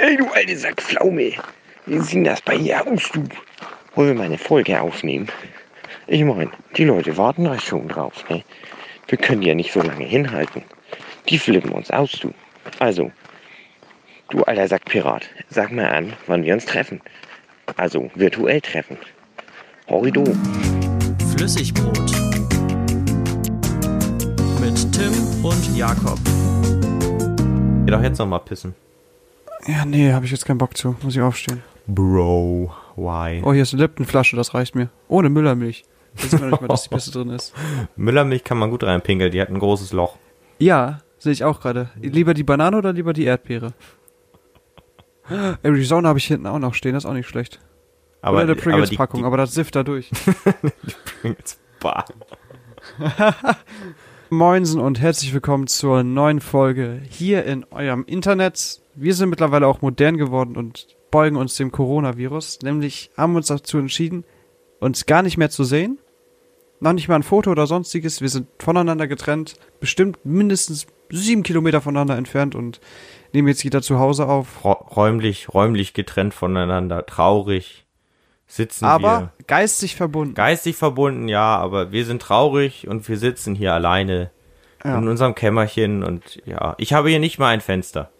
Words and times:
Ey, 0.00 0.16
du 0.16 0.28
alte 0.28 0.56
Sack 0.56 0.80
Pflaume. 0.80 1.32
Wie 1.86 1.98
sieht 1.98 2.24
das 2.24 2.40
bei 2.40 2.56
dir 2.56 2.86
aus, 2.86 3.10
du? 3.12 3.24
Wollen 3.96 4.08
wir 4.10 4.14
mal 4.14 4.26
eine 4.26 4.38
Folge 4.38 4.80
aufnehmen? 4.80 5.26
Ich 6.06 6.22
meine, 6.22 6.52
die 6.76 6.84
Leute 6.84 7.16
warten 7.16 7.42
da 7.42 7.58
schon 7.58 7.88
drauf, 7.88 8.24
ne? 8.30 8.44
Wir 9.08 9.18
können 9.18 9.42
ja 9.42 9.54
nicht 9.54 9.72
so 9.72 9.82
lange 9.82 10.04
hinhalten. 10.04 10.62
Die 11.28 11.36
flippen 11.36 11.72
uns 11.72 11.90
aus, 11.90 12.12
du. 12.12 12.32
Also, 12.78 13.10
du 14.30 14.44
alter 14.44 14.68
Sack 14.68 14.84
Pirat, 14.84 15.28
sag 15.50 15.72
mal 15.72 15.88
an, 15.88 16.12
wann 16.28 16.44
wir 16.44 16.54
uns 16.54 16.64
treffen. 16.64 17.00
Also, 17.76 18.08
virtuell 18.14 18.60
treffen. 18.60 18.98
Horrido. 19.88 20.22
Flüssigbrot. 21.36 21.98
Mit 24.60 24.92
Tim 24.92 25.44
und 25.44 25.76
Jakob. 25.76 26.20
Geh 27.84 27.90
doch 27.90 28.02
jetzt 28.02 28.18
noch 28.18 28.26
mal 28.26 28.38
pissen. 28.38 28.76
Ja, 29.68 29.84
nee, 29.84 30.14
habe 30.14 30.24
ich 30.24 30.30
jetzt 30.30 30.46
keinen 30.46 30.56
Bock 30.56 30.78
zu. 30.78 30.96
Muss 31.02 31.14
ich 31.14 31.20
aufstehen. 31.20 31.62
Bro, 31.86 32.72
why? 32.96 33.42
Oh, 33.44 33.52
hier 33.52 33.62
ist 33.62 33.74
eine 33.74 33.82
Lipton-Flasche, 33.82 34.34
das 34.34 34.54
reicht 34.54 34.74
mir. 34.74 34.88
Ohne 35.08 35.28
Müllermilch. 35.28 35.84
Sieht 36.14 36.40
man 36.40 36.48
nicht 36.48 36.62
mal, 36.62 36.68
dass 36.68 36.84
die 36.84 36.88
Beste 36.88 37.10
drin 37.10 37.28
ist. 37.28 37.52
Müllermilch 37.96 38.44
kann 38.44 38.56
man 38.56 38.70
gut 38.70 38.82
reinpinkeln, 38.82 39.30
die 39.30 39.38
hat 39.42 39.50
ein 39.50 39.58
großes 39.58 39.92
Loch. 39.92 40.16
Ja, 40.58 41.00
sehe 41.18 41.32
ich 41.32 41.44
auch 41.44 41.60
gerade. 41.60 41.90
Lieber 42.00 42.32
die 42.32 42.44
Banane 42.44 42.78
oder 42.78 42.94
lieber 42.94 43.12
die 43.12 43.24
Erdbeere? 43.24 43.74
Arizona 45.62 46.08
habe 46.08 46.18
ich 46.18 46.26
hinten 46.26 46.46
auch 46.46 46.58
noch 46.58 46.72
stehen, 46.72 46.94
das 46.94 47.04
ist 47.04 47.10
auch 47.10 47.14
nicht 47.14 47.28
schlecht. 47.28 47.60
Aber, 48.22 48.38
oder 48.38 48.44
eine 48.44 48.52
aber 48.52 48.62
Pringles-Packung, 48.62 49.20
die, 49.20 49.26
aber 49.26 49.36
das 49.36 49.52
sifft 49.52 49.76
da 49.76 49.82
durch. 49.82 50.08
die 50.82 50.94
Pringles, 51.20 51.58
bah. 51.78 52.06
Moinsen 54.30 54.80
und 54.80 54.98
herzlich 54.98 55.34
willkommen 55.34 55.66
zur 55.66 56.04
neuen 56.04 56.40
Folge 56.40 57.02
hier 57.10 57.44
in 57.44 57.64
eurem 57.70 58.04
Internet. 58.06 58.80
Wir 59.00 59.14
sind 59.14 59.28
mittlerweile 59.30 59.66
auch 59.66 59.80
modern 59.82 60.16
geworden 60.16 60.56
und 60.56 60.88
beugen 61.10 61.36
uns 61.36 61.56
dem 61.56 61.70
Coronavirus. 61.72 62.60
Nämlich 62.62 63.10
haben 63.16 63.32
wir 63.32 63.38
uns 63.38 63.46
dazu 63.46 63.78
entschieden, 63.78 64.24
uns 64.80 65.06
gar 65.06 65.22
nicht 65.22 65.36
mehr 65.36 65.50
zu 65.50 65.64
sehen. 65.64 65.98
Noch 66.80 66.92
nicht 66.92 67.08
mal 67.08 67.16
ein 67.16 67.22
Foto 67.22 67.50
oder 67.50 67.66
sonstiges. 67.66 68.20
Wir 68.20 68.28
sind 68.28 68.48
voneinander 68.58 69.06
getrennt, 69.08 69.54
bestimmt 69.80 70.18
mindestens 70.24 70.86
sieben 71.10 71.42
Kilometer 71.42 71.80
voneinander 71.80 72.16
entfernt 72.16 72.54
und 72.54 72.80
nehmen 73.32 73.48
jetzt 73.48 73.62
jeder 73.64 73.82
zu 73.82 73.98
Hause 73.98 74.26
auf. 74.26 74.64
Rä- 74.64 74.94
Räumlich, 74.94 75.52
räumlich 75.52 75.94
getrennt 75.94 76.34
voneinander, 76.34 77.04
traurig. 77.06 77.84
Sitzen 78.46 78.84
Aber 78.86 79.32
wir. 79.38 79.44
geistig 79.46 79.94
verbunden. 79.96 80.34
Geistig 80.34 80.76
verbunden, 80.76 81.28
ja, 81.28 81.56
aber 81.56 81.92
wir 81.92 82.04
sind 82.04 82.22
traurig 82.22 82.88
und 82.88 83.08
wir 83.08 83.18
sitzen 83.18 83.54
hier 83.54 83.74
alleine 83.74 84.30
Ja. 84.84 84.96
in 84.98 85.06
unserem 85.08 85.34
Kämmerchen 85.34 86.02
und 86.04 86.40
ja, 86.46 86.74
ich 86.78 86.92
habe 86.94 87.10
hier 87.10 87.18
nicht 87.20 87.38
mal 87.38 87.48
ein 87.48 87.60
Fenster. 87.60 88.10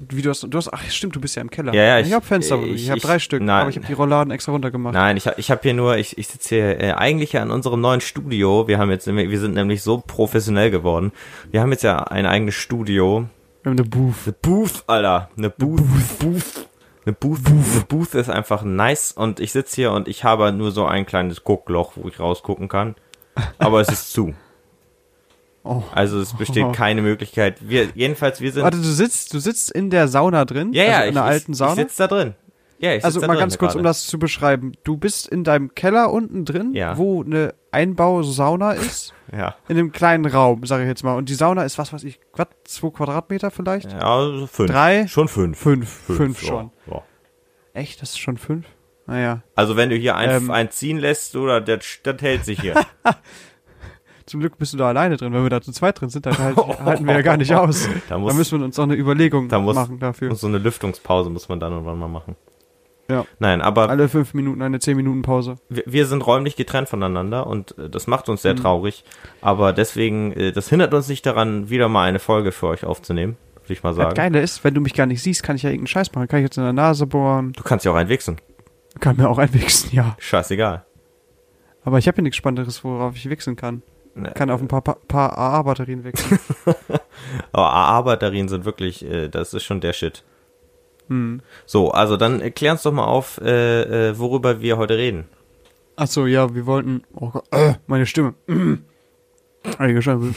Wie 0.00 0.22
du 0.22 0.30
hast, 0.30 0.44
du 0.48 0.56
hast, 0.56 0.72
ach 0.72 0.82
stimmt, 0.90 1.16
du 1.16 1.20
bist 1.20 1.34
ja 1.34 1.42
im 1.42 1.50
Keller. 1.50 1.74
Ja, 1.74 1.82
ja, 1.82 1.98
ich, 1.98 2.06
ich- 2.06 2.12
habe 2.12 2.24
Fenster, 2.24 2.62
ich, 2.62 2.84
ich- 2.84 2.90
habe 2.90 3.00
drei 3.00 3.18
Stück, 3.18 3.42
nein. 3.42 3.62
aber 3.62 3.70
ich 3.70 3.76
habe 3.76 3.86
die 3.86 3.92
Rolladen 3.94 4.30
extra 4.32 4.52
runtergemacht. 4.52 4.94
Nein, 4.94 5.16
ich, 5.16 5.26
hab- 5.26 5.38
ich 5.38 5.50
habe 5.50 5.60
hier 5.62 5.74
nur, 5.74 5.96
ich, 5.96 6.16
ich 6.18 6.28
sitze 6.28 6.54
hier 6.54 6.80
äh, 6.80 6.92
eigentlich 6.92 7.32
ja 7.32 7.42
in 7.42 7.50
unserem 7.50 7.80
neuen 7.80 8.00
Studio. 8.00 8.68
Wir 8.68 8.78
haben 8.78 8.90
jetzt, 8.90 9.06
wir 9.08 9.40
sind 9.40 9.54
nämlich 9.54 9.82
so 9.82 9.98
professionell 9.98 10.70
geworden. 10.70 11.10
Wir 11.50 11.60
haben 11.60 11.72
jetzt 11.72 11.82
ja 11.82 11.98
ein 12.04 12.26
eigenes 12.26 12.54
Studio. 12.54 13.26
Wir 13.64 13.70
haben 13.70 13.78
eine 13.78 13.88
Booth. 13.88 14.14
Eine 14.24 14.34
Booth, 14.40 14.84
Alter. 14.86 15.30
Eine 15.36 15.50
Booth. 15.50 15.82
Booth. 16.20 16.68
Eine 17.04 17.12
Booth. 17.14 17.40
Eine 17.48 17.84
Booth 17.88 18.14
ist 18.14 18.30
einfach 18.30 18.62
nice 18.62 19.10
und 19.12 19.40
ich 19.40 19.50
sitze 19.50 19.74
hier 19.76 19.92
und 19.92 20.06
ich 20.06 20.22
habe 20.22 20.52
nur 20.52 20.70
so 20.70 20.84
ein 20.86 21.06
kleines 21.06 21.42
Guckloch, 21.42 21.92
wo 21.96 22.06
ich 22.08 22.20
rausgucken 22.20 22.68
kann. 22.68 22.94
Aber 23.58 23.80
es 23.80 23.88
ist 23.88 24.12
zu. 24.12 24.34
Oh. 25.70 25.82
Also 25.92 26.18
es 26.20 26.32
besteht 26.34 26.72
keine 26.72 27.02
Möglichkeit. 27.02 27.68
Wir, 27.68 27.88
jedenfalls, 27.94 28.40
wir 28.40 28.50
sind. 28.50 28.62
Warte, 28.62 28.78
du 28.78 28.82
sitzt, 28.84 29.34
du 29.34 29.38
sitzt 29.38 29.70
in 29.70 29.90
der 29.90 30.08
Sauna 30.08 30.44
drin? 30.46 30.72
ja, 30.72 30.84
ja, 30.84 30.90
also 30.96 31.02
in 31.02 31.08
ich, 31.08 31.14
der 31.14 31.24
alten 31.24 31.54
Sauna? 31.54 31.72
ich 31.72 31.78
sitze 31.78 31.96
da 31.98 32.06
drin. 32.08 32.34
Ja, 32.80 32.94
ich 32.94 33.04
also 33.04 33.20
mal 33.20 33.36
ganz 33.36 33.58
kurz, 33.58 33.74
um 33.74 33.78
gerade. 33.82 33.88
das 33.90 34.06
zu 34.06 34.18
beschreiben. 34.20 34.72
Du 34.84 34.96
bist 34.96 35.26
in 35.28 35.42
deinem 35.44 35.74
Keller 35.74 36.12
unten 36.12 36.44
drin, 36.44 36.74
Ja. 36.74 36.96
wo 36.96 37.22
eine 37.24 37.54
Einbausauna 37.72 38.72
ist, 38.72 39.12
Ja. 39.36 39.56
in 39.68 39.76
einem 39.76 39.90
kleinen 39.92 40.26
Raum, 40.26 40.64
sage 40.64 40.84
ich 40.84 40.88
jetzt 40.88 41.02
mal. 41.02 41.16
Und 41.16 41.28
die 41.28 41.34
Sauna 41.34 41.64
ist, 41.64 41.76
was 41.76 41.92
weiß 41.92 42.04
ich, 42.04 42.20
was, 42.34 42.46
zwei 42.64 42.90
Quadratmeter 42.90 43.50
vielleicht? 43.50 43.92
Ja, 43.92 43.98
also 43.98 44.46
fünf. 44.46 44.70
Drei? 44.70 45.06
Schon 45.08 45.26
fünf. 45.28 45.58
Fünf, 45.58 45.88
fünf, 45.88 46.40
ja, 46.42 46.48
schon. 46.48 46.70
Ja. 46.90 47.02
Echt, 47.74 48.00
das 48.00 48.10
ist 48.10 48.20
schon 48.20 48.36
fünf? 48.38 48.64
Naja, 49.06 49.42
Also 49.56 49.76
wenn 49.76 49.90
du 49.90 49.96
hier 49.96 50.16
ein, 50.16 50.30
Ähm. 50.30 50.50
ein 50.50 50.70
ziehen 50.70 50.98
lässt, 50.98 51.34
oder 51.34 51.60
das, 51.60 51.84
das 52.04 52.22
hält 52.22 52.44
sich 52.44 52.60
hier. 52.60 52.74
zum 54.28 54.40
Glück 54.40 54.58
bist 54.58 54.72
du 54.72 54.76
da 54.76 54.88
alleine 54.88 55.16
drin. 55.16 55.32
Wenn 55.32 55.42
wir 55.42 55.50
da 55.50 55.60
zu 55.60 55.72
zweit 55.72 56.00
drin 56.00 56.08
sind, 56.10 56.26
dann 56.26 56.38
halt, 56.38 56.56
halten 56.56 57.06
wir 57.06 57.14
ja 57.14 57.22
gar 57.22 57.36
nicht 57.36 57.54
aus. 57.54 57.88
Da 58.08 58.18
muss- 58.18 58.32
da 58.32 58.38
müssen 58.38 58.58
wir 58.60 58.64
uns 58.64 58.78
auch 58.78 58.84
eine 58.84 58.94
Überlegung 58.94 59.48
Da 59.48 59.58
muss, 59.58 59.74
machen 59.74 59.98
dafür. 59.98 60.28
muss 60.28 60.40
so 60.40 60.46
eine 60.46 60.58
Lüftungspause 60.58 61.30
muss 61.30 61.48
man 61.48 61.58
dann 61.60 61.72
irgendwann 61.72 61.98
mal 61.98 62.08
machen. 62.08 62.36
Ja. 63.10 63.24
Nein, 63.38 63.62
aber 63.62 63.88
Alle 63.88 64.06
fünf 64.10 64.34
Minuten 64.34 64.60
eine 64.60 64.80
zehn 64.80 64.94
Minuten 64.94 65.22
Pause. 65.22 65.56
wir, 65.70 65.82
wir 65.86 66.04
sind 66.06 66.26
räumlich 66.26 66.56
getrennt 66.56 66.90
voneinander 66.90 67.46
und 67.46 67.76
äh, 67.78 67.88
das 67.88 68.06
macht 68.06 68.28
uns 68.28 68.42
sehr 68.42 68.52
Mhm. 68.52 68.58
traurig. 68.58 69.02
Aber 69.40 69.72
deswegen, 69.72 70.32
äh, 70.32 70.52
das 70.52 70.68
hindert 70.68 70.92
uns 70.92 71.08
nicht 71.08 71.24
daran, 71.24 71.70
wieder 71.70 71.88
mal 71.88 72.04
eine 72.06 72.18
Folge 72.18 72.52
für 72.52 72.66
euch 72.66 72.84
aufzunehmen, 72.84 73.38
würde 73.62 73.72
ich 73.72 73.82
mal 73.82 73.90
Das 73.90 73.96
sagen. 73.96 74.14
Geile 74.14 74.40
ist, 74.42 74.62
wenn 74.62 74.74
du 74.74 74.82
mich 74.82 74.92
gar 74.92 75.06
nicht 75.06 75.22
siehst, 75.22 75.42
kann 75.42 75.56
ich 75.56 75.62
ja 75.62 75.70
irgendeinen 75.70 75.86
Scheiß 75.86 76.12
machen. 76.14 76.28
Kann 76.28 76.40
ich 76.40 76.44
jetzt 76.44 76.58
in 76.58 76.64
der 76.64 76.74
Nase 76.74 77.06
bohren, 77.06 77.54
Du 77.54 77.62
kannst 77.62 77.86
ja 77.86 77.92
auch 77.92 77.96
einwichsen. 77.96 78.36
kann 79.00 79.16
mir 79.16 79.30
auch 79.30 79.38
einwichsen, 79.38 79.88
ja. 79.92 80.14
Scheißegal. 80.18 80.84
Aber 81.84 81.96
ich 81.96 82.08
habe 82.08 82.18
ja 82.18 82.22
nichts 82.24 82.36
Spannenderes, 82.36 82.84
worauf 82.84 83.16
ich 83.16 83.30
wechseln 83.30 83.56
kann. 83.56 83.80
Kann 84.34 84.50
auf 84.50 84.60
ein 84.60 84.68
paar, 84.68 84.82
paar, 84.82 85.36
AA-Batterien 85.38 86.04
wechseln. 86.04 86.38
Aber 87.52 87.72
AA-Batterien 87.72 88.48
sind 88.48 88.64
wirklich, 88.64 89.04
äh, 89.04 89.28
das 89.28 89.54
ist 89.54 89.64
schon 89.64 89.80
der 89.80 89.92
Shit. 89.92 90.24
hm. 91.08 91.40
So, 91.66 91.90
also 91.90 92.16
dann 92.16 92.54
klär 92.54 92.72
uns 92.72 92.82
doch 92.82 92.92
mal 92.92 93.04
auf, 93.04 93.40
äh, 93.40 94.08
äh, 94.10 94.18
worüber 94.18 94.60
wir 94.60 94.76
heute 94.76 94.96
reden. 94.96 95.24
Achso, 95.96 96.26
ja, 96.26 96.54
wir 96.54 96.66
wollten. 96.66 97.02
Oh 97.14 97.30
Gott, 97.30 97.44
äh, 97.50 97.74
meine 97.86 98.06
Stimme. 98.06 98.34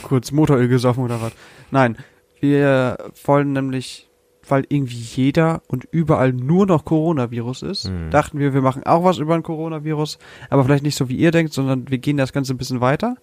Kurz 0.03 0.31
Motoröl 0.31 0.67
gesoffen 0.67 1.03
oder 1.03 1.21
was? 1.21 1.33
Nein, 1.69 1.97
wir 2.39 2.97
wollen 3.25 3.53
nämlich, 3.53 4.09
weil 4.47 4.65
irgendwie 4.69 4.95
jeder 4.97 5.61
und 5.67 5.85
überall 5.91 6.33
nur 6.33 6.65
noch 6.65 6.83
Coronavirus 6.85 7.61
ist, 7.63 7.87
Hm. 7.87 8.09
dachten 8.09 8.39
wir, 8.39 8.53
wir 8.53 8.61
machen 8.61 8.83
auch 8.83 9.03
was 9.03 9.19
über 9.19 9.35
ein 9.35 9.43
Coronavirus, 9.43 10.17
aber 10.49 10.63
vielleicht 10.65 10.83
nicht 10.83 10.95
so 10.97 11.07
wie 11.09 11.15
ihr 11.15 11.31
denkt, 11.31 11.53
sondern 11.53 11.89
wir 11.89 11.99
gehen 11.99 12.17
das 12.17 12.33
Ganze 12.33 12.53
ein 12.53 12.57
bisschen 12.57 12.81
weiter. 12.81 13.15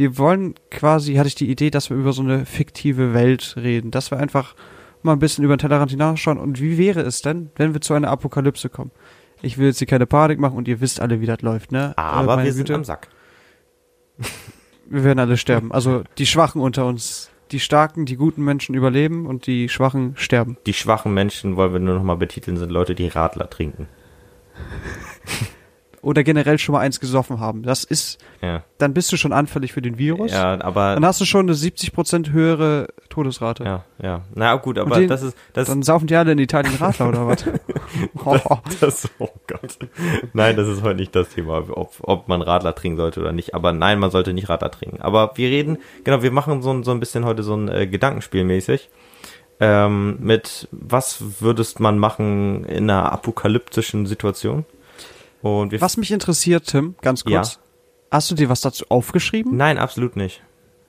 Wir 0.00 0.16
wollen 0.16 0.54
quasi, 0.70 1.16
hatte 1.16 1.28
ich 1.28 1.34
die 1.34 1.50
Idee, 1.50 1.68
dass 1.68 1.90
wir 1.90 1.96
über 1.98 2.14
so 2.14 2.22
eine 2.22 2.46
fiktive 2.46 3.12
Welt 3.12 3.54
reden, 3.58 3.90
dass 3.90 4.10
wir 4.10 4.16
einfach 4.16 4.54
mal 5.02 5.12
ein 5.12 5.18
bisschen 5.18 5.44
über 5.44 5.54
den 5.54 5.58
Tellerrand 5.58 5.90
hinausschauen 5.90 6.38
und 6.38 6.58
wie 6.58 6.78
wäre 6.78 7.02
es 7.02 7.20
denn, 7.20 7.50
wenn 7.56 7.74
wir 7.74 7.82
zu 7.82 7.92
einer 7.92 8.08
Apokalypse 8.08 8.70
kommen? 8.70 8.92
Ich 9.42 9.58
will 9.58 9.66
jetzt 9.66 9.76
hier 9.76 9.86
keine 9.86 10.06
Panik 10.06 10.40
machen 10.40 10.56
und 10.56 10.68
ihr 10.68 10.80
wisst 10.80 11.02
alle, 11.02 11.20
wie 11.20 11.26
das 11.26 11.42
läuft, 11.42 11.70
ne? 11.70 11.92
Äh, 11.98 12.00
Aber 12.00 12.36
meine 12.36 12.46
wir 12.46 12.52
sind 12.54 12.68
Güte, 12.68 12.76
am 12.76 12.84
Sack. 12.84 13.08
wir 14.88 15.04
werden 15.04 15.18
alle 15.18 15.36
sterben. 15.36 15.70
Also 15.70 16.02
die 16.16 16.24
Schwachen 16.24 16.62
unter 16.62 16.86
uns. 16.86 17.30
Die 17.50 17.60
Starken, 17.60 18.06
die 18.06 18.16
guten 18.16 18.42
Menschen 18.42 18.74
überleben 18.74 19.26
und 19.26 19.46
die 19.46 19.68
Schwachen 19.68 20.14
sterben. 20.16 20.56
Die 20.64 20.72
schwachen 20.72 21.12
Menschen, 21.12 21.56
wollen 21.56 21.74
wir 21.74 21.80
nur 21.80 21.96
noch 21.96 22.04
mal 22.04 22.16
betiteln, 22.16 22.56
sind 22.56 22.72
Leute, 22.72 22.94
die 22.94 23.08
Radler 23.08 23.50
trinken. 23.50 23.86
Oder 26.02 26.24
generell 26.24 26.58
schon 26.58 26.72
mal 26.72 26.80
eins 26.80 26.98
gesoffen 26.98 27.40
haben. 27.40 27.62
Das 27.62 27.84
ist, 27.84 28.18
Ja. 28.40 28.62
dann 28.78 28.94
bist 28.94 29.12
du 29.12 29.18
schon 29.18 29.34
anfällig 29.34 29.74
für 29.74 29.82
den 29.82 29.98
Virus. 29.98 30.32
Ja, 30.32 30.58
aber 30.62 30.94
Dann 30.94 31.04
hast 31.04 31.20
du 31.20 31.26
schon 31.26 31.46
eine 31.46 31.52
70% 31.54 32.30
höhere 32.30 32.88
Todesrate. 33.10 33.64
Ja, 33.64 33.84
ja. 34.02 34.22
Na 34.34 34.56
gut, 34.56 34.78
aber 34.78 34.96
den- 34.96 35.08
das 35.08 35.22
ist 35.22 35.36
das, 35.52 35.68
Dann 35.68 35.82
saufen 35.82 36.06
die 36.06 36.16
alle 36.16 36.32
in 36.32 36.38
Italien 36.38 36.74
Radler 36.76 37.08
oder 37.10 37.26
was? 37.26 37.44
oh, 38.24 38.38
das 38.80 39.10
oh 39.18 39.28
Gott. 39.46 39.76
Nein, 40.32 40.56
das 40.56 40.68
ist 40.68 40.82
heute 40.82 40.96
nicht 40.96 41.14
das 41.14 41.28
Thema, 41.28 41.64
ob, 41.70 41.92
ob 42.00 42.28
man 42.28 42.40
Radler 42.40 42.74
trinken 42.74 42.96
sollte 42.96 43.20
oder 43.20 43.32
nicht. 43.32 43.54
Aber 43.54 43.72
nein, 43.72 43.98
man 43.98 44.10
sollte 44.10 44.32
nicht 44.32 44.48
Radler 44.48 44.70
trinken. 44.70 45.02
Aber 45.02 45.32
wir 45.34 45.50
reden, 45.50 45.76
genau, 46.04 46.22
wir 46.22 46.30
machen 46.32 46.62
so, 46.62 46.70
ein- 46.72 46.82
so 46.82 46.92
ein 46.92 47.00
bisschen 47.00 47.26
heute 47.26 47.42
so 47.42 47.54
ein 47.54 47.68
äh, 47.68 47.86
Gedankenspiel 47.86 48.44
mäßig. 48.44 48.88
Ähm, 49.62 50.16
mit 50.20 50.66
was 50.70 51.42
würdest 51.42 51.80
man 51.80 51.98
machen 51.98 52.64
in 52.64 52.88
einer 52.88 53.12
apokalyptischen 53.12 54.06
Situation? 54.06 54.64
Und 55.42 55.72
wir 55.72 55.80
was 55.80 55.96
mich 55.96 56.12
interessiert, 56.12 56.66
Tim, 56.66 56.94
ganz 57.00 57.24
kurz. 57.24 57.54
Ja. 57.54 57.60
Hast 58.12 58.30
du 58.30 58.34
dir 58.34 58.48
was 58.48 58.60
dazu 58.60 58.84
aufgeschrieben? 58.88 59.56
Nein, 59.56 59.78
absolut 59.78 60.16
nicht. 60.16 60.42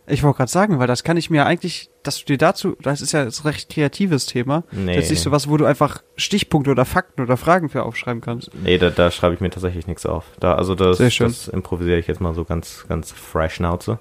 Ich 0.07 0.24
wollte 0.24 0.38
gerade 0.38 0.51
sagen, 0.51 0.80
weil 0.80 0.88
das 0.88 1.03
kann 1.03 1.15
ich 1.15 1.30
mir 1.30 1.45
eigentlich, 1.45 1.89
dass 2.03 2.19
du 2.19 2.25
dir 2.25 2.38
dazu, 2.38 2.75
das 2.81 3.01
ist 3.01 3.12
ja 3.12 3.21
ein 3.21 3.31
recht 3.45 3.69
kreatives 3.69 4.25
Thema. 4.25 4.63
Nee. 4.71 4.95
Jetzt 4.95 5.12
nicht 5.12 5.21
so 5.21 5.31
was, 5.31 5.48
wo 5.48 5.57
du 5.57 5.65
einfach 5.65 6.01
Stichpunkte 6.18 6.71
oder 6.71 6.86
Fakten 6.86 7.21
oder 7.21 7.38
Fragen 7.38 7.69
für 7.69 7.83
aufschreiben 7.83 8.19
kannst. 8.19 8.50
Nee, 8.63 8.77
da, 8.77 8.89
da 8.89 9.12
schreibe 9.12 9.36
ich 9.36 9.42
mir 9.42 9.51
tatsächlich 9.51 9.88
nichts 9.88 10.06
auf. 10.06 10.25
Da, 10.39 10.56
also 10.56 10.74
das, 10.75 10.97
das 10.97 11.47
improvisiere 11.47 12.00
ich 12.00 12.07
jetzt 12.07 12.19
mal 12.19 12.33
so 12.33 12.44
ganz, 12.44 12.86
ganz 12.89 13.12
fresh 13.12 13.56
Schnauze. 13.56 14.00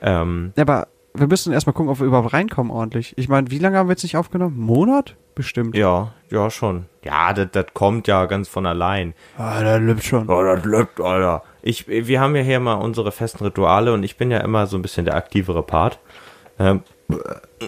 Ähm, 0.00 0.52
Ja, 0.56 0.62
aber 0.62 0.88
wir 1.14 1.26
müssen 1.26 1.52
erstmal 1.52 1.74
gucken, 1.74 1.90
ob 1.90 1.98
wir 2.00 2.06
überhaupt 2.06 2.32
reinkommen 2.32 2.70
ordentlich. 2.70 3.16
Ich 3.16 3.28
meine, 3.28 3.50
wie 3.50 3.58
lange 3.58 3.78
haben 3.78 3.88
wir 3.88 3.92
jetzt 3.92 4.02
nicht 4.02 4.16
aufgenommen? 4.16 4.58
Monat? 4.58 5.16
Bestimmt. 5.34 5.76
Ja, 5.76 6.12
ja, 6.30 6.50
schon. 6.50 6.86
Ja, 7.04 7.32
das, 7.32 7.48
das 7.52 7.66
kommt 7.74 8.06
ja 8.06 8.26
ganz 8.26 8.48
von 8.48 8.66
allein. 8.66 9.14
Ah, 9.38 9.60
der 9.60 9.80
lebt 9.80 10.04
schon. 10.04 10.28
Oh, 10.28 10.42
das 10.42 10.64
lebt, 10.64 11.00
Alter. 11.00 11.42
Ich, 11.62 11.88
wir 11.88 12.20
haben 12.20 12.36
ja 12.36 12.42
hier 12.42 12.60
mal 12.60 12.74
unsere 12.74 13.12
festen 13.12 13.44
Rituale 13.44 13.92
und 13.92 14.02
ich 14.02 14.16
bin 14.16 14.30
ja 14.30 14.38
immer 14.38 14.66
so 14.66 14.76
ein 14.76 14.82
bisschen 14.82 15.04
der 15.04 15.16
aktivere 15.16 15.62
Part. 15.62 15.98
Ähm, 16.58 16.82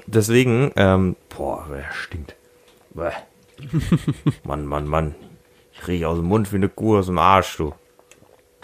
deswegen, 0.07 0.71
ähm, 0.77 1.17
boah, 1.37 1.67
der 1.71 1.93
stinkt. 1.93 2.37
Bäh. 2.91 3.11
Mann, 4.45 4.67
Mann, 4.67 4.87
Mann. 4.87 5.15
Ich 5.73 5.89
rieche 5.89 6.09
aus 6.09 6.19
dem 6.19 6.27
Mund 6.27 6.53
wie 6.53 6.57
eine 6.57 6.69
Kuh 6.69 6.99
aus 6.99 7.07
dem 7.07 7.19
Arsch, 7.19 7.57
du. 7.57 7.75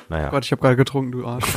Naja. 0.08 0.30
Gott, 0.30 0.44
ich 0.44 0.52
habe 0.52 0.62
gerade 0.62 0.76
getrunken, 0.76 1.12
du 1.12 1.26
Arsch. 1.26 1.46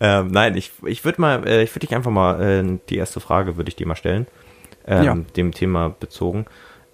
Ähm, 0.00 0.28
nein, 0.28 0.56
ich, 0.56 0.72
ich 0.84 1.04
würde 1.04 1.20
mal, 1.20 1.46
äh, 1.46 1.62
ich 1.62 1.70
würde 1.72 1.86
dich 1.86 1.94
einfach 1.94 2.10
mal, 2.10 2.42
äh, 2.42 2.78
die 2.88 2.96
erste 2.96 3.20
Frage 3.20 3.56
würde 3.56 3.68
ich 3.68 3.76
dir 3.76 3.86
mal 3.86 3.94
stellen. 3.94 4.26
Ähm, 4.86 5.04
Ja. 5.04 5.14
Dem 5.36 5.52
Thema 5.52 5.90
bezogen. 5.90 6.46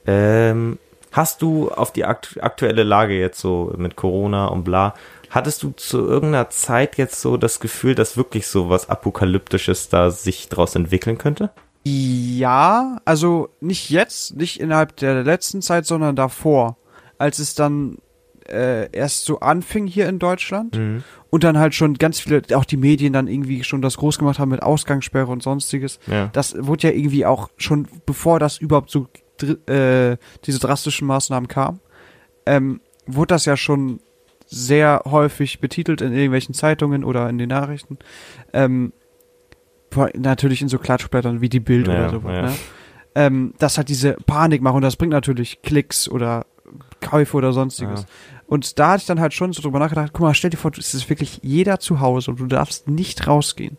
Ähm, 0.05 0.79
hast 1.13 1.41
du 1.43 1.71
auf 1.71 1.93
die 1.93 2.05
akt 2.05 2.39
aktuelle 2.43 2.83
Lage 2.83 3.19
jetzt 3.19 3.41
so 3.41 3.73
mit 3.79 3.97
Corona 3.97 4.47
und 4.47 4.65
bla, 4.65 4.95
hattest 5.31 5.63
du 5.63 5.71
zu 5.71 6.07
irgendeiner 6.07 6.51
Zeit 6.51 6.99
jetzt 6.99 7.21
so 7.21 7.37
das 7.37 7.61
Gefühl, 7.61 7.95
dass 7.95 8.17
wirklich 8.17 8.47
so 8.49 8.69
was 8.69 8.91
Apokalyptisches 8.91 9.89
da 9.89 10.11
sich 10.11 10.49
draus 10.49 10.75
entwickeln 10.75 11.17
könnte? 11.17 11.51
Ja, 11.85 12.99
also 13.05 13.49
nicht 13.61 13.91
jetzt, 13.91 14.37
nicht 14.37 14.61
innerhalb 14.61 14.97
der 14.97 15.23
letzten 15.23 15.63
Zeit, 15.63 15.87
sondern 15.87 16.17
davor, 16.17 16.77
als 17.17 17.39
es 17.39 17.55
dann 17.55 17.99
äh, 18.49 18.91
erst 18.93 19.25
so 19.25 19.41
anfing 19.41 19.87
hier 19.87 20.09
in 20.09 20.19
Deutschland 20.19 20.79
und 21.31 21.45
dann 21.45 21.59
halt 21.59 21.75
schon 21.75 21.95
ganz 21.95 22.21
viele, 22.21 22.43
auch 22.55 22.65
die 22.65 22.77
Medien 22.77 23.13
dann 23.13 23.29
irgendwie 23.29 23.65
schon 23.65 23.83
das 23.83 23.97
groß 23.97 24.19
gemacht 24.19 24.39
haben 24.39 24.51
mit 24.51 24.63
Ausgangssperre 24.63 25.31
und 25.31 25.43
sonstiges. 25.43 25.99
Ja. 26.07 26.29
Das 26.33 26.55
wurde 26.59 26.89
ja 26.89 26.95
irgendwie 26.95 27.27
auch 27.27 27.51
schon, 27.57 27.87
bevor 28.07 28.39
das 28.39 28.59
überhaupt 28.59 28.91
so 28.91 29.07
dr- 29.39 29.69
äh, 29.69 30.17
diese 30.45 30.59
drastischen 30.59 31.07
Maßnahmen 31.07 31.49
kamen, 31.49 31.81
ähm, 32.47 32.81
wurde 33.07 33.35
das 33.35 33.45
ja 33.45 33.57
schon 33.57 34.01
sehr 34.47 35.03
häufig 35.05 35.61
betitelt 35.61 36.01
in 36.01 36.13
irgendwelchen 36.13 36.55
Zeitungen 36.55 37.03
oder 37.05 37.29
in 37.29 37.39
den 37.39 37.49
Nachrichten. 37.49 37.99
Ähm, 38.53 38.93
natürlich 40.15 40.63
in 40.63 40.69
so 40.69 40.79
Klatschblättern 40.79 41.41
wie 41.41 41.49
die 41.49 41.61
Bild 41.61 41.89
Ja, 41.89 41.95
oder 41.95 42.11
so. 42.11 42.29
ja. 42.29 42.43
Ne? 42.43 42.55
Ähm, 43.15 43.55
das 43.59 43.79
hat 43.79 43.89
diese 43.89 44.13
Panik 44.27 44.61
machen 44.61 44.77
und 44.77 44.83
das 44.83 44.97
bringt 44.97 45.13
natürlich 45.13 45.63
Klicks 45.63 46.09
oder 46.09 46.45
Käufe 47.01 47.37
oder 47.37 47.53
sonstiges. 47.53 48.03
Ja. 48.03 48.07
Und 48.47 48.79
da 48.79 48.91
hatte 48.93 49.01
ich 49.03 49.07
dann 49.07 49.21
halt 49.21 49.35
schon 49.35 49.53
so 49.53 49.61
drüber 49.63 49.79
nachgedacht, 49.81 50.11
guck 50.13 50.21
mal, 50.23 50.35
stell 50.35 50.51
dir 50.51 50.57
vor, 50.57 50.71
es 50.79 50.95
ist 50.95 51.09
wirklich 51.11 51.41
jeder 51.43 51.81
zu 51.81 52.01
Hause 52.01 52.31
und 52.31 52.39
du 52.41 52.47
darfst 52.47 52.89
nicht 52.89 53.27
rausgehen. 53.27 53.77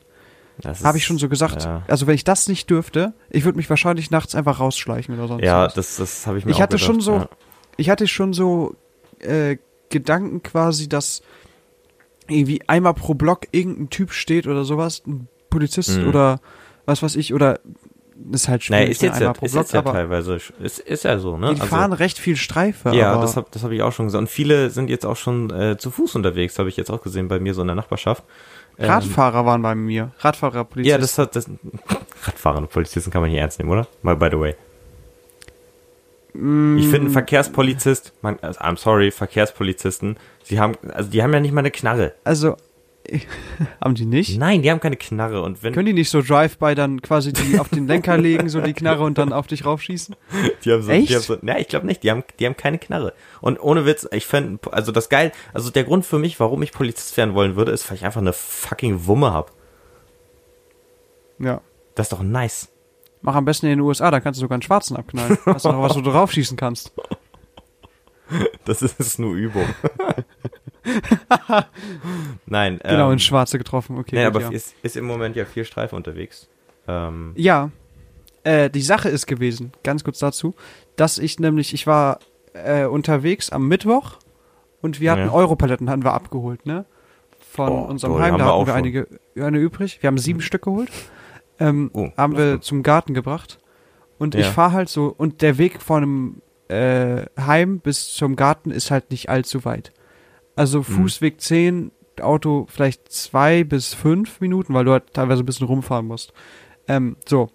Das 0.60 0.84
Habe 0.84 0.98
ich 0.98 1.06
schon 1.06 1.18
so 1.20 1.30
gesagt. 1.30 1.64
Ja, 1.66 1.84
Also 1.88 2.08
wenn 2.08 2.16
ich 2.16 2.24
das 2.24 2.48
nicht 2.50 2.70
dürfte, 2.70 3.14
ich 3.30 3.46
würde 3.46 3.58
mich 3.58 3.70
wahrscheinlich 3.70 4.10
nachts 4.12 4.34
einfach 4.36 4.60
rausschleichen 4.60 5.16
oder 5.16 5.28
sonst 5.28 5.44
ja 5.46 5.66
was. 5.66 5.74
das, 5.76 5.96
das 5.98 6.28
habe 6.28 6.40
ich 6.40 6.46
mir 6.46 6.52
Ich 6.52 6.58
auch 6.58 6.62
hatte 6.62 6.78
gedacht. 6.78 6.86
schon 6.88 7.02
so, 7.02 7.14
Ja. 7.18 7.30
ich 7.78 7.90
hatte 7.90 8.08
schon 8.08 8.34
so 8.34 8.76
äh, 9.20 9.58
Gedanken 9.90 10.42
quasi, 10.44 10.90
dass 10.90 11.22
irgendwie 12.28 12.62
einmal 12.68 12.94
pro 12.94 13.14
Block 13.14 13.48
irgendein 13.52 13.90
Typ 13.90 14.12
steht 14.12 14.48
oder 14.48 14.66
sowas, 14.66 15.02
ein 15.08 15.28
Polizist 15.50 15.98
Mhm. 16.00 16.08
oder 16.10 16.42
was 16.86 17.02
weiß 17.04 17.16
ich, 17.16 17.34
oder 17.34 17.60
ist 18.32 18.48
halt 18.48 18.64
schwierig, 18.64 18.82
Naja, 18.82 18.92
ist 18.92 19.02
jetzt, 19.02 19.22
ja, 19.22 19.34
pro 19.34 19.46
ist 19.46 19.52
Block, 19.52 19.64
jetzt 19.66 19.74
ja 19.74 19.82
teilweise, 19.82 20.36
ist, 20.60 20.80
ist 20.80 21.04
ja 21.04 21.18
so, 21.20 21.38
ne? 21.38 21.54
die 21.56 21.62
fahren 21.62 21.94
recht 21.94 22.18
viel 22.20 22.36
Streife. 22.36 22.96
Ja, 22.96 23.14
aber 23.14 23.22
das 23.22 23.36
habe 23.38 23.48
das 23.52 23.64
hab 23.64 23.72
ich 23.72 23.82
auch 23.82 23.92
schon 23.92 24.08
gesagt. 24.08 24.22
Und 24.22 24.30
viele 24.30 24.70
sind 24.70 24.90
jetzt 24.90 25.06
auch 25.06 25.16
schon 25.16 25.50
äh, 25.52 25.78
zu 25.78 25.92
Fuß 25.92 26.16
unterwegs, 26.16 26.58
habe 26.60 26.70
ich 26.70 26.78
jetzt 26.78 26.90
auch 26.90 27.02
gesehen 27.02 27.28
bei 27.28 27.40
mir 27.40 27.54
so 27.54 27.62
in 27.62 27.68
der 27.68 27.76
Nachbarschaft. 27.76 28.24
Ähm, 28.80 28.90
Radfahrer 28.90 29.46
waren 29.46 29.62
bei 29.62 29.76
mir. 29.76 30.12
Radfahrer, 30.20 30.64
Polizist. 30.64 30.92
Ja, 30.92 30.98
das 30.98 31.18
hat 31.18 31.36
das 31.36 31.50
Radfahrer 32.24 32.58
und 32.58 32.70
Polizisten 32.70 33.12
kann 33.12 33.22
man 33.22 33.32
nicht 33.32 33.40
ernst 33.40 33.60
nehmen, 33.60 33.72
oder? 33.72 33.88
Mal 34.02 34.16
by 34.16 34.30
the 34.32 34.40
way. 34.40 34.56
Mm, 36.34 36.78
Ich 36.78 36.88
finde 36.88 37.10
Verkehrspolizist, 37.12 38.14
man, 38.22 38.38
also, 38.42 38.60
I'm 38.60 38.78
sorry, 38.78 39.12
Verkehrspolizisten, 39.12 40.18
sie 40.44 40.60
haben, 40.60 40.76
also 40.94 41.10
die 41.10 41.24
haben 41.24 41.34
ja 41.34 41.40
nicht 41.40 41.54
mal 41.54 41.60
eine 41.62 41.72
Knarre. 41.72 42.14
Also, 42.24 42.58
haben 43.82 43.96
die 43.96 44.06
nicht? 44.06 44.38
Nein, 44.38 44.62
die 44.62 44.72
haben 44.72 44.80
keine 44.80 44.98
Knarre 44.98 45.42
und 45.42 45.64
wenn 45.64 45.74
Können 45.74 45.86
die 45.86 45.94
nicht 45.94 46.10
so 46.10 46.22
Drive-by 46.22 46.76
dann 46.76 47.02
quasi 47.02 47.34
die 47.34 47.60
auf 47.60 47.70
den 47.70 47.88
Lenker 47.88 48.18
legen, 48.18 48.50
so 48.50 48.62
die 48.62 48.74
Knarre 48.74 49.04
und 49.04 49.18
dann 49.18 49.34
auf 49.34 49.48
dich 49.48 49.66
raufschießen? 49.66 50.16
die 50.66 50.72
haben 50.72 50.82
so, 50.82 50.92
Echt? 50.92 51.10
die 51.10 51.16
haben 51.16 51.24
so, 51.24 51.38
na, 51.42 51.60
ich 51.60 51.68
glaube 51.68 51.86
nicht, 51.86 52.04
die 52.04 52.12
haben, 52.12 52.24
die 52.40 52.46
haben 52.46 52.58
keine 52.58 52.78
Knarre. 52.78 53.14
Und 53.42 53.60
ohne 53.60 53.86
Witz, 53.86 54.08
ich 54.12 54.26
fände, 54.26 54.60
also 54.72 54.92
das 54.92 55.10
geil, 55.10 55.32
also 55.54 55.70
der 55.70 55.84
Grund 55.84 56.06
für 56.06 56.20
mich, 56.20 56.40
warum 56.40 56.62
ich 56.64 56.72
Polizist 56.72 57.16
werden 57.18 57.34
wollen 57.34 57.56
würde, 57.56 57.72
ist, 57.72 57.90
weil 57.90 57.98
ich 57.98 58.06
einfach 58.06 58.22
eine 58.22 58.34
fucking 58.34 59.06
Wumme 59.06 59.34
hab. 59.34 59.52
Ja. 61.40 61.62
Das 61.96 62.08
ist 62.08 62.14
doch 62.14 62.24
nice. 62.24 62.70
Mach 63.22 63.36
am 63.36 63.46
besten 63.46 63.66
in 63.66 63.72
den 63.72 63.82
USA, 63.82 64.12
dann 64.12 64.22
kannst 64.22 64.40
du 64.40 64.42
sogar 64.42 64.56
einen 64.56 64.62
Schwarzen 64.62 64.96
abknallen. 64.96 65.38
Hast 65.46 65.66
du 65.66 65.72
noch 65.72 65.82
was, 65.82 65.96
wo 65.96 66.02
du 66.02 66.12
draufschießen 66.12 66.56
kannst. 66.56 66.92
Das 68.66 68.82
ist 68.82 69.20
nur 69.20 69.34
Übung. 69.36 69.66
Nein, 72.46 72.80
Genau, 72.84 73.08
ähm, 73.08 73.14
in 73.14 73.20
Schwarze 73.20 73.58
getroffen, 73.58 73.98
okay. 73.98 74.16
nee, 74.16 74.26
gut, 74.26 74.36
aber 74.36 74.42
ja. 74.42 74.50
ist, 74.50 74.76
ist 74.84 74.96
im 74.98 75.06
Moment 75.06 75.36
ja 75.36 75.46
viel 75.46 75.66
Streife 75.66 75.96
unterwegs. 75.96 76.48
Ähm, 76.88 77.34
Ja, 77.36 77.72
äh, 78.44 78.70
die 78.70 78.82
Sache 78.82 79.10
ist 79.10 79.28
gewesen, 79.28 79.72
ganz 79.84 80.04
kurz 80.04 80.20
dazu, 80.20 80.56
dass 80.96 81.18
ich 81.18 81.40
nämlich, 81.40 81.74
ich 81.74 81.88
war 81.88 82.20
äh, 82.54 82.86
unterwegs 82.86 83.50
am 83.52 83.68
Mittwoch 83.68 84.18
und 84.82 85.00
wir 85.00 85.12
hatten 85.12 85.26
Ja. 85.28 85.34
Europaletten, 85.34 85.90
hatten 85.90 86.04
wir 86.04 86.14
abgeholt, 86.14 86.66
ne? 86.66 86.86
Von 87.52 87.70
Oh, 87.70 87.82
unserem 87.86 88.14
toll, 88.14 88.22
Heim, 88.22 88.38
da 88.38 88.46
wir 88.46 88.54
hatten 88.54 88.60
wir 88.68 88.74
schon. 88.74 88.76
einige 88.78 89.08
eine 89.42 89.58
übrig. 89.58 90.02
Wir 90.02 90.08
haben 90.08 90.18
sieben 90.18 90.42
Stück 90.42 90.64
geholt. 90.64 90.90
Ähm, 91.60 91.90
Oh, 91.94 92.10
haben 92.16 92.38
wir 92.38 92.62
zum 92.62 92.84
Garten 92.84 93.14
gebracht. 93.14 93.58
Und 94.20 94.36
ich 94.36 94.46
Ja. 94.46 94.52
fahre 94.52 94.74
halt 94.74 94.90
so, 94.90 95.14
und 95.16 95.42
der 95.42 95.58
Weg 95.58 95.82
von 95.82 96.04
einem 96.04 96.42
äh, 96.70 97.26
Heim 97.40 97.80
bis 97.80 98.14
zum 98.14 98.36
Garten 98.36 98.72
ist 98.72 98.92
halt 98.92 99.10
nicht 99.12 99.30
allzu 99.30 99.64
weit. 99.66 99.92
Also 100.58 100.84
Fußweg 100.84 101.40
10, 101.40 101.92
Auto 102.20 102.66
vielleicht 102.68 103.12
zwei 103.12 103.64
bis 103.64 103.94
fünf 103.94 104.42
Minuten, 104.42 104.74
weil 104.74 104.86
du 104.86 104.92
halt 104.92 105.14
teilweise 105.14 105.44
ein 105.44 105.46
bisschen 105.46 105.68
rumfahren 105.68 106.08
musst. 106.08 106.34
Ähm, 106.88 107.16
so. 107.26 107.50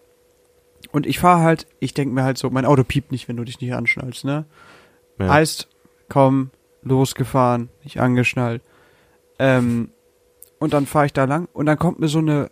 Und 0.93 1.07
ich 1.07 1.19
fahre 1.19 1.43
halt, 1.43 1.67
ich 1.81 1.95
denke 1.95 2.15
mir 2.15 2.23
halt 2.23 2.39
so, 2.39 2.49
mein 2.51 2.65
Auto 2.65 2.85
piept 2.85 3.13
nicht, 3.13 3.29
wenn 3.29 3.37
du 3.37 3.45
dich 3.45 3.61
nicht 3.61 3.75
anschnallst, 3.75 4.25
ne? 4.25 4.45
Ja. 5.19 5.29
Heißt, 5.29 5.69
komm, 6.09 6.51
losgefahren, 6.83 7.71
nicht 7.83 8.01
angeschnallt. 8.01 8.63
Ähm, 9.39 9.91
und 10.59 10.73
dann 10.73 10.87
fahre 10.87 11.07
ich 11.07 11.13
da 11.13 11.25
lang 11.25 11.49
und 11.53 11.67
dann 11.67 11.79
kommt 11.79 11.99
mir 11.99 12.09
so 12.09 12.19
eine 12.19 12.51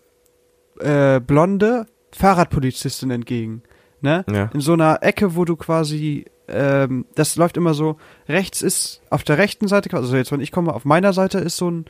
äh, 0.81 1.20
blonde 1.20 1.87
Fahrradpolizistin 2.12 3.11
entgegen. 3.11 3.62
Ne? 4.00 4.25
Ja. 4.31 4.50
In 4.52 4.61
so 4.61 4.73
einer 4.73 5.02
Ecke, 5.02 5.37
wo 5.37 5.44
du 5.44 5.56
quasi, 5.56 6.25
ähm, 6.52 7.06
das 7.14 7.37
läuft 7.37 7.56
immer 7.56 7.75
so, 7.75 7.97
rechts 8.29 8.62
ist 8.62 9.02
auf 9.11 9.23
der 9.23 9.38
rechten 9.38 9.69
Seite, 9.69 9.94
also 9.97 10.17
jetzt 10.17 10.32
wenn 10.32 10.41
ich 10.41 10.52
komme, 10.52 10.75
auf 10.75 10.85
meiner 10.85 11.12
Seite 11.12 11.38
ist 11.38 11.56
so 11.56 11.70
ein 11.70 11.85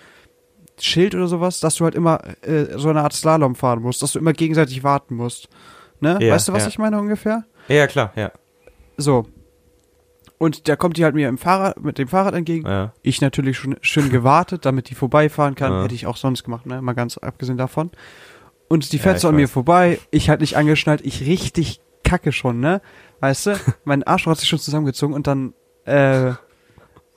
Schild 0.78 1.14
oder 1.14 1.26
sowas, 1.26 1.60
dass 1.60 1.76
du 1.76 1.84
halt 1.84 1.94
immer 1.94 2.20
äh, 2.42 2.78
so 2.78 2.88
eine 2.88 3.02
Art 3.02 3.12
Slalom 3.12 3.54
fahren 3.54 3.82
musst, 3.82 4.02
dass 4.02 4.12
du 4.12 4.18
immer 4.18 4.32
gegenseitig 4.32 4.82
warten 4.82 5.16
musst. 5.16 5.48
Ne? 6.00 6.18
Ja, 6.20 6.34
weißt 6.34 6.48
du, 6.48 6.52
was 6.52 6.62
ja. 6.62 6.68
ich 6.68 6.78
meine 6.78 6.98
ungefähr? 6.98 7.44
ja, 7.68 7.86
klar, 7.86 8.12
ja. 8.16 8.32
So. 8.96 9.26
Und 10.38 10.68
da 10.68 10.76
kommt 10.76 10.96
die 10.96 11.04
halt 11.04 11.14
mir 11.14 11.28
im 11.28 11.36
Fahrrad, 11.36 11.82
mit 11.82 11.98
dem 11.98 12.08
Fahrrad 12.08 12.34
entgegen. 12.34 12.66
ja. 12.66 12.94
Ich 13.02 13.20
natürlich 13.20 13.58
schon 13.58 13.76
schön 13.82 14.08
gewartet, 14.08 14.64
damit 14.64 14.88
die 14.88 14.94
vorbeifahren 14.94 15.54
kann. 15.54 15.82
Hätte 15.82 15.94
ich 15.94 16.06
auch 16.06 16.16
sonst 16.16 16.44
gemacht, 16.44 16.64
ne? 16.64 16.80
Mal 16.80 16.94
ganz 16.94 17.18
abgesehen 17.18 17.58
davon. 17.58 17.90
Und 18.68 18.92
die 18.92 18.98
fährt 18.98 19.20
so 19.20 19.28
an 19.28 19.34
mir 19.34 19.42
weiß. 19.42 19.50
vorbei. 19.50 19.98
Ich 20.10 20.30
halt 20.30 20.40
nicht 20.40 20.56
angeschnallt. 20.56 21.02
Ich 21.04 21.26
richtig 21.26 21.80
kacke 22.10 22.32
schon, 22.32 22.60
ne? 22.60 22.80
Weißt 23.20 23.46
du? 23.46 23.50
Mein 23.84 24.02
Arsch 24.02 24.26
hat 24.26 24.38
sich 24.38 24.48
schon 24.48 24.58
zusammengezogen 24.58 25.14
und 25.14 25.26
dann, 25.26 25.54
äh, 25.84 26.32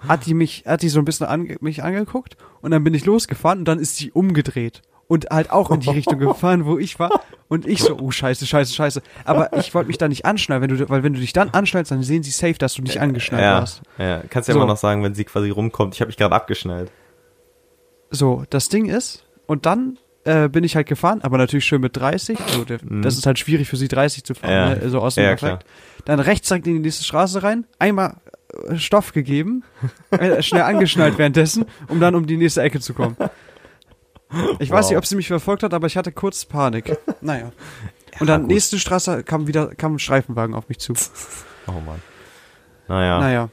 hat 0.08 0.26
die 0.26 0.34
mich, 0.34 0.64
hat 0.68 0.82
die 0.82 0.90
so 0.90 1.00
ein 1.00 1.06
bisschen 1.06 1.28
ange 1.28 1.56
mich 1.62 1.82
angeguckt 1.84 2.36
und 2.62 2.72
dann 2.72 2.84
bin 2.84 2.94
ich 2.94 3.06
losgefahren 3.06 3.60
und 3.60 3.66
dann 3.66 3.80
ist 3.80 3.96
sie 3.98 4.12
umgedreht 4.12 4.82
und 5.08 5.28
halt 5.32 5.50
auch 5.52 5.72
in 5.72 5.80
die 5.80 5.90
Richtung 5.90 6.20
gefahren, 6.28 6.66
wo 6.66 6.78
ich 6.78 7.00
war 7.00 7.22
und 7.48 7.66
ich 7.66 7.82
so, 7.82 7.98
oh 8.00 8.12
scheiße, 8.12 8.46
scheiße, 8.46 8.74
scheiße. 8.74 9.02
Aber 9.26 9.56
ich 9.58 9.74
wollte 9.74 9.88
mich 9.88 9.98
da 9.98 10.08
nicht 10.10 10.26
anschnallen, 10.26 10.62
wenn 10.62 10.78
du, 10.78 10.90
weil 10.90 11.04
wenn 11.04 11.14
du 11.14 11.20
dich 11.22 11.32
dann 11.34 11.50
anschnallst, 11.52 11.92
dann 11.92 12.04
sehen 12.04 12.22
sie 12.24 12.32
safe, 12.32 12.56
dass 12.56 12.74
du 12.74 12.82
nicht 12.82 13.00
angeschnallt 13.00 13.44
Ja, 13.44 13.60
warst. 13.60 13.82
ja, 13.98 14.22
kannst 14.30 14.50
ja 14.50 14.54
So. 14.54 14.60
immer 14.60 14.68
noch 14.68 14.78
sagen, 14.78 15.04
wenn 15.04 15.16
sie 15.16 15.24
quasi 15.24 15.50
rumkommt, 15.50 15.94
ich 15.96 16.02
habe 16.02 16.08
mich 16.10 16.18
gerade 16.18 16.36
abgeschnallt. 16.36 16.92
So, 18.12 18.44
das 18.50 18.70
Ding 18.70 18.86
ist, 18.88 19.26
und 19.48 19.66
dann 19.66 19.98
äh, 20.26 20.48
bin 20.50 20.64
ich 20.64 20.76
halt 20.76 20.88
gefahren, 20.88 21.22
aber 21.22 21.38
natürlich 21.38 21.66
schön 21.66 21.82
mit 21.82 21.96
30. 21.98 22.38
So, 22.48 22.64
der, 22.64 22.80
Das 22.82 23.18
ist 23.18 23.26
halt 23.26 23.40
schwierig 23.40 23.68
für 23.70 23.76
sie 23.78 23.88
30 23.88 24.24
zu 24.24 24.36
fahren, 24.36 24.50
Mhm. 24.52 24.76
Ja. 24.78 24.84
ne? 24.84 24.90
so 24.90 25.00
aus 25.00 25.16
dem 25.16 25.24
Ja. 25.38 25.60
Dann 26.06 26.20
rechts 26.20 26.48
direkt 26.48 26.68
in 26.68 26.74
die 26.76 26.80
nächste 26.80 27.04
Straße 27.04 27.44
rein, 27.44 27.66
einmal 27.80 28.16
äh, 28.70 28.76
Stoff 28.78 29.14
gegeben, 29.14 29.64
äh, 30.12 30.42
schnell 30.42 30.64
angeschnallt 30.64 31.18
währenddessen, 31.18 31.66
um 31.88 32.00
dann 32.00 32.16
um 32.16 32.26
die 32.28 32.38
nächste 32.38 32.62
Ecke 32.62 32.80
zu 32.80 32.94
kommen. 32.94 33.18
Ich 34.60 34.72
weiß 34.72 34.86
Wow. 34.86 34.90
nicht, 34.92 34.98
ob 34.98 35.06
sie 35.06 35.16
mich 35.16 35.28
verfolgt 35.28 35.64
hat, 35.64 35.74
aber 35.74 35.88
ich 35.88 35.96
hatte 35.98 36.12
kurz 36.12 36.46
Panik. 36.46 36.98
Naja. 37.22 37.52
Und 38.20 38.28
dann 38.28 38.42
gut. 38.42 38.52
nächste 38.52 38.78
Straße 38.80 39.24
kam 39.24 39.48
wieder 39.48 39.74
kam 39.76 39.96
ein 39.96 40.00
Streifenwagen 40.00 40.56
auf 40.56 40.70
mich 40.70 40.80
zu. 40.80 40.94
Oh 41.68 41.80
Mann. 41.86 42.02
Naja. 42.90 43.20
Naja. 43.22 43.50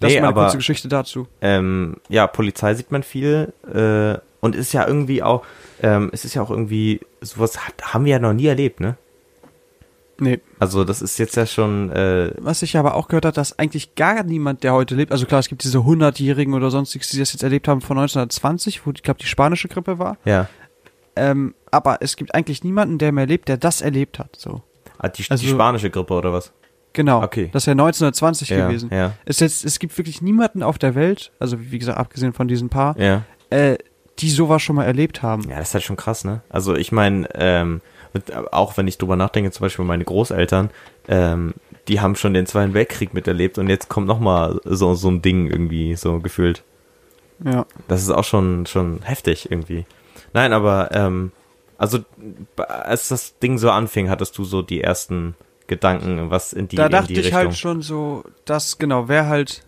Das 0.00 0.08
Nee, 0.10 0.16
ist 0.16 0.20
meine 0.20 0.28
aber- 0.28 0.42
kurze 0.44 0.58
Geschichte 0.58 0.86
dazu. 0.88 1.26
Ähm, 1.40 1.96
ja, 2.10 2.26
Polizei 2.26 2.74
sieht 2.74 2.92
man 2.92 3.02
viel 3.02 3.52
äh, 3.66 4.18
und 4.40 4.54
ist 4.54 4.72
ja 4.72 4.86
irgendwie 4.86 5.22
auch, 5.22 5.44
ähm, 5.82 6.10
es 6.12 6.24
ist 6.24 6.34
ja 6.34 6.42
auch 6.42 6.50
irgendwie, 6.50 7.00
sowas 7.20 7.66
hat, 7.66 7.94
haben 7.94 8.04
wir 8.04 8.12
ja 8.12 8.18
noch 8.18 8.32
nie 8.32 8.46
erlebt, 8.46 8.80
ne? 8.80 8.96
Nee. 10.20 10.40
Also 10.58 10.82
das 10.84 11.00
ist 11.00 11.16
jetzt 11.18 11.36
ja 11.36 11.46
schon, 11.46 11.92
äh, 11.92 12.32
Was 12.38 12.62
ich 12.62 12.76
aber 12.76 12.94
auch 12.96 13.06
gehört 13.06 13.24
habe, 13.24 13.34
dass 13.34 13.56
eigentlich 13.58 13.94
gar 13.94 14.24
niemand, 14.24 14.64
der 14.64 14.72
heute 14.72 14.96
lebt, 14.96 15.12
also 15.12 15.26
klar, 15.26 15.38
es 15.38 15.48
gibt 15.48 15.62
diese 15.62 15.78
100-Jährigen 15.78 16.54
oder 16.54 16.70
sonstiges, 16.70 17.10
die 17.10 17.18
das 17.20 17.32
jetzt 17.32 17.42
erlebt 17.44 17.68
haben 17.68 17.80
von 17.80 17.96
1920, 17.98 18.84
wo 18.84 18.90
ich 18.90 19.02
glaube 19.04 19.20
die 19.20 19.26
spanische 19.26 19.68
Grippe 19.68 19.98
war. 20.00 20.16
ja, 20.24 20.48
Ähm, 21.14 21.54
aber 21.70 21.98
es 22.00 22.16
gibt 22.16 22.34
eigentlich 22.34 22.64
niemanden, 22.64 22.98
der 22.98 23.12
mehr 23.12 23.26
lebt, 23.26 23.48
der 23.48 23.58
das 23.58 23.80
erlebt 23.80 24.18
hat. 24.18 24.34
So. 24.36 24.62
ah, 24.98 25.08
die, 25.08 25.22
die 25.22 25.30
Also- 25.30 25.46
spanische 25.46 25.90
Grippe 25.90 26.14
oder 26.14 26.32
was? 26.32 26.52
Genau. 26.94 27.22
Okay. 27.22 27.50
Das 27.52 27.62
ist 27.62 27.66
ja 27.66 27.72
1920 27.74 28.48
Ja, 28.48 28.66
gewesen. 28.66 28.90
ja. 28.92 29.12
Es, 29.24 29.38
jetzt, 29.38 29.64
es 29.64 29.78
gibt 29.78 29.96
wirklich 29.98 30.20
niemanden 30.22 30.64
auf 30.64 30.78
der 30.78 30.96
Welt, 30.96 31.30
also 31.38 31.56
wie 31.70 31.78
gesagt, 31.78 31.96
abgesehen 31.98 32.32
von 32.32 32.48
diesen 32.48 32.70
paar, 32.70 32.98
Ja. 32.98 33.22
äh, 33.50 33.76
die 34.20 34.30
sowas 34.30 34.62
schon 34.62 34.76
mal 34.76 34.84
erlebt 34.84 35.22
haben. 35.22 35.48
Ja, 35.48 35.58
das 35.58 35.68
ist 35.68 35.74
halt 35.74 35.84
schon 35.84 35.96
krass, 35.96 36.24
ne? 36.24 36.42
Also 36.48 36.74
ich 36.74 36.92
meine, 36.92 37.28
ähm, 37.34 37.80
auch 38.50 38.76
wenn 38.76 38.88
ich 38.88 38.98
drüber 38.98 39.16
nachdenke, 39.16 39.50
zum 39.50 39.64
Beispiel 39.64 39.84
meine 39.84 40.04
Großeltern, 40.04 40.70
ähm, 41.08 41.54
die 41.86 42.00
haben 42.00 42.16
schon 42.16 42.34
den 42.34 42.46
Zweiten 42.46 42.74
Weltkrieg 42.74 43.14
miterlebt 43.14 43.58
und 43.58 43.68
jetzt 43.68 43.88
kommt 43.88 44.06
noch 44.06 44.20
mal 44.20 44.60
so, 44.64 44.94
so 44.94 45.08
ein 45.08 45.22
Ding 45.22 45.46
irgendwie 45.46 45.94
so 45.94 46.18
gefühlt. 46.20 46.62
Ja. 47.44 47.66
Das 47.86 48.02
ist 48.02 48.10
auch 48.10 48.24
schon, 48.24 48.66
schon 48.66 49.00
heftig 49.02 49.50
irgendwie. 49.50 49.86
Nein, 50.32 50.52
aber 50.52 50.90
ähm, 50.92 51.32
also 51.78 52.00
als 52.56 53.08
das 53.08 53.38
Ding 53.38 53.58
so 53.58 53.70
anfing, 53.70 54.10
hattest 54.10 54.36
du 54.36 54.44
so 54.44 54.62
die 54.62 54.82
ersten 54.82 55.34
Gedanken, 55.68 56.30
was 56.30 56.52
in 56.52 56.66
die, 56.66 56.76
da 56.76 56.86
in 56.86 56.92
dachte 56.92 57.06
die 57.08 57.14
ich 57.14 57.26
Richtung. 57.26 57.38
halt 57.38 57.56
schon 57.56 57.82
so, 57.82 58.24
dass, 58.44 58.78
genau, 58.78 59.08
wäre 59.08 59.26
halt, 59.26 59.62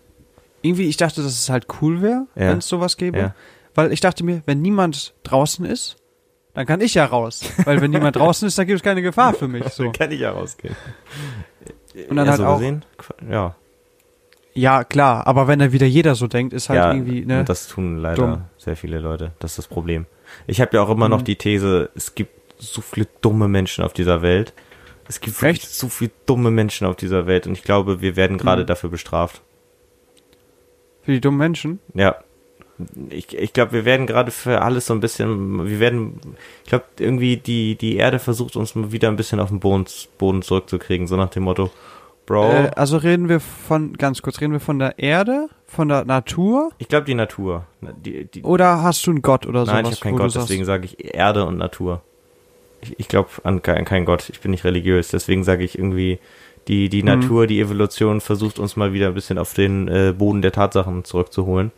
irgendwie, 0.61 0.87
ich 0.89 0.97
dachte, 0.97 1.23
dass 1.23 1.31
es 1.31 1.49
halt 1.49 1.67
cool 1.81 2.01
wäre, 2.01 2.27
Ja. 2.35 2.49
wenn 2.49 2.57
es 2.57 2.67
sowas 2.67 2.97
gäbe. 2.97 3.17
Ja. 3.17 3.35
Weil 3.75 3.91
ich 3.93 3.99
dachte 4.01 4.23
mir, 4.23 4.41
wenn 4.45 4.61
niemand 4.61 5.13
draußen 5.23 5.65
ist, 5.65 5.95
dann 6.53 6.65
kann 6.65 6.81
ich 6.81 6.93
ja 6.95 7.05
raus. 7.05 7.41
Weil 7.63 7.79
wenn 7.81 7.91
niemand 7.91 8.17
draußen 8.17 8.47
ist, 8.47 8.57
dann 8.57 8.67
gibt 8.67 8.77
es 8.77 8.83
keine 8.83 9.01
Gefahr 9.01 9.33
für 9.33 9.47
mich. 9.47 9.63
So. 9.69 9.83
Dann 9.83 9.93
kann 9.93 10.11
ich 10.11 10.19
ja 10.19 10.31
rausgehen. 10.31 10.75
Und 12.09 12.15
dann 12.17 12.25
ja, 12.25 12.31
halt 12.31 12.41
so 12.41 12.45
auch, 12.47 12.57
gesehen, 12.57 12.85
ja. 13.29 13.55
ja 14.53 14.83
klar, 14.83 15.27
aber 15.27 15.47
wenn 15.47 15.59
dann 15.59 15.71
wieder 15.71 15.85
jeder 15.87 16.15
so 16.15 16.27
denkt, 16.27 16.53
ist 16.53 16.69
halt 16.69 16.77
ja, 16.77 16.93
irgendwie, 16.93 17.25
ne? 17.25 17.43
das 17.45 17.67
tun 17.67 17.97
leider 17.97 18.15
dumm. 18.15 18.41
sehr 18.57 18.75
viele 18.75 18.99
Leute. 18.99 19.31
Das 19.39 19.51
ist 19.51 19.57
das 19.59 19.67
Problem. 19.67 20.05
Ich 20.47 20.59
habe 20.61 20.75
ja 20.75 20.81
auch 20.83 20.89
immer 20.89 21.07
noch 21.09 21.19
Mhm. 21.19 21.25
die 21.25 21.35
These, 21.37 21.89
es 21.95 22.15
gibt 22.15 22.33
so 22.57 22.81
viele 22.81 23.07
dumme 23.21 23.47
Menschen 23.47 23.83
auf 23.83 23.93
dieser 23.93 24.21
Welt. 24.21 24.53
Es 25.07 25.19
gibt 25.19 25.41
wirklich 25.41 25.63
Echt? 25.63 25.73
so 25.73 25.89
viele 25.89 26.11
dumme 26.25 26.51
Menschen 26.51 26.87
auf 26.87 26.95
dieser 26.95 27.25
Welt 27.27 27.45
und 27.47 27.53
ich 27.53 27.63
glaube, 27.63 28.01
wir 28.01 28.15
werden 28.15 28.37
gerade 28.37 28.63
Mhm. 28.63 28.67
dafür 28.67 28.89
bestraft. 28.89 29.41
Für 31.03 31.11
die 31.11 31.21
dummen 31.21 31.39
Menschen. 31.39 31.79
Ja. 31.93 32.15
Ich, 33.09 33.37
ich 33.37 33.53
glaube, 33.53 33.73
wir 33.73 33.85
werden 33.85 34.07
gerade 34.07 34.31
für 34.31 34.61
alles 34.61 34.87
so 34.87 34.93
ein 34.93 34.99
bisschen, 35.01 35.67
wir 35.67 35.79
werden, 35.79 36.19
ich 36.63 36.69
glaube, 36.69 36.85
irgendwie 36.99 37.37
die, 37.37 37.75
die 37.75 37.97
Erde 37.97 38.17
versucht 38.19 38.55
uns 38.55 38.73
mal 38.75 38.91
wieder 38.91 39.07
ein 39.09 39.17
bisschen 39.17 39.39
auf 39.39 39.49
den 39.49 39.59
Boden, 39.59 39.85
Boden 40.17 40.41
zurückzukriegen, 40.41 41.05
so 41.07 41.15
nach 41.15 41.29
dem 41.29 41.43
Motto, 41.43 41.69
Bro, 42.25 42.51
Äh, 42.51 42.71
also 42.75 42.97
reden 42.97 43.29
wir 43.29 43.39
von, 43.39 43.93
ganz 43.93 44.21
kurz, 44.21 44.41
reden 44.41 44.53
wir 44.53 44.59
von 44.59 44.79
der 44.79 44.97
Erde, 44.99 45.47
von 45.67 45.87
der 45.89 46.05
Natur 46.05 46.69
ich 46.77 46.87
glaube 46.87 47.05
die 47.05 47.13
Natur. 47.15 47.65
Die, 47.81 48.25
die, 48.25 48.43
oder 48.43 48.81
hast 48.83 49.05
du 49.05 49.11
einen 49.11 49.21
Gott 49.21 49.45
oder 49.45 49.65
sowas? 49.65 49.73
Nein, 49.73 49.85
ich 49.85 49.91
habe 49.91 50.01
keinen 50.01 50.17
Gott, 50.17 50.35
deswegen 50.35 50.65
sage 50.65 50.85
ich 50.85 51.13
Erde 51.15 51.45
und 51.45 51.57
Natur. 51.57 52.01
Ich, 52.81 52.99
ich 52.99 53.07
glaube 53.07 53.29
an, 53.43 53.61
an 53.63 53.85
keinen 53.85 54.05
Gott, 54.05 54.29
ich 54.29 54.39
bin 54.39 54.51
nicht 54.51 54.63
religiös, 54.63 55.09
deswegen 55.09 55.43
sage 55.43 55.63
ich 55.63 55.77
irgendwie, 55.77 56.19
die, 56.67 56.89
die 56.89 57.01
Mhm. 57.01 57.07
Natur, 57.07 57.47
die 57.47 57.59
Evolution 57.59 58.21
versucht 58.21 58.59
uns 58.59 58.75
mal 58.75 58.93
wieder 58.93 59.07
ein 59.07 59.13
bisschen 59.13 59.37
auf 59.37 59.53
den 59.53 59.87
äh, 59.87 60.13
Boden 60.17 60.41
der 60.41 60.51
Tatsachen 60.51 61.03
zurückzuholen. 61.03 61.71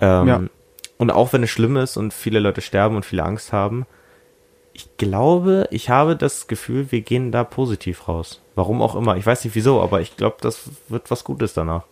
Ähm, 0.00 0.26
Ja. 0.28 0.42
Und 0.98 1.10
auch 1.12 1.32
wenn 1.32 1.42
es 1.44 1.50
schlimm 1.50 1.76
ist 1.76 1.96
und 1.96 2.12
viele 2.12 2.40
Leute 2.40 2.60
sterben 2.60 2.96
und 2.96 3.04
viele 3.04 3.22
Angst 3.22 3.52
haben, 3.52 3.86
ich 4.72 4.96
glaube, 4.96 5.66
ich 5.70 5.90
habe 5.90 6.16
das 6.16 6.46
Gefühl, 6.46 6.90
wir 6.92 7.00
gehen 7.00 7.32
da 7.32 7.44
positiv 7.44 8.08
raus. 8.08 8.42
Warum 8.54 8.82
auch 8.82 8.94
immer. 8.94 9.16
Ich 9.16 9.26
weiß 9.26 9.44
nicht 9.44 9.54
wieso, 9.54 9.80
aber 9.80 10.00
ich 10.00 10.16
glaube, 10.16 10.36
das 10.40 10.70
wird 10.88 11.10
was 11.10 11.24
Gutes 11.24 11.54
danach. 11.54 11.84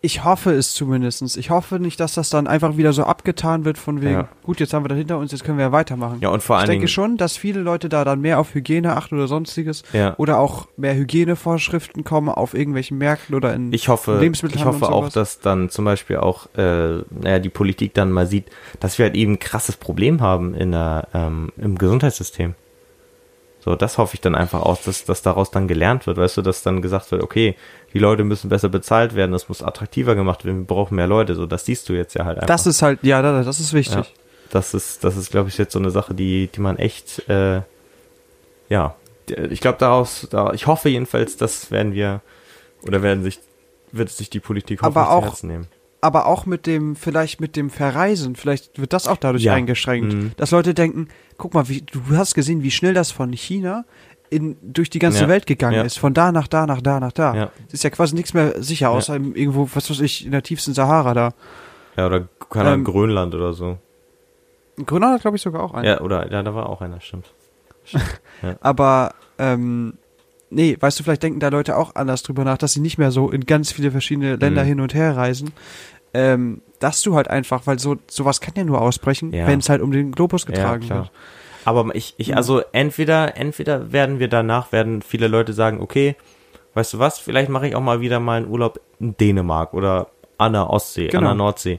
Ich 0.00 0.22
hoffe 0.22 0.52
es 0.52 0.74
zumindestens. 0.74 1.36
Ich 1.36 1.50
hoffe 1.50 1.80
nicht, 1.80 1.98
dass 1.98 2.14
das 2.14 2.30
dann 2.30 2.46
einfach 2.46 2.76
wieder 2.76 2.92
so 2.92 3.02
abgetan 3.02 3.64
wird 3.64 3.78
von 3.78 4.00
wegen, 4.00 4.12
Ja. 4.12 4.28
gut, 4.44 4.60
jetzt 4.60 4.72
haben 4.72 4.84
wir 4.84 4.88
das 4.88 4.98
hinter 4.98 5.18
uns, 5.18 5.32
jetzt 5.32 5.42
können 5.42 5.58
wir 5.58 5.64
ja 5.66 5.72
weitermachen. 5.72 6.18
Ja, 6.20 6.28
und 6.28 6.40
vor 6.42 6.56
ich 6.56 6.60
allen 6.60 6.68
denke 6.70 6.82
Dingen. 6.86 6.88
schon, 6.88 7.16
dass 7.16 7.36
viele 7.36 7.60
Leute 7.60 7.88
da 7.88 8.04
dann 8.04 8.20
mehr 8.20 8.38
auf 8.38 8.54
Hygiene 8.54 8.94
achten 8.96 9.16
oder 9.16 9.26
sonstiges. 9.26 9.82
Ja. 9.92 10.14
Oder 10.16 10.38
auch 10.38 10.68
mehr 10.76 10.94
Hygienevorschriften 10.94 12.04
kommen 12.04 12.28
auf 12.28 12.54
irgendwelchen 12.54 12.96
Märkten 12.98 13.34
oder 13.34 13.52
in 13.54 13.72
Ich 13.72 13.88
hoffe, 13.88 14.14
ich 14.14 14.20
Lebensmittelhandel 14.20 14.80
hoffe 14.82 14.92
auch, 14.92 15.08
dass 15.08 15.40
dann 15.40 15.68
zum 15.68 15.84
Beispiel 15.84 16.18
auch, 16.18 16.46
äh, 16.56 16.98
naja, 17.10 17.38
die 17.40 17.48
Politik 17.48 17.94
dann 17.94 18.12
mal 18.12 18.26
sieht, 18.26 18.44
dass 18.80 18.98
wir 18.98 19.06
halt 19.06 19.16
eben 19.16 19.32
ein 19.32 19.38
krasses 19.40 19.76
Problem 19.76 20.20
haben 20.20 20.54
in 20.54 20.70
der, 20.72 21.08
ähm, 21.12 21.50
im 21.56 21.76
Gesundheitssystem. 21.76 22.54
So, 23.60 23.74
das 23.74 23.98
hoffe 23.98 24.14
ich 24.14 24.20
dann 24.20 24.34
einfach 24.34 24.62
auch, 24.62 24.80
dass, 24.82 25.04
dass 25.04 25.22
daraus 25.22 25.50
dann 25.50 25.66
gelernt 25.68 26.06
wird, 26.06 26.16
weißt 26.16 26.36
du, 26.36 26.42
dass 26.42 26.62
dann 26.62 26.80
gesagt 26.80 27.10
wird, 27.10 27.22
okay, 27.22 27.56
die 27.92 27.98
Leute 27.98 28.22
müssen 28.24 28.48
besser 28.48 28.68
bezahlt 28.68 29.14
werden, 29.14 29.34
es 29.34 29.48
muss 29.48 29.62
attraktiver 29.62 30.14
gemacht 30.14 30.44
werden, 30.44 30.58
wir 30.60 30.66
brauchen 30.66 30.94
mehr 30.94 31.06
Leute, 31.08 31.34
so, 31.34 31.44
das 31.46 31.64
siehst 31.64 31.88
du 31.88 31.92
jetzt 31.92 32.14
ja 32.14 32.24
halt 32.24 32.36
einfach. 32.38 32.46
Das 32.46 32.66
ist 32.66 32.82
halt, 32.82 33.00
ja, 33.02 33.20
das 33.20 33.44
das 33.46 33.60
ist 33.60 33.72
wichtig. 33.72 33.96
Ja. 33.96 34.06
Das 34.50 34.72
ist, 34.74 35.02
das 35.04 35.16
ist, 35.16 35.30
glaube 35.30 35.48
ich, 35.50 35.58
jetzt 35.58 35.72
so 35.72 35.78
eine 35.78 35.90
Sache, 35.90 36.14
die, 36.14 36.46
die 36.46 36.60
man 36.60 36.76
echt, 36.78 37.28
äh, 37.28 37.60
ja, 38.68 38.94
ich 39.50 39.60
glaube 39.60 39.76
daraus, 39.78 40.26
da, 40.30 40.52
ich 40.54 40.66
hoffe 40.66 40.88
jedenfalls, 40.88 41.36
das 41.36 41.70
werden 41.70 41.92
wir, 41.92 42.20
oder 42.86 43.02
werden 43.02 43.22
sich, 43.24 43.40
wird 43.92 44.08
sich 44.08 44.30
die 44.30 44.40
Politik 44.40 44.82
Aber 44.82 45.00
hoffentlich 45.02 45.08
zu 45.08 45.18
auch- 45.18 45.24
Herzen 45.32 45.46
nehmen. 45.48 45.66
Aber 46.00 46.26
auch 46.26 46.46
mit 46.46 46.66
dem, 46.66 46.94
vielleicht 46.96 47.40
mit 47.40 47.56
dem 47.56 47.70
Verreisen, 47.70 48.36
vielleicht 48.36 48.78
wird 48.80 48.92
das 48.92 49.08
auch 49.08 49.16
dadurch 49.16 49.42
Ja. 49.44 49.54
eingeschränkt. 49.54 50.12
Mhm. 50.12 50.32
Dass 50.36 50.50
Leute 50.52 50.74
denken, 50.74 51.08
guck 51.36 51.54
mal, 51.54 51.68
wie, 51.68 51.82
du 51.82 52.00
hast 52.16 52.34
gesehen, 52.34 52.62
wie 52.62 52.70
schnell 52.70 52.94
das 52.94 53.10
von 53.10 53.32
China 53.32 53.84
in, 54.30 54.56
durch 54.62 54.90
die 54.90 54.98
ganze 54.98 55.22
Ja. 55.22 55.28
Welt 55.28 55.46
gegangen 55.46 55.76
Ja. 55.76 55.82
ist. 55.82 55.98
Von 55.98 56.14
da 56.14 56.30
nach 56.32 56.46
da, 56.48 56.66
nach 56.66 56.80
da, 56.82 57.00
nach 57.00 57.12
da. 57.12 57.34
Ja. 57.34 57.50
Es 57.66 57.74
ist 57.74 57.84
ja 57.84 57.90
quasi 57.90 58.14
nichts 58.14 58.34
mehr 58.34 58.62
sicher, 58.62 58.90
außer 58.90 59.14
irgendwo, 59.16 59.68
was 59.74 59.90
weiß 59.90 60.00
ich, 60.00 60.24
in 60.26 60.32
der 60.32 60.42
tiefsten 60.42 60.74
Sahara 60.74 61.14
da. 61.14 61.30
Ja, 61.96 62.06
oder 62.06 62.28
keine 62.50 62.66
Ahnung, 62.70 62.80
Ähm, 62.80 62.84
Grönland 62.84 63.34
oder 63.34 63.52
so. 63.52 63.78
Grönland 64.84 65.14
hat, 65.14 65.22
glaube 65.22 65.36
ich, 65.36 65.42
sogar 65.42 65.62
auch 65.64 65.74
einen. 65.74 65.86
Ja, 65.86 66.00
oder, 66.00 66.30
ja, 66.30 66.42
da 66.42 66.54
war 66.54 66.68
auch 66.68 66.80
einer, 66.80 67.00
stimmt. 67.00 67.32
Aber, 68.60 69.14
ähm, 69.38 69.94
nee, 70.50 70.76
weißt 70.78 70.98
du, 70.98 71.04
vielleicht 71.04 71.22
denken 71.22 71.40
da 71.40 71.48
Leute 71.48 71.76
auch 71.76 71.94
anders 71.94 72.22
drüber 72.22 72.44
nach, 72.44 72.58
dass 72.58 72.72
sie 72.72 72.80
nicht 72.80 72.98
mehr 72.98 73.10
so 73.10 73.30
in 73.30 73.44
ganz 73.46 73.72
viele 73.72 73.90
verschiedene 73.90 74.36
Länder 74.36 74.64
Mhm. 74.64 74.68
hin 74.68 74.80
und 74.80 74.94
her 74.94 75.16
reisen. 75.16 75.52
Ähm, 76.14 76.62
dass 76.78 77.02
du 77.02 77.14
halt 77.16 77.28
einfach, 77.28 77.66
weil 77.66 77.78
so 77.78 77.96
sowas 78.08 78.40
kann 78.40 78.54
ja 78.56 78.64
nur 78.64 78.80
ausbrechen, 78.80 79.32
Ja. 79.32 79.46
wenn 79.46 79.58
es 79.58 79.68
halt 79.68 79.82
um 79.82 79.90
den 79.92 80.12
Globus 80.12 80.44
Ja, 80.44 80.52
getragen 80.52 80.86
klar. 80.86 80.98
wird. 81.00 81.10
Aber 81.64 81.94
ich, 81.94 82.14
ich, 82.16 82.34
also 82.34 82.62
entweder, 82.72 83.36
entweder 83.36 83.92
werden 83.92 84.18
wir 84.18 84.28
danach, 84.28 84.72
werden 84.72 85.02
viele 85.02 85.28
Leute 85.28 85.52
sagen, 85.52 85.80
okay, 85.82 86.16
weißt 86.74 86.94
du 86.94 86.98
was, 86.98 87.18
vielleicht 87.18 87.50
mache 87.50 87.68
ich 87.68 87.74
auch 87.76 87.82
mal 87.82 88.00
wieder 88.00 88.20
mal 88.20 88.38
einen 88.38 88.48
Urlaub 88.48 88.80
in 89.00 89.16
Dänemark 89.18 89.74
oder 89.74 90.08
an 90.38 90.54
der 90.54 90.70
Ostsee, 90.70 91.08
Genau. 91.08 91.18
an 91.18 91.24
der 91.24 91.44
Nordsee. 91.44 91.78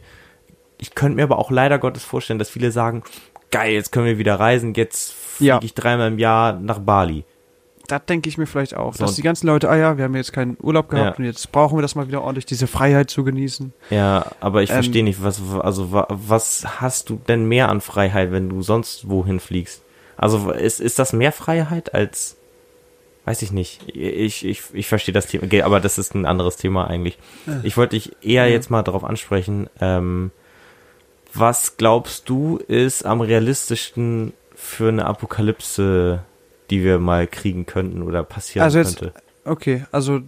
Ich 0.77 0.93
könnte 0.93 1.15
mir 1.15 1.23
aber 1.23 1.39
auch 1.39 1.49
leider 1.49 1.79
Gottes 1.79 2.03
vorstellen, 2.03 2.38
dass 2.39 2.49
viele 2.49 2.71
sagen, 2.71 3.01
geil, 3.51 3.73
jetzt 3.73 3.91
können 3.91 4.05
wir 4.05 4.19
wieder 4.19 4.39
reisen, 4.39 4.75
jetzt 4.75 5.11
fliege 5.11 5.47
Ja. 5.53 5.59
ich 5.63 5.73
dreimal 5.73 6.09
im 6.09 6.19
Jahr 6.19 6.53
nach 6.53 6.79
Bali. 6.79 7.23
Das 7.91 8.05
denke 8.05 8.29
ich 8.29 8.38
mir 8.38 8.46
vielleicht 8.46 8.75
auch, 8.77 8.93
So, 8.93 9.03
dass 9.03 9.15
die 9.15 9.22
ganzen 9.22 9.48
Leute, 9.48 9.69
ah 9.69 9.75
ja, 9.75 9.98
wir 9.98 10.03
haben 10.05 10.15
jetzt 10.15 10.31
keinen 10.31 10.58
Urlaub 10.62 10.89
gehabt 10.89 11.17
Ja. 11.17 11.24
und 11.24 11.25
jetzt 11.25 11.51
brauchen 11.51 11.77
wir 11.77 11.81
das 11.81 11.96
mal 11.96 12.08
wieder 12.08 12.22
ordentlich, 12.22 12.46
diese 12.46 12.67
Freiheit 12.67 13.10
zu 13.10 13.24
genießen. 13.24 13.74
Ja, 13.89 14.25
aber 14.39 14.62
ich 14.63 14.69
Ähm, 14.69 14.75
verstehe 14.75 15.03
nicht, 15.03 15.24
was, 15.24 15.41
also 15.60 15.91
wa- 15.91 16.08
was 16.10 16.79
hast 16.81 17.10
du 17.10 17.19
denn 17.27 17.46
mehr 17.46 17.69
an 17.69 17.81
Freiheit, 17.81 18.31
wenn 18.31 18.48
du 18.50 18.62
sonst 18.62 19.10
wohin 19.10 19.39
fliegst? 19.39 19.81
Also 20.17 20.51
ist, 20.51 20.79
ist 20.81 21.00
das 21.00 21.13
mehr 21.13 21.31
Freiheit 21.31 21.93
als, 21.96 22.36
weiß 23.25 23.41
ich 23.41 23.51
nicht. 23.51 23.81
Ich, 23.96 24.46
ich, 24.46 24.62
ich 24.74 24.88
verstehe 24.88 25.13
das 25.13 25.27
Thema, 25.27 25.48
aber 25.65 25.79
das 25.79 25.98
ist 25.98 26.13
ein 26.13 26.25
anderes 26.25 26.58
Thema 26.58 26.88
eigentlich. 26.88 27.17
Ich 27.63 27.75
wollte 27.77 27.96
dich 27.96 28.12
eher 28.22 28.46
Ja. 28.48 28.51
jetzt 28.53 28.69
mal 28.69 28.84
darauf 28.84 29.03
ansprechen, 29.03 29.67
ähm, 29.81 30.31
was 31.34 31.77
glaubst 31.77 32.27
du 32.29 32.58
ist 32.58 33.05
am 33.05 33.22
realistischsten 33.22 34.34
für 34.55 34.89
eine 34.89 35.05
Apokalypse, 35.05 36.19
die 36.69 36.83
wir 36.83 36.99
mal 36.99 37.27
kriegen 37.27 37.65
könnten 37.65 38.01
oder 38.01 38.23
passieren 38.23 38.63
Also 38.63 38.79
jetzt- 38.79 38.99
könnte? 38.99 39.13
Okay, 39.45 39.85
also 39.91 40.21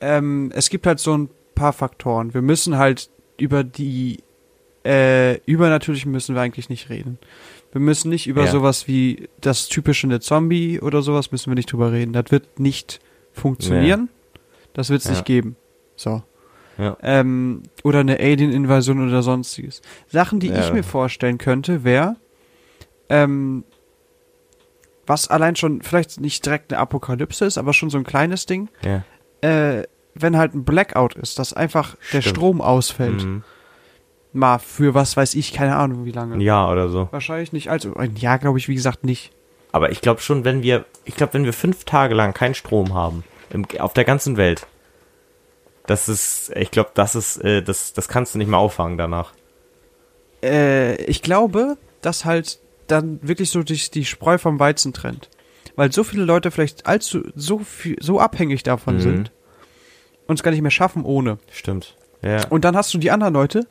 ähm, 0.00 0.50
es 0.54 0.68
gibt 0.68 0.86
halt 0.86 0.98
so 0.98 1.16
ein 1.16 1.30
paar 1.54 1.72
Faktoren. 1.72 2.34
Wir 2.34 2.42
müssen 2.42 2.76
halt 2.76 3.08
über 3.38 3.64
die 3.64 4.18
äh, 4.84 5.38
übernatürlichen 5.46 6.12
müssen 6.12 6.34
wir 6.36 6.42
eigentlich 6.42 6.68
nicht 6.68 6.90
reden. 6.90 7.18
Wir 7.72 7.80
müssen 7.80 8.08
nicht 8.08 8.26
über 8.28 8.44
Ja. 8.44 8.50
sowas 8.50 8.86
wie 8.86 9.28
das 9.40 9.68
typische 9.68 10.06
eine 10.06 10.20
Zombie 10.20 10.80
oder 10.80 11.02
sowas 11.02 11.32
müssen 11.32 11.50
wir 11.50 11.56
nicht 11.56 11.72
drüber 11.72 11.90
reden. 11.92 12.12
Das 12.12 12.26
wird 12.30 12.60
nicht 12.60 13.00
funktionieren. 13.32 14.08
Das 14.74 14.90
wird 14.90 15.00
es 15.00 15.06
Ja. 15.06 15.10
nicht 15.12 15.24
geben. 15.24 15.56
So. 15.96 16.22
Ja. 16.78 16.96
Ähm, 17.02 17.62
oder 17.82 18.00
eine 18.00 18.18
Alien-Invasion 18.20 19.06
oder 19.08 19.22
sonstiges. 19.22 19.80
Sachen, 20.08 20.38
die 20.40 20.48
Ja. 20.48 20.60
ich 20.60 20.72
mir 20.72 20.84
vorstellen 20.84 21.38
könnte, 21.38 21.82
wäre, 21.84 22.16
ähm, 23.08 23.64
was 25.06 25.28
allein 25.28 25.56
schon 25.56 25.82
vielleicht 25.82 26.20
nicht 26.20 26.44
direkt 26.44 26.72
eine 26.72 26.80
Apokalypse 26.80 27.44
ist, 27.44 27.58
aber 27.58 27.72
schon 27.72 27.90
so 27.90 27.98
ein 27.98 28.04
kleines 28.04 28.46
Ding, 28.46 28.68
Ja. 28.82 29.04
äh, 29.48 29.84
wenn 30.14 30.36
halt 30.36 30.54
ein 30.54 30.64
Blackout 30.64 31.14
ist, 31.14 31.38
dass 31.38 31.52
einfach 31.52 31.96
der 32.12 32.20
Stimmt. 32.22 32.36
Strom 32.36 32.60
ausfällt. 32.60 33.24
Mhm. 33.24 33.44
Mal 34.32 34.58
für 34.58 34.94
was 34.94 35.16
weiß 35.16 35.34
ich, 35.34 35.52
keine 35.52 35.76
Ahnung 35.76 36.04
wie 36.04 36.12
lange. 36.12 36.34
Ein 36.34 36.40
Jahr 36.40 36.70
oder 36.72 36.88
so. 36.88 37.08
Wahrscheinlich 37.10 37.52
nicht, 37.52 37.68
also 37.70 37.94
ein 37.94 38.16
Jahr 38.16 38.38
glaube 38.38 38.58
ich, 38.58 38.68
wie 38.68 38.74
gesagt, 38.74 39.04
nicht. 39.04 39.30
Aber 39.72 39.90
ich 39.90 40.00
glaube 40.00 40.20
schon, 40.20 40.44
wenn 40.44 40.62
wir, 40.62 40.84
ich 41.04 41.16
glaube, 41.16 41.34
wenn 41.34 41.44
wir 41.44 41.52
fünf 41.52 41.84
Tage 41.84 42.14
lang 42.14 42.32
keinen 42.34 42.54
Strom 42.54 42.94
haben, 42.94 43.24
im, 43.50 43.66
auf 43.78 43.92
der 43.92 44.04
ganzen 44.04 44.36
Welt, 44.36 44.66
das 45.86 46.08
ist, 46.08 46.50
ich 46.56 46.70
glaube, 46.70 46.90
das 46.94 47.14
ist, 47.14 47.36
äh, 47.44 47.62
das, 47.62 47.92
das 47.92 48.08
kannst 48.08 48.34
du 48.34 48.38
nicht 48.38 48.48
mehr 48.48 48.58
auffangen 48.58 48.98
danach. 48.98 49.32
Äh, 50.42 50.96
ich 51.04 51.22
glaube, 51.22 51.76
dass 52.02 52.24
halt 52.24 52.58
dann 52.86 53.18
wirklich 53.22 53.50
so 53.50 53.62
die, 53.62 53.80
die 53.92 54.04
Spreu 54.04 54.38
vom 54.38 54.58
Weizen 54.58 54.92
trennt. 54.92 55.28
weil 55.74 55.92
so 55.92 56.04
viele 56.04 56.24
Leute 56.24 56.50
vielleicht 56.50 56.86
allzu 56.86 57.22
so 57.34 57.58
viel, 57.58 57.96
so 58.00 58.18
abhängig 58.18 58.62
davon 58.62 58.96
Mhm. 58.96 59.00
sind 59.00 59.32
und 60.26 60.38
es 60.38 60.42
gar 60.42 60.50
nicht 60.52 60.62
mehr 60.62 60.70
schaffen 60.70 61.04
ohne. 61.04 61.38
Stimmt. 61.52 61.96
Ja. 62.22 62.46
Und 62.48 62.64
dann 62.64 62.74
hast 62.76 62.94
du 62.94 62.98
die 62.98 63.10
anderen 63.10 63.34
Leute, 63.34 63.66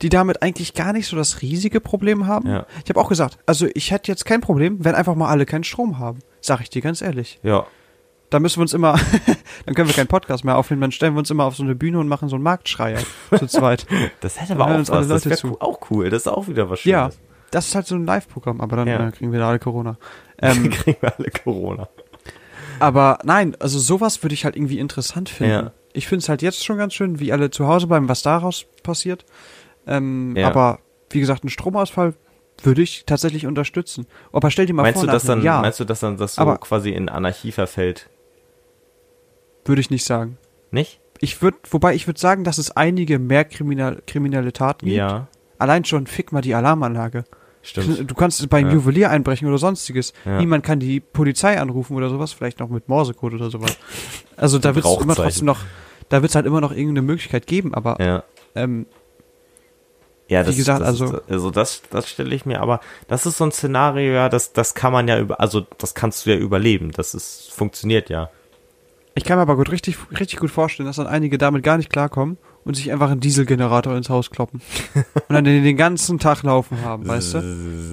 die 0.00 0.08
damit 0.08 0.40
eigentlich 0.42 0.74
gar 0.74 0.92
nicht 0.92 1.08
so 1.08 1.16
das 1.16 1.42
riesige 1.42 1.80
Problem 1.80 2.26
haben. 2.28 2.48
Ja. 2.48 2.66
Ich 2.84 2.88
habe 2.90 3.00
auch 3.00 3.08
gesagt, 3.08 3.38
also 3.46 3.66
ich 3.74 3.90
hätte 3.90 4.12
jetzt 4.12 4.24
kein 4.24 4.40
Problem, 4.40 4.84
wenn 4.84 4.94
einfach 4.94 5.16
mal 5.16 5.28
alle 5.28 5.46
keinen 5.46 5.64
Strom 5.64 5.98
haben. 5.98 6.20
Sag 6.40 6.60
ich 6.60 6.70
dir 6.70 6.80
ganz 6.82 7.02
ehrlich. 7.02 7.40
ja. 7.42 7.66
Da 8.30 8.40
müssen 8.40 8.58
wir 8.58 8.62
uns 8.62 8.74
immer, 8.74 8.92
dann 9.64 9.74
können 9.74 9.88
wir 9.88 9.94
keinen 9.96 10.06
Podcast 10.06 10.44
mehr 10.44 10.58
aufnehmen, 10.58 10.82
dann 10.82 10.92
stellen 10.92 11.14
wir 11.14 11.20
uns 11.20 11.30
immer 11.30 11.44
auf 11.44 11.56
so 11.56 11.62
eine 11.62 11.74
Bühne 11.74 11.98
und 11.98 12.08
machen 12.08 12.28
so 12.28 12.36
einen 12.36 12.42
Marktschreier 12.42 12.98
zu 13.38 13.46
zweit. 13.46 13.86
Das 14.20 14.38
hätte 14.38 14.52
aber 14.52 14.66
auch 14.66 14.88
was. 14.90 15.08
Das 15.08 15.24
wäre 15.24 15.56
auch 15.62 15.80
cool. 15.90 16.10
Das 16.10 16.22
ist 16.22 16.26
auch 16.28 16.46
wieder 16.46 16.68
was 16.68 16.84
ja, 16.84 17.04
Schönes. 17.10 17.18
Das 17.50 17.68
ist 17.68 17.74
halt 17.74 17.86
so 17.86 17.94
ein 17.94 18.04
Live-Programm, 18.04 18.60
aber 18.60 18.76
dann 18.76 18.88
Ja. 18.88 19.08
äh, 19.08 19.10
kriegen 19.12 19.32
wir 19.32 19.38
da 19.40 19.48
alle 19.48 19.58
Corona. 19.58 19.96
Ähm, 20.40 20.70
kriegen 20.70 20.98
wir 21.00 21.12
alle 21.18 21.30
Corona. 21.30 21.88
aber 22.78 23.18
nein, 23.24 23.56
also 23.58 23.80
sowas 23.80 24.22
würde 24.22 24.34
ich 24.34 24.44
halt 24.44 24.54
irgendwie 24.54 24.78
interessant 24.78 25.28
finden. 25.28 25.52
Ja. 25.52 25.72
Ich 25.92 26.06
finde 26.06 26.22
es 26.22 26.28
halt 26.28 26.42
jetzt 26.42 26.64
schon 26.64 26.78
ganz 26.78 26.94
schön, 26.94 27.18
wie 27.18 27.32
alle 27.32 27.50
zu 27.50 27.66
Hause 27.66 27.88
bleiben, 27.88 28.08
was 28.08 28.22
daraus 28.22 28.66
passiert. 28.84 29.24
Ähm, 29.86 30.36
Ja. 30.36 30.46
Aber 30.46 30.78
wie 31.10 31.18
gesagt, 31.18 31.42
ein 31.42 31.48
Stromausfall 31.48 32.14
würde 32.62 32.82
ich 32.82 33.04
tatsächlich 33.04 33.46
unterstützen. 33.46 34.06
Aber 34.32 34.50
stell 34.52 34.66
dir 34.66 34.74
mal 34.74 34.82
Meinst 34.82 35.00
vor, 35.00 35.06
du, 35.06 35.12
dass 35.12 35.24
dann, 35.24 35.42
Jahr 35.42 35.60
meinst 35.62 35.80
du, 35.80 35.84
dass 35.84 35.98
dann 36.00 36.16
das 36.18 36.36
so 36.36 36.42
Aber- 36.42 36.58
quasi 36.58 36.90
in 36.90 37.08
Anarchie 37.08 37.50
verfällt? 37.50 38.08
würde 39.64 39.80
ich 39.80 39.90
nicht 39.90 40.04
sagen. 40.04 40.38
Nicht? 40.70 41.00
Ich 41.20 41.42
würde, 41.42 41.58
wobei 41.70 41.94
ich 41.94 42.06
würde 42.06 42.18
sagen, 42.20 42.44
dass 42.44 42.58
es 42.58 42.70
einige 42.70 43.18
mehr 43.18 43.44
kriminal, 43.44 44.02
kriminelle 44.06 44.52
Taten 44.52 44.86
gibt. 44.86 44.96
Ja, 44.96 45.26
Allein 45.58 45.84
schon 45.84 46.06
fick 46.06 46.32
mal 46.32 46.40
die 46.40 46.54
Alarmanlage. 46.54 47.24
stimmt. 47.62 48.10
Du 48.10 48.14
kannst 48.14 48.48
bei 48.48 48.58
einem 48.58 48.68
Ja. 48.68 48.74
Juwelier 48.76 49.10
einbrechen 49.10 49.48
oder 49.48 49.58
sonstiges. 49.58 50.12
Ja. 50.24 50.38
Niemand 50.38 50.64
kann 50.64 50.78
die 50.80 51.00
Polizei 51.00 51.60
anrufen 51.60 51.96
oder 51.96 52.08
sowas, 52.08 52.32
vielleicht 52.32 52.60
noch 52.60 52.68
mit 52.68 52.88
Morsecode 52.88 53.34
oder 53.34 53.50
sowas. 53.50 53.76
Also 54.36 54.58
da 54.58 54.74
wird 54.74 54.84
es 54.86 54.96
immer 55.00 55.14
trotzdem 55.14 55.46
noch, 55.46 55.58
da 56.08 56.22
wird 56.22 56.30
es 56.30 56.34
halt 56.36 56.46
immer 56.46 56.60
noch 56.60 56.70
irgendeine 56.70 57.02
Möglichkeit 57.02 57.46
geben, 57.46 57.74
aber 57.74 58.00
Ja. 58.02 58.22
ähm, 58.54 58.86
Ja, 60.30 60.42
das, 60.42 60.52
Wie 60.54 60.58
gesagt, 60.58 60.82
das 60.82 60.88
also- 60.88 61.22
also 61.26 61.50
das, 61.50 61.80
das 61.88 62.06
stelle 62.06 62.34
ich 62.34 62.44
mir, 62.44 62.60
aber 62.60 62.80
das 63.08 63.24
ist 63.24 63.38
so 63.38 63.44
ein 63.44 63.50
Szenario, 63.52 64.12
ja, 64.12 64.28
das, 64.28 64.52
das 64.52 64.74
kann 64.74 64.92
man 64.92 65.08
ja 65.08 65.18
über, 65.18 65.40
also 65.40 65.66
das 65.78 65.94
kannst 65.94 66.26
du 66.26 66.30
ja 66.30 66.36
überleben, 66.36 66.90
das 66.92 67.14
ist, 67.14 67.50
funktioniert 67.50 68.10
ja. 68.10 68.28
ich 69.14 69.24
kann 69.24 69.38
mir 69.38 69.42
aber 69.42 69.56
gut 69.56 69.70
richtig, 69.72 69.96
richtig 70.20 70.38
gut 70.38 70.50
vorstellen, 70.50 70.86
dass 70.86 70.96
dann 70.96 71.06
einige 71.06 71.38
damit 71.38 71.62
gar 71.62 71.78
nicht 71.78 71.88
klarkommen 71.88 72.36
und 72.64 72.74
sich 72.74 72.92
einfach 72.92 73.10
einen 73.10 73.20
Dieselgenerator 73.20 73.96
ins 73.96 74.08
Haus 74.10 74.30
kloppen. 74.30 74.60
und 74.94 75.34
dann 75.34 75.44
den, 75.44 75.64
den 75.64 75.76
ganzen 75.76 76.18
Tag 76.18 76.42
laufen 76.42 76.82
haben, 76.84 77.06
weißt 77.06 77.34
du? 77.34 77.40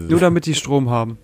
Nur 0.09 0.19
damit 0.19 0.45
die 0.45 0.55
Strom 0.55 0.89
haben. 0.89 1.17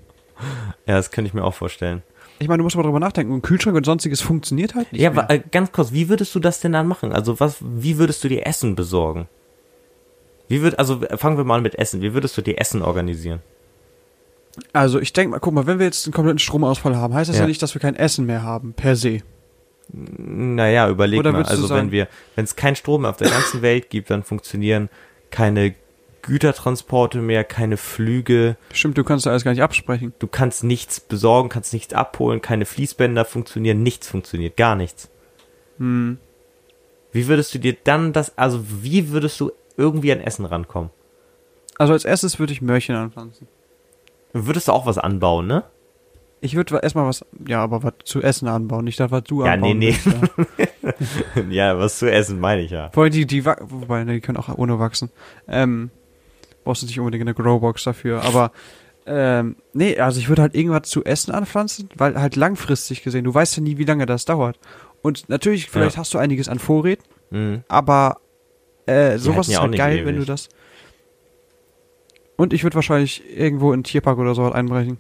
Ja, 0.88 0.96
das 0.96 1.12
könnte 1.12 1.28
ich 1.28 1.34
mir 1.34 1.44
auch 1.44 1.54
vorstellen. 1.54 2.02
Ich 2.40 2.48
meine, 2.48 2.58
du 2.60 2.64
musst 2.64 2.76
mal 2.76 2.82
drüber 2.84 3.00
nachdenken. 3.00 3.34
Ein 3.36 3.42
Kühlschrank 3.44 3.78
und 3.78 3.86
sonstiges 3.86 4.22
funktioniert 4.22 4.74
halt 4.74 4.92
nicht 4.92 5.02
Ja, 5.02 5.12
mehr. 5.12 5.24
wa- 5.30 5.34
äh, 5.34 5.40
ganz 5.52 5.72
kurz, 5.72 5.92
wie 5.92 6.10
würdest 6.10 6.34
du 6.34 6.40
das 6.40 6.60
denn 6.60 6.72
dann 6.72 6.88
machen? 6.88 7.12
Also 7.14 7.40
was, 7.40 7.58
wie 7.62 7.98
würdest 8.00 8.24
du 8.24 8.30
dir 8.30 8.48
Essen 8.48 8.74
besorgen? 8.76 9.28
Wie 10.48 10.62
würd, 10.64 10.80
also 10.80 11.02
fangen 11.18 11.38
wir 11.38 11.44
mal 11.44 11.62
mit 11.62 11.76
Essen. 11.76 12.02
Wie 12.02 12.14
würdest 12.16 12.36
du 12.38 12.42
dir 12.42 12.60
Essen 12.60 12.82
organisieren? 12.82 13.40
Also 14.74 15.00
ich 15.00 15.14
denke 15.14 15.32
mal, 15.32 15.40
guck 15.40 15.54
mal, 15.54 15.66
wenn 15.68 15.80
wir 15.80 15.86
jetzt 15.86 16.06
einen 16.08 16.14
kompletten 16.14 16.40
Stromausfall 16.40 16.96
haben, 16.98 17.14
heißt 17.14 17.30
das 17.30 17.38
ja, 17.38 17.44
Ja. 17.44 17.48
nicht, 17.48 17.62
dass 17.62 17.74
wir 17.76 17.80
kein 17.80 17.96
Essen 17.96 18.26
mehr 18.26 18.44
haben, 18.44 18.74
per 18.74 18.96
se. 18.96 19.20
Naja, 19.94 20.90
überleg 20.90 21.20
Oder 21.20 21.32
mal. 21.34 21.44
Also 21.44 21.68
sagen- 21.68 21.88
wenn 21.88 21.92
wir, 21.92 22.08
wenn 22.36 22.46
es 22.46 22.56
keinen 22.56 22.76
Strom 22.76 23.02
mehr 23.02 23.10
auf 23.10 23.18
der 23.18 23.30
ganzen 23.30 23.62
Welt 23.62 23.90
gibt, 23.90 24.10
dann 24.10 24.24
funktionieren 24.24 24.90
keine 25.32 25.76
Gütertransporte 26.22 27.20
mehr, 27.20 27.44
keine 27.44 27.78
Flüge. 27.78 28.56
Stimmt, 28.74 28.98
du 28.98 29.04
kannst 29.04 29.26
da 29.26 29.32
alles 29.32 29.44
gar 29.44 29.52
nicht 29.52 29.64
absprechen. 29.64 30.14
Du 30.20 30.28
kannst 30.28 30.64
nichts 30.64 31.00
besorgen, 31.00 31.50
kannst 31.50 31.74
nichts 31.74 31.94
abholen, 31.94 32.42
keine 32.42 32.66
Fließbänder 32.66 33.26
funktionieren, 33.26 33.84
nichts 33.84 34.08
funktioniert, 34.08 34.56
gar 34.56 34.76
nichts. 34.76 35.10
Hm. 35.78 36.20
Wie 37.12 37.28
würdest 37.28 37.54
du 37.54 37.60
dir 37.60 37.76
dann 37.84 38.14
das, 38.14 38.38
also 38.38 38.64
wie 38.84 39.10
würdest 39.10 39.40
du 39.40 39.52
irgendwie 39.78 40.12
an 40.12 40.22
Essen 40.22 40.46
rankommen? 40.46 40.92
Also 41.78 41.94
als 41.94 42.06
erstes 42.06 42.40
würde 42.40 42.54
ich 42.54 42.62
Möhrchen 42.62 42.96
anpflanzen. 42.96 43.48
Würdest 44.34 44.68
du 44.68 44.72
auch 44.72 44.86
was 44.86 44.98
anbauen, 44.98 45.48
ne? 45.48 45.64
Ich 46.44 46.56
würde 46.56 46.80
erstmal 46.82 47.06
was, 47.06 47.24
ja, 47.48 47.62
aber 47.64 47.84
was 47.84 47.94
zu 48.04 48.22
essen 48.22 48.48
anbauen, 48.48 48.84
nicht 48.86 49.00
das, 49.00 49.12
was 49.12 49.24
du 49.26 49.46
Ja, 49.46 49.54
anbauen 49.54 49.78
nee, 49.78 49.92
nee. 49.92 49.98
willst, 50.04 51.06
ja. 51.38 51.44
ja, 51.50 51.78
was 51.78 52.00
zu 52.00 52.12
essen, 52.12 52.40
meine 52.40 52.64
ich 52.64 52.72
ja. 52.72 52.90
Wobei 52.94 53.10
die, 53.10 53.28
die, 53.28 53.46
wa- 53.46 53.58
wobei, 53.62 54.04
ne, 54.04 54.14
die 54.14 54.22
können 54.22 54.38
auch 54.40 54.50
ohne 54.58 54.80
wachsen. 54.80 55.12
Ähm, 55.48 55.92
brauchst 56.64 56.82
du 56.82 56.88
nicht 56.88 57.00
unbedingt 57.00 57.22
eine 57.22 57.36
Growbox 57.36 57.84
dafür, 57.84 58.24
aber, 58.24 58.52
ähm, 59.06 59.56
nee, 59.74 60.00
also 60.00 60.20
ich 60.20 60.30
würde 60.30 60.42
halt 60.42 60.56
irgendwas 60.56 60.90
zu 60.90 61.04
essen 61.04 61.32
anpflanzen, 61.32 61.90
weil 61.96 62.20
halt 62.20 62.36
langfristig 62.36 63.04
gesehen, 63.04 63.24
du 63.24 63.34
weißt 63.34 63.58
ja 63.58 63.64
nie, 63.64 63.78
wie 63.78 63.84
lange 63.86 64.08
das 64.08 64.26
dauert. 64.26 64.58
Und 65.04 65.30
natürlich, 65.30 65.70
vielleicht 65.70 65.98
hast 65.98 66.12
du 66.14 66.18
einiges 66.18 66.50
an 66.50 66.58
Vorräten, 66.60 67.04
Mhm. 67.30 67.64
aber, 67.68 68.18
äh, 68.88 69.18
sowas 69.20 69.48
ist 69.48 69.54
ja 69.54 69.62
halt 69.62 69.76
geil, 69.76 69.98
wenn 70.06 70.16
du 70.16 70.22
ewig. 70.22 70.28
das. 70.28 70.50
Und 72.36 72.52
ich 72.54 72.64
würde 72.64 72.76
wahrscheinlich 72.76 73.24
irgendwo 73.38 73.70
in 73.70 73.76
einen 73.78 73.84
Tierpark 73.84 74.18
oder 74.18 74.34
sowas 74.34 74.54
einbrechen. 74.54 74.98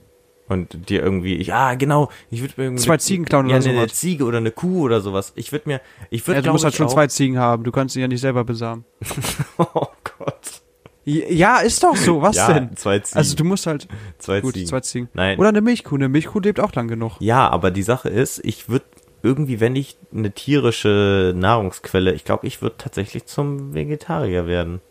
Und 0.51 0.89
dir 0.89 1.01
irgendwie, 1.01 1.35
ich, 1.35 1.53
ah, 1.53 1.75
genau, 1.75 2.09
ich 2.29 2.41
würde 2.41 2.55
mir 2.57 2.63
irgendwie. 2.65 2.83
Zwei 2.83 2.97
Ziegen 2.97 3.23
klauen 3.23 3.47
ja, 3.47 3.55
oder 3.55 3.63
eine, 3.63 3.73
eine 3.73 3.87
sowas. 3.87 3.97
Ziege 3.97 4.25
oder 4.25 4.39
eine 4.39 4.51
Kuh 4.51 4.81
oder 4.81 4.99
sowas. 4.99 5.31
Ich 5.37 5.53
würde 5.53 5.69
mir, 5.69 5.81
ich 6.09 6.27
würde 6.27 6.39
Ja, 6.39 6.41
du 6.41 6.51
musst 6.51 6.65
halt 6.65 6.75
schon 6.75 6.89
zwei 6.89 7.07
Ziegen 7.07 7.37
haben, 7.37 7.63
du 7.63 7.71
kannst 7.71 7.93
sie 7.93 8.01
ja 8.01 8.09
nicht 8.09 8.19
selber 8.19 8.43
besamen. 8.43 8.83
Oh 9.57 9.87
Gott. 10.17 10.61
Ja, 11.05 11.59
ist 11.59 11.81
doch 11.83 11.95
so, 11.95 12.21
was 12.21 12.35
ja, 12.35 12.51
denn? 12.51 12.75
zwei 12.75 12.99
Ziegen. 12.99 13.17
Also 13.17 13.35
du 13.37 13.45
musst 13.45 13.65
halt, 13.65 13.87
zwei 14.17 14.41
gut, 14.41 14.55
Ziegen. 14.55 14.67
zwei 14.67 14.81
Ziegen. 14.81 15.09
Nein. 15.13 15.39
Oder 15.39 15.49
eine 15.49 15.61
Milchkuh, 15.61 15.95
eine 15.95 16.09
Milchkuh 16.09 16.41
lebt 16.41 16.59
auch 16.59 16.73
lang 16.73 16.89
genug. 16.89 17.13
Ja, 17.19 17.47
aber 17.47 17.71
die 17.71 17.83
Sache 17.83 18.09
ist, 18.09 18.43
ich 18.43 18.67
würde 18.67 18.85
irgendwie, 19.23 19.61
wenn 19.61 19.77
ich 19.77 19.97
eine 20.13 20.31
tierische 20.31 21.33
Nahrungsquelle, 21.33 22.11
ich 22.11 22.25
glaube, 22.25 22.45
ich 22.45 22.61
würde 22.61 22.75
tatsächlich 22.77 23.25
zum 23.25 23.73
Vegetarier 23.73 24.47
werden. 24.47 24.81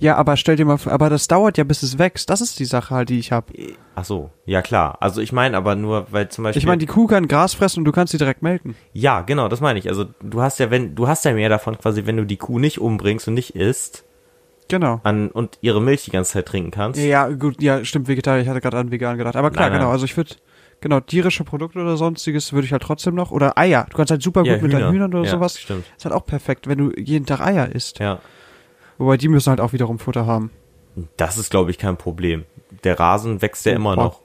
Ja, 0.00 0.16
aber 0.16 0.36
stell 0.36 0.56
dir 0.56 0.64
mal 0.64 0.76
vor, 0.78 0.92
aber 0.92 1.10
das 1.10 1.26
dauert 1.28 1.58
ja, 1.58 1.64
bis 1.64 1.82
es 1.82 1.98
wächst. 1.98 2.30
Das 2.30 2.40
ist 2.40 2.58
die 2.58 2.64
Sache 2.64 2.94
halt, 2.94 3.08
die 3.08 3.18
ich 3.18 3.32
habe. 3.32 3.46
Ach 3.94 4.04
so, 4.04 4.30
ja 4.46 4.62
klar. 4.62 4.96
Also 5.00 5.20
ich 5.20 5.32
meine 5.32 5.56
aber 5.56 5.74
nur, 5.74 6.06
weil 6.10 6.28
zum 6.28 6.44
Beispiel. 6.44 6.60
Ich 6.60 6.66
meine, 6.66 6.78
die 6.78 6.86
Kuh 6.86 7.06
kann 7.06 7.26
Gras 7.28 7.54
fressen 7.54 7.80
und 7.80 7.84
du 7.84 7.92
kannst 7.92 8.12
sie 8.12 8.18
direkt 8.18 8.42
melken. 8.42 8.76
ja, 8.92 9.22
genau, 9.22 9.48
das 9.48 9.60
meine 9.60 9.78
ich. 9.78 9.88
Also 9.88 10.06
du 10.22 10.40
hast 10.40 10.58
ja, 10.60 10.70
wenn, 10.70 10.94
du 10.94 11.08
hast 11.08 11.24
ja 11.24 11.32
mehr 11.32 11.48
davon 11.48 11.76
quasi, 11.78 12.06
wenn 12.06 12.16
du 12.16 12.24
die 12.24 12.36
Kuh 12.36 12.58
nicht 12.58 12.80
umbringst 12.80 13.28
und 13.28 13.34
nicht 13.34 13.54
isst 13.56 14.04
Genau. 14.68 15.00
an, 15.02 15.28
und 15.30 15.58
ihre 15.62 15.80
Milch 15.80 16.04
die 16.04 16.10
ganze 16.10 16.32
Zeit 16.32 16.46
trinken 16.46 16.70
kannst. 16.70 17.00
Ja, 17.00 17.28
gut, 17.28 17.62
ja, 17.62 17.84
stimmt, 17.84 18.06
Vegetarier, 18.06 18.42
ich 18.42 18.48
hatte 18.48 18.60
gerade 18.60 18.76
an 18.76 18.90
vegan 18.90 19.16
gedacht. 19.16 19.34
Aber 19.36 19.50
klar, 19.50 19.64
Nein, 19.66 19.72
nein. 19.72 19.80
genau, 19.80 19.90
also 19.92 20.04
ich 20.04 20.14
würde, 20.16 20.34
genau, 20.82 21.00
tierische 21.00 21.42
Produkte 21.42 21.78
oder 21.80 21.96
sonstiges 21.96 22.52
würde 22.52 22.66
ich 22.66 22.72
halt 22.72 22.82
trotzdem 22.82 23.14
noch. 23.14 23.30
Oder 23.30 23.56
Eier. 23.56 23.86
Du 23.88 23.96
kannst 23.96 24.10
halt 24.10 24.22
super 24.22 24.40
gut 24.42 24.48
Ja, 24.50 24.56
mit 24.58 24.72
deinen 24.72 24.80
Hühner. 24.82 24.92
Hühnern 24.92 25.14
oder 25.14 25.24
Ja, 25.24 25.30
sowas. 25.30 25.58
stimmt. 25.58 25.86
Ist 25.96 26.04
halt 26.04 26.14
auch 26.14 26.26
perfekt, 26.26 26.66
wenn 26.68 26.76
du 26.78 26.92
jeden 27.00 27.24
Tag 27.24 27.40
Eier 27.40 27.74
isst. 27.74 27.98
Ja. 27.98 28.20
Wobei 28.98 29.16
die 29.16 29.28
müssen 29.28 29.50
halt 29.50 29.60
auch 29.60 29.72
wiederum 29.72 29.98
Futter 29.98 30.26
haben. 30.26 30.50
Das 31.16 31.38
ist, 31.38 31.50
glaube 31.50 31.70
ich, 31.70 31.78
kein 31.78 31.96
Problem. 31.96 32.44
Der 32.84 32.98
Rasen 32.98 33.40
wächst 33.40 33.64
ja 33.66 33.72
immer 33.72 33.94
Boah. 33.94 34.04
noch. 34.04 34.20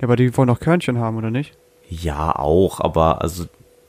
Ja, 0.00 0.04
aber 0.04 0.16
die 0.16 0.36
wollen 0.36 0.50
auch 0.50 0.60
Körnchen 0.60 0.98
haben, 0.98 1.16
oder 1.16 1.30
nicht? 1.30 1.56
Ja, 1.88 2.36
auch, 2.36 2.80
aber 2.80 3.22
also 3.22 3.46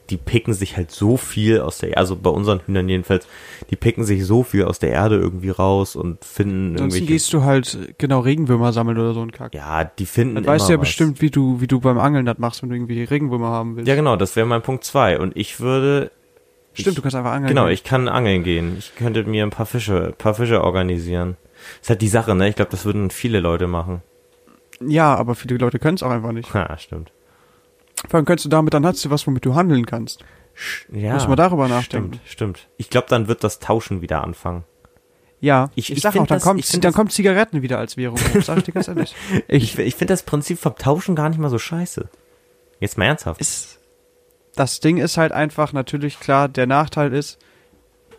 die 0.09 0.17
picken 0.17 0.53
sich 0.53 0.75
halt 0.75 0.91
so 0.91 1.17
viel 1.17 1.62
aus 1.62 1.79
der 1.79 1.97
also 1.97 2.15
bei 2.15 2.29
unseren 2.29 2.62
Hühnern 2.65 2.89
jedenfalls, 2.89 3.27
die 3.69 3.75
picken 3.75 4.03
sich 4.03 4.25
so 4.25 4.43
viel 4.43 4.63
aus 4.65 4.79
der 4.79 4.89
Erde 4.89 5.17
irgendwie 5.17 5.49
raus 5.49 5.95
und 5.95 6.25
finden 6.25 6.71
Ansonsten 6.71 6.77
irgendwelche 6.79 7.05
gehst 7.05 7.33
du 7.33 7.43
halt, 7.43 7.93
genau, 7.97 8.21
Regenwürmer 8.21 8.73
sammeln 8.73 8.97
oder 8.97 9.13
so 9.13 9.21
ein 9.21 9.31
Kack. 9.31 9.53
Ja, 9.53 9.83
die 9.83 10.05
finden 10.05 10.35
Dann 10.35 10.45
weißt 10.47 10.67
du 10.67 10.73
ja 10.73 10.79
was. 10.79 10.88
bestimmt, 10.88 11.21
wie 11.21 11.29
du, 11.29 11.62
wie 11.62 11.67
du 11.67 11.79
beim 11.79 11.99
Angeln 11.99 12.25
das 12.25 12.38
machst, 12.39 12.63
wenn 12.63 12.69
du 12.69 12.75
irgendwie 12.75 13.03
Regenwürmer 13.03 13.49
haben 13.49 13.75
willst. 13.75 13.88
Ja, 13.88 13.95
genau, 13.95 14.15
das 14.15 14.35
wäre 14.35 14.47
mein 14.47 14.62
Punkt 14.62 14.83
zwei 14.83 15.19
und 15.19 15.35
ich 15.38 15.59
würde 15.59 16.12
Stimmt, 16.73 16.88
ich, 16.89 16.95
du 16.95 17.01
kannst 17.01 17.15
einfach 17.15 17.32
angeln. 17.32 17.49
Genau, 17.49 17.65
gehen. 17.65 17.73
ich 17.73 17.84
kann 17.84 18.08
angeln 18.08 18.43
gehen. 18.43 18.75
Ich 18.77 18.95
könnte 18.95 19.23
mir 19.23 19.43
ein 19.43 19.49
paar 19.49 19.65
Fische, 19.65 20.08
ein 20.08 20.13
paar 20.13 20.34
Fische 20.36 20.63
organisieren. 20.63 21.38
Das 21.79 21.82
ist 21.84 21.89
halt 21.89 22.01
die 22.01 22.08
Sache, 22.08 22.36
ne? 22.36 22.47
Ich 22.49 22.55
glaube, 22.55 22.71
das 22.71 22.86
würden 22.86 23.10
viele 23.12 23.39
Leute 23.39 23.67
machen. 23.67 24.01
Ja, 24.86 25.15
aber 25.15 25.36
viele 25.36 25.58
Leute 25.58 25.77
können 25.79 25.95
es 25.95 26.03
auch 26.03 26.12
einfach 26.12 26.32
nicht. 26.32 26.53
Ja, 26.53 26.77
stimmt. 26.77 27.12
Vor 28.08 28.17
allem 28.17 28.25
kannst 28.25 28.45
du 28.45 28.49
damit, 28.49 28.73
dann 28.73 28.86
hast 28.86 29.03
du 29.03 29.10
was, 29.10 29.27
womit 29.27 29.43
du 29.45 29.55
handeln 29.55 29.86
kannst. 29.86 30.23
Ja, 30.91 31.13
Muss 31.13 31.27
man 31.27 31.36
darüber 31.38 31.67
nachdenken. 31.67 32.13
Stimmt, 32.25 32.58
stimmt. 32.60 32.67
Ich 32.77 32.89
glaube, 32.89 33.08
dann 33.10 33.27
wird 33.27 33.43
das 33.43 33.60
Tauschen 33.60 34.01
wieder 34.01 34.23
anfangen. 34.23 34.63
Ja, 35.41 35.69
Ich- 35.75 35.89
ich, 35.89 35.97
ich 35.97 36.03
sag 36.03 36.12
auch, 36.15 36.27
dann 36.27 36.38
das- 36.38 36.43
kommt, 36.43 36.73
dann 36.73 36.82
das- 36.82 36.93
kommt 36.95 37.12
Zigaretten 37.13 37.62
wieder 37.62 37.77
als 37.77 37.97
Währung 37.97 38.17
hoch, 38.19 38.41
sag 38.41 38.58
ich 38.58 38.63
dir 38.65 38.71
ganz 38.73 38.88
ehrlich. 38.88 39.15
Ich, 39.47 39.77
ich 39.79 39.95
finde 39.95 40.13
das 40.13 40.23
Prinzip 40.23 40.60
vom 40.60 40.75
Tauschen 40.75 41.15
gar 41.15 41.29
nicht 41.29 41.39
mal 41.39 41.49
so 41.49 41.60
scheiße. 41.60 42.10
Jetzt 42.79 42.97
mal 42.97 43.05
ernsthaft. 43.05 43.39
ist, 43.41 43.78
das 44.59 44.79
Ding 44.81 44.97
ist 44.97 45.17
halt 45.17 45.31
einfach 45.31 45.71
natürlich 45.73 46.19
klar, 46.19 46.47
der 46.49 46.67
Nachteil 46.67 47.13
ist, 47.13 47.39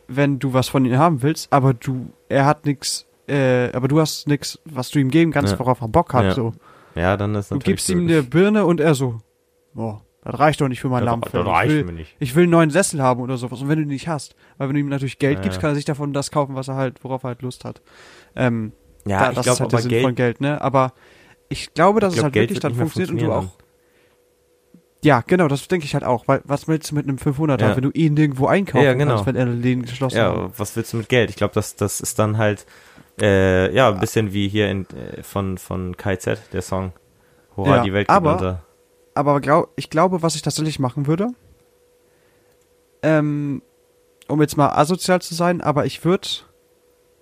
wenn 0.08 0.38
du 0.38 0.52
was 0.52 0.68
von 0.68 0.84
ihm 0.84 0.96
haben 0.98 1.22
willst, 1.22 1.52
aber 1.52 1.74
du, 1.74 2.10
er 2.28 2.46
hat 2.46 2.66
nix, 2.66 3.06
äh, 3.28 3.70
aber 3.72 3.86
du 3.88 4.00
hast 4.00 4.26
nix, 4.26 4.58
was 4.64 4.90
du 4.90 4.98
ihm 4.98 5.10
geben 5.10 5.32
kannst, 5.32 5.52
Ja. 5.52 5.58
worauf 5.58 5.80
er 5.80 5.88
Bock 5.88 6.12
hat, 6.14 6.24
Ja. 6.24 6.34
so. 6.34 6.52
Ja, 6.96 7.16
dann 7.16 7.34
ist 7.36 7.50
Du 7.50 7.54
natürlich 7.56 7.76
gibst 7.76 7.88
ihm 7.90 8.00
eine 8.08 8.22
Birne 8.22 8.64
und 8.64 8.80
er 8.80 8.94
so, 8.94 9.18
boah, 9.74 10.02
das 10.24 10.38
reicht 10.40 10.60
doch 10.60 10.68
nicht 10.68 10.80
für 10.80 10.88
mein 10.88 11.04
Das- 11.04 11.12
Lampfell. 11.12 11.44
das 11.44 11.52
reicht 11.52 11.70
ich, 11.72 11.76
will, 11.78 11.84
mir 11.84 11.92
nicht. 11.92 12.16
ich 12.18 12.34
will 12.34 12.42
einen 12.44 12.50
neuen 12.52 12.70
Sessel 12.70 13.00
haben 13.02 13.20
oder 13.20 13.36
sowas. 13.36 13.60
Und 13.62 13.68
wenn 13.68 13.76
du 13.78 13.82
den 13.84 13.88
nicht 13.92 14.08
hast, 14.08 14.34
weil 14.58 14.68
wenn 14.68 14.74
du 14.74 14.80
ihm 14.80 14.88
natürlich 14.88 15.18
Geld 15.18 15.36
Ja, 15.38 15.42
gibst, 15.42 15.60
kann 15.60 15.70
er 15.70 15.74
sich 15.76 15.84
davon 15.84 16.12
das 16.12 16.30
kaufen, 16.30 16.54
was 16.56 16.66
er 16.68 16.74
halt, 16.74 17.02
worauf 17.04 17.22
er 17.22 17.28
halt 17.28 17.42
Lust 17.42 17.64
hat. 17.64 17.80
Ähm, 18.34 18.72
Ja, 19.06 19.20
da, 19.20 19.28
ich 19.30 19.36
das 19.36 19.44
glaube 19.44 19.54
ist 19.56 19.60
halt 19.60 19.72
der 19.72 19.78
Sinn 19.80 19.88
Geld, 19.90 20.02
von 20.04 20.14
Geld, 20.16 20.40
ne? 20.40 20.60
Aber 20.60 20.92
ich 21.48 21.72
glaube, 21.74 22.00
dass 22.00 22.12
Ich 22.14 22.18
es 22.18 22.22
glaub, 22.22 22.24
halt 22.24 22.34
Geld 22.34 22.50
wirklich 22.50 22.60
dann 22.60 22.74
funktioniert 22.74 23.10
und 23.12 23.18
du 23.20 23.32
auch. 23.32 23.46
Ja, 25.02 25.22
genau, 25.26 25.48
das 25.48 25.66
denke 25.68 25.86
ich 25.86 25.94
halt 25.94 26.04
auch. 26.04 26.28
Weil 26.28 26.42
was 26.44 26.68
willst 26.68 26.90
du 26.90 26.94
mit 26.94 27.08
einem 27.08 27.16
500er, 27.16 27.60
Ja. 27.60 27.76
wenn 27.76 27.82
du 27.84 27.90
ihn 27.90 28.14
nirgendwo 28.14 28.46
einkaufen 28.46 28.84
Ja, 28.84 28.92
genau. 28.94 29.12
kannst, 29.14 29.26
wenn 29.26 29.36
alle 29.36 29.52
Läden 29.54 29.82
geschlossen 29.84 30.20
haben? 30.20 30.40
Ja, 30.42 30.50
was 30.58 30.76
willst 30.76 30.92
du 30.92 30.98
mit 30.98 31.08
Geld? 31.08 31.30
Ich 31.30 31.36
glaube, 31.36 31.54
das, 31.54 31.74
das 31.76 32.00
ist 32.00 32.18
dann 32.18 32.36
halt, 32.36 32.66
äh, 33.20 33.74
ja, 33.74 33.88
ein 33.90 33.98
bisschen 34.00 34.32
wie 34.34 34.48
hier 34.48 34.70
in, 34.70 34.86
äh, 34.90 35.22
von, 35.22 35.56
von 35.58 35.96
KZ, 35.96 36.38
der 36.52 36.60
Song. 36.62 36.92
Hurra, 37.56 37.76
Ja, 37.76 37.82
die 37.82 37.92
Welt 37.94 38.08
geht 38.08 38.14
aber- 38.16 38.32
unter. 38.34 38.62
Aber 39.14 39.40
glaub, 39.40 39.70
ich 39.76 39.88
glaube, 39.90 40.22
was 40.22 40.34
ich 40.36 40.42
tatsächlich 40.42 40.78
machen 40.78 41.06
würde, 41.06 41.28
ähm, 43.02 43.62
um 44.28 44.40
jetzt 44.40 44.56
mal 44.56 44.68
asozial 44.70 45.20
zu 45.20 45.34
sein, 45.34 45.60
aber 45.60 45.86
ich 45.86 46.04
würde 46.04 46.28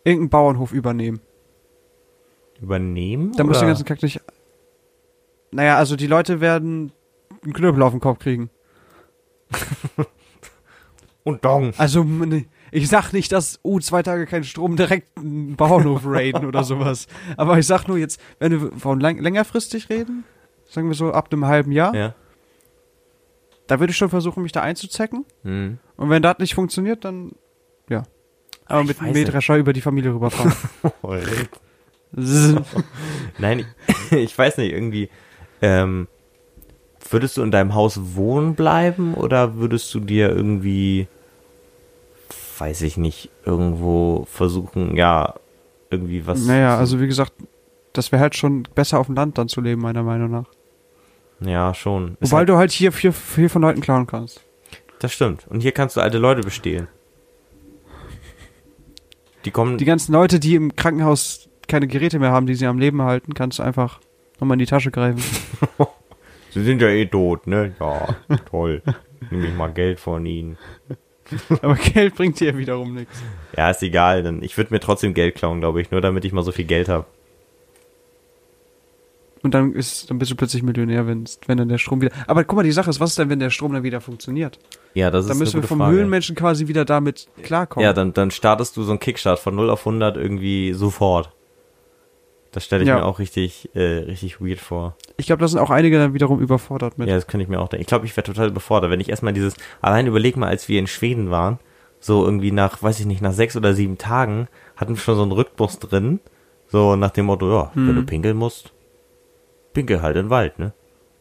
irgendeinen 0.05 0.31
Bauernhof 0.31 0.73
übernehmen. 0.73 1.21
Übernehmen? 2.61 3.33
Da 3.37 3.45
muss 3.45 3.59
den 3.61 3.69
ganzen 3.69 3.85
Kack 3.85 4.03
nicht. 4.03 4.21
Naja, 5.51 5.77
also 5.79 5.97
die 5.97 6.07
Leute 6.09 6.41
werden 6.41 6.93
einen 7.45 7.53
Knüppel 7.53 7.83
auf 7.83 7.93
den 7.93 8.01
Kopf 8.01 8.19
kriegen. 8.19 8.51
Und 11.25 11.45
Dong. 11.45 11.73
Also, 11.77 12.05
ne, 12.05 12.47
ich 12.71 12.89
sag 12.89 13.13
nicht, 13.13 13.33
dass, 13.33 13.61
oh, 13.63 13.79
zwei 13.81 14.03
Tage 14.03 14.27
kein 14.27 14.45
Strom, 14.45 14.77
direkt 14.77 15.17
einen 15.19 15.57
Bauernhof 15.57 16.03
raiden 16.05 16.47
oder 16.47 16.65
sowas. 16.65 17.07
Aber 17.37 17.59
ich 17.59 17.67
sag 17.67 17.87
nur 17.87 17.99
jetzt, 17.99 18.21
wenn 18.39 18.53
wir 18.53 18.73
von 18.79 19.01
lang, 19.01 19.19
längerfristig 19.19 19.91
reden, 19.91 20.25
sagen 20.69 20.89
wir 20.89 20.95
so 20.95 21.13
ab 21.13 21.29
einem 21.33 21.45
halben 21.47 21.73
Jahr, 21.73 21.95
Ja. 21.95 22.15
da 23.67 23.81
würde 23.81 23.91
ich 23.91 23.97
schon 23.97 24.11
versuchen, 24.11 24.43
mich 24.43 24.53
da 24.53 24.63
einzuzecken. 24.63 25.25
Hm. 25.43 25.79
Und 25.97 26.11
wenn 26.11 26.23
das 26.23 26.39
nicht 26.39 26.55
funktioniert, 26.55 27.05
dann, 27.05 27.33
ja. 27.89 28.05
Aber 28.67 28.83
Ich 28.83 28.89
mit 28.89 29.01
einem. 29.01 29.13
Mähdrescher 29.13 29.57
über 29.57 29.73
die 29.73 29.81
Familie 29.81 30.15
rüberfahren. 30.15 30.53
Nein, 33.39 33.67
ich, 34.11 34.13
ich 34.13 34.39
weiß 34.39 34.57
nicht, 34.59 34.73
irgendwie, 34.73 35.11
ähm, 35.61 36.09
würdest 37.11 37.37
du 37.37 37.43
in 37.43 37.51
deinem 37.51 37.75
Haus 37.75 37.99
wohnen 38.15 38.55
bleiben 38.55 39.15
oder 39.15 39.57
würdest 39.57 39.93
du 39.95 40.01
dir 40.01 40.31
irgendwie, 40.31 41.09
weiß 42.59 42.83
ich 42.83 42.97
nicht, 42.97 43.31
irgendwo 43.45 44.27
versuchen, 44.31 44.97
ja, 44.97 45.35
irgendwie 45.91 46.27
was. 46.27 46.45
naja, 46.45 46.77
also 46.77 47.01
wie 47.01 47.07
gesagt, 47.07 47.33
das 47.93 48.13
wäre 48.13 48.21
halt 48.21 48.37
schon 48.37 48.65
besser 48.75 48.99
auf 48.99 49.07
dem 49.07 49.15
Land 49.15 49.39
dann 49.39 49.49
zu 49.49 49.61
leben, 49.61 49.81
meiner 49.81 50.03
Meinung 50.03 50.31
nach. 50.31 50.47
Ja, 51.41 51.73
schon. 51.73 52.17
Wobei 52.21 52.39
halt, 52.39 52.49
du 52.49 52.57
halt 52.57 52.73
hier 52.73 52.93
viel, 52.93 53.13
viel 53.13 53.49
von 53.49 53.63
Leuten 53.63 53.81
klauen 53.81 54.07
kannst. 54.07 54.41
das 54.99 55.13
stimmt. 55.13 55.47
Und 55.49 55.61
hier 55.61 55.73
kannst 55.73 55.97
du 55.97 56.01
alte 56.01 56.19
Leute 56.19 56.43
bestehlen. 56.43 56.89
Die 59.45 59.51
kommen. 59.51 59.79
Die 59.79 59.85
ganzen 59.85 60.13
Leute, 60.13 60.41
die 60.41 60.57
im 60.57 60.75
Krankenhaus 60.75 61.49
keine 61.69 61.87
Geräte 61.87 62.19
mehr 62.19 62.33
haben, 62.33 62.47
die 62.47 62.55
sie 62.55 62.67
am 62.67 62.79
Leben 62.79 63.03
halten, 63.03 63.35
kannst 63.35 63.61
du 63.61 63.63
einfach 63.63 64.01
nochmal 64.41 64.57
in 64.57 64.61
die 64.61 64.67
Tasche 64.67 64.91
greifen. 64.91 65.23
Sie 66.51 66.65
sind 66.65 66.81
ja 66.83 66.89
eh 66.89 67.07
tot, 67.07 67.47
ne? 67.47 67.75
Ja, 67.79 68.17
toll. 68.51 68.83
Nimm 69.31 69.45
ich 69.45 69.55
mal 69.55 69.73
Geld 69.73 70.01
von 70.01 70.25
ihnen. 70.27 70.57
Aber 71.63 71.75
Geld 71.75 72.15
bringt 72.15 72.41
dir 72.41 72.53
ja 72.53 72.59
wiederum 72.59 72.95
nichts. 72.95 73.23
Ja, 73.57 73.71
ist 73.71 73.83
egal. 73.83 74.23
Dann, 74.23 74.43
ich 74.43 74.57
würde 74.57 74.73
mir 74.73 74.81
trotzdem 74.81 75.13
Geld 75.15 75.35
klauen, 75.35 75.61
glaube 75.61 75.81
ich, 75.81 75.91
nur 75.91 76.01
damit 76.01 76.25
ich 76.25 76.33
mal 76.33 76.43
so 76.43 76.53
viel 76.53 76.65
Geld 76.65 76.89
habe. 76.89 77.05
Und 79.43 79.55
dann 79.55 79.73
ist, 79.73 80.11
dann 80.11 80.19
bist 80.19 80.31
du 80.33 80.37
plötzlich 80.37 80.63
Millionär, 80.63 81.07
wenn, 81.07 81.25
wenn 81.47 81.59
dann 81.59 81.69
der 81.69 81.79
Strom 81.79 82.01
wieder. 82.01 82.13
Aber 82.27 82.43
guck 82.45 82.57
mal, 82.57 82.63
die 82.65 82.73
Sache 82.73 82.91
ist, 82.91 82.99
was 82.99 83.11
ist 83.11 83.19
denn, 83.19 83.31
wenn 83.31 83.39
der 83.39 83.51
Strom 83.51 83.73
dann 83.73 83.85
wieder 83.85 84.01
funktioniert? 84.01 84.59
Ja, 84.95 85.11
das 85.11 85.25
ist 85.25 85.29
Dann 85.29 85.37
eine 85.37 85.45
müssen 85.45 85.63
wir 85.63 85.69
vom 85.69 85.79
Frage. 85.79 85.95
Höhlenmenschen 85.95 86.35
quasi 86.35 86.67
wieder 86.67 86.85
damit 86.85 87.29
klarkommen. 87.43 87.85
Ja, 87.85 87.93
dann, 87.93 88.13
dann 88.13 88.31
startest 88.33 88.77
du 88.77 88.83
so 88.83 88.91
einen 88.91 88.99
Kickstart 88.99 89.39
von 89.39 89.55
0 89.55 89.71
auf 89.71 89.87
100 89.87 90.17
irgendwie 90.17 90.73
sofort. 90.73 91.31
Das 92.59 92.65
stelle 92.65 92.83
ich 92.83 92.89
Ja. 92.89 92.97
mir 92.97 93.05
auch 93.05 93.21
richtig, 93.21 93.71
äh, 93.77 93.81
richtig 93.99 94.41
weird 94.41 94.59
vor. 94.59 94.97
Ich 95.17 95.27
glaube, 95.27 95.39
da 95.41 95.47
sind 95.47 95.61
auch 95.61 95.71
einige 95.71 95.97
dann 95.97 96.13
wiederum 96.13 96.41
überfordert 96.41 96.99
mit. 96.99 97.09
Ja, 97.09 97.15
das 97.15 97.29
könnte 97.29 97.45
ich 97.45 97.49
mir 97.49 97.61
auch 97.61 97.69
denken. 97.69 97.83
Ich 97.83 97.87
glaube, 97.87 98.05
ich 98.05 98.17
wäre 98.17 98.25
total 98.25 98.49
überfordert, 98.49 98.91
wenn 98.91 98.99
ich 98.99 99.09
erstmal 99.11 99.33
dieses, 99.33 99.55
allein 99.81 100.09
überleg 100.09 100.37
mal, 100.37 100.49
als 100.49 100.69
wir 100.69 100.81
in 100.81 100.89
Schweden 100.89 101.31
waren, 101.31 101.61
so 102.01 102.25
irgendwie 102.25 102.51
nach, 102.51 102.83
weiß 102.83 102.99
ich 102.99 103.07
nicht, 103.07 103.23
nach 103.23 103.31
sechs 103.33 103.57
oder 103.57 103.75
sieben 103.75 103.97
Tagen, 103.97 104.49
hatten 104.75 104.95
wir 104.97 105.01
schon 105.01 105.15
so 105.15 105.23
einen 105.23 105.31
Rhythmus 105.31 105.79
drin, 105.79 106.19
so 106.67 106.97
nach 106.97 107.11
dem 107.11 107.27
Motto, 107.27 107.49
ja, 107.49 107.71
wenn 107.75 107.87
Hm. 107.91 107.95
du 107.95 108.03
pinkeln 108.03 108.37
musst, 108.37 108.73
pinkel 109.73 110.03
halt 110.03 110.17
in 110.17 110.25
den 110.27 110.31
Wald, 110.31 110.59
ne? 110.59 110.73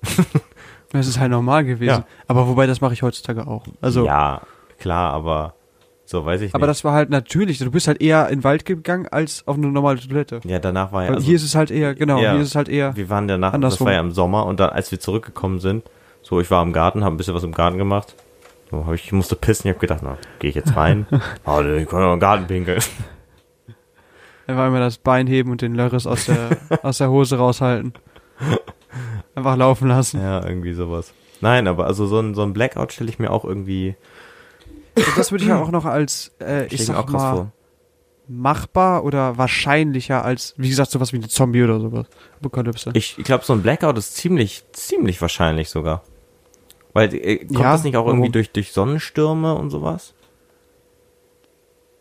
Das 0.91 1.05
ist 1.05 1.19
halt 1.19 1.29
normal 1.29 1.65
gewesen. 1.65 1.99
Ja. 1.99 2.07
Aber 2.27 2.47
wobei, 2.47 2.65
das 2.65 2.81
mache 2.81 2.93
ich 2.93 3.03
heutzutage 3.03 3.45
auch. 3.45 3.63
Also, 3.79 4.05
Ja, 4.07 4.41
klar, 4.79 5.13
aber 5.13 5.53
so 6.09 6.25
weiß 6.25 6.39
ich 6.41 6.55
aber 6.55 6.65
nicht. 6.65 6.69
das 6.69 6.83
war 6.85 6.93
halt 6.93 7.09
natürlich. 7.09 7.59
Du 7.59 7.69
bist 7.69 7.87
halt 7.87 8.01
eher 8.01 8.29
in 8.29 8.39
den 8.39 8.43
Wald 8.45 8.63
gegangen 8.65 9.07
als 9.09 9.45
auf 9.45 9.57
eine 9.57 9.67
normale 9.67 9.99
Toilette. 9.99 10.39
ja, 10.45 10.57
danach 10.59 10.91
war 10.93 11.03
ja, 11.03 11.09
also, 11.11 11.25
hier 11.25 11.35
ist 11.35 11.43
es 11.43 11.53
halt 11.53 11.69
eher, 11.69 11.95
genau, 11.95 12.17
Ja. 12.21 12.31
hier 12.31 12.41
ist 12.41 12.47
es 12.49 12.55
halt 12.55 12.69
eher. 12.69 12.95
wir 12.95 13.09
waren 13.09 13.27
danach, 13.27 13.49
das 13.49 13.55
andersrum. 13.55 13.85
war 13.87 13.93
ja 13.93 13.99
im 13.99 14.11
Sommer 14.11 14.45
und 14.45 14.59
dann, 14.61 14.69
als 14.69 14.89
wir 14.89 14.99
zurückgekommen 15.01 15.59
sind, 15.59 15.83
so, 16.21 16.39
ich 16.39 16.49
war 16.49 16.63
im 16.63 16.71
Garten, 16.71 17.03
habe 17.03 17.13
ein 17.13 17.17
bisschen 17.17 17.33
was 17.35 17.43
im 17.43 17.51
Garten 17.53 17.77
gemacht. 17.77 18.15
So, 18.71 18.85
hab 18.85 18.93
ich, 18.93 19.05
ich 19.05 19.11
musste 19.11 19.35
pissen, 19.35 19.67
ich 19.67 19.73
habe 19.75 19.79
gedacht, 19.81 19.99
na, 20.01 20.17
gehe 20.39 20.49
ich 20.49 20.55
jetzt 20.55 20.75
rein? 20.77 21.05
oh, 21.45 21.61
ich 21.61 21.87
kann 21.89 22.01
doch 22.01 22.13
im 22.13 22.19
Garten 22.19 22.47
pinkeln. 22.47 22.81
Einfach 24.47 24.67
immer 24.67 24.79
das 24.79 24.97
Bein 24.97 25.27
heben 25.27 25.51
und 25.51 25.61
den 25.61 25.75
Lörres 25.75 26.07
aus 26.07 26.25
der, 26.25 26.57
aus 26.83 26.99
der 26.99 27.09
Hose 27.09 27.37
raushalten. 27.37 27.93
Einfach 29.35 29.57
laufen 29.57 29.89
lassen. 29.89 30.21
Ja, 30.21 30.43
irgendwie 30.45 30.73
sowas. 30.73 31.13
Nein, 31.41 31.67
aber 31.67 31.85
also 31.85 32.07
so 32.07 32.19
ein, 32.19 32.33
so 32.33 32.43
ein 32.43 32.53
Blackout 32.53 32.93
stelle 32.93 33.09
ich 33.09 33.19
mir 33.19 33.29
auch 33.31 33.43
irgendwie 33.45 33.95
Und 34.97 35.17
das 35.17 35.31
würde 35.31 35.43
ich 35.43 35.49
ja 35.49 35.61
auch 35.61 35.71
noch 35.71 35.85
als, 35.85 36.31
äh, 36.41 36.65
ich 36.67 36.73
ich 36.73 36.85
sag 36.85 37.09
mal, 37.09 37.51
machbar 38.27 39.03
oder 39.05 39.37
wahrscheinlicher 39.37 40.25
als, 40.25 40.53
wie 40.57 40.69
gesagt, 40.69 40.91
sowas 40.91 41.13
wie 41.13 41.17
eine 41.17 41.27
Zombie 41.29 41.63
oder 41.63 41.79
sowas. 41.79 42.07
Apokalypse. 42.39 42.91
Ich, 42.93 43.15
glaube, 43.17 43.45
so 43.45 43.53
ein 43.53 43.61
Blackout 43.61 43.97
ist 43.97 44.15
ziemlich, 44.15 44.63
ziemlich 44.73 45.21
wahrscheinlich 45.21 45.69
sogar. 45.69 46.03
Weil 46.93 47.13
äh, 47.13 47.37
kommt 47.45 47.59
Ja, 47.59 47.71
das 47.73 47.83
nicht 47.83 47.95
auch 47.95 48.07
irgendwie 48.07 48.29
durch, 48.29 48.51
durch 48.51 48.71
Sonnenstürme 48.73 49.55
und 49.55 49.69
sowas? 49.69 50.13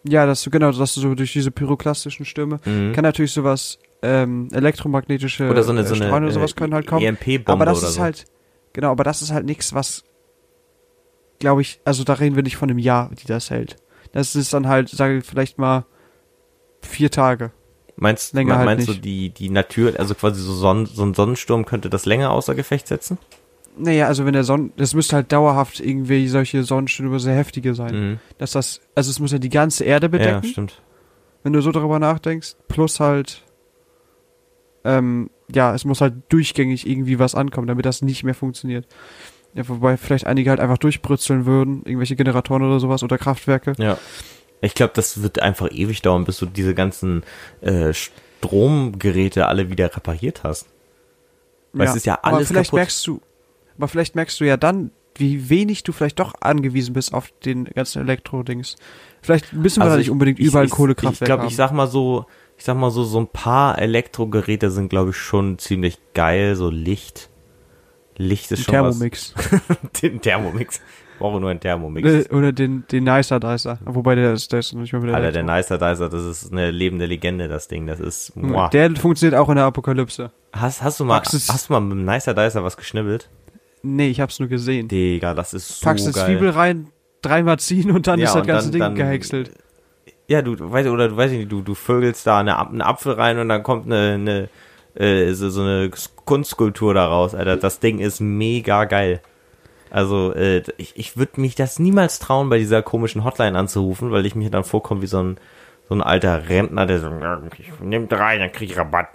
Ja, 0.04 0.24
dass 0.26 0.42
du, 0.42 0.50
genau, 0.50 0.70
dass 0.72 0.94
du 0.94 1.00
so 1.00 1.14
durch 1.14 1.32
diese 1.32 1.50
pyroklastischen 1.50 2.24
Stürme, 2.24 2.58
Mhm. 2.64 2.92
kann 2.92 3.02
natürlich 3.02 3.32
sowas, 3.32 3.78
ähm, 4.02 4.48
elektromagnetische 4.52 5.48
Oder 5.50 5.62
so 5.64 5.72
eine, 5.72 5.84
so 5.84 5.94
äh, 5.94 5.96
eine 5.96 6.04
Strahlen 6.06 6.24
oder 6.24 6.32
sowas 6.32 6.52
äh, 6.52 6.54
können 6.54 6.74
halt 6.74 6.86
kommen. 6.86 7.02
EMP-Bombe 7.04 7.52
Aber 7.52 7.64
das 7.66 7.82
ist 7.82 7.94
so. 7.94 8.00
halt, 8.02 8.24
genau, 8.72 8.90
aber 8.92 9.04
das 9.04 9.22
ist 9.22 9.32
halt 9.32 9.46
nichts, 9.46 9.74
was, 9.74 10.04
glaube 11.38 11.62
ich, 11.62 11.80
also 11.84 12.04
da 12.04 12.14
reden 12.14 12.36
wir 12.36 12.42
nicht 12.42 12.56
von 12.56 12.70
einem 12.70 12.78
Jahr, 12.78 13.10
die 13.20 13.26
das 13.26 13.50
hält. 13.50 13.76
Das 14.12 14.34
ist 14.36 14.52
dann 14.52 14.66
halt, 14.68 14.88
sage 14.88 15.18
ich 15.18 15.24
vielleicht 15.24 15.58
mal, 15.58 15.84
vier 16.82 17.10
Tage. 17.10 17.52
Meinst, 17.96 18.34
länger 18.34 18.56
halt 18.58 18.66
meinst 18.66 18.88
nicht. 18.88 18.98
du, 18.98 19.02
die, 19.02 19.30
die 19.30 19.48
Natur, 19.50 19.94
also 19.98 20.14
quasi 20.14 20.40
so, 20.42 20.52
Sonn, 20.52 20.86
so 20.86 21.02
ein 21.02 21.14
Sonnensturm 21.14 21.64
könnte 21.64 21.88
das 21.90 22.04
länger 22.06 22.30
außer 22.30 22.54
Gefecht 22.54 22.88
setzen? 22.88 23.18
Naja, 23.78 24.06
also 24.06 24.24
wenn 24.24 24.32
der 24.32 24.44
Sonn, 24.44 24.72
das 24.76 24.94
müsste 24.94 25.16
halt 25.16 25.32
dauerhaft 25.32 25.80
irgendwie 25.80 26.28
solche 26.28 26.62
Sonnenstürme 26.62 27.20
sehr 27.20 27.34
heftige 27.36 27.74
sein. 27.74 27.94
Mhm. 27.94 28.18
Dass 28.38 28.52
das, 28.52 28.80
also 28.94 29.10
es 29.10 29.18
muss 29.18 29.32
ja 29.32 29.38
die 29.38 29.48
ganze 29.50 29.84
Erde 29.84 30.06
Ja, 30.06 30.10
bedecken, 30.10 30.44
stimmt. 30.44 30.82
wenn 31.42 31.52
du 31.52 31.60
so 31.60 31.72
darüber 31.72 31.98
nachdenkst. 31.98 32.56
Plus 32.68 33.00
halt, 33.00 33.42
ähm, 34.84 35.30
ja, 35.54 35.74
es 35.74 35.84
muss 35.84 36.00
halt 36.00 36.14
durchgängig 36.30 36.86
irgendwie 36.86 37.18
was 37.18 37.34
ankommen, 37.34 37.66
damit 37.66 37.84
das 37.86 38.02
nicht 38.02 38.24
mehr 38.24 38.34
funktioniert. 38.34 38.86
Ja, 39.56 39.66
wobei 39.68 39.96
vielleicht 39.96 40.26
einige 40.26 40.50
halt 40.50 40.60
einfach 40.60 40.78
durchbrützeln 40.78 41.46
würden, 41.46 41.82
irgendwelche 41.84 42.14
Generatoren 42.14 42.62
oder 42.62 42.78
sowas 42.78 43.02
oder 43.02 43.16
Kraftwerke. 43.18 43.72
Ja. 43.78 43.98
Ich 44.60 44.74
glaube, 44.74 44.92
das 44.94 45.22
wird 45.22 45.40
einfach 45.40 45.70
ewig 45.70 46.02
dauern, 46.02 46.24
bis 46.24 46.38
du 46.38 46.46
diese 46.46 46.74
ganzen 46.74 47.24
äh, 47.62 47.92
Stromgeräte 47.92 49.46
alle 49.46 49.70
wieder 49.70 49.94
repariert 49.94 50.42
hast. 50.44 50.66
Weil 51.72 51.88
es 51.88 51.96
ist 51.96 52.06
ja 52.06 52.18
aber 52.22 52.36
alles 52.38 52.48
vielleicht 52.48 52.70
kaputt. 52.70 52.78
merkst 52.78 53.06
du, 53.06 53.20
aber 53.76 53.88
vielleicht 53.88 54.14
merkst 54.14 54.40
du 54.40 54.44
ja 54.44 54.56
dann, 54.56 54.90
wie 55.16 55.48
wenig 55.50 55.82
du 55.82 55.92
vielleicht 55.92 56.18
doch 56.20 56.34
angewiesen 56.40 56.92
bist 56.94 57.12
auf 57.14 57.30
den 57.44 57.64
ganzen 57.64 58.02
Elektro-Dings. 58.02 58.76
Vielleicht 59.22 59.52
müssen 59.52 59.80
wir 59.80 59.84
da 59.84 59.90
Also 59.90 59.98
nicht 59.98 60.06
ich- 60.06 60.10
unbedingt 60.10 60.38
ich, 60.38 60.46
überall 60.46 60.66
ich, 60.66 60.70
Kohlekraftwerke 60.70 61.24
Ich 61.24 61.26
glaube, 61.26 61.46
ich 61.46 61.56
sag 61.56 61.72
mal 61.72 61.86
so, 61.86 62.26
ich 62.58 62.64
sag 62.64 62.76
mal 62.76 62.90
so, 62.90 63.04
so 63.04 63.18
ein 63.20 63.26
paar 63.28 63.78
Elektrogeräte 63.78 64.70
sind, 64.70 64.88
glaube 64.88 65.10
ich, 65.10 65.16
schon 65.16 65.58
ziemlich 65.58 65.98
geil. 66.14 66.56
So 66.56 66.70
Licht. 66.70 67.28
Licht 68.16 68.50
ist 68.52 68.64
schon 68.64 68.72
Thermomix. 68.72 69.34
was. 69.36 69.60
Den 70.02 70.20
Thermomix. 70.20 70.80
Brauche 71.18 71.40
nur 71.40 71.48
einen 71.50 71.60
Thermomix. 71.60 72.06
Äh, 72.08 72.28
Oder 72.34 72.52
den, 72.52 72.84
den 72.92 73.04
Nicer 73.04 73.40
Dicer. 73.40 73.78
Wobei 73.84 74.14
der 74.16 74.34
ist, 74.34 74.52
der 74.52 74.58
ist 74.58 74.74
nicht 74.74 74.92
mal 74.92 75.02
wieder. 75.02 75.14
Alter, 75.14 75.32
der. 75.32 75.42
Nicer 75.44 75.78
Dicer, 75.78 76.08
das 76.10 76.24
ist 76.24 76.52
eine 76.52 76.70
lebende 76.70 77.06
Legende, 77.06 77.48
das 77.48 77.68
Ding. 77.68 77.86
Das 77.86 78.00
ist, 78.00 78.36
muah. 78.36 78.68
Der 78.68 78.94
funktioniert 78.96 79.38
auch 79.40 79.48
in 79.48 79.56
der 79.56 79.64
Apokalypse. 79.64 80.30
Hast, 80.52 80.82
hast 80.82 81.00
du 81.00 81.04
mal, 81.06 81.22
es- 81.24 81.48
hast 81.50 81.68
du 81.68 81.72
mal 81.72 81.80
mit 81.80 81.92
dem 81.98 82.04
Nicer 82.04 82.34
Dicer 82.34 82.62
was 82.64 82.76
geschnibbelt? 82.76 83.30
Nee, 83.82 84.08
ich 84.08 84.20
hab's 84.20 84.40
nur 84.40 84.48
gesehen. 84.48 84.88
Digga, 84.88 85.32
das 85.32 85.54
ist 85.54 85.80
so 85.80 85.84
Packst 85.84 86.12
geil. 86.14 86.26
Zwiebel 86.26 86.50
rein, 86.50 86.88
dreimal 87.22 87.58
ziehen 87.58 87.90
und 87.90 88.06
dann 88.06 88.18
Ja, 88.18 88.26
ist 88.26 88.34
das 88.34 88.46
ganze 88.46 88.64
dann- 88.66 88.72
Ding 88.72 88.80
dann- 88.80 88.94
gehäckselt. 88.94 89.52
Ja, 90.28 90.42
du 90.42 90.56
weißt 90.58 90.88
oder 90.88 91.08
du 91.08 91.16
weißt 91.16 91.32
nicht, 91.32 91.50
du 91.52 91.62
du 91.62 91.74
vögelst 91.74 92.26
da 92.26 92.40
eine, 92.40 92.58
einen 92.58 92.82
Apfel 92.82 93.12
rein 93.12 93.38
und 93.38 93.48
dann 93.48 93.62
kommt 93.62 93.86
eine, 93.86 94.14
eine 94.14 94.48
äh, 94.96 95.32
so, 95.32 95.50
so 95.50 95.62
eine 95.62 95.90
Kunstskulptur 96.24 96.94
daraus, 96.94 97.34
Alter. 97.34 97.56
Das 97.56 97.80
Ding 97.80 97.98
ist 97.98 98.20
mega 98.20 98.84
geil. 98.84 99.20
Also 99.90 100.32
äh, 100.34 100.62
ich, 100.76 100.96
ich 100.96 101.16
würde 101.16 101.40
mich 101.40 101.54
das 101.54 101.78
niemals 101.78 102.18
trauen, 102.18 102.48
bei 102.48 102.58
dieser 102.58 102.82
komischen 102.82 103.24
Hotline 103.24 103.56
anzurufen, 103.58 104.10
weil 104.10 104.26
ich 104.26 104.34
mir 104.34 104.50
dann 104.50 104.64
vorkomme 104.64 105.02
wie 105.02 105.06
so 105.06 105.22
ein 105.22 105.36
so 105.88 105.94
ein 105.94 106.02
alter 106.02 106.48
Rentner, 106.48 106.84
der 106.84 106.98
so, 106.98 107.08
ich 107.58 107.70
nehm 107.80 108.08
drei, 108.08 108.38
dann 108.38 108.50
krieg 108.50 108.70
ich 108.70 108.76
Rabatt. 108.76 109.06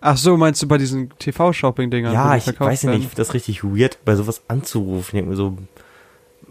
Ach 0.00 0.16
so, 0.16 0.36
meinst 0.36 0.60
du 0.60 0.66
bei 0.66 0.78
diesen 0.78 1.16
TV-Shopping-Dingern? 1.16 2.12
ja, 2.12 2.34
ich 2.34 2.48
weiß 2.48 2.58
ja 2.58 2.66
nicht, 2.66 2.74
ich 2.74 2.84
werden? 2.86 3.02
finde 3.02 3.16
das 3.16 3.34
richtig 3.34 3.62
weird, 3.62 4.04
bei 4.04 4.16
sowas 4.16 4.42
anzurufen. 4.48 4.98
Ich 4.98 5.12
denke 5.12 5.30
mir 5.30 5.36
so, 5.36 5.56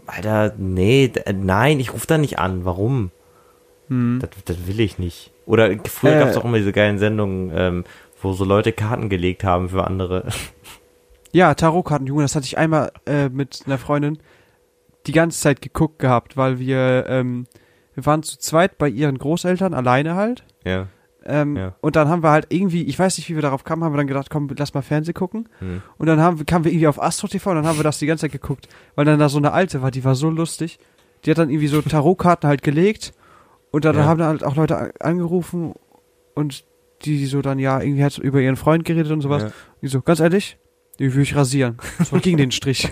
Alter, 0.06 0.54
nee, 0.56 1.12
äh, 1.26 1.34
nein, 1.34 1.80
ich 1.80 1.92
rufe 1.92 2.06
da 2.06 2.16
nicht 2.16 2.38
an. 2.38 2.64
Warum? 2.64 3.10
Das, 3.88 4.30
das 4.46 4.66
will 4.66 4.80
ich 4.80 4.98
nicht. 4.98 5.32
Oder 5.44 5.68
früher 5.84 6.12
Hm. 6.12 6.16
Äh. 6.16 6.20
gab 6.20 6.28
es 6.30 6.36
auch 6.38 6.44
immer 6.44 6.56
diese 6.56 6.72
geilen 6.72 6.98
Sendungen, 6.98 7.52
ähm, 7.54 7.84
wo 8.22 8.32
so 8.32 8.44
Leute 8.44 8.72
Karten 8.72 9.08
gelegt 9.08 9.44
haben 9.44 9.68
für 9.68 9.84
andere. 9.86 10.26
Ja, 11.34 11.54
Tarotkarten, 11.54 12.06
Junge, 12.06 12.20
das 12.24 12.36
hatte 12.36 12.44
ich 12.44 12.58
einmal 12.58 12.92
äh, 13.06 13.30
mit 13.30 13.62
einer 13.64 13.78
Freundin 13.78 14.18
die 15.06 15.12
ganze 15.12 15.40
Zeit 15.40 15.62
geguckt 15.62 15.98
gehabt, 15.98 16.36
weil 16.36 16.58
wir, 16.58 17.06
ähm, 17.08 17.46
wir 17.94 18.04
waren 18.04 18.22
zu 18.22 18.38
zweit 18.38 18.76
bei 18.76 18.86
ihren 18.90 19.16
Großeltern, 19.16 19.72
alleine 19.72 20.14
halt. 20.14 20.44
ja. 20.64 20.88
Ähm, 21.24 21.56
Ja. 21.56 21.74
Und 21.80 21.96
dann 21.96 22.08
haben 22.08 22.22
wir 22.22 22.30
halt 22.32 22.48
irgendwie, 22.50 22.82
ich 22.82 22.98
weiß 22.98 23.16
nicht, 23.16 23.30
wie 23.30 23.34
wir 23.36 23.40
darauf 23.42 23.64
kamen, 23.64 23.82
haben 23.82 23.94
wir 23.94 23.96
dann 23.96 24.08
gedacht, 24.08 24.28
komm, 24.28 24.50
lass 24.58 24.74
mal 24.74 24.82
Fernsehen 24.82 25.14
gucken. 25.14 25.48
Hm. 25.60 25.80
Und 25.96 26.06
dann 26.06 26.20
haben, 26.20 26.38
wir- 26.38 26.44
kamen 26.44 26.64
wir 26.66 26.72
irgendwie 26.72 26.88
auf 26.88 27.00
Astro 27.00 27.28
TV 27.28 27.48
und 27.50 27.56
dann 27.56 27.66
haben 27.66 27.78
wir 27.78 27.84
das 27.84 27.98
die 27.98 28.06
ganze 28.06 28.22
Zeit 28.22 28.32
geguckt, 28.32 28.68
weil 28.96 29.04
dann 29.06 29.18
da 29.20 29.28
so 29.30 29.38
eine 29.38 29.52
alte 29.52 29.80
war, 29.80 29.90
die 29.90 30.04
war 30.04 30.16
so 30.16 30.28
lustig. 30.28 30.78
Die 31.24 31.30
hat 31.30 31.38
dann 31.38 31.48
irgendwie 31.48 31.68
so 31.68 31.80
Tarotkarten 31.80 32.46
halt 32.48 32.62
gelegt 32.62 33.14
und 33.70 33.86
dann 33.86 33.96
Ja. 33.96 34.04
haben 34.04 34.18
dann 34.18 34.28
halt 34.28 34.44
auch 34.44 34.56
Leute 34.56 34.92
angerufen 35.00 35.72
und 36.34 36.64
die 37.04 37.26
so 37.26 37.42
dann 37.42 37.58
ja 37.58 37.80
irgendwie 37.80 38.04
hat 38.04 38.18
über 38.18 38.40
ihren 38.40 38.56
Freund 38.56 38.84
geredet 38.84 39.12
und 39.12 39.20
sowas. 39.20 39.42
Ja. 39.44 39.52
Die 39.82 39.88
so, 39.88 40.00
ganz 40.00 40.20
ehrlich, 40.20 40.58
die 40.98 41.14
will 41.14 41.22
ich 41.22 41.34
rasieren. 41.36 41.78
So 42.04 42.18
gegen 42.18 42.38
den 42.38 42.50
Strich. 42.50 42.90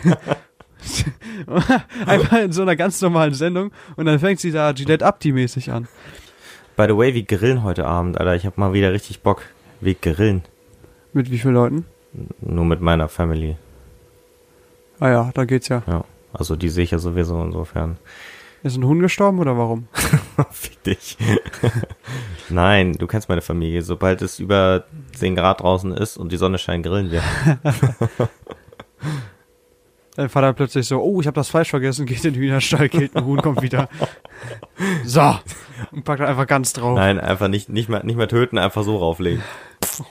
Einfach 2.06 2.38
in 2.38 2.52
so 2.52 2.62
einer 2.62 2.76
ganz 2.76 3.00
normalen 3.02 3.34
Sendung 3.34 3.70
und 3.96 4.06
dann 4.06 4.18
fängt 4.18 4.40
sie 4.40 4.50
da 4.50 4.72
Gillette 4.72 5.04
Abdi-mäßig 5.04 5.70
an. 5.70 5.88
By 6.76 6.86
the 6.88 6.96
way, 6.96 7.12
wir 7.14 7.22
grillen 7.24 7.62
heute 7.62 7.86
Abend, 7.86 8.18
Alter. 8.18 8.34
Ich 8.34 8.46
habe 8.46 8.58
mal 8.58 8.72
wieder 8.72 8.92
richtig 8.92 9.20
Bock. 9.20 9.42
Wir 9.80 9.94
grillen. 9.94 10.42
Mit 11.12 11.30
wie 11.30 11.38
vielen 11.38 11.54
Leuten? 11.54 11.84
Nur 12.40 12.64
mit 12.64 12.80
meiner 12.80 13.08
Family. 13.08 13.56
Ah 14.98 15.10
ja, 15.10 15.30
da 15.34 15.44
geht's 15.44 15.68
ja. 15.68 15.82
Ja. 15.86 16.04
Also 16.32 16.56
die 16.56 16.68
sehe 16.68 16.84
ich 16.84 16.92
ja 16.92 16.98
sowieso 16.98 17.42
insofern. 17.42 17.96
Ist 18.62 18.76
ein 18.76 18.84
Huhn 18.84 19.00
gestorben 19.00 19.38
oder 19.38 19.56
warum? 19.56 19.88
Fick 20.50 20.82
dich. 20.82 21.16
Nein, 22.48 22.94
du 22.94 23.06
kennst 23.06 23.28
meine 23.28 23.42
Familie. 23.42 23.82
Sobald 23.82 24.22
es 24.22 24.38
über 24.38 24.84
10 25.14 25.36
Grad 25.36 25.60
draußen 25.60 25.92
ist 25.92 26.16
und 26.16 26.32
die 26.32 26.36
Sonne 26.36 26.58
scheint, 26.58 26.84
grillen 26.84 27.10
wir. 27.10 27.22
Dein 30.16 30.28
Vater 30.28 30.52
plötzlich 30.52 30.86
so, 30.86 31.00
oh, 31.00 31.20
ich 31.20 31.26
habe 31.26 31.36
das 31.36 31.48
Fleisch 31.48 31.70
vergessen, 31.70 32.04
geht 32.04 32.24
in 32.24 32.34
den 32.34 32.42
Hühnerstall, 32.42 32.88
killt 32.88 33.16
ein 33.16 33.24
Huhn, 33.24 33.40
kommt 33.40 33.62
wieder. 33.62 33.88
So. 35.04 35.38
Und 35.92 36.04
packt 36.04 36.20
einfach 36.20 36.46
ganz 36.46 36.72
drauf. 36.72 36.96
Nein, 36.96 37.20
einfach 37.20 37.48
nicht, 37.48 37.68
nicht, 37.68 37.88
mehr, 37.88 38.04
nicht 38.04 38.16
mehr 38.16 38.28
töten, 38.28 38.58
einfach 38.58 38.82
so 38.82 38.96
rauflegen. 38.96 39.42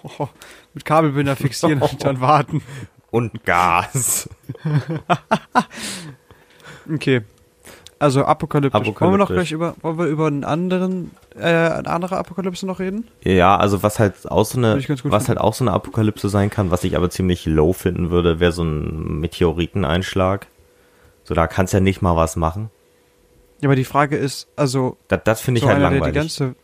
Oh, 0.03 0.27
mit 0.73 0.85
Kabelbinder 0.85 1.35
fixieren 1.35 1.81
und 1.81 2.03
dann 2.03 2.21
warten. 2.21 2.61
Und 3.11 3.43
Gas. 3.43 4.29
Okay. 6.91 7.21
Also 7.99 8.23
apokalyptisch. 8.23 9.01
Wollen 9.01 9.13
wir 9.13 9.17
noch 9.17 9.27
gleich 9.27 9.51
über, 9.51 9.75
wollen 9.81 9.97
wir 9.97 10.05
über 10.05 10.27
einen 10.27 10.45
anderen, 10.45 11.11
äh, 11.35 11.43
eine 11.43 11.87
andere 11.87 12.17
Apokalypse 12.17 12.65
noch 12.65 12.79
reden? 12.79 13.07
Ja, 13.23 13.57
also 13.57 13.83
was 13.83 13.99
halt 13.99 14.29
auch 14.31 14.45
so 14.45 14.57
eine, 14.57 14.77
was 14.77 14.85
finden. 14.85 15.27
halt 15.27 15.37
auch 15.37 15.53
so 15.53 15.65
eine 15.65 15.73
Apokalypse 15.73 16.29
sein 16.29 16.49
kann, 16.49 16.71
was 16.71 16.85
ich 16.85 16.95
aber 16.95 17.09
ziemlich 17.09 17.45
low 17.45 17.73
finden 17.73 18.09
würde, 18.09 18.39
wäre 18.39 18.53
so 18.53 18.63
ein 18.63 19.19
Meteoriteneinschlag. 19.19 20.47
So, 21.25 21.33
da 21.35 21.47
kannst 21.47 21.73
ja 21.73 21.81
nicht 21.81 22.01
mal 22.01 22.15
was 22.15 22.37
machen. 22.37 22.69
Ja, 23.61 23.67
aber 23.67 23.75
die 23.75 23.83
Frage 23.83 24.15
ist, 24.15 24.47
also, 24.55 24.95
Das, 25.09 25.19
das 25.25 25.41
finde 25.41 25.59
ich 25.59 25.63
so 25.63 25.67
halt 25.67 25.77
einer, 25.79 25.89
der 25.89 25.99
langweilig. 25.99 26.33
die 26.33 26.39
ganze, 26.39 26.55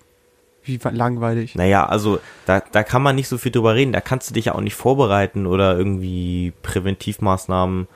wie 0.63 0.80
langweilig. 0.98 1.56
Naja, 1.56 1.86
also 1.86 2.19
da, 2.45 2.62
da 2.71 2.84
kann 2.84 3.04
man 3.04 3.15
nicht 3.15 3.28
so 3.28 3.38
viel 3.38 3.52
drüber 3.52 3.76
reden. 3.76 3.91
Da 3.91 4.00
kannst 4.00 4.30
du 4.30 4.34
dich 4.34 4.45
ja 4.45 4.56
auch 4.56 4.62
nicht 4.62 4.76
vorbereiten 4.76 5.45
oder 5.45 5.78
irgendwie 5.78 6.54
Präventivmaßnahmen 6.63 7.88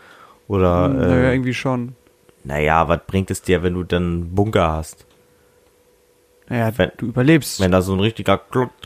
oder 0.50 0.86
Hm, 0.86 0.98
naja, 0.98 1.30
äh, 1.30 1.34
irgendwie 1.34 1.54
schon. 1.54 1.96
Naja, 2.50 2.88
was 2.88 3.00
bringt 3.08 3.30
es 3.32 3.42
dir, 3.44 3.62
wenn 3.64 3.76
du 3.76 3.84
dann 3.84 4.04
einen 4.04 4.36
Bunker 4.36 4.72
hast? 4.72 5.06
Naja, 6.50 6.72
wenn- 6.78 6.92
du 6.98 7.06
überlebst. 7.06 7.60
Wenn 7.60 7.72
da 7.72 7.82
so 7.82 7.94
ein 7.94 8.00
richtiger 8.00 8.40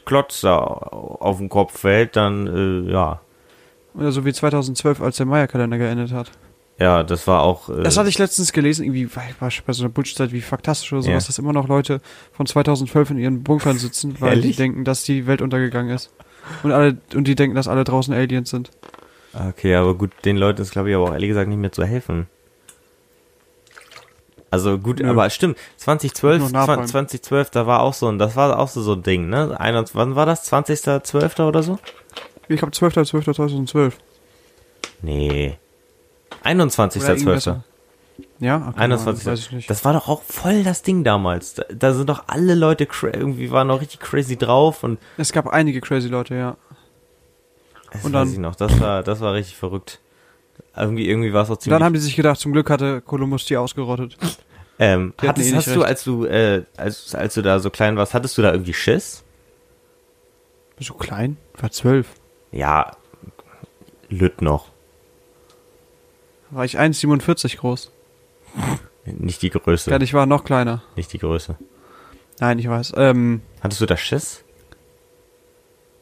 Klotz, 0.06 0.42
da 0.42 0.58
auf 0.58 1.38
den 1.38 1.48
Kopf 1.50 1.80
fällt, 1.80 2.16
dann 2.18 2.48
äh, 2.88 2.92
ja. 2.92 3.22
Oder 3.96 4.12
so 4.12 4.26
wie 4.26 4.34
2012, 4.34 5.02
als 5.02 5.18
der 5.18 5.26
Maya-Kalender 5.26 5.78
geendet 5.78 6.12
hat. 6.12 6.30
Ja, 6.80 7.04
das 7.04 7.26
war 7.28 7.44
auch. 7.44 7.70
Äh, 7.70 7.84
Das 7.84 7.98
hatte 7.98 8.10
ich 8.10 8.18
letztens 8.18 8.52
gelesen, 8.52 8.84
irgendwie 8.84 9.16
war 9.16 9.24
war 9.40 9.50
bei 9.66 9.74
so 9.74 9.84
einer 9.84 9.94
Bullshit-Zeit 9.94 10.34
wie 10.34 10.42
Faktastisch 10.42 10.92
oder 10.92 11.04
sowas, 11.04 11.24
Ja. 11.24 11.28
dass 11.28 11.40
immer 11.40 11.54
noch 11.54 11.68
Leute 11.70 12.02
von 12.34 12.46
2012 12.46 13.12
in 13.12 13.20
ihren 13.20 13.44
Bunkern 13.44 13.78
sitzen, 13.78 14.20
weil 14.20 14.42
die 14.42 14.54
denken, 14.54 14.84
dass 14.84 15.04
die 15.04 15.26
Welt 15.28 15.42
untergegangen 15.42 15.94
ist. 15.96 16.12
Und 16.64 16.72
alle, 16.74 16.98
und 17.16 17.28
die 17.28 17.36
denken, 17.36 17.56
dass 17.56 17.68
alle 17.70 17.84
draußen 17.86 18.14
Aliens 18.14 18.50
sind. 18.50 18.72
Okay, 19.34 19.76
aber 19.76 19.94
gut, 19.96 20.12
den 20.26 20.36
Leuten 20.36 20.62
ist, 20.62 20.72
glaube 20.72 20.90
ich, 20.90 20.96
aber 20.96 21.06
auch 21.06 21.14
ehrlich 21.14 21.30
gesagt 21.30 21.48
nicht 21.48 21.58
mehr 21.60 21.72
zu 21.72 21.86
helfen. 21.86 22.28
Also 24.54 24.78
gut, 24.78 25.00
Nö. 25.00 25.10
aber 25.10 25.28
stimmt, 25.32 25.58
2012, 25.78 26.40
Nur 26.42 26.52
Napalm. 26.52 26.86
20, 26.86 27.24
2012, 27.24 27.50
da 27.50 27.66
war 27.66 27.82
auch 27.82 27.96
so 27.96 28.08
ein, 28.08 28.20
das 28.20 28.36
war 28.36 28.60
auch 28.60 28.68
so, 28.68 28.84
so 28.84 28.94
ein 28.94 29.02
Ding, 29.02 29.28
ne? 29.28 29.60
21, 29.60 29.96
wann 29.96 30.16
war 30.16 30.28
das? 30.28 30.52
20.12. 30.52 31.48
oder 31.48 31.64
so? 31.64 31.80
Ich 32.48 32.58
glaube 32.60 32.72
12.12.2012. 32.72 33.94
Nee. 35.02 35.58
Oder 36.44 36.52
irgendwie 36.52 36.78
21.12. 36.78 37.26
besser. 37.26 37.64
Ja, 38.38 38.68
okay, 38.70 38.80
21. 38.80 39.26
Weiß 39.26 39.40
ich 39.40 39.52
nicht. 39.54 39.70
Das 39.72 39.84
war 39.86 39.94
doch 39.94 40.08
auch 40.08 40.22
voll 40.22 40.64
das 40.64 40.84
Ding 40.84 41.04
damals. 41.04 41.56
Da, 41.56 41.64
da 41.74 41.94
sind 41.96 42.10
doch 42.10 42.26
alle 42.28 42.54
Leute 42.54 42.88
irgendwie 43.02 43.50
waren 43.50 43.68
noch 43.68 43.82
richtig 43.82 44.02
crazy 44.02 44.38
drauf 44.38 44.84
und 44.84 45.00
es 45.18 45.32
gab 45.32 45.48
einige 45.48 45.82
crazy 45.82 46.10
Leute, 46.10 46.36
ja. 46.36 46.58
das 47.92 48.06
Und 48.06 48.14
weiß 48.14 48.20
dann- 48.28 48.34
ich 48.34 48.38
noch, 48.38 48.54
das 48.56 48.80
war 48.80 49.02
das 49.02 49.20
war 49.20 49.34
richtig 49.34 49.56
verrückt. 49.58 50.00
Irgendwie 50.76 51.08
irgendwie 51.08 51.34
war 51.34 51.44
es 51.44 51.50
auch 51.50 51.54
Und 51.54 51.62
ziemlich 51.62 51.80
dann 51.80 51.86
haben 51.86 51.94
die 51.94 52.00
sich 52.00 52.16
gedacht, 52.16 52.40
zum 52.40 52.52
Glück 52.52 52.70
hatte 52.70 53.02
Kolumbus 53.02 53.46
die 53.46 53.58
ausgerottet. 53.58 54.18
Ähm, 54.80 55.14
hattest, 55.22 55.52
eh 55.52 55.56
hast 55.56 55.68
du 55.68 55.80
recht. 55.80 55.86
als 55.88 56.04
du 56.04 56.26
äh, 56.26 56.64
als 56.78 57.14
als 57.16 57.34
du 57.36 57.42
da 57.42 57.60
so 57.60 57.70
klein 57.70 57.96
warst, 57.96 58.14
hattest 58.14 58.38
du 58.38 58.42
da 58.42 58.52
irgendwie 58.52 58.74
Schiss? 58.74 59.24
So 60.80 60.94
klein? 60.96 61.38
War 61.58 61.72
zwölf. 61.72 62.08
Ja, 62.52 62.92
Lütt 64.10 64.42
noch. 64.42 64.70
War 66.50 66.66
ich 66.66 66.80
1,47 66.80 67.58
groß. 67.58 67.92
Nicht 69.06 69.42
die 69.42 69.50
Größe. 69.50 69.90
Ja, 69.90 70.00
ich 70.00 70.14
war 70.14 70.26
noch 70.26 70.44
kleiner. 70.44 70.84
Nicht 70.96 71.12
die 71.14 71.18
Größe. 71.18 71.58
Nein, 72.40 72.60
ich 72.60 72.70
weiß. 72.70 72.94
Ähm, 72.98 73.42
Hattest 73.62 73.82
du 73.82 73.86
da 73.86 73.98
Schiss? 73.98 74.43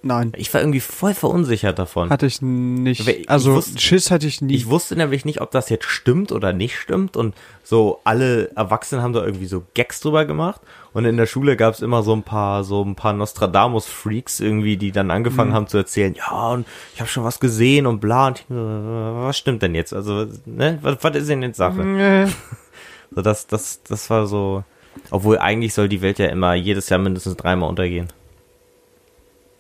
Nein. 0.04 0.34
Ich 0.36 0.54
war 0.54 0.62
irgendwie 0.62 0.80
voll 0.80 1.14
verunsichert 1.14 1.78
davon. 1.80 2.10
Hatte 2.10 2.26
ich 2.26 2.42
nicht. 2.42 3.08
Ich 3.08 3.30
also, 3.30 3.54
wusste- 3.56 3.80
Schiss 3.80 4.12
hatte 4.12 4.28
ich 4.28 4.42
nie. 4.42 4.54
Ich 4.56 4.68
wusste 4.68 4.96
nämlich 4.96 5.26
nicht, 5.26 5.42
ob 5.42 5.52
das 5.52 5.70
jetzt 5.70 5.86
stimmt 5.86 6.32
oder 6.32 6.54
nicht 6.54 6.76
stimmt. 6.78 7.16
Und 7.18 7.36
so 7.64 8.00
alle 8.04 8.52
Erwachsenen 8.56 9.04
haben 9.04 9.14
da 9.14 9.24
irgendwie 9.24 9.46
so 9.46 9.64
Gags 9.74 10.00
drüber 10.00 10.26
gemacht. 10.26 10.62
Und 10.94 11.06
in 11.06 11.16
der 11.18 11.26
Schule 11.26 11.56
gab 11.56 11.74
es 11.74 11.82
immer 11.82 12.04
so 12.04 12.14
ein 12.14 12.24
paar, 12.24 12.64
so 12.64 12.84
ein 12.84 12.96
paar 12.96 13.14
Nostradamus-Freaks 13.14 14.40
irgendwie, 14.40 14.78
die 14.78 14.92
dann 14.92 15.12
angefangen 15.12 15.52
Mhm. 15.52 15.56
haben 15.56 15.68
zu 15.68 15.78
erzählen, 15.78 16.14
ja, 16.16 16.50
und 16.52 16.66
ich 16.94 17.00
habe 17.00 17.10
schon 17.10 17.24
was 17.24 17.40
gesehen 17.40 17.86
und 17.86 18.00
bla. 18.02 18.28
Und 18.28 18.40
ich, 18.40 18.46
äh, 18.50 18.54
was 18.56 19.38
stimmt 19.38 19.62
denn 19.62 19.76
jetzt? 19.76 19.94
Also, 19.94 20.28
ne, 20.46 20.80
was, 20.82 20.98
was 21.02 21.16
ist 21.16 21.30
denn 21.30 21.42
jetzt 21.44 21.58
Sache? 21.58 21.82
Äh, 21.82 22.28
So, 23.14 23.22
das, 23.22 23.46
das, 23.48 23.82
das 23.84 24.10
war 24.10 24.26
so. 24.26 24.64
Obwohl 25.10 25.38
eigentlich 25.38 25.74
soll 25.74 25.90
die 25.90 26.02
Welt 26.02 26.18
ja 26.18 26.28
immer 26.28 26.54
jedes 26.54 26.88
Jahr 26.88 27.00
mindestens 27.00 27.36
dreimal 27.36 27.68
untergehen. 27.70 28.08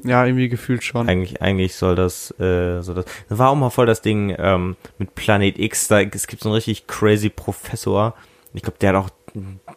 Ja, 0.03 0.25
irgendwie 0.25 0.49
gefühlt 0.49 0.83
schon. 0.83 1.07
Eigentlich, 1.07 1.41
eigentlich 1.41 1.75
soll 1.75 1.95
das, 1.95 2.31
äh, 2.39 2.81
so 2.81 2.93
das. 2.93 3.05
Das 3.29 3.37
war 3.37 3.49
auch 3.49 3.55
mal 3.55 3.69
voll 3.69 3.85
das 3.85 4.01
Ding 4.01 4.35
ähm, 4.37 4.75
mit 4.97 5.15
Planet 5.15 5.57
X. 5.59 5.87
Da, 5.87 6.01
es 6.01 6.27
gibt 6.27 6.41
so 6.41 6.49
einen 6.49 6.55
richtig 6.55 6.87
crazy 6.87 7.29
Professor. 7.29 8.15
Ich 8.53 8.63
glaube, 8.63 8.77
der 8.79 8.89
hat 8.89 8.95
auch 8.95 9.09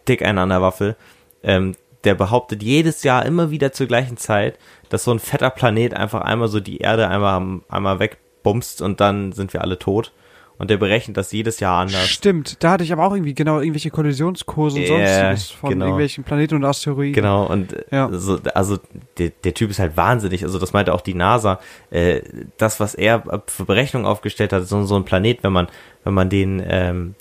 dick 0.09 0.23
einen 0.23 0.39
an 0.39 0.49
der 0.49 0.63
Waffel. 0.63 0.97
Ähm, 1.43 1.75
der 2.05 2.15
behauptet 2.15 2.63
jedes 2.63 3.03
Jahr 3.03 3.25
immer 3.25 3.51
wieder 3.51 3.73
zur 3.73 3.87
gleichen 3.87 4.17
Zeit, 4.17 4.59
dass 4.89 5.05
so 5.05 5.11
ein 5.11 5.19
fetter 5.19 5.51
Planet 5.51 5.95
einfach 5.95 6.21
einmal 6.21 6.49
so 6.49 6.61
die 6.61 6.79
Erde 6.79 7.09
einmal, 7.09 7.61
einmal 7.69 7.99
wegbumst 7.99 8.83
und 8.83 9.01
dann 9.01 9.33
sind 9.33 9.53
wir 9.53 9.63
alle 9.63 9.79
tot. 9.79 10.13
Und 10.57 10.71
der 10.71 10.77
berechnet 10.77 11.17
das 11.17 11.33
jedes 11.33 11.59
Jahr 11.59 11.81
anders. 11.81 12.09
Stimmt, 12.09 12.63
da 12.63 12.71
hatte 12.71 12.85
ich 12.85 12.93
aber 12.93 13.05
auch 13.05 13.13
irgendwie 13.13 13.35
genau 13.35 13.59
irgendwelche 13.59 13.91
Kollisionskurse 13.91 14.77
und 14.79 14.83
Ja, 14.85 15.29
sonstiges 15.35 15.51
von 15.51 15.71
genau. 15.71 15.87
irgendwelchen 15.87 16.23
Planeten 16.23 16.55
und 16.55 16.65
Asteroiden. 16.65 17.13
Genau, 17.13 17.47
und 17.47 17.73
äh, 17.73 17.85
Ja. 17.91 18.09
so, 18.13 18.39
also 18.55 18.79
der, 19.19 19.31
der 19.43 19.55
Typ 19.55 19.71
ist 19.71 19.81
halt 19.81 19.97
wahnsinnig. 19.97 20.45
Also 20.45 20.61
das 20.61 20.73
meinte 20.73 20.95
auch 20.95 21.01
die 21.01 21.15
NASA. 21.15 21.59
Äh, 21.91 22.21
das, 22.57 22.79
was 22.79 22.95
er 22.95 23.43
für 23.49 23.65
Berechnungen 23.65 24.07
aufgestellt 24.07 24.53
hat, 24.53 24.67
so, 24.69 24.85
so 24.85 24.95
ein 24.95 25.05
Planet, 25.05 25.43
wenn 25.43 25.53
man, 25.53 25.67
wenn 26.05 26.15
man 26.15 26.31
den 26.31 26.63
ähm, 26.65 27.15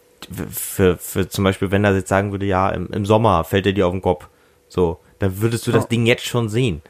für, 0.51 0.97
für 0.97 1.27
zum 1.27 1.43
Beispiel, 1.43 1.71
wenn 1.71 1.83
er 1.83 1.95
jetzt 1.95 2.09
sagen 2.09 2.31
würde, 2.31 2.45
ja, 2.45 2.69
im, 2.69 2.87
im 2.91 3.05
Sommer 3.05 3.43
fällt 3.43 3.65
er 3.65 3.73
dir 3.73 3.87
auf 3.87 3.93
den 3.93 4.01
Kopf, 4.03 4.27
so, 4.69 4.99
dann 5.19 5.41
würdest 5.41 5.65
du 5.67 5.71
das 5.71 5.85
Oh. 5.85 5.87
Ding 5.87 6.05
jetzt 6.05 6.25
schon 6.25 6.49
sehen. 6.49 6.81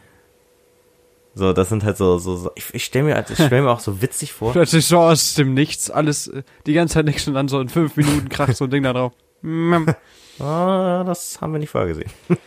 So, 1.35 1.51
das 1.53 1.69
sind 1.69 1.83
halt 1.83 1.97
so, 1.97 2.17
so, 2.19 2.35
so 2.35 2.51
ich, 2.55 2.73
ich 2.73 2.85
stelle 2.85 3.05
mir, 3.05 3.25
ich 3.27 3.35
stell 3.35 3.61
mir 3.61 3.69
auch 3.71 3.79
so 3.79 4.01
witzig 4.01 4.33
vor. 4.33 4.51
Plötzlich 4.51 4.85
so 4.85 4.99
aus 4.99 5.33
dem 5.35 5.53
Nichts, 5.53 5.89
alles, 5.89 6.27
äh, 6.27 6.43
die 6.65 6.73
ganze 6.73 6.95
Zeit 6.95 7.05
nichts 7.05 7.27
und 7.27 7.33
dann 7.33 7.47
so 7.47 7.59
in 7.59 7.69
fünf 7.69 7.95
Minuten 7.95 8.29
kracht 8.29 8.55
so 8.55 8.65
ein 8.65 8.69
Ding 8.69 8.83
da 8.83 8.93
drauf. 8.93 9.13
Mm. 9.41 9.85
Ah, 10.39 11.03
das 11.03 11.39
haben 11.41 11.53
wir 11.53 11.59
nicht 11.59 11.69
vorher 11.69 11.89
gesehen. 11.89 12.09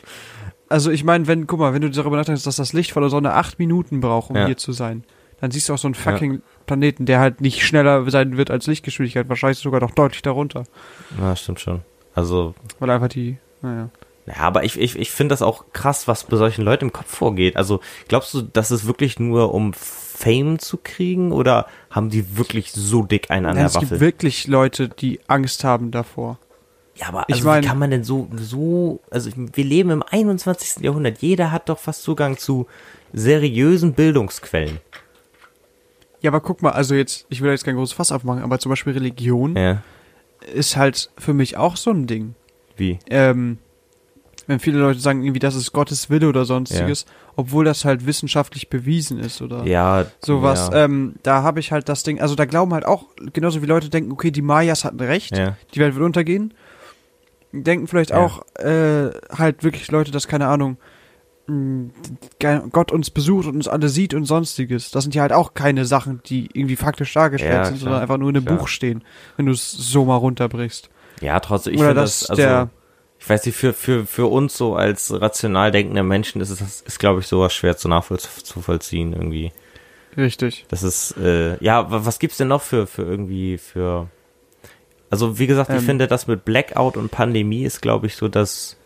Also 0.68 0.90
ich 0.90 1.04
meine, 1.04 1.28
wenn, 1.28 1.46
guck 1.46 1.60
mal, 1.60 1.72
wenn 1.74 1.82
du 1.82 1.90
darüber 1.90 2.16
nachdenkst, 2.16 2.42
dass 2.42 2.56
das 2.56 2.72
Licht 2.72 2.90
von 2.90 3.00
der 3.02 3.08
Sonne 3.10 3.34
acht 3.34 3.60
Minuten 3.60 4.00
braucht, 4.00 4.30
um 4.30 4.36
Ja. 4.36 4.46
hier 4.46 4.56
zu 4.56 4.72
sein, 4.72 5.04
dann 5.40 5.52
siehst 5.52 5.68
du 5.68 5.74
auch 5.74 5.78
so 5.78 5.86
einen 5.86 5.94
fucking 5.94 6.42
Planeten, 6.66 7.06
der 7.06 7.20
halt 7.20 7.40
nicht 7.40 7.64
schneller 7.64 8.10
sein 8.10 8.36
wird 8.36 8.50
als 8.50 8.66
Lichtgeschwindigkeit, 8.66 9.28
wahrscheinlich 9.28 9.58
sogar 9.60 9.80
noch 9.80 9.92
deutlich 9.92 10.22
darunter. 10.22 10.64
Ja, 11.20 11.36
stimmt 11.36 11.60
schon. 11.60 11.82
Also, 12.16 12.56
Weil 12.80 12.90
einfach 12.90 13.06
die, 13.06 13.38
naja. 13.62 13.90
Ja, 14.26 14.36
aber 14.38 14.64
ich, 14.64 14.78
ich, 14.78 14.96
ich 14.98 15.10
finde 15.10 15.32
das 15.32 15.42
auch 15.42 15.66
krass, 15.72 16.08
was 16.08 16.24
bei 16.24 16.36
solchen 16.36 16.62
Leuten 16.62 16.86
im 16.86 16.92
Kopf 16.92 17.14
vorgeht. 17.14 17.56
Also, 17.56 17.80
glaubst 18.08 18.34
du, 18.34 18.42
dass 18.42 18.70
es 18.70 18.86
wirklich 18.86 19.18
nur 19.20 19.54
um 19.54 19.72
Fame 19.72 20.58
zu 20.58 20.78
kriegen 20.82 21.30
oder 21.32 21.66
haben 21.90 22.10
die 22.10 22.36
wirklich 22.36 22.72
so 22.72 23.02
dick 23.02 23.30
einen 23.30 23.46
an 23.46 23.56
der 23.56 23.66
es 23.66 23.78
gibt 23.78 24.00
wirklich 24.00 24.46
Leute, 24.48 24.88
die 24.88 25.20
Angst 25.28 25.62
haben 25.64 25.90
davor. 25.90 26.38
Ja, 26.96 27.08
aber 27.08 27.24
Ich 27.28 27.34
also, 27.36 27.48
mein- 27.48 27.62
wie 27.62 27.66
kann 27.68 27.78
man 27.78 27.90
denn 27.90 28.04
so, 28.04 28.26
so, 28.36 29.00
also 29.10 29.30
wir 29.34 29.64
leben 29.64 29.90
im 29.90 30.02
21. 30.02 30.82
Jahrhundert. 30.82 31.18
Jeder 31.20 31.52
hat 31.52 31.68
doch 31.68 31.78
fast 31.78 32.02
Zugang 32.02 32.38
zu 32.38 32.66
seriösen 33.12 33.92
Bildungsquellen. 33.92 34.80
Ja, 36.22 36.30
aber 36.30 36.40
guck 36.40 36.62
mal, 36.62 36.70
also 36.72 36.94
jetzt, 36.94 37.26
ich 37.28 37.42
will 37.42 37.50
jetzt 37.50 37.64
kein 37.64 37.76
großes 37.76 37.92
Fass 37.94 38.10
aufmachen, 38.12 38.42
aber 38.42 38.58
zum 38.58 38.70
Beispiel 38.70 38.94
Religion 38.94 39.54
Ja, 39.54 39.82
ist 40.52 40.76
halt 40.76 41.10
für 41.18 41.34
mich 41.34 41.56
auch 41.56 41.76
so 41.76 41.90
ein 41.90 42.06
Ding. 42.06 42.34
wie? 42.76 42.98
Ähm, 43.10 43.58
wenn 44.46 44.60
viele 44.60 44.78
Leute 44.78 45.00
sagen, 45.00 45.22
irgendwie, 45.24 45.38
das 45.40 45.54
ist 45.54 45.72
Gottes 45.72 46.08
Wille 46.10 46.28
oder 46.28 46.44
sonstiges, 46.44 47.04
obwohl 47.36 47.64
das 47.64 47.84
halt 47.84 48.06
wissenschaftlich 48.06 48.68
bewiesen 48.70 49.18
ist 49.18 49.42
oder 49.42 49.64
Ja, 49.66 50.06
sowas. 50.24 50.70
Ja, 50.72 50.84
Ähm, 50.84 51.14
da 51.22 51.42
habe 51.42 51.60
ich 51.60 51.72
halt 51.72 51.88
das 51.88 52.02
Ding, 52.02 52.20
also 52.20 52.34
da 52.34 52.44
glauben 52.44 52.72
halt 52.74 52.84
auch, 52.86 53.06
genauso 53.32 53.60
wie 53.62 53.66
Leute 53.66 53.88
denken, 53.90 54.12
okay, 54.12 54.30
die 54.30 54.42
Mayas 54.42 54.84
hatten 54.84 55.00
recht, 55.00 55.36
ja, 55.36 55.56
die 55.74 55.80
Welt 55.80 55.94
wird 55.94 56.04
untergehen, 56.04 56.54
denken 57.52 57.86
vielleicht 57.88 58.10
Ja. 58.10 58.18
auch 58.18 58.42
äh, 58.56 59.10
halt 59.36 59.64
wirklich 59.64 59.90
Leute, 59.90 60.10
dass, 60.10 60.28
keine 60.28 60.46
Ahnung, 60.46 60.78
ge- 61.48 62.60
Gott 62.72 62.90
uns 62.92 63.10
besucht 63.10 63.46
und 63.46 63.54
uns 63.56 63.68
alle 63.68 63.88
sieht 63.88 64.14
und 64.14 64.24
sonstiges. 64.24 64.90
Das 64.90 65.04
sind 65.04 65.14
ja 65.14 65.22
halt 65.22 65.32
auch 65.32 65.54
keine 65.54 65.84
Sachen, 65.84 66.20
die 66.26 66.48
irgendwie 66.52 66.76
faktisch 66.76 67.12
dargestellt 67.14 67.52
Ja, 67.54 67.64
sind, 67.64 67.76
klar, 67.76 67.84
sondern 67.84 68.02
einfach 68.02 68.18
nur 68.18 68.30
in 68.30 68.36
einem 68.36 68.44
klar. 68.46 68.58
Buch 68.58 68.68
stehen, 68.68 69.04
wenn 69.36 69.46
du 69.46 69.52
es 69.52 69.70
so 69.70 70.04
mal 70.04 70.16
runterbrichst. 70.16 70.88
ja, 71.20 71.38
trotzdem, 71.40 71.74
ich 71.74 71.80
finde 71.80 71.94
dass 71.94 72.20
das, 72.20 72.30
also, 72.30 72.42
der- 72.42 72.70
ich 73.26 73.30
weiß 73.30 73.44
nicht, 73.44 73.56
für, 73.56 73.72
für, 73.72 74.06
für 74.06 74.26
uns 74.26 74.56
so 74.56 74.76
als 74.76 75.12
rational 75.20 75.72
denkende 75.72 76.04
Menschen 76.04 76.40
ist 76.40 76.50
es, 76.50 76.80
ist, 76.82 77.00
glaube 77.00 77.18
ich, 77.18 77.26
sowas 77.26 77.52
schwer 77.52 77.76
zu 77.76 77.88
nachvollziehen 77.88 79.12
irgendwie. 79.14 79.50
Richtig. 80.16 80.64
Das 80.68 80.84
ist, 80.84 81.16
äh, 81.16 81.56
ja, 81.62 81.90
wa- 81.90 82.02
was 82.04 82.20
gibt's 82.20 82.36
denn 82.36 82.46
noch 82.46 82.62
für, 82.62 82.86
für 82.86 83.02
irgendwie, 83.02 83.58
für, 83.58 84.08
also 85.10 85.40
wie 85.40 85.48
gesagt, 85.48 85.70
ich 85.70 85.76
Ähm. 85.76 85.82
finde, 85.82 86.06
das 86.06 86.28
mit 86.28 86.44
Blackout 86.44 86.96
und 86.96 87.10
Pandemie 87.10 87.64
ist, 87.64 87.82
glaube 87.82 88.06
ich, 88.06 88.14
so 88.14 88.28
das 88.28 88.76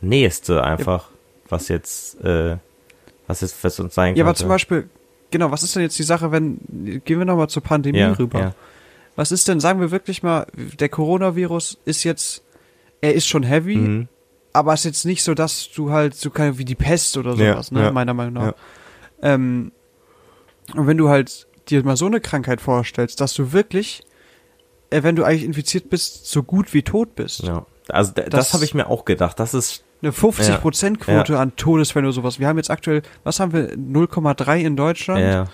Nächste 0.00 0.62
einfach, 0.62 1.08
was 1.48 1.66
jetzt, 1.66 2.20
äh, 2.22 2.56
was 3.26 3.40
jetzt, 3.40 3.64
was 3.64 3.80
uns 3.80 3.96
sein 3.96 4.14
Ja, 4.14 4.22
aber 4.22 4.36
zum 4.36 4.48
Beispiel, 4.48 4.88
genau, 5.32 5.50
was 5.50 5.64
ist 5.64 5.74
denn 5.74 5.82
jetzt 5.82 5.98
die 5.98 6.04
Sache, 6.04 6.30
wenn, 6.30 7.02
gehen 7.04 7.18
wir 7.18 7.24
nochmal 7.24 7.48
zur 7.48 7.64
Pandemie 7.64 7.98
ja, 7.98 8.12
rüber. 8.12 8.38
Ja. 8.40 8.54
Was 9.16 9.32
ist 9.32 9.48
denn, 9.48 9.58
sagen 9.58 9.80
wir 9.80 9.90
wirklich 9.90 10.22
mal, 10.22 10.46
der 10.54 10.88
Coronavirus 10.88 11.78
ist 11.84 12.04
jetzt, 12.04 12.44
er 13.00 13.14
ist 13.14 13.26
schon 13.26 13.42
heavy, 13.42 13.76
Mhm. 13.76 14.08
aber 14.52 14.74
ist 14.74 14.84
jetzt 14.84 15.04
nicht 15.04 15.22
so, 15.22 15.34
dass 15.34 15.70
du 15.74 15.90
halt 15.90 16.14
so 16.14 16.30
keine 16.30 16.58
wie 16.58 16.64
die 16.64 16.74
Pest 16.74 17.16
oder 17.16 17.34
Ja, 17.34 17.52
sowas, 17.52 17.70
ne, 17.72 17.82
ja, 17.84 17.90
meiner 17.92 18.14
Meinung 18.14 18.34
nach. 18.34 18.42
ja. 18.46 18.54
Ähm, 19.22 19.72
und 20.74 20.86
wenn 20.86 20.96
du 20.98 21.08
halt 21.08 21.46
dir 21.68 21.84
mal 21.84 21.96
so 21.96 22.06
eine 22.06 22.20
Krankheit 22.20 22.60
vorstellst, 22.60 23.20
dass 23.20 23.34
du 23.34 23.52
wirklich, 23.52 24.02
wenn 24.90 25.16
du 25.16 25.24
eigentlich 25.24 25.44
infiziert 25.44 25.90
bist, 25.90 26.26
so 26.26 26.42
gut 26.42 26.72
wie 26.74 26.82
tot 26.82 27.14
bist. 27.14 27.42
ja. 27.42 27.64
Also 27.90 28.12
da, 28.14 28.22
das, 28.22 28.30
Das- 28.30 28.54
habe 28.54 28.64
ich 28.64 28.74
mir 28.74 28.86
auch 28.88 29.04
gedacht. 29.06 29.40
Das 29.40 29.54
ist, 29.54 29.82
Eine 30.02 30.12
50%-Quote 30.12 31.38
an 31.38 31.56
Todesfällen 31.56 32.04
oder 32.06 32.12
sowas. 32.12 32.38
Wir 32.38 32.46
haben 32.46 32.58
jetzt 32.58 32.70
aktuell, 32.70 33.02
was 33.24 33.40
haben 33.40 33.52
wir, 33.52 33.76
0,3 33.76 34.60
in 34.60 34.76
Deutschland? 34.76 35.20
ja, 35.22 35.46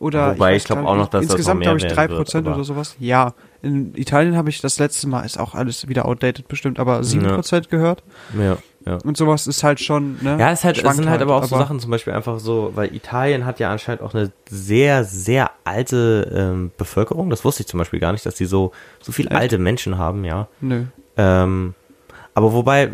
Oder 0.00 0.32
Wobei, 0.34 0.56
ich 0.56 0.64
glaub 0.64 0.78
gar 0.80 0.88
auch 0.88 0.96
noch, 0.96 1.08
dass 1.08 1.22
das 1.22 1.30
insgesamt 1.30 1.60
mehr 1.60 1.66
glaube 1.68 1.78
ich 1.78 1.84
werden 1.84 1.94
3 1.94 2.08
wird, 2.08 2.18
Prozent 2.18 2.46
aber- 2.46 2.56
oder 2.56 2.64
sowas. 2.64 2.96
Ja, 2.98 3.34
in 3.64 3.94
Italien 3.96 4.36
habe 4.36 4.50
ich 4.50 4.60
das 4.60 4.78
letzte 4.78 5.08
Mal 5.08 5.22
ist 5.24 5.38
auch 5.38 5.54
alles 5.54 5.88
wieder 5.88 6.06
outdated 6.06 6.48
bestimmt, 6.48 6.78
aber 6.78 7.02
7 7.02 7.26
Prozent 7.26 7.70
gehört 7.70 8.02
ja, 8.38 8.58
ja. 8.86 8.98
und 9.04 9.16
sowas 9.16 9.46
ist 9.46 9.64
halt 9.64 9.80
schon 9.80 10.18
ne. 10.22 10.36
Ja, 10.38 10.50
es, 10.50 10.60
ist 10.60 10.64
halt, 10.64 10.84
es 10.84 10.96
sind 10.96 11.08
halt 11.08 11.22
aber 11.22 11.36
auch 11.36 11.44
so 11.44 11.56
Sachen, 11.56 11.80
zum 11.80 11.90
Beispiel 11.90 12.12
einfach 12.12 12.38
so, 12.38 12.72
weil 12.74 12.94
Italien 12.94 13.46
hat 13.46 13.58
ja 13.60 13.70
anscheinend 13.70 14.02
auch 14.02 14.14
eine 14.14 14.30
sehr, 14.48 15.04
sehr 15.04 15.50
alte 15.64 16.30
ähm, 16.34 16.70
Bevölkerung. 16.76 17.30
Das 17.30 17.44
wusste 17.44 17.62
ich 17.62 17.66
zum 17.66 17.78
Beispiel 17.78 18.00
gar 18.00 18.12
nicht, 18.12 18.26
dass 18.26 18.34
die 18.34 18.46
so, 18.46 18.72
so 19.00 19.12
viel 19.12 19.26
Echt? 19.26 19.36
alte 19.36 19.58
Menschen 19.58 19.98
haben, 19.98 20.24
ja. 20.24 20.48
Nö. 20.60 20.84
Ähm, 21.16 21.74
aber 22.34 22.52
wobei, 22.52 22.90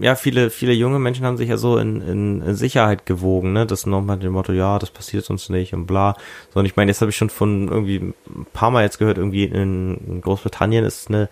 ja, 0.00 0.14
viele, 0.14 0.50
viele 0.50 0.72
junge 0.72 1.00
Menschen 1.00 1.26
haben 1.26 1.36
sich 1.36 1.48
ja 1.48 1.56
so 1.56 1.76
in, 1.76 2.00
in 2.00 2.54
Sicherheit 2.54 3.04
gewogen, 3.04 3.52
ne? 3.52 3.66
Das 3.66 3.84
nochmal 3.84 4.18
dem 4.18 4.32
Motto, 4.32 4.52
ja, 4.52 4.78
das 4.78 4.90
passiert 4.90 5.28
uns 5.28 5.48
nicht 5.48 5.74
und 5.74 5.86
bla. 5.86 6.14
So, 6.54 6.60
und 6.60 6.66
ich 6.66 6.76
meine, 6.76 6.92
jetzt 6.92 7.00
habe 7.00 7.10
ich 7.10 7.16
schon 7.16 7.30
von 7.30 7.66
irgendwie 7.66 7.96
ein 7.96 8.46
paar 8.52 8.70
Mal 8.70 8.84
jetzt 8.84 8.98
gehört, 8.98 9.18
irgendwie 9.18 9.44
in, 9.44 9.98
in 10.06 10.20
Großbritannien 10.20 10.84
ist 10.84 11.08
eine 11.08 11.28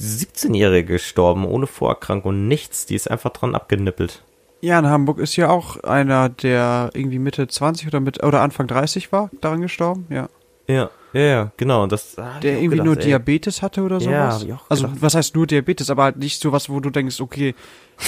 17-Jährige 0.00 0.94
gestorben, 0.94 1.44
ohne 1.44 1.66
Vorerkrankung 1.66 2.30
und 2.30 2.48
nichts. 2.48 2.86
Die 2.86 2.94
ist 2.94 3.10
einfach 3.10 3.30
dran 3.30 3.54
abgenippelt. 3.54 4.22
Ja, 4.62 4.78
in 4.78 4.86
Hamburg 4.86 5.18
ist 5.18 5.36
ja 5.36 5.50
auch 5.50 5.82
einer, 5.84 6.30
der 6.30 6.90
irgendwie 6.94 7.18
Mitte 7.18 7.46
20 7.46 7.88
oder 7.88 8.00
mit 8.00 8.24
oder 8.24 8.40
Anfang 8.40 8.66
30 8.66 9.12
war, 9.12 9.30
daran 9.42 9.60
gestorben, 9.60 10.06
ja. 10.08 10.28
Ja, 10.66 10.90
ja, 11.18 11.26
ja, 11.26 11.52
genau. 11.56 11.82
Und 11.82 11.92
Das, 11.92 12.14
Der 12.42 12.52
irgendwie 12.54 12.68
gedacht, 12.70 12.84
nur 12.86 12.96
ey. 12.98 13.04
Diabetes 13.04 13.62
hatte 13.62 13.82
oder 13.82 14.00
sowas. 14.00 14.44
Ja, 14.46 14.60
also, 14.68 14.88
was 15.00 15.14
heißt 15.14 15.34
nur 15.34 15.46
Diabetes, 15.46 15.88
aber 15.90 16.04
halt 16.04 16.16
nicht 16.18 16.40
sowas, 16.40 16.68
wo 16.68 16.80
du 16.80 16.90
denkst, 16.90 17.20
okay, 17.20 17.54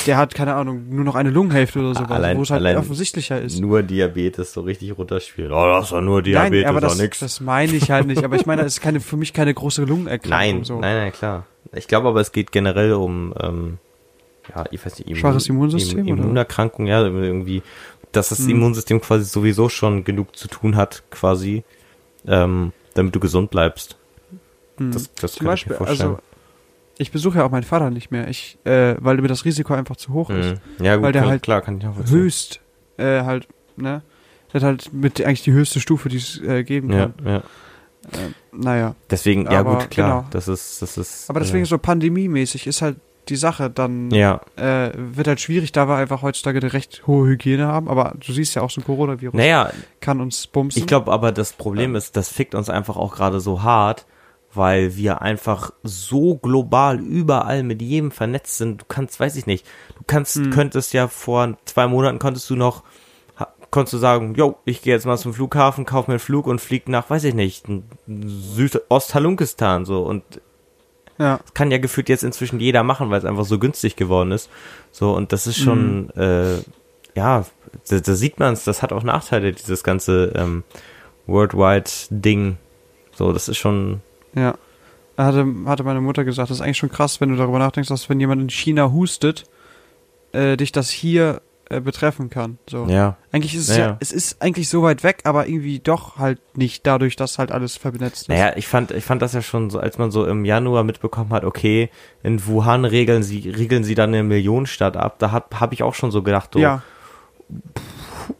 der 0.06 0.16
hat, 0.18 0.34
keine 0.34 0.54
Ahnung, 0.54 0.86
nur 0.90 1.04
noch 1.04 1.14
eine 1.14 1.30
Lungenhälfte 1.30 1.78
oder 1.80 1.94
sowas, 1.94 2.10
Allein- 2.10 2.36
wo 2.36 2.42
es 2.42 2.50
halt 2.50 2.76
offensichtlicher 2.76 3.40
ist. 3.40 3.58
Nur 3.60 3.82
Diabetes 3.82 4.52
so 4.52 4.60
richtig 4.60 4.96
runterspielt. 4.98 5.50
Oh, 5.50 5.66
das 5.66 5.86
ist 5.86 5.92
doch 5.92 6.00
nur 6.02 6.22
Diabetes, 6.22 6.64
Nein, 6.64 6.68
aber 6.70 6.80
das, 6.80 6.98
nix. 6.98 7.20
das 7.20 7.40
meine 7.40 7.74
ich 7.74 7.90
halt 7.90 8.06
nicht. 8.06 8.22
Aber 8.24 8.36
ich 8.36 8.44
meine, 8.46 8.62
das 8.62 8.74
ist 8.74 8.80
keine, 8.82 9.00
für 9.00 9.16
mich 9.16 9.32
keine 9.32 9.54
große 9.54 9.84
Lungenerkrankung. 9.84 10.30
Nein, 10.30 10.64
so. 10.64 10.78
nein, 10.80 10.96
nein, 10.96 11.12
klar. 11.12 11.46
Ich 11.74 11.88
glaube 11.88 12.08
aber, 12.08 12.20
es 12.20 12.32
geht 12.32 12.52
generell 12.52 12.92
um, 12.92 13.32
ähm, 13.40 13.78
ja, 14.54 14.64
ich 14.70 14.84
weiß 14.84 14.98
nicht, 14.98 15.08
Immun, 15.08 15.20
Schwaches 15.20 15.48
Immunsystem, 15.48 15.98
Im, 16.00 16.12
oder? 16.14 16.22
Immunerkrankung, 16.24 16.86
ja, 16.86 17.02
irgendwie, 17.02 17.62
dass 18.12 18.30
das 18.30 18.38
Hm. 18.40 18.50
Immunsystem 18.50 19.00
quasi 19.00 19.24
sowieso 19.24 19.68
schon 19.68 20.04
genug 20.04 20.34
zu 20.36 20.48
tun 20.48 20.76
hat, 20.76 21.02
quasi, 21.10 21.64
ähm, 22.26 22.72
damit 22.94 23.14
du 23.14 23.20
gesund 23.20 23.50
bleibst. 23.50 23.96
Hm. 24.78 24.92
Das, 24.92 25.12
das 25.14 25.32
Zum 25.34 25.46
kann 25.46 25.54
ich 25.54 25.66
mir 25.66 25.74
Beispiel, 25.74 25.76
vorstellen. 25.76 26.10
also, 26.10 26.22
ich 26.98 27.12
besuche 27.12 27.38
ja 27.38 27.44
auch 27.44 27.50
meinen 27.50 27.62
Vater 27.62 27.90
nicht 27.90 28.10
mehr, 28.10 28.28
ich, 28.28 28.58
äh, 28.64 28.96
weil 28.98 29.16
mir 29.18 29.28
das 29.28 29.44
Risiko 29.44 29.74
einfach 29.74 29.96
zu 29.96 30.12
hoch 30.12 30.30
ist. 30.30 30.56
Mhm. 30.78 30.84
Ja, 30.84 30.96
gut, 30.96 31.04
weil 31.04 31.12
der 31.12 31.22
klar, 31.22 31.30
halt 31.30 31.42
klar, 31.42 31.60
kann 31.62 31.78
ich 31.78 31.84
nachvollziehen. 31.84 32.18
Höchst, 32.18 32.60
äh, 32.96 33.22
halt, 33.22 33.46
ne? 33.76 34.02
Der 34.52 34.60
hat 34.60 34.66
halt 34.66 34.92
mit 34.92 35.20
eigentlich 35.20 35.42
die 35.42 35.52
höchste 35.52 35.78
Stufe, 35.78 36.08
die 36.08 36.16
es 36.16 36.40
äh, 36.40 36.64
geben 36.64 36.90
Ja, 36.90 37.10
kann. 37.16 37.26
ja. 37.26 37.36
Äh, 37.36 37.42
naja. 38.52 38.94
Deswegen, 39.10 39.44
ja 39.44 39.60
Aber 39.60 39.78
gut, 39.78 39.90
klar, 39.90 40.20
genau. 40.20 40.28
das 40.30 40.48
ist, 40.48 40.80
das 40.80 40.96
ist. 40.96 41.28
Aber 41.30 41.40
deswegen 41.40 41.64
äh, 41.64 41.66
so 41.66 41.76
pandemiemäßig 41.78 42.66
ist 42.66 42.80
halt 42.82 42.96
die 43.28 43.36
Sache 43.36 43.70
dann, 43.70 44.10
Ja, 44.10 44.40
äh, 44.56 44.90
wird 44.94 45.28
halt 45.28 45.40
schwierig, 45.40 45.72
da 45.72 45.88
wir 45.88 45.96
einfach 45.96 46.22
heutzutage 46.22 46.58
eine 46.60 46.72
recht 46.72 47.06
hohe 47.06 47.28
Hygiene 47.28 47.66
haben. 47.66 47.88
Aber 47.88 48.14
du 48.24 48.32
siehst 48.32 48.54
ja 48.54 48.62
auch 48.62 48.70
so 48.70 48.80
ein 48.80 48.84
Coronavirus 48.84 49.34
naja, 49.34 49.70
kann 50.00 50.20
uns 50.20 50.46
bumsen. 50.46 50.80
Ich 50.80 50.86
glaube 50.86 51.12
aber, 51.12 51.32
das 51.32 51.52
Problem 51.52 51.94
ist, 51.94 52.16
das 52.16 52.28
fickt 52.28 52.54
uns 52.54 52.68
einfach 52.70 52.96
auch 52.96 53.14
gerade 53.14 53.40
so 53.40 53.62
hart, 53.62 54.06
weil 54.54 54.96
wir 54.96 55.20
einfach 55.22 55.72
so 55.82 56.36
global 56.36 56.98
überall 57.00 57.62
mit 57.62 57.82
jedem 57.82 58.10
vernetzt 58.10 58.56
sind. 58.58 58.80
Du 58.80 58.84
kannst, 58.88 59.20
weiß 59.20 59.36
ich 59.36 59.46
nicht, 59.46 59.66
du 59.96 60.04
kannst, 60.06 60.36
Hm. 60.36 60.50
könntest 60.50 60.92
ja 60.94 61.06
vor 61.08 61.56
zwei 61.66 61.86
Monaten 61.86 62.18
konntest 62.18 62.48
du 62.48 62.56
noch, 62.56 62.82
konntest 63.70 63.92
du 63.92 63.98
sagen, 63.98 64.34
yo, 64.34 64.56
ich 64.64 64.80
gehe 64.80 64.94
jetzt 64.94 65.04
mal 65.04 65.18
zum 65.18 65.34
Flughafen, 65.34 65.84
kauf 65.84 66.08
mir 66.08 66.14
einen 66.14 66.20
Flug 66.20 66.46
und 66.46 66.60
flieg 66.62 66.88
nach, 66.88 67.10
weiß 67.10 67.24
ich 67.24 67.34
nicht, 67.34 67.66
Südosthalunkistan 68.06 69.84
so 69.84 70.02
und 70.02 70.22
ja. 71.18 71.38
das 71.38 71.54
kann 71.54 71.70
ja 71.70 71.78
gefühlt 71.78 72.08
jetzt 72.08 72.24
inzwischen 72.24 72.60
jeder 72.60 72.82
machen, 72.82 73.10
weil 73.10 73.18
es 73.18 73.24
einfach 73.24 73.44
so 73.44 73.58
günstig 73.58 73.96
geworden 73.96 74.32
ist. 74.32 74.50
So, 74.92 75.14
und 75.14 75.32
das 75.32 75.46
ist 75.46 75.58
schon, 75.58 76.10
äh, 76.10 76.58
ja, 77.14 77.44
da, 77.88 77.98
da 78.00 78.14
sieht 78.14 78.38
man 78.38 78.52
es, 78.52 78.64
das 78.64 78.82
hat 78.82 78.92
auch 78.92 79.02
Nachteile, 79.02 79.52
dieses 79.52 79.82
ganze 79.84 80.32
ähm, 80.34 80.64
Worldwide-Ding. 81.26 82.56
So, 83.12 83.32
das 83.32 83.48
ist 83.48 83.58
schon, 83.58 84.00
Ja. 84.34 84.54
Da 85.16 85.24
hatte, 85.24 85.44
hatte 85.66 85.82
meine 85.82 86.00
Mutter 86.00 86.22
gesagt, 86.22 86.48
das 86.48 86.58
ist 86.58 86.60
eigentlich 86.60 86.78
schon 86.78 86.92
krass, 86.92 87.20
wenn 87.20 87.30
du 87.30 87.34
darüber 87.34 87.58
nachdenkst, 87.58 87.88
dass 87.88 88.08
wenn 88.08 88.20
jemand 88.20 88.40
in 88.40 88.50
China 88.50 88.92
hustet, 88.92 89.46
äh, 90.30 90.56
dich 90.56 90.70
das 90.70 90.90
hier 90.90 91.42
äh, 91.70 91.80
betreffen 91.80 92.30
kann. 92.30 92.58
So. 92.68 92.86
ja. 92.88 93.16
Eigentlich 93.30 93.54
ist 93.54 93.68
es 93.68 93.76
Ja, 93.76 93.82
ja, 93.82 93.88
ja. 93.90 93.96
es 94.00 94.10
ist 94.10 94.40
eigentlich 94.40 94.68
so 94.68 94.82
weit 94.82 95.02
weg, 95.02 95.20
aber 95.24 95.48
irgendwie 95.48 95.80
doch 95.80 96.16
halt 96.16 96.40
nicht 96.56 96.86
dadurch, 96.86 97.14
dass 97.14 97.38
halt 97.38 97.52
alles 97.52 97.76
vernetzt 97.76 98.22
ist. 98.22 98.28
Naja, 98.28 98.52
ich 98.56 98.66
fand, 98.66 98.90
ich 98.90 99.04
fand 99.04 99.20
das 99.20 99.34
ja 99.34 99.42
schon 99.42 99.68
so, 99.68 99.78
als 99.78 99.98
man 99.98 100.10
so 100.10 100.24
im 100.26 100.44
Januar 100.44 100.84
mitbekommen 100.84 101.30
hat, 101.30 101.44
okay, 101.44 101.90
in 102.22 102.46
Wuhan 102.46 102.84
regeln 102.84 103.22
sie, 103.22 103.50
regeln 103.50 103.84
sie 103.84 103.94
dann 103.94 104.14
eine 104.14 104.22
Millionenstadt 104.22 104.96
ab. 104.96 105.18
Da 105.18 105.30
hab, 105.30 105.60
hab 105.60 105.72
ich 105.72 105.82
auch 105.82 105.94
schon 105.94 106.10
so 106.10 106.22
gedacht, 106.22 106.50
so, 106.54 106.58
ja. 106.58 106.82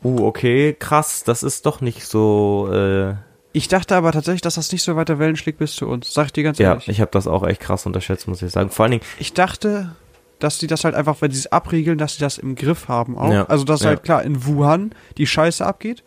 uh, 0.03 0.25
okay, 0.25 0.75
krass, 0.79 1.23
das 1.25 1.43
ist 1.43 1.67
doch 1.67 1.81
nicht 1.83 2.07
so, 2.07 2.71
äh, 2.73 3.15
Ich 3.53 3.69
dachte 3.69 3.95
aber 3.95 4.13
tatsächlich, 4.13 4.43
dass 4.43 4.55
das 4.55 4.73
nicht 4.73 4.83
so 4.83 4.97
weiter 4.97 5.19
Wellen 5.19 5.37
schlägt 5.37 5.59
bis 5.59 5.75
zu 5.75 5.87
uns. 5.87 6.15
Sag 6.15 6.27
ich 6.27 6.33
dir 6.33 6.45
ganz 6.45 6.59
ja, 6.59 6.71
ehrlich. 6.71 6.89
ich 6.89 7.01
habe 7.03 7.11
das 7.11 7.27
auch 7.27 7.47
echt 7.47 7.61
krass 7.61 7.85
unterschätzt, 7.85 8.27
muss 8.27 8.41
ich 8.41 8.53
sagen. 8.53 8.71
Vor 8.71 8.85
allen 8.85 8.93
Dingen, 8.93 9.05
Ich 9.19 9.35
dachte, 9.35 9.95
dass 10.39 10.59
die 10.59 10.67
das 10.67 10.85
halt 10.85 10.95
einfach, 10.95 11.17
wenn 11.21 11.31
sie 11.31 11.39
es 11.41 11.51
abriegeln, 11.53 11.99
dass 11.99 12.15
sie 12.15 12.21
das 12.21 12.39
im 12.39 12.55
Griff 12.55 12.89
haben 12.89 13.17
auch. 13.19 13.33
Ja. 13.33 13.45
Also, 13.47 13.65
dass 13.65 13.83
Ja. 13.83 13.89
halt 13.89 14.03
klar 14.05 14.23
in 14.23 14.45
Wuhan 14.47 14.93
die 15.17 15.27
Scheiße 15.27 15.65
abgeht, 15.65 16.05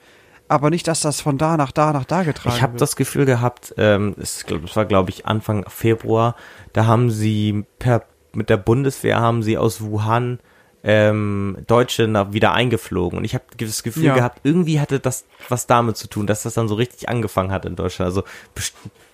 aber 0.47 0.69
nicht, 0.69 0.87
dass 0.87 1.01
das 1.01 1.21
von 1.21 1.37
da 1.37 1.57
nach 1.57 1.71
da 1.71 1.93
nach 1.93 2.05
da 2.05 2.23
getragen 2.23 2.55
Ich 2.55 2.61
habe 2.61 2.73
wird. 2.73 2.81
das 2.81 2.95
Gefühl 2.95 3.25
gehabt, 3.25 3.73
ähm, 3.77 4.15
es, 4.19 4.43
es 4.65 4.75
war 4.75 4.85
glaube 4.85 5.09
ich 5.09 5.25
Anfang 5.25 5.65
Februar, 5.69 6.35
da 6.73 6.85
haben 6.85 7.09
sie 7.11 7.65
per 7.79 8.03
mit 8.33 8.49
der 8.49 8.57
Bundeswehr 8.57 9.19
haben 9.19 9.43
sie 9.43 9.57
aus 9.57 9.81
Wuhan 9.81 10.39
ähm, 10.83 11.57
Deutsche 11.67 12.07
nach, 12.07 12.33
wieder 12.33 12.53
eingeflogen 12.53 13.17
und 13.19 13.23
ich 13.25 13.33
habe 13.35 13.43
das 13.57 13.83
Gefühl 13.83 14.05
Ja. 14.05 14.15
gehabt, 14.15 14.39
irgendwie 14.43 14.79
hatte 14.79 14.99
das 14.99 15.25
was 15.49 15.67
damit 15.67 15.95
zu 15.97 16.07
tun, 16.07 16.25
dass 16.27 16.43
das 16.43 16.53
dann 16.55 16.67
so 16.67 16.75
richtig 16.75 17.07
angefangen 17.09 17.51
hat 17.51 17.65
in 17.65 17.75
Deutschland. 17.75 18.07
Also 18.07 18.23
best 18.55 18.73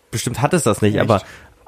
bestimmt 0.09 0.41
hat 0.41 0.53
es 0.53 0.63
das 0.63 0.81
nicht, 0.81 0.95
Echt? 0.95 1.01
aber 1.03 1.21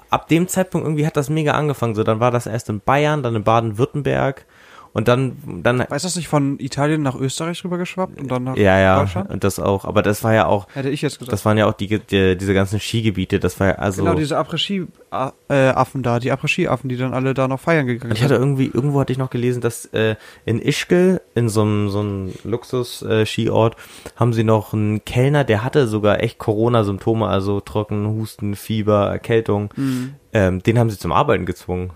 ab 0.10 0.28
dem 0.28 0.48
Zeitpunkt 0.48 0.86
irgendwie 0.86 1.06
hat 1.06 1.18
das 1.18 1.30
mega 1.30 1.52
angefangen. 1.54 1.96
So, 1.96 2.04
dann 2.04 2.20
war 2.20 2.32
das 2.32 2.46
erst 2.46 2.70
in 2.70 2.82
Bayern, 2.82 3.24
dann 3.24 3.36
in 3.36 3.44
Baden-Württemberg 3.44 4.46
und 4.94 5.08
dann 5.08 5.38
dann 5.64 5.80
Weiß 5.88 6.04
das 6.04 6.16
nicht 6.16 6.28
von 6.28 6.60
Italien 6.60 7.02
nach 7.02 7.16
Österreich 7.16 7.64
rüber 7.64 7.78
geschwappt 7.78 8.20
und 8.20 8.30
dann 8.30 8.44
nach 8.44 8.58
ja 8.58 8.80
ja 8.80 9.00
Deutschland? 9.00 9.30
und 9.30 9.44
das 9.44 9.60
auch, 9.60 9.86
aber 9.86 10.02
das 10.02 10.24
war 10.24 10.34
ja 10.34 10.46
auch 10.48 10.68
Hätte 10.74 10.90
ich 10.90 11.02
jetzt 11.02 11.20
gesagt. 11.20 11.32
das 11.34 11.46
waren 11.46 11.58
ja 11.58 11.68
auch 11.68 11.74
die, 11.74 12.00
die 12.00 12.38
diese 12.38 12.54
ganzen 12.54 12.80
Skigebiete, 12.80 13.40
das 13.40 13.60
war 13.60 13.68
ja 13.68 13.76
also 13.76 14.04
genau, 14.04 14.16
diese 14.16 14.38
Après-Ski-Affen 14.38 16.04
da, 16.04 16.20
die 16.20 16.32
Après-Ski-Affen, 16.32 16.90
die 16.90 16.98
dann 16.98 17.14
alle 17.14 17.34
da 17.34 17.48
noch 17.48 17.60
feiern 17.60 17.88
gegangen 17.88 18.12
Und 18.12 18.18
ich 18.18 18.24
hatte 18.24 18.36
sind. 18.36 18.44
irgendwie, 18.44 18.72
irgendwo 18.74 19.00
hatte 19.00 19.12
ich 19.12 19.18
noch 19.20 19.30
gelesen, 19.30 19.62
dass 19.62 19.86
äh, 19.88 20.16
in 20.46 20.60
Ischgl, 20.62 21.22
in 21.36 21.50
so 21.50 21.62
einem 21.62 21.90
so 21.90 22.00
einem 22.00 22.34
Luxus-Skiort, 22.44 23.76
haben 24.16 24.34
sie 24.34 24.44
noch 24.44 24.74
einen 24.74 25.04
Kellner, 25.06 25.44
der 25.44 25.64
hatte 25.64 25.88
sogar 25.88 26.22
echt 26.22 26.38
Corona-Symptome, 26.38 27.28
also 27.28 27.60
Trocken, 27.60 28.08
Husten, 28.08 28.56
Fieber, 28.56 29.10
Erkältung. 29.10 29.74
Mhm. 29.76 30.16
Ähm, 30.34 30.62
den 30.64 30.78
haben 30.78 30.90
sie 30.90 30.98
zum 30.98 31.12
Arbeiten 31.12 31.46
gezwungen. 31.46 31.92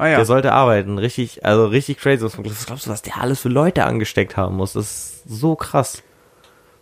Ah 0.00 0.08
ja. 0.08 0.16
Der 0.16 0.24
sollte 0.24 0.52
arbeiten, 0.52 0.96
richtig, 0.96 1.44
also 1.44 1.66
richtig 1.66 1.98
crazy. 1.98 2.24
Was 2.24 2.34
glaubst 2.64 2.86
du, 2.86 2.90
was 2.90 3.02
der 3.02 3.20
alles 3.20 3.40
für 3.40 3.50
Leute 3.50 3.84
angesteckt 3.84 4.34
haben 4.34 4.56
muss? 4.56 4.72
Das 4.72 4.86
ist 4.86 5.22
so 5.28 5.56
krass. 5.56 6.02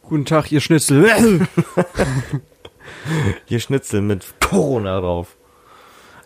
Guten 0.02 0.24
Tag, 0.24 0.52
ihr 0.52 0.60
Schnitzel. 0.60 1.48
Hier 3.46 3.58
Schnitzel 3.58 4.02
mit 4.02 4.24
Corona 4.40 5.00
drauf. 5.00 5.36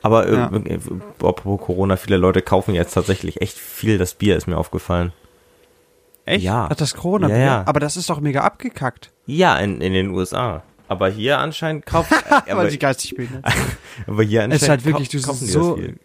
Aber 0.03 0.29
äh, 0.29 0.35
Ja. 0.35 0.51
äh, 0.53 0.79
apropos 1.23 1.63
Corona, 1.63 1.97
viele 1.97 2.19
Leute 2.19 2.43
kaufen 2.43 2.75
jetzt 2.75 2.93
tatsächlich 2.93 3.41
echt 3.41 3.57
viel 3.57 3.97
das 3.97 4.13
Bier, 4.13 4.37
ist 4.37 4.47
mir 4.47 4.59
aufgefallen. 4.59 5.15
Echt? 6.27 6.45
Ja. 6.45 6.69
Hat 6.69 6.83
das 6.83 6.93
Corona? 6.93 7.29
Ja, 7.31 7.37
ja. 7.39 7.63
Aber 7.65 7.81
das 7.81 7.97
ist 7.97 8.11
doch 8.11 8.21
mega 8.21 8.43
abgekackt. 8.43 9.13
Ja, 9.25 9.57
in, 9.57 9.81
in 9.81 9.95
den 9.95 10.11
USA. 10.11 10.63
Aber 10.89 11.09
hier 11.09 11.39
anscheinend 11.39 11.87
kaufen. 11.87 12.15
aber, 12.31 12.55
Weil 12.55 12.71
sie 12.71 12.79
geistig 12.79 13.15
sind. 13.17 13.31
aber 14.07 14.23
hier 14.25 14.41
anscheinend 14.41 14.55
Es 14.57 14.63
ist 14.63 14.69
halt 14.69 14.85
wirklich, 14.85 15.09
du 15.09 15.23
kaufen 15.23 15.47
die 15.47 15.47
das 15.47 15.53
so, 15.55 15.77
viel. 15.77 15.99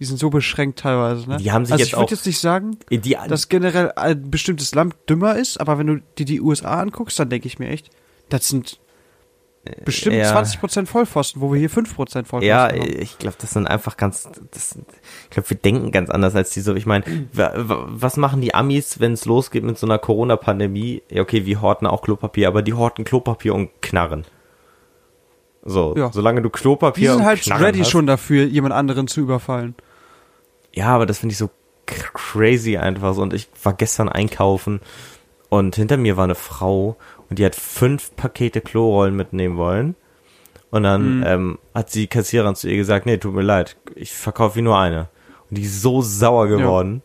Die 0.00 0.04
sind 0.04 0.18
so 0.18 0.30
beschränkt 0.30 0.78
teilweise, 0.78 1.28
ne? 1.28 1.36
Die 1.38 1.50
haben 1.52 1.64
sich 1.64 1.72
also 1.72 1.82
jetzt 1.82 1.92
ich 1.92 1.98
würde 1.98 2.14
jetzt 2.14 2.26
nicht 2.26 2.38
sagen, 2.40 2.78
Die, 2.90 3.16
dass 3.28 3.48
generell 3.48 3.92
ein 3.96 4.30
bestimmtes 4.30 4.74
Land 4.74 4.94
dümmer 5.08 5.36
ist, 5.36 5.58
aber 5.60 5.78
wenn 5.78 5.86
du 5.88 5.96
dir 6.18 6.24
die 6.26 6.40
USA 6.40 6.80
anguckst, 6.80 7.18
dann 7.18 7.28
denke 7.30 7.46
ich 7.48 7.58
mir 7.58 7.68
echt, 7.68 7.90
das 8.28 8.46
sind 8.48 8.78
bestimmt 9.84 10.16
ja. 10.16 10.34
20% 10.40 10.86
Vollpfosten, 10.86 11.42
wo 11.42 11.52
wir 11.52 11.58
hier 11.58 11.68
5% 11.68 11.86
Vollpfosten 11.88 12.40
ja, 12.42 12.68
haben. 12.68 12.80
ich 12.80 13.18
glaube, 13.18 13.36
das 13.38 13.50
sind 13.50 13.66
einfach 13.66 13.98
ganz. 13.98 14.26
Das, 14.52 14.78
ich 15.24 15.30
glaube, 15.30 15.50
wir 15.50 15.56
denken 15.58 15.90
ganz 15.92 16.08
anders 16.08 16.34
als 16.34 16.50
die 16.50 16.60
so. 16.60 16.74
Ich 16.74 16.86
meine, 16.86 17.04
wa- 17.34 17.52
wa- 17.54 17.84
was 17.88 18.16
machen 18.16 18.40
die 18.40 18.54
Amis, 18.54 18.98
wenn 19.00 19.12
es 19.12 19.26
losgeht 19.26 19.64
mit 19.64 19.76
so 19.76 19.86
einer 19.86 19.98
Corona-Pandemie? 19.98 21.02
Ja, 21.10 21.20
okay, 21.20 21.44
wir 21.44 21.60
horten 21.60 21.86
auch 21.86 22.00
Klopapier, 22.00 22.48
aber 22.48 22.62
die 22.62 22.72
horten 22.72 23.04
Klopapier 23.04 23.54
und 23.54 23.70
Knarren. 23.82 24.24
So, 25.64 25.94
Ja. 25.96 26.10
solange 26.12 26.40
du 26.40 26.48
Klopapier 26.50 27.10
Die 27.10 27.16
sind 27.16 27.26
halt 27.26 27.60
ready 27.60 27.80
hast, 27.80 27.90
schon 27.90 28.06
dafür, 28.06 28.44
jemand 28.46 28.72
anderen 28.74 29.06
zu 29.06 29.20
überfallen. 29.20 29.74
Ja, 30.78 30.94
aber 30.94 31.06
das 31.06 31.18
finde 31.18 31.32
ich 31.32 31.38
so 31.38 31.50
crazy 31.86 32.76
einfach 32.76 33.14
so. 33.14 33.22
Und 33.22 33.34
ich 33.34 33.48
war 33.64 33.72
gestern 33.72 34.08
einkaufen 34.08 34.80
und 35.48 35.74
hinter 35.74 35.96
mir 35.96 36.16
war 36.16 36.24
eine 36.24 36.36
Frau 36.36 36.96
und 37.28 37.40
die 37.40 37.44
hat 37.44 37.56
fünf 37.56 38.14
Pakete 38.14 38.60
Klorollen 38.60 39.16
mitnehmen 39.16 39.56
wollen. 39.56 39.96
Und 40.70 40.84
dann 40.84 41.24
ähm, 41.26 41.58
hat 41.74 41.94
die 41.94 42.06
Kassiererin 42.06 42.54
zu 42.54 42.68
ihr 42.68 42.76
gesagt, 42.76 43.06
nee, 43.06 43.16
tut 43.16 43.34
mir 43.34 43.42
leid, 43.42 43.76
ich 43.96 44.12
verkaufe 44.12 44.54
hier 44.54 44.62
nur 44.62 44.78
eine. 44.78 45.08
Und 45.50 45.58
die 45.58 45.62
ist 45.62 45.82
so 45.82 46.00
sauer 46.00 46.46
geworden. 46.46 47.02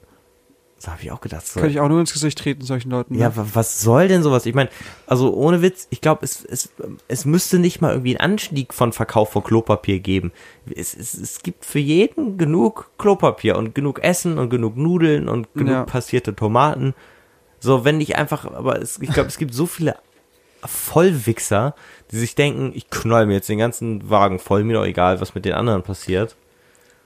So 0.86 0.92
habe 0.92 1.02
ich 1.02 1.12
auch 1.14 1.22
gedacht. 1.22 1.48
So, 1.48 1.62
Könnte 1.62 1.72
ich 1.76 1.80
auch 1.80 1.88
nur 1.88 2.02
ins 2.02 2.12
Gesicht 2.12 2.38
treten, 2.38 2.62
solchen 2.66 2.92
Leuten. 2.92 3.16
ja, 3.16 3.30
ne? 3.30 3.38
wa- 3.38 3.46
was 3.54 3.80
soll 3.82 4.10
denn 4.10 4.22
sowas? 4.22 4.46
Ich 4.46 4.54
meine, 4.54 4.70
also 5.08 5.34
ohne 5.34 5.62
Witz, 5.62 5.88
ich 5.92 6.02
glaube, 6.02 6.26
es, 6.26 6.44
es, 6.44 6.74
es 7.08 7.24
müsste 7.24 7.58
nicht 7.58 7.80
mal 7.80 7.92
irgendwie 7.94 8.18
einen 8.20 8.34
Anstieg 8.34 8.74
von 8.74 8.92
Verkauf 8.92 9.32
von 9.32 9.44
Klopapier 9.46 10.00
geben. 10.02 10.34
Es, 10.76 10.94
es, 10.94 11.14
es 11.14 11.42
gibt 11.42 11.64
für 11.64 11.80
jeden 11.80 12.38
genug 12.38 12.92
Klopapier 12.98 13.56
und 13.58 13.74
genug 13.74 14.04
Essen 14.04 14.38
und 14.38 14.50
genug 14.50 14.76
Nudeln 14.76 15.30
und 15.30 15.48
genug 15.54 15.72
Ja. 15.72 15.84
passierte 15.86 16.36
Tomaten. 16.36 16.94
So, 17.62 17.86
wenn 17.86 17.98
nicht 17.98 18.18
einfach, 18.18 18.44
aber 18.44 18.82
es, 18.82 19.00
ich 19.02 19.10
glaube, 19.10 19.30
es 19.30 19.38
gibt 19.38 19.54
so 19.54 19.66
viele 19.68 19.96
Vollwichser, 20.66 21.76
die 22.12 22.18
sich 22.18 22.36
denken, 22.36 22.72
ich 22.76 22.90
knoll 22.90 23.26
mir 23.26 23.36
jetzt 23.36 23.48
den 23.50 23.58
ganzen 23.58 24.10
Wagen 24.10 24.40
voll, 24.40 24.64
mir 24.64 24.74
doch 24.74 24.86
egal, 24.86 25.22
was 25.22 25.36
mit 25.36 25.46
den 25.46 25.54
anderen 25.54 25.84
passiert. 25.84 26.36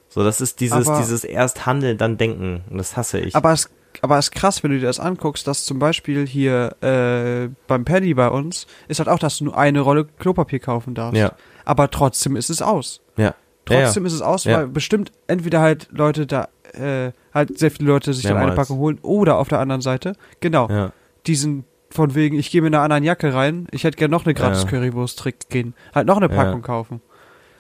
So, 0.10 0.24
das 0.24 0.42
ist 0.42 0.60
dieses, 0.60 0.88
Aber- 0.88 1.00
dieses 1.00 1.24
erst 1.24 1.66
handeln, 1.66 1.98
dann 1.98 2.18
denken. 2.18 2.64
Und 2.70 2.78
das 2.78 2.96
hasse 2.98 3.20
ich. 3.20 3.36
Aber 3.36 3.52
es, 3.54 3.70
aber 4.02 4.18
es 4.18 4.26
ist 4.28 4.32
krass, 4.32 4.64
wenn 4.64 4.72
du 4.72 4.80
dir 4.80 4.86
das 4.88 5.00
anguckst, 5.00 5.48
dass 5.48 5.66
zum 5.66 5.80
Beispiel 5.80 6.26
hier 6.26 6.76
äh, 6.82 7.50
beim 7.68 7.84
Penny 7.86 8.14
bei 8.14 8.30
uns 8.30 8.68
ist 8.88 9.00
halt 9.00 9.10
auch, 9.10 9.20
dass 9.20 9.38
du 9.38 9.46
nur 9.46 9.58
eine 9.58 9.82
Rolle 9.82 10.06
Klopapier 10.06 10.60
kaufen 10.60 10.94
darfst. 10.96 11.20
Ja. 11.20 11.34
Aber 11.66 11.90
trotzdem 11.92 12.36
ist 12.36 12.50
es 12.50 12.62
aus. 12.62 13.02
ja. 13.18 13.34
Trotzdem 13.66 14.04
ja, 14.04 14.08
ist 14.08 14.14
es 14.14 14.22
aus, 14.22 14.46
Ja. 14.46 14.60
weil 14.60 14.68
bestimmt 14.68 15.12
entweder 15.28 15.60
halt 15.60 15.90
Leute 15.92 16.26
da, 16.26 16.48
äh, 16.72 17.12
halt 17.34 17.60
sehr 17.60 17.70
viele 17.70 17.90
Leute 17.90 18.14
sich 18.14 18.24
dann 18.24 18.38
eine 18.38 18.46
Mehrmals. 18.46 18.70
Packung 18.70 18.80
holen 18.80 18.98
oder 19.02 19.38
auf 19.40 19.50
der 19.50 19.60
anderen 19.60 19.82
Seite, 19.82 20.14
genau, 20.40 20.70
ja. 20.70 20.76
ja. 20.78 20.92
diesen 21.26 21.66
von 21.90 22.16
wegen, 22.16 22.40
ich 22.40 22.50
gehe 22.50 22.62
mir 22.62 22.68
in 22.68 22.76
einer 22.76 22.84
anderen 22.86 23.04
Jacke 23.04 23.34
rein, 23.34 23.68
ich 23.72 23.84
hätte 23.84 23.98
gerne 23.98 24.12
noch 24.14 24.24
eine 24.24 24.34
gratis 24.34 24.64
Ja. 24.64 24.70
Currywurst 24.70 25.20
trick 25.20 25.50
gehen, 25.50 25.74
halt 25.94 26.08
noch 26.08 26.16
eine 26.16 26.30
Ja. 26.34 26.36
Packung 26.44 26.62
kaufen. 26.62 27.02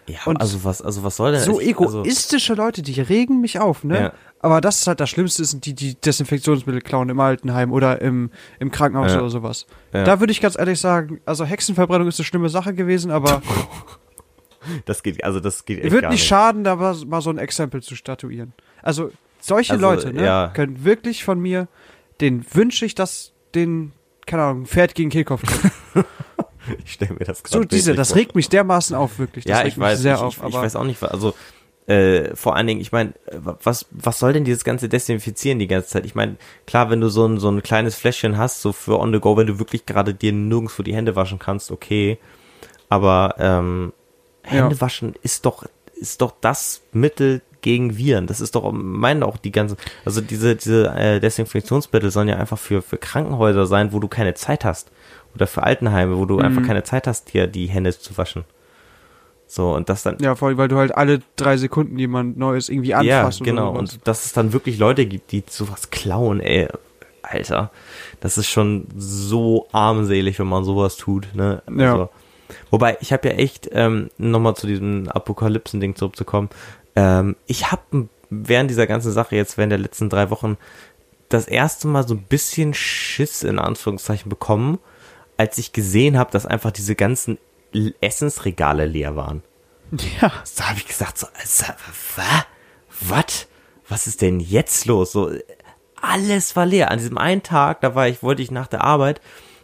Ja, 0.09 0.19
Und 0.25 0.39
also 0.39 0.63
was, 0.63 0.81
also 0.81 1.03
was 1.03 1.17
soll 1.17 1.33
denn 1.33 1.41
So 1.41 1.59
ich- 1.59 1.77
also, 1.77 2.01
egoistische 2.03 2.53
Leute, 2.53 2.81
die 2.81 2.99
regen 3.01 3.41
mich 3.41 3.59
auf, 3.59 3.83
ne? 3.83 3.99
Ja. 4.01 4.13
Aber 4.39 4.61
das 4.61 4.79
ist 4.79 4.87
halt 4.87 4.99
das 4.99 5.09
Schlimmste, 5.09 5.43
sind 5.43 5.65
die, 5.65 5.73
die 5.73 5.95
Desinfektionsmittel 5.95 6.81
klauen 6.81 7.09
im 7.09 7.19
Altenheim 7.19 7.71
oder 7.73 8.01
im, 8.01 8.29
im 8.59 8.71
Krankenhaus 8.71 9.11
Ja. 9.11 9.17
oder 9.19 9.29
sowas. 9.29 9.65
Ja. 9.93 10.03
Da 10.03 10.19
würde 10.19 10.31
ich 10.31 10.39
ganz 10.41 10.57
ehrlich 10.57 10.79
sagen, 10.79 11.19
also 11.25 11.43
Hexenverbrennung 11.43 12.07
ist 12.07 12.19
eine 12.19 12.25
schlimme 12.25 12.47
Sache 12.49 12.73
gewesen, 12.73 13.11
aber 13.11 13.41
das 14.85 15.03
geht, 15.03 15.23
also 15.23 15.39
das 15.39 15.65
geht 15.65 15.79
echt 15.83 15.91
wird 15.91 16.03
nicht 16.03 16.11
nicht. 16.11 16.27
schaden, 16.27 16.63
da 16.63 16.75
mal, 16.75 17.21
so 17.21 17.29
ein 17.29 17.37
Exempel 17.37 17.81
zu 17.81 17.95
statuieren. 17.95 18.53
Also 18.81 19.11
solche 19.41 19.73
Also, 19.73 19.85
Leute, 19.85 20.13
ne, 20.13 20.23
ja. 20.23 20.47
können 20.53 20.83
wirklich 20.85 21.23
von 21.23 21.39
mir, 21.39 21.67
den 22.21 22.45
wünsche 22.53 22.85
ich, 22.85 22.95
dass 22.95 23.33
den, 23.55 23.91
keine 24.25 24.43
Ahnung, 24.43 24.65
Pferd 24.67 24.93
gegen 24.95 25.09
Kehlkopf. 25.09 25.41
Ich 26.85 26.93
stelle 26.93 27.13
mir 27.13 27.25
das 27.25 27.39
So 27.45 27.59
gerade 27.59 27.67
diese, 27.67 27.93
das 27.95 28.15
regt 28.15 28.35
mich 28.35 28.49
dermaßen 28.49 28.95
auf, 28.95 29.19
wirklich. 29.19 29.45
Das 29.45 29.59
Ja, 29.61 29.65
ich 29.65 29.77
weiß, 29.77 29.99
sehr 29.99 30.15
ich, 30.15 30.21
auf. 30.21 30.33
ich, 30.35 30.39
aber 30.39 30.49
ich 30.49 30.55
weiß 30.55 30.75
auch 30.75 30.83
nicht, 30.83 31.01
was- 31.01 31.11
also 31.11 31.33
äh, 31.87 32.35
vor 32.35 32.55
allen 32.57 32.67
Dingen, 32.67 32.81
ich 32.81 32.91
meine, 32.91 33.13
was 33.31 33.85
was 33.91 34.19
soll 34.19 34.33
denn 34.33 34.43
dieses 34.43 34.65
ganze 34.65 34.89
Desinfizieren 34.89 35.57
die 35.57 35.67
ganze 35.67 35.87
Zeit? 35.87 36.05
Ich 36.05 36.15
meine, 36.15 36.35
klar, 36.65 36.89
wenn 36.89 36.99
du 36.99 37.07
so 37.07 37.25
ein 37.25 37.39
so 37.39 37.49
ein 37.49 37.63
kleines 37.63 37.95
Fläschchen 37.95 38.37
hast, 38.37 38.61
so 38.61 38.73
für 38.73 38.99
on 38.99 39.13
the 39.13 39.19
go, 39.21 39.37
wenn 39.37 39.47
du 39.47 39.57
wirklich 39.57 39.85
gerade 39.85 40.13
dir 40.13 40.33
nirgendwo 40.33 40.83
die 40.83 40.93
Hände 40.93 41.15
waschen 41.15 41.39
kannst, 41.39 41.71
okay. 41.71 42.17
Aber 42.89 43.35
ähm, 43.39 43.93
Ja. 44.45 44.51
Hände 44.63 44.81
waschen 44.81 45.15
ist 45.23 45.45
doch 45.45 45.63
ist 45.95 46.21
doch 46.21 46.33
das 46.41 46.81
Mittel 46.91 47.41
gegen 47.61 47.97
Viren. 47.97 48.27
Das 48.27 48.39
ist 48.39 48.53
doch, 48.55 48.71
meinen 48.71 49.23
auch 49.23 49.37
die 49.37 49.51
ganzen, 49.51 49.77
also 50.05 50.21
diese 50.21 50.55
diese 50.57 50.87
äh, 50.95 51.19
Desinfektionsmittel 51.21 52.11
sollen 52.11 52.27
ja 52.27 52.35
einfach 52.35 52.59
für 52.59 52.81
für 52.81 52.97
Krankenhäuser 52.97 53.65
sein, 53.65 53.93
wo 53.93 53.99
du 53.99 54.07
keine 54.09 54.33
Zeit 54.35 54.65
hast 54.65 54.91
oder 55.37 55.47
für 55.47 55.63
Altenheime, 55.63 56.17
wo 56.17 56.25
du 56.25 56.39
einfach 56.39 56.61
Mhm. 56.61 56.65
keine 56.67 56.83
Zeit 56.83 57.07
hast, 57.07 57.33
dir 57.33 57.47
die 57.47 57.67
Hände 57.67 57.97
zu 57.97 58.17
waschen. 58.17 58.43
So, 59.49 59.73
und 59.73 59.87
das 59.87 60.03
dann. 60.03 60.17
ja, 60.19 60.35
vor 60.35 60.49
allem, 60.49 60.57
weil 60.57 60.67
du 60.67 60.75
halt 60.77 60.95
alle 60.97 61.21
drei 61.37 61.55
Sekunden 61.55 61.97
jemand 61.97 62.37
Neues 62.37 62.67
irgendwie 62.67 62.89
Ja, 62.89 62.99
anfasst. 62.99 63.43
genau. 63.43 63.69
Oder 63.71 63.79
sowas. 63.81 63.93
Und 63.93 64.07
dass 64.07 64.25
es 64.25 64.33
dann 64.33 64.51
wirklich 64.51 64.77
Leute 64.77 65.05
gibt, 65.05 65.31
die 65.31 65.43
sowas 65.47 65.89
klauen, 65.89 66.41
ey. 66.41 66.67
Alter. 67.21 67.71
Das 68.19 68.37
ist 68.37 68.47
schon 68.47 68.87
so 68.97 69.67
armselig, 69.73 70.39
wenn 70.39 70.47
man 70.47 70.63
sowas 70.63 70.95
tut, 70.97 71.27
ne? 71.33 71.61
Ja. 71.77 71.91
Also, 71.91 72.09
wobei, 72.71 72.97
ich 73.01 73.11
habe 73.13 73.27
ja 73.29 73.35
echt, 73.35 73.69
ähm, 73.73 74.09
nochmal 74.17 74.55
zu 74.55 74.65
diesem 74.67 75.09
Apokalypsen-Ding 75.09 75.95
zurückzukommen, 75.95 76.49
ähm, 76.95 77.35
ich 77.45 77.71
habe 77.71 78.07
während 78.29 78.69
dieser 78.69 78.87
ganzen 78.87 79.11
Sache 79.11 79.35
jetzt, 79.35 79.57
während 79.57 79.71
der 79.71 79.79
letzten 79.79 80.09
drei 80.09 80.29
Wochen, 80.29 80.57
das 81.29 81.47
erste 81.47 81.87
Mal 81.89 82.07
so 82.07 82.13
ein 82.15 82.23
bisschen 82.23 82.73
Schiss 82.73 83.43
in 83.43 83.59
Anführungszeichen 83.59 84.29
bekommen, 84.29 84.79
als 85.37 85.57
ich 85.57 85.71
gesehen 85.71 86.17
habe, 86.17 86.31
dass 86.31 86.45
einfach 86.45 86.71
diese 86.71 86.95
ganzen 86.95 87.37
Essensregale 88.01 88.85
leer 88.85 89.15
waren. 89.15 89.43
Ja. 90.21 90.31
So 90.43 90.63
habe 90.63 90.79
ich 90.79 90.87
gesagt, 90.87 91.17
so, 91.17 91.27
was? 91.37 92.45
Was? 93.01 93.47
Was 93.87 94.07
ist 94.07 94.21
denn 94.21 94.39
jetzt 94.39 94.85
los? 94.85 95.11
So, 95.11 95.31
alles 96.01 96.55
war 96.55 96.65
leer. 96.65 96.91
An 96.91 96.97
diesem 96.97 97.17
einen 97.17 97.43
Tag, 97.43 97.81
da 97.81 97.95
war 97.95 98.07
ich, 98.07 98.21
wollte 98.21 98.41
ich 98.41 98.51
nach 98.51 98.67
der 98.67 98.83
Arbeit, 98.83 99.21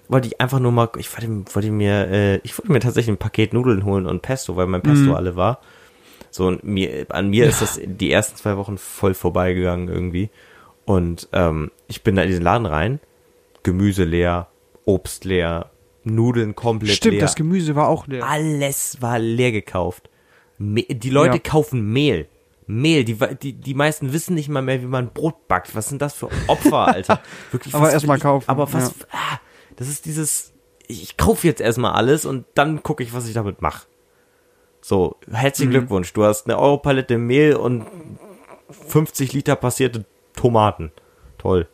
wollte 0.07 0.27
ich 0.27 0.39
einfach 0.39 0.59
nur 0.59 0.71
mal, 0.71 0.89
ich 0.97 1.11
wollte, 1.11 1.55
wollte 1.55 1.71
mir, 1.71 2.07
äh, 2.07 2.35
ich 2.43 2.57
wollte 2.57 2.71
mir 2.71 2.79
tatsächlich 2.79 3.13
ein 3.13 3.17
Paket 3.17 3.53
Nudeln 3.53 3.83
holen 3.83 4.05
und 4.05 4.21
Pesto, 4.21 4.55
weil 4.55 4.67
mein 4.67 4.81
Pesto 4.81 5.13
alle 5.13 5.35
war. 5.35 5.59
So, 6.29 6.47
und 6.47 6.63
mir, 6.63 7.05
an 7.09 7.29
mir 7.29 7.45
ist 7.45 7.61
das 7.61 7.79
die 7.83 8.11
ersten 8.11 8.37
zwei 8.37 8.57
Wochen 8.57 8.77
voll 8.77 9.13
vorbeigegangen 9.13 9.87
irgendwie. 9.87 10.29
Und 10.85 11.29
ähm, 11.31 11.71
ich 11.87 12.03
bin 12.03 12.15
da 12.15 12.23
in 12.23 12.29
diesen 12.29 12.43
Laden 12.43 12.65
rein, 12.65 12.99
Gemüse 13.61 14.03
leer, 14.03 14.47
Obst 14.85 15.25
leer, 15.25 15.69
Nudeln 16.03 16.55
komplett 16.55 16.95
Stimmt, 16.97 17.13
leer. 17.13 17.21
das 17.21 17.35
Gemüse 17.35 17.75
war 17.75 17.87
auch 17.87 18.07
leer. 18.07 18.25
Alles 18.27 19.01
war 19.01 19.19
leer 19.19 19.51
gekauft. 19.51 20.09
Me 20.57 20.83
die 20.83 21.09
Leute 21.09 21.35
Ja. 21.37 21.41
kaufen 21.51 21.91
Mehl. 21.93 22.27
Mehl, 22.65 23.03
die, 23.03 23.17
die, 23.41 23.53
die 23.53 23.73
meisten 23.73 24.13
wissen 24.13 24.35
nicht 24.35 24.47
mal 24.49 24.61
mehr, 24.61 24.81
wie 24.81 24.85
man 24.87 25.09
Brot 25.13 25.47
backt. 25.49 25.75
Was 25.75 25.89
sind 25.89 26.01
das 26.01 26.13
für 26.13 26.29
Opfer, 26.47 26.87
Alter? 26.87 27.21
Wirklich, 27.51 27.73
Aber 27.73 27.85
was 27.87 27.93
erst 27.93 28.03
will 28.03 28.07
mal 28.09 28.17
ich- 28.17 28.23
kaufen, 28.23 28.47
Aber 28.49 28.71
was, 28.71 28.93
ah, 29.11 29.39
das 29.75 29.89
ist 29.89 30.05
dieses, 30.05 30.53
ich, 30.87 31.03
ich 31.03 31.17
kaufe 31.17 31.45
jetzt 31.47 31.59
erstmal 31.61 31.93
alles 31.93 32.25
und 32.25 32.45
dann 32.55 32.81
gucke 32.83 33.03
ich, 33.03 33.13
was 33.13 33.27
ich 33.27 33.33
damit 33.33 33.61
mache. 33.61 33.85
So, 34.81 35.17
herzlichen 35.31 35.69
Mhm. 35.71 35.73
Glückwunsch. 35.77 36.13
Du 36.13 36.23
hast 36.23 36.45
eine 36.47 36.57
Europalette 36.57 37.17
Mehl 37.17 37.55
und 37.55 37.85
50 38.87 39.33
Liter 39.33 39.55
passierte 39.55 40.05
Tomaten. 40.35 40.91
Toll. 41.37 41.67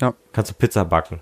Ja. 0.00 0.14
Kannst 0.32 0.50
du 0.52 0.54
Pizza 0.54 0.84
backen. 0.84 1.20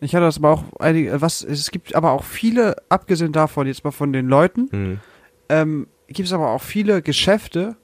Ich 0.00 0.14
hatte 0.14 0.24
das 0.24 0.38
aber 0.38 0.50
auch 0.50 0.64
einige, 0.78 1.20
was, 1.20 1.42
es 1.42 1.70
gibt 1.70 1.94
aber 1.94 2.12
auch 2.12 2.24
viele, 2.24 2.76
abgesehen 2.88 3.32
davon, 3.32 3.66
jetzt 3.66 3.84
mal 3.84 3.90
von 3.90 4.12
den 4.12 4.28
Leuten, 4.28 4.68
Hm. 4.70 5.00
ähm, 5.48 5.86
gibt 6.08 6.26
es 6.26 6.32
aber 6.32 6.50
auch 6.50 6.62
viele 6.62 7.02
Geschäfte, 7.02 7.76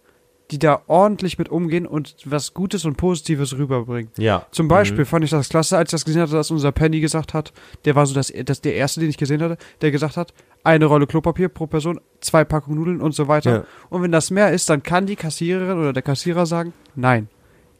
die 0.51 0.59
da 0.61 0.83
ordentlich 0.87 1.39
mit 1.39 1.49
umgehen 1.49 1.87
und 1.87 2.15
was 2.25 2.55
Gutes 2.55 2.85
und 2.85 2.97
Positives 2.97 3.59
rüberbringen. 3.59 4.11
Ja. 4.17 4.47
Zum 4.53 4.69
Beispiel 4.69 5.05
fand 5.05 5.25
ich 5.25 5.31
das 5.31 5.49
klasse, 5.49 5.77
als 5.77 5.89
ich 5.89 5.93
das 5.93 6.05
gesehen 6.05 6.23
hatte, 6.23 6.35
dass 6.35 6.53
unser 6.53 6.71
Penny 6.71 7.01
gesagt 7.01 7.35
hat, 7.35 7.53
der 7.85 7.97
war 7.97 8.07
so 8.07 8.15
das, 8.15 8.33
das 8.45 8.61
der 8.61 8.77
erste, 8.77 9.01
den 9.01 9.11
ich 9.11 9.17
gesehen 9.17 9.43
hatte, 9.43 9.57
der 9.81 9.91
gesagt 9.91 10.17
hat, 10.17 10.33
eine 10.63 10.85
Rolle 10.87 11.09
Klopapier 11.09 11.49
pro 11.49 11.67
Person, 11.67 12.01
zwei 12.21 12.45
Packungen 12.45 12.79
Nudeln 12.79 13.01
und 13.01 13.13
so 13.13 13.27
weiter. 13.27 13.51
Ja. 13.53 13.65
Und 13.91 14.03
wenn 14.03 14.13
das 14.13 14.31
mehr 14.31 14.53
ist, 14.53 14.71
dann 14.71 14.85
kann 14.85 15.07
die 15.07 15.17
Kassiererin 15.17 15.79
oder 15.79 15.93
der 15.93 16.03
Kassierer 16.03 16.47
sagen, 16.47 16.73
nein, 16.95 17.29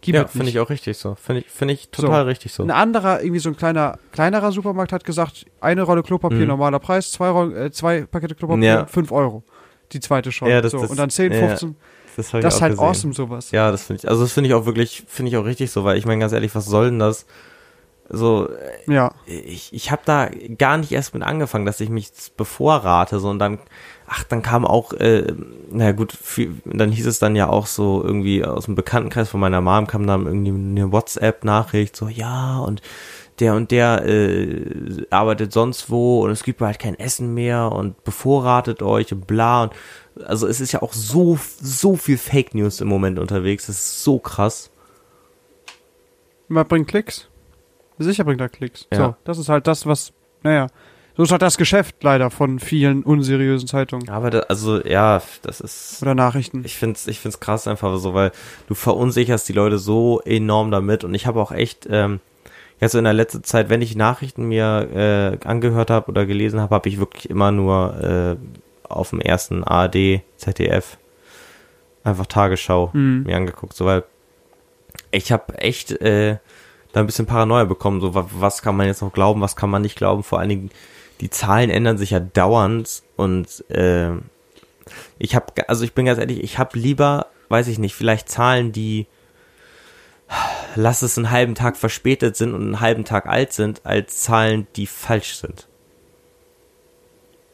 gib 0.07 0.15
Ja, 0.15 0.27
finde 0.27 0.49
ich 0.49 0.59
auch 0.59 0.71
richtig 0.71 0.97
so. 0.97 1.15
Finde 1.17 1.43
ich, 1.43 1.51
finde 1.51 1.75
ich 1.75 1.91
total 1.91 2.23
So. 2.23 2.27
richtig 2.29 2.53
so. 2.53 2.63
Ein 2.63 2.71
anderer, 2.71 3.21
irgendwie 3.23 3.41
so 3.41 3.51
ein 3.51 3.57
kleiner, 3.57 3.99
kleinerer 4.13 4.51
Supermarkt 4.53 4.93
hat 4.93 5.05
gesagt, 5.05 5.45
eine 5.61 5.83
Rolle 5.83 6.03
Klopapier, 6.03 6.39
Mhm. 6.41 6.47
normaler 6.49 6.79
Preis, 6.79 7.13
zwei, 7.13 7.29
Roll, 7.29 7.57
äh, 7.57 7.71
zwei 7.71 8.03
Pakete 8.03 8.35
Klopapier, 8.35 8.65
Ja. 8.65 8.87
fünf 8.87 9.13
Euro. 9.13 9.43
Die 9.93 10.01
zweite 10.01 10.33
schon. 10.33 10.49
Ja, 10.49 10.61
das- 10.61 10.73
so. 10.73 10.81
das- 10.81 10.91
und 10.91 10.99
dann 10.99 11.11
10, 11.11 11.33
ja, 11.33 11.39
15. 11.49 11.77
Das, 12.17 12.31
Das 12.31 12.55
ist 12.55 12.63
halt 12.63 12.73
gesehen. 12.73 12.85
awesome, 12.89 13.13
sowas. 13.13 13.51
Ja, 13.51 13.71
das 13.71 13.83
finde 13.85 14.01
ich, 14.03 14.09
also 14.09 14.23
das 14.23 14.33
finde 14.33 14.49
ich 14.49 14.55
auch 14.55 14.65
wirklich, 14.65 15.05
finde 15.07 15.31
ich 15.31 15.37
auch 15.37 15.45
richtig 15.45 15.71
so, 15.71 15.85
weil 15.85 15.99
ich 15.99 16.07
meine 16.07 16.19
ganz 16.21 16.33
ehrlich, 16.33 16.55
was 16.55 16.65
soll 16.65 16.87
denn 16.87 16.99
das? 16.99 17.27
So, 18.09 18.49
Ja. 18.87 19.11
ich, 19.27 19.73
ich 19.75 19.91
habe 19.91 20.03
da 20.05 20.29
gar 20.59 20.77
nicht 20.79 20.93
erst 20.93 21.13
mit 21.13 21.23
angefangen, 21.25 21.67
dass 21.67 21.81
ich 21.81 21.89
mich 21.91 22.11
bevorrate, 22.37 23.19
so 23.19 23.29
und 23.29 23.39
dann, 23.41 23.59
ach, 24.07 24.25
dann 24.25 24.43
kam 24.43 24.65
auch, 24.65 24.93
äh, 24.93 25.33
naja 25.71 25.93
gut, 25.93 26.13
viel, 26.13 26.55
dann 26.65 26.93
hieß 26.93 27.07
es 27.07 27.19
dann 27.19 27.37
ja 27.37 27.49
auch 27.49 27.67
so 27.67 28.03
irgendwie 28.03 28.45
aus 28.45 28.67
dem 28.67 28.75
Bekanntenkreis 28.75 29.29
von 29.29 29.41
meiner 29.41 29.61
Mom 29.61 29.87
kam 29.87 30.07
dann 30.07 30.27
irgendwie 30.27 30.51
eine 30.51 30.93
WhatsApp-Nachricht, 30.93 31.97
so 31.97 32.09
ja 32.09 32.59
und 32.59 32.83
der 33.41 33.55
und 33.55 33.71
der 33.71 34.07
äh, 34.07 35.07
arbeitet 35.11 35.53
sonst 35.53 35.91
wo 35.91 36.25
und 36.25 36.31
es 36.31 36.43
gibt 36.43 36.61
bald 36.61 36.79
kein 36.79 36.99
Essen 36.99 37.35
mehr 37.35 37.71
und 37.73 38.03
bevorratet 38.05 38.83
euch 38.83 39.13
und 39.13 39.27
bla 39.27 39.65
und 39.65 39.73
also 40.25 40.47
es 40.47 40.61
ist 40.61 40.73
ja 40.73 40.81
auch 40.81 40.95
so 40.95 41.39
so 41.61 41.97
viel 41.97 42.17
Fake 42.17 42.55
News 42.55 42.81
im 42.81 42.89
Moment 42.89 43.19
unterwegs, 43.19 43.67
das 43.67 43.77
ist 43.77 44.03
so 44.05 44.19
krass. 44.19 44.71
Man 46.49 46.67
bringt 46.67 46.89
Klicks. 46.89 47.29
Sicher 47.99 48.25
bringt 48.25 48.41
er 48.41 48.49
Klicks. 48.49 48.87
Ja. 48.93 48.99
So, 48.99 49.17
das 49.25 49.39
ist 49.39 49.49
halt 49.49 49.67
das, 49.67 49.87
was, 49.87 50.13
naja, 50.43 50.69
so 51.17 51.23
ist 51.23 51.31
halt 51.33 51.43
das 51.43 51.57
Geschäft 51.57 51.97
leider 52.03 52.31
von 52.31 52.59
vielen 52.59 53.03
unseriösen 53.03 53.67
Zeitungen. 53.69 54.09
Aber 54.11 54.31
da, 54.31 54.41
also 54.41 54.85
ja, 54.85 55.23
das 55.43 55.61
ist 55.61 56.03
oder 56.03 56.15
Nachrichten. 56.15 56.63
Ich 56.65 56.77
find's, 56.77 57.07
ich 57.07 57.21
find's 57.21 57.41
krass 57.41 57.67
einfach 57.67 57.97
so, 57.99 58.15
weil 58.15 58.33
du 58.69 58.75
verunsicherst 58.75 59.49
die 59.49 59.53
Leute 59.55 59.79
so 59.79 60.21
enorm 60.25 60.71
damit. 60.71 61.05
Und 61.05 61.15
ich 61.15 61.27
habe 61.27 61.41
auch 61.41 61.53
echt, 61.53 61.87
ähm, 61.91 62.21
jetzt 62.81 62.93
so 62.93 62.99
in 62.99 63.05
der 63.05 63.15
letzten 63.15 63.43
Zeit, 63.45 63.69
wenn 63.71 63.81
ich 63.83 63.97
Nachrichten 63.97 64.45
mir 64.49 65.39
äh, 65.43 65.47
angehört 65.49 65.91
habe 65.91 66.11
oder 66.11 66.27
gelesen 66.27 66.61
habe, 66.61 66.75
habe 66.75 66.89
ich 66.89 66.99
wirklich 66.99 67.31
immer 67.31 67.51
nur 67.51 68.37
äh, 68.37 68.37
auf 68.89 69.11
dem 69.11 69.21
ersten 69.21 69.65
ARD, 69.65 70.21
ZDF 70.37 70.99
einfach 72.05 72.27
Tagesschau 72.27 72.91
Mhm. 72.93 73.25
mir 73.25 73.37
angeguckt, 73.37 73.73
so 73.75 73.85
weil 73.87 74.05
ich 75.11 75.33
habe 75.33 75.59
echt 75.59 75.91
äh, 75.93 76.37
da 76.93 77.01
ein 77.01 77.07
bisschen 77.07 77.27
Paranoia 77.27 77.65
bekommen, 77.65 78.01
so 78.01 78.15
wa- 78.15 78.29
was 78.33 78.63
kann 78.63 78.77
man 78.77 78.87
jetzt 78.87 79.03
noch 79.03 79.13
glauben, 79.13 79.41
was 79.41 79.57
kann 79.57 79.71
man 79.71 79.83
nicht 79.83 79.97
glauben, 79.97 80.23
vor 80.23 80.39
allen 80.39 80.49
Dingen 80.49 80.71
die 81.21 81.31
Zahlen 81.31 81.71
ändern 81.71 81.99
sich 81.99 82.11
ja 82.11 82.21
dauernd 82.21 83.03
und 83.17 83.69
äh, 83.71 84.13
ich 85.19 85.35
habe, 85.35 85.69
also 85.69 85.85
ich 85.85 85.95
bin 85.95 86.07
ganz 86.07 86.19
ehrlich, 86.19 86.43
ich 86.43 86.59
habe 86.59 86.79
lieber, 86.79 87.27
weiß 87.49 87.69
ich 87.69 87.79
nicht, 87.79 87.95
vielleicht 87.95 88.29
Zahlen, 88.29 88.73
die 88.73 89.07
lass 90.75 91.03
es 91.03 91.17
einen 91.17 91.31
halben 91.31 91.55
Tag 91.55 91.77
verspätet 91.77 92.37
sind 92.37 92.53
und 92.53 92.63
einen 92.63 92.81
halben 92.81 93.05
Tag 93.05 93.27
alt 93.27 93.53
sind, 93.53 93.81
als 93.85 94.21
Zahlen, 94.21 94.67
die 94.77 94.87
falsch 94.87 95.37
sind. 95.37 95.69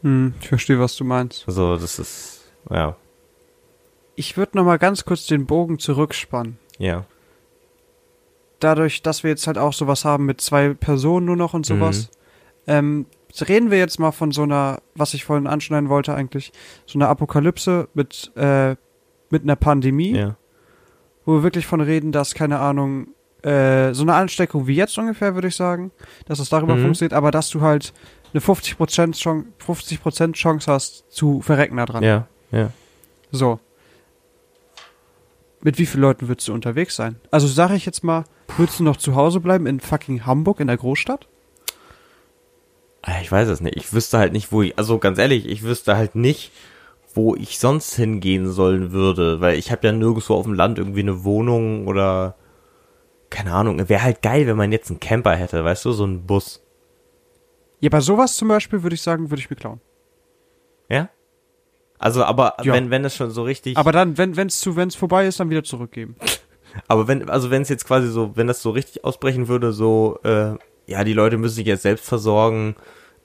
Hm, 0.02 0.34
ich 0.40 0.48
verstehe, 0.48 0.80
was 0.80 0.96
du 0.96 1.04
meinst. 1.04 1.44
Also 1.46 1.76
das 1.76 1.98
ist, 1.98 2.40
ja, 2.70 2.96
Ich 4.16 4.36
würde 4.36 4.56
noch 4.58 4.64
mal 4.64 4.78
ganz 4.78 5.04
kurz 5.04 5.26
den 5.26 5.46
Bogen 5.46 5.78
zurückspannen. 5.78 6.58
ja, 6.78 7.04
Dadurch, 8.58 9.02
dass 9.02 9.24
wir 9.24 9.30
jetzt 9.30 9.48
halt 9.48 9.58
auch 9.58 9.72
sowas 9.72 10.04
haben 10.04 10.24
mit 10.24 10.40
zwei 10.40 10.72
Personen 10.74 11.26
nur 11.26 11.34
noch 11.36 11.52
und 11.52 11.66
sowas, 11.66 12.10
ähm, 12.68 13.06
reden 13.40 13.70
wir 13.70 13.78
jetzt 13.78 13.98
mal 13.98 14.12
von 14.12 14.30
so 14.30 14.42
einer, 14.42 14.80
was 14.94 15.14
ich 15.14 15.24
vorhin 15.24 15.46
anschneiden 15.46 15.88
wollte 15.88 16.14
eigentlich, 16.14 16.52
so 16.86 16.98
einer 16.98 17.08
Apokalypse 17.08 17.88
mit, 17.94 18.30
äh, 18.36 18.76
mit 19.30 19.42
einer 19.42 19.56
Pandemie. 19.56 20.14
ja, 20.16 20.36
wo 21.24 21.34
wir 21.34 21.42
wirklich 21.44 21.66
von 21.66 21.80
reden, 21.80 22.10
dass, 22.12 22.34
keine 22.34 22.58
Ahnung, 22.58 23.08
äh, 23.42 23.92
so 23.94 24.02
eine 24.02 24.14
Ansteckung 24.14 24.66
wie 24.66 24.74
jetzt 24.74 24.98
ungefähr, 24.98 25.34
würde 25.34 25.48
ich 25.48 25.56
sagen, 25.56 25.90
dass 26.26 26.38
es 26.40 26.48
darüber 26.48 26.74
Mhm. 26.74 26.82
funktioniert, 26.82 27.12
aber 27.14 27.30
dass 27.30 27.48
du 27.50 27.60
halt 27.60 27.92
eine 28.34 28.40
50% 28.40 29.16
Chance, 29.16 29.46
50% 29.58 30.32
Chance 30.34 30.70
hast 30.72 31.04
zu 31.10 31.40
verrecken 31.40 31.76
da 31.76 31.86
dran. 31.86 32.02
ja, 32.02 32.26
ja. 32.50 32.70
So. 33.30 33.60
Mit 35.62 35.78
wie 35.78 35.86
vielen 35.86 36.02
Leuten 36.02 36.28
würdest 36.28 36.48
du 36.48 36.52
unterwegs 36.54 36.96
sein? 36.96 37.16
Also 37.30 37.46
sage 37.46 37.76
ich 37.76 37.86
jetzt 37.86 38.02
mal, 38.02 38.24
würdest 38.56 38.80
du 38.80 38.84
noch 38.84 38.96
zu 38.96 39.14
Hause 39.14 39.38
bleiben 39.40 39.66
in 39.66 39.78
fucking 39.80 40.26
Hamburg 40.26 40.58
in 40.60 40.66
der 40.66 40.76
Großstadt? 40.76 41.28
Ah, 43.02 43.20
Ich 43.20 43.30
weiß 43.30 43.48
es 43.48 43.60
nicht. 43.60 43.76
Ich 43.76 43.92
wüsste 43.92 44.18
halt 44.18 44.32
nicht, 44.32 44.52
wo 44.52 44.62
ich, 44.62 44.78
also 44.78 44.98
ganz 44.98 45.18
ehrlich, 45.18 45.46
ich 45.46 45.62
wüsste 45.62 45.96
halt 45.96 46.14
nicht, 46.14 46.52
wo 47.14 47.34
ich 47.34 47.58
sonst 47.58 47.94
hingehen 47.94 48.50
sollen 48.50 48.92
würde, 48.92 49.40
weil 49.40 49.58
ich 49.58 49.70
habe 49.70 49.86
ja 49.86 49.92
nirgendwo 49.92 50.34
auf 50.34 50.44
dem 50.44 50.54
Land 50.54 50.78
irgendwie 50.78 51.00
eine 51.00 51.24
Wohnung 51.24 51.86
oder 51.86 52.36
keine 53.28 53.52
Ahnung. 53.52 53.86
Wäre 53.88 54.02
halt 54.02 54.22
geil, 54.22 54.46
wenn 54.46 54.56
man 54.56 54.72
jetzt 54.72 54.90
einen 54.90 55.00
Camper 55.00 55.34
hätte, 55.34 55.64
weißt 55.64 55.84
du, 55.84 55.92
so 55.92 56.04
einen 56.04 56.26
Bus. 56.26 56.62
Ja, 57.80 57.90
bei 57.90 58.00
sowas 58.00 58.36
zum 58.36 58.48
Beispiel 58.48 58.82
würde 58.82 58.94
ich 58.94 59.02
sagen, 59.02 59.30
würde 59.30 59.40
ich 59.40 59.50
mir 59.50 59.56
klauen. 59.56 59.80
Ja? 60.88 61.08
Also, 61.98 62.24
aber 62.24 62.54
Ja. 62.62 62.72
wenn 62.72 62.90
wenn 62.90 63.04
es 63.04 63.14
schon 63.16 63.30
so 63.30 63.42
richtig, 63.42 63.76
Aber 63.76 63.92
dann, 63.92 64.16
wenn 64.16 64.32
es 64.46 64.60
zu, 64.60 64.76
wenn 64.76 64.88
es 64.88 64.94
vorbei 64.94 65.26
ist, 65.26 65.40
dann 65.40 65.50
wieder 65.50 65.64
zurückgeben. 65.64 66.16
aber 66.88 67.08
wenn 67.08 67.28
also 67.28 67.50
wenn 67.50 67.62
es 67.62 67.68
jetzt 67.68 67.84
quasi 67.86 68.08
so, 68.08 68.36
wenn 68.36 68.46
das 68.46 68.62
so 68.62 68.70
richtig 68.70 69.04
ausbrechen 69.04 69.48
würde, 69.48 69.72
so 69.72 70.18
äh, 70.24 70.54
ja, 70.86 71.04
die 71.04 71.12
Leute 71.12 71.38
müssen 71.38 71.54
sich 71.56 71.66
jetzt 71.66 71.82
selbst 71.82 72.04
versorgen, 72.06 72.76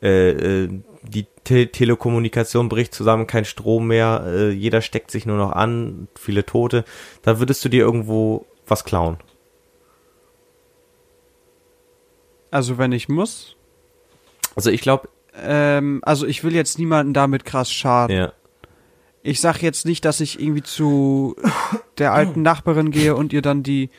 äh, 0.01 0.30
äh, 0.64 0.70
die 1.03 1.26
Te 1.43 1.68
Telekommunikation 1.68 2.70
bricht 2.70 2.93
zusammen, 2.93 3.26
kein 3.28 3.45
Strom 3.45 3.88
mehr, 3.88 4.24
äh, 4.28 4.49
jeder 4.51 4.82
steckt 4.82 5.12
sich 5.12 5.26
nur 5.26 5.38
noch 5.38 5.51
an, 5.51 6.08
viele 6.20 6.45
Tote, 6.45 6.84
da 7.22 7.39
würdest 7.39 7.64
du 7.64 7.70
dir 7.70 7.84
irgendwo 7.84 8.45
was 8.68 8.84
klauen. 8.84 9.18
Also 12.51 12.78
wenn 12.78 12.91
ich 12.91 13.10
muss. 13.10 13.55
Also 14.55 14.70
ich 14.70 14.82
glaube, 14.82 15.10
Ähm, 15.39 16.01
also 16.03 16.26
ich 16.26 16.43
will 16.43 16.55
jetzt 16.55 16.80
niemanden 16.80 17.14
damit 17.14 17.45
krass 17.45 17.72
schaden. 17.72 18.16
ja, 18.16 18.34
Ich 19.22 19.39
sag 19.39 19.62
jetzt 19.62 19.86
nicht, 19.86 20.03
dass 20.03 20.20
ich 20.20 20.39
irgendwie 20.39 20.64
zu 20.64 21.36
der 21.99 22.14
alten 22.14 22.41
Nachbarin 22.41 22.89
gehe 22.89 23.16
und 23.16 23.34
ihr 23.34 23.43
dann 23.43 23.62
die 23.62 23.89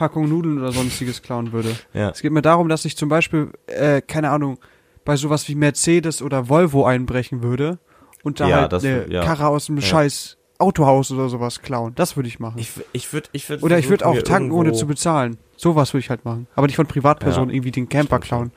Packung 0.00 0.30
Nudeln 0.30 0.58
oder 0.58 0.72
sonstiges 0.72 1.20
klauen 1.20 1.52
würde. 1.52 1.76
ja, 1.92 2.08
Es 2.08 2.22
geht 2.22 2.32
mir 2.32 2.40
darum, 2.40 2.70
dass 2.70 2.86
ich 2.86 2.96
zum 2.96 3.10
Beispiel, 3.10 3.50
äh, 3.66 4.00
keine 4.00 4.30
Ahnung, 4.30 4.58
bei 5.04 5.16
sowas 5.16 5.46
wie 5.48 5.54
Mercedes 5.54 6.22
oder 6.22 6.48
Volvo 6.48 6.86
einbrechen 6.86 7.42
würde 7.42 7.78
und 8.22 8.40
da 8.40 8.48
Ja, 8.48 8.56
halt 8.62 8.72
das 8.72 8.82
eine 8.82 9.10
ja. 9.10 9.22
Karre 9.22 9.48
aus 9.48 9.68
einem 9.68 9.82
scheiß 9.82 10.38
Autohaus 10.58 11.10
oder 11.10 11.28
sowas 11.28 11.60
klauen. 11.60 11.92
Das 11.96 12.16
würde 12.16 12.28
ich 12.30 12.40
machen. 12.40 12.58
ich 12.58 12.70
ich 12.92 13.12
würde 13.12 13.28
ich 13.32 13.48
würde 13.50 13.62
oder 13.62 13.78
ich 13.78 13.90
würde 13.90 14.06
auch 14.06 14.22
tanken, 14.22 14.52
ohne 14.52 14.72
zu 14.72 14.86
bezahlen. 14.86 15.36
Sowas 15.56 15.92
würde 15.92 16.00
ich 16.04 16.08
halt 16.10 16.24
machen. 16.24 16.46
Aber 16.54 16.66
nicht 16.66 16.76
von 16.76 16.86
Privatpersonen 16.86 17.50
irgendwie 17.54 17.70
den 17.70 17.90
Camper 17.90 18.16
stimmt 18.16 18.24
klauen. 18.24 18.52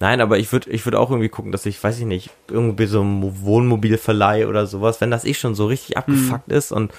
Nein, 0.00 0.20
aber 0.20 0.38
ich 0.38 0.50
würde 0.50 0.68
ich 0.70 0.84
würd 0.84 0.96
auch 0.96 1.10
irgendwie 1.10 1.28
gucken, 1.28 1.52
dass 1.52 1.64
ich, 1.66 1.82
weiß 1.82 2.00
ich 2.00 2.04
nicht, 2.06 2.30
irgendwie 2.50 2.86
so 2.86 3.00
ein 3.02 3.22
Wohnmobilverleih 3.44 4.48
oder 4.48 4.66
sowas, 4.66 5.00
wenn 5.00 5.12
das 5.12 5.24
eh 5.24 5.34
schon 5.34 5.54
so 5.54 5.66
richtig 5.66 5.96
abgefuckt 5.96 6.48
Mhm. 6.48 6.54
ist 6.54 6.72
und 6.72 6.92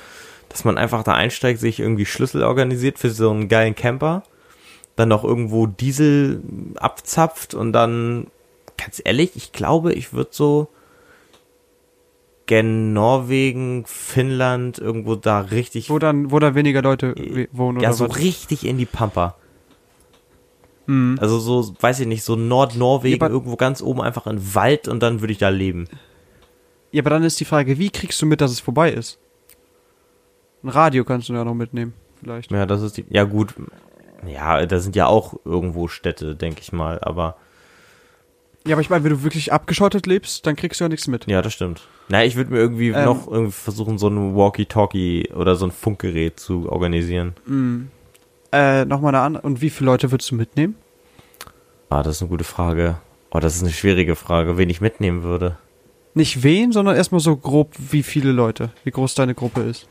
dass 0.54 0.64
man 0.66 0.78
einfach 0.78 1.04
da 1.04 1.14
einsteigt, 1.14 1.60
sich 1.60 1.80
irgendwie 1.80 2.06
Schlüssel 2.06 2.44
organisiert 2.44 3.00
für 3.00 3.10
so 3.10 3.30
einen 3.32 3.50
geilen 3.50 3.76
Camper, 3.76 4.24
dann 4.96 5.10
noch 5.10 5.24
irgendwo 5.24 5.66
Diesel 5.68 6.42
abzapft 6.76 7.54
und 7.56 7.74
dann, 7.74 8.28
ganz 8.78 9.02
ehrlich, 9.04 9.32
ich 9.36 9.52
glaube, 9.52 9.94
ich 9.94 10.14
würde 10.14 10.30
so 10.32 10.68
gen 12.46 12.94
Norwegen, 12.94 13.86
Finnland, 13.88 14.78
irgendwo 14.78 15.16
da 15.16 15.40
richtig, 15.40 15.90
Wo 15.90 15.98
dann, 15.98 16.30
wo 16.30 16.40
da 16.40 16.56
weniger 16.56 16.82
Leute 16.82 17.16
we- 17.18 17.48
wohnen 17.52 17.80
ja, 17.80 17.90
oder 17.90 17.98
so 17.98 18.10
was? 18.10 18.20
richtig 18.20 18.66
in 18.66 18.78
die 18.78 18.86
Pampa. 18.86 19.36
Mhm. 20.86 21.18
Also 21.20 21.40
so, 21.40 21.74
weiß 21.80 22.02
ich 22.02 22.08
nicht, 22.08 22.24
so 22.24 22.36
Nordnorwegen, 22.36 23.20
Ja, 23.22 23.30
irgendwo 23.30 23.56
ganz 23.56 23.82
oben 23.82 24.02
einfach 24.02 24.28
in 24.28 24.54
Wald 24.54 24.88
und 24.88 25.02
dann 25.02 25.22
würde 25.22 25.32
ich 25.32 25.40
da 25.40 25.50
leben. 25.50 25.88
Ja, 26.92 27.02
aber 27.02 27.10
dann 27.12 27.24
ist 27.24 27.40
die 27.40 27.46
Frage, 27.46 27.80
wie 27.80 27.90
kriegst 27.90 28.22
du 28.22 28.26
mit, 28.26 28.42
dass 28.42 28.52
es 28.52 28.60
vorbei 28.60 28.92
ist? 28.92 29.18
Ein 30.64 30.70
Radio 30.70 31.04
kannst 31.04 31.30
du 31.30 31.34
ja 31.34 31.44
noch 31.44 31.54
mitnehmen, 31.54 31.94
vielleicht. 32.22 32.52
Ja, 32.52 32.66
das 32.66 32.82
ist 32.82 32.98
die, 32.98 33.06
ja 33.10 33.24
gut, 33.26 33.54
ja, 34.26 34.66
da 34.66 34.80
sind 34.80 34.96
ja 34.96 35.08
auch 35.08 35.36
irgendwo 35.46 35.88
Städte, 35.88 36.36
denke 36.36 36.62
ich 36.62 36.72
mal, 36.72 37.00
aber 37.02 37.36
Ja, 38.66 38.76
aber 38.76 38.82
ich 38.82 38.90
meine, 38.90 39.04
wenn 39.04 39.12
du 39.12 39.24
wirklich 39.24 39.52
abgeschottet 39.52 40.06
lebst, 40.08 40.46
dann 40.48 40.56
kriegst 40.56 40.80
du 40.80 40.86
ja 40.86 40.90
nichts 40.90 41.08
mit. 41.08 41.28
ja, 41.28 41.42
das 41.42 41.54
stimmt. 41.54 41.88
Na, 42.10 42.24
ich 42.24 42.36
würde 42.38 42.52
mir 42.52 42.60
irgendwie 42.60 42.90
Ähm. 42.90 43.04
noch 43.06 43.28
irgendwie 43.28 43.52
versuchen, 43.52 43.98
so 43.98 44.08
ein 44.08 44.36
Walkie-Talkie 44.36 45.32
oder 45.36 45.56
so 45.56 45.66
ein 45.66 45.72
Funkgerät 45.72 46.40
zu 46.40 46.70
organisieren. 46.72 47.34
Mhm. 47.46 47.90
Äh, 48.54 48.86
nochmal 48.86 49.16
eine 49.16 49.24
andere. 49.24 49.46
Und 49.46 49.62
wie 49.62 49.70
viele 49.70 49.88
Leute 49.88 50.12
würdest 50.12 50.32
du 50.32 50.36
mitnehmen? 50.36 50.76
Ah, 51.90 52.04
das 52.04 52.18
ist 52.18 52.22
eine 52.22 52.30
gute 52.30 52.44
Frage. 52.44 52.98
Oh, 53.32 53.40
das 53.40 53.56
ist 53.56 53.64
eine 53.64 53.72
schwierige 53.72 54.16
Frage, 54.16 54.58
wen 54.58 54.70
ich 54.70 54.80
mitnehmen 54.80 55.24
würde. 55.24 55.58
Nicht 56.16 56.44
wen, 56.44 56.72
sondern 56.72 56.96
erstmal 56.96 57.22
so 57.22 57.36
grob, 57.36 57.74
wie 57.78 58.04
viele 58.04 58.32
Leute, 58.32 58.70
wie 58.84 58.92
groß 58.92 59.16
deine 59.16 59.34
Gruppe 59.34 59.62
ist. 59.62 59.88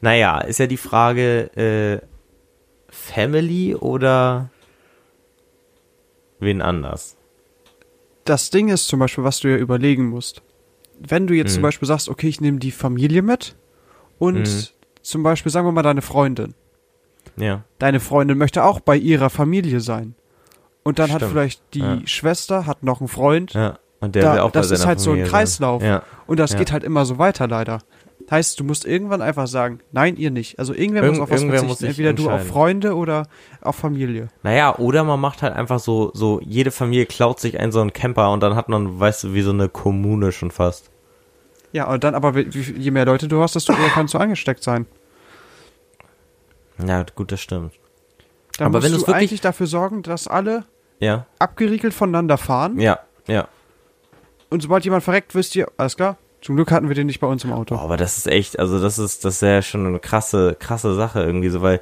Naja, 0.00 0.40
ist 0.40 0.58
ja 0.58 0.66
die 0.66 0.76
Frage, 0.76 1.50
äh, 1.56 2.06
Family 2.90 3.74
oder 3.74 4.50
wen 6.40 6.60
anders? 6.60 7.16
Das 8.24 8.50
Ding 8.50 8.68
ist 8.68 8.88
zum 8.88 9.00
Beispiel, 9.00 9.24
was 9.24 9.40
du 9.40 9.48
ja 9.48 9.56
überlegen 9.56 10.06
musst. 10.08 10.42
Wenn 10.98 11.26
du 11.26 11.34
jetzt 11.34 11.50
Mhm. 11.52 11.54
zum 11.54 11.62
Beispiel 11.62 11.88
sagst, 11.88 12.08
okay, 12.08 12.28
ich 12.28 12.40
nehme 12.40 12.58
die 12.58 12.70
Familie 12.70 13.22
mit 13.22 13.56
und 14.18 14.42
Mhm. 14.42 14.64
zum 15.02 15.22
Beispiel, 15.22 15.50
sagen 15.52 15.66
wir 15.66 15.72
mal, 15.72 15.82
deine 15.82 16.02
Freundin. 16.02 16.54
Ja. 17.36 17.64
Deine 17.78 18.00
Freundin 18.00 18.38
möchte 18.38 18.64
auch 18.64 18.80
bei 18.80 18.96
ihrer 18.96 19.30
Familie 19.30 19.80
sein. 19.80 20.14
Und 20.82 20.98
dann 20.98 21.10
hat 21.10 21.20
Stimmt. 21.20 21.32
vielleicht 21.32 21.62
die 21.74 21.78
Ja. 21.80 22.00
Schwester, 22.06 22.66
hat 22.66 22.82
noch 22.82 23.00
einen 23.00 23.08
Freund. 23.08 23.54
Ja. 23.54 23.78
Und 24.04 24.14
der 24.14 24.22
Da- 24.22 24.32
will 24.34 24.40
auch 24.40 24.50
das 24.50 24.70
ist 24.70 24.86
halt 24.86 25.00
so 25.00 25.10
ein 25.10 25.14
Familie. 25.16 25.30
Kreislauf. 25.30 25.82
Ja. 25.82 26.02
Und 26.26 26.38
das 26.38 26.52
Ja. 26.52 26.58
geht 26.58 26.72
halt 26.72 26.84
immer 26.84 27.04
so 27.04 27.18
weiter, 27.18 27.46
leider. 27.48 27.78
Heißt, 28.30 28.58
du 28.58 28.64
musst 28.64 28.86
irgendwann 28.86 29.20
einfach 29.20 29.46
sagen, 29.46 29.80
nein, 29.92 30.16
ihr 30.16 30.30
nicht. 30.30 30.58
Also 30.58 30.72
irgendwer 30.72 31.02
Irgend- 31.02 31.18
muss 31.20 31.24
auf 31.30 31.30
was 31.30 31.42
verzichten. 31.42 31.84
Entweder 31.86 32.12
du 32.14 32.30
auf. 32.30 32.46
Freunde 32.46 32.94
oder 32.96 33.26
auf 33.60 33.76
Familie. 33.76 34.28
Naja, 34.42 34.76
oder 34.78 35.04
man 35.04 35.20
macht 35.20 35.42
halt 35.42 35.54
einfach 35.54 35.78
so, 35.78 36.10
so, 36.14 36.40
jede 36.42 36.70
Familie 36.70 37.04
klaut 37.04 37.38
sich 37.38 37.60
einen 37.60 37.70
so 37.70 37.80
einen 37.82 37.92
Camper 37.92 38.32
und 38.32 38.42
dann 38.42 38.56
hat 38.56 38.70
man, 38.70 38.98
weißt 38.98 39.24
du, 39.24 39.34
wie 39.34 39.42
so 39.42 39.50
eine 39.50 39.68
Kommune 39.68 40.32
schon 40.32 40.50
fast. 40.50 40.88
Ja, 41.72 41.86
und 41.92 42.02
dann 42.02 42.14
aber, 42.14 42.38
je 42.38 42.90
mehr 42.90 43.04
Leute 43.04 43.28
du 43.28 43.42
hast, 43.42 43.56
desto 43.56 43.72
eher 43.74 43.88
kannst 43.92 44.14
du 44.14 44.18
angesteckt 44.18 44.62
sein. 44.62 44.86
Ja, 46.84 47.04
gut, 47.14 47.30
das 47.32 47.40
stimmt. 47.40 47.72
Dann 48.58 48.66
Aber 48.68 48.78
musst 48.78 48.84
wenn 48.86 48.92
du 48.92 48.98
wirklich- 49.06 49.16
eigentlich 49.16 49.40
dafür 49.40 49.66
sorgen, 49.66 50.02
dass 50.02 50.28
alle 50.28 50.64
Ja, 51.00 51.26
abgeriegelt 51.38 51.92
voneinander 51.94 52.38
fahren. 52.38 52.78
ja, 52.80 53.00
ja. 53.26 53.48
Und 54.54 54.60
sobald 54.60 54.84
jemand 54.84 55.02
verreckt, 55.02 55.34
wisst 55.34 55.56
ihr, 55.56 55.66
alles 55.78 55.96
klar, 55.96 56.16
zum 56.40 56.54
Glück 56.54 56.70
hatten 56.70 56.86
wir 56.86 56.94
den 56.94 57.08
nicht 57.08 57.18
bei 57.18 57.26
uns 57.26 57.42
im 57.42 57.52
Auto. 57.52 57.74
Boah, 57.74 57.82
aber 57.82 57.96
das 57.96 58.18
ist 58.18 58.28
echt, 58.28 58.60
also 58.60 58.80
das 58.80 59.00
ist, 59.00 59.24
das 59.24 59.34
ist 59.34 59.40
ja 59.42 59.62
schon 59.62 59.84
eine 59.84 59.98
krasse, 59.98 60.56
krasse 60.56 60.94
Sache 60.94 61.24
irgendwie 61.24 61.48
so, 61.48 61.60
weil 61.60 61.80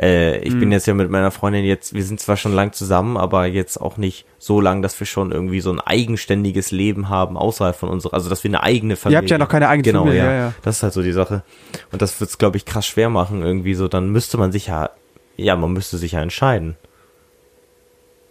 äh, 0.00 0.38
ich 0.38 0.56
bin 0.56 0.70
jetzt 0.70 0.86
ja 0.86 0.94
mit 0.94 1.10
meiner 1.10 1.32
Freundin 1.32 1.64
jetzt, 1.64 1.94
wir 1.94 2.04
sind 2.04 2.20
zwar 2.20 2.36
schon 2.36 2.52
lang 2.52 2.74
zusammen, 2.74 3.16
aber 3.16 3.46
jetzt 3.46 3.80
auch 3.80 3.96
nicht 3.96 4.24
so 4.38 4.60
lang, 4.60 4.82
dass 4.82 5.00
wir 5.00 5.06
schon 5.08 5.32
irgendwie 5.32 5.60
so 5.60 5.72
ein 5.72 5.80
eigenständiges 5.80 6.70
Leben 6.70 7.08
haben 7.08 7.36
außerhalb 7.36 7.74
von 7.74 7.88
unserer, 7.88 8.14
also 8.14 8.30
dass 8.30 8.44
wir 8.44 8.50
eine 8.50 8.62
eigene 8.62 8.94
Familie. 8.94 9.18
habt 9.18 9.30
ja 9.30 9.38
noch 9.38 9.48
keine 9.48 9.66
eigene 9.66 9.82
genau, 9.82 10.04
Familie, 10.04 10.22
ja. 10.22 10.30
ja, 10.30 10.38
ja. 10.38 10.54
Das 10.62 10.76
ist 10.76 10.84
halt 10.84 10.92
so 10.92 11.02
die 11.02 11.10
Sache. 11.10 11.42
Und 11.90 12.02
das 12.02 12.20
wird's, 12.20 12.38
glaube 12.38 12.56
ich, 12.56 12.64
krass 12.64 12.86
schwer 12.86 13.10
machen 13.10 13.42
irgendwie 13.42 13.74
so. 13.74 13.88
Dann 13.88 14.10
müsste 14.12 14.38
man 14.38 14.52
sich 14.52 14.68
ja, 14.68 14.90
ja, 15.36 15.56
man 15.56 15.72
müsste 15.72 15.98
sich 15.98 16.12
ja 16.12 16.22
entscheiden. 16.22 16.76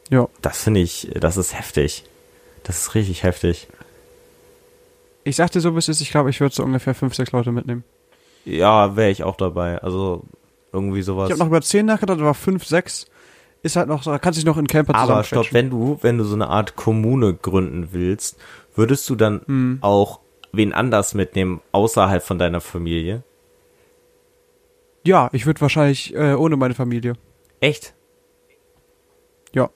Ja. 0.10 0.30
Das 0.42 0.64
finde 0.64 0.80
ich, 0.80 1.12
das 1.20 1.36
ist 1.36 1.54
heftig. 1.54 2.06
Das 2.64 2.80
ist 2.80 2.96
richtig 2.96 3.24
heftig. 3.24 3.68
Ich 5.24 5.36
sagte 5.36 5.60
so, 5.60 5.74
wie 5.74 5.80
es 5.80 5.90
ist, 5.90 6.02
ich 6.02 6.12
glaube, 6.12 6.30
ich 6.30 6.40
würde 6.40 6.56
so 6.56 6.64
ungefähr 6.64 6.96
fünf, 6.96 7.16
sechs 7.16 7.32
Leute 7.32 7.52
mitnehmen. 7.52 7.84
Ja, 8.46 8.96
wäre 8.96 9.12
ich 9.12 9.24
auch 9.24 9.36
dabei. 9.36 9.78
Also 9.82 10.24
irgendwie 10.74 11.02
sowas. 11.02 11.30
Ich 11.30 11.34
habe 11.34 11.40
noch 11.40 11.48
über 11.48 11.62
zehn 11.62 11.86
nachgedacht, 11.86 12.20
aber 12.20 12.34
fünf, 12.34 12.66
sechs 12.66 13.06
ist 13.64 13.76
halt 13.76 13.88
noch, 13.88 14.02
so, 14.02 14.12
da 14.12 14.18
kannst 14.18 14.38
du 14.38 14.42
dich 14.42 14.46
noch 14.48 14.58
in 14.58 14.66
Camper 14.68 14.96
Aber 14.96 15.24
stopp, 15.24 15.54
wenn 15.54 15.70
du, 15.70 16.00
wenn 16.02 16.18
du 16.18 16.24
so 16.24 16.34
eine 16.34 16.48
Art 16.48 16.76
Kommune 16.76 17.36
gründen 17.36 17.90
willst, 17.92 18.38
würdest 18.76 19.08
du 19.10 19.16
dann 19.16 19.42
Hm. 19.46 19.78
auch 19.82 20.20
wen 20.52 20.74
anders 20.74 21.14
mitnehmen 21.14 21.62
außerhalb 21.72 22.24
von 22.24 22.40
deiner 22.40 22.62
Familie? 22.62 23.24
Ja, 25.06 25.30
ich 25.34 25.46
würde 25.46 25.62
wahrscheinlich 25.62 26.16
äh, 26.16 26.34
ohne 26.34 26.58
meine 26.58 26.74
Familie. 26.74 27.14
Echt? 27.60 27.94
Ja. 29.54 29.70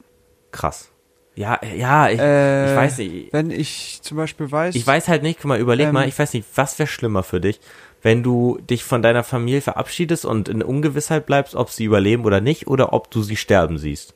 Krass. 0.52 0.92
Ja, 1.36 1.60
ja, 1.76 2.10
ich, 2.10 2.20
Äh, 2.20 2.72
ich 2.72 2.76
weiß 2.78 2.98
nicht. 3.00 3.34
Wenn 3.34 3.52
ich 3.52 4.00
zum 4.02 4.18
Beispiel 4.18 4.50
weiß. 4.52 4.74
Ich 4.76 4.88
weiß 4.88 5.08
halt 5.10 5.22
nicht, 5.22 5.40
guck 5.40 5.50
mal, 5.50 5.60
überleg 5.60 5.88
Ähm, 5.88 5.94
mal, 5.94 6.08
ich 6.08 6.18
weiß 6.18 6.34
nicht, 6.34 6.48
was 6.56 6.80
wäre 6.80 6.88
schlimmer 6.88 7.24
für 7.24 7.42
dich, 7.42 7.60
wenn 8.02 8.24
du 8.24 8.58
dich 8.70 8.84
von 8.86 9.02
deiner 9.02 9.24
Familie 9.24 9.62
verabschiedest 9.62 10.26
und 10.26 10.48
in 10.48 10.64
Ungewissheit 10.64 11.26
bleibst, 11.26 11.56
ob 11.56 11.70
sie 11.70 11.84
überleben 11.84 12.24
oder 12.24 12.40
nicht, 12.40 12.68
oder 12.68 12.94
ob 12.94 13.12
du 13.12 13.22
sie 13.22 13.36
sterben 13.36 13.78
siehst. 13.78 14.14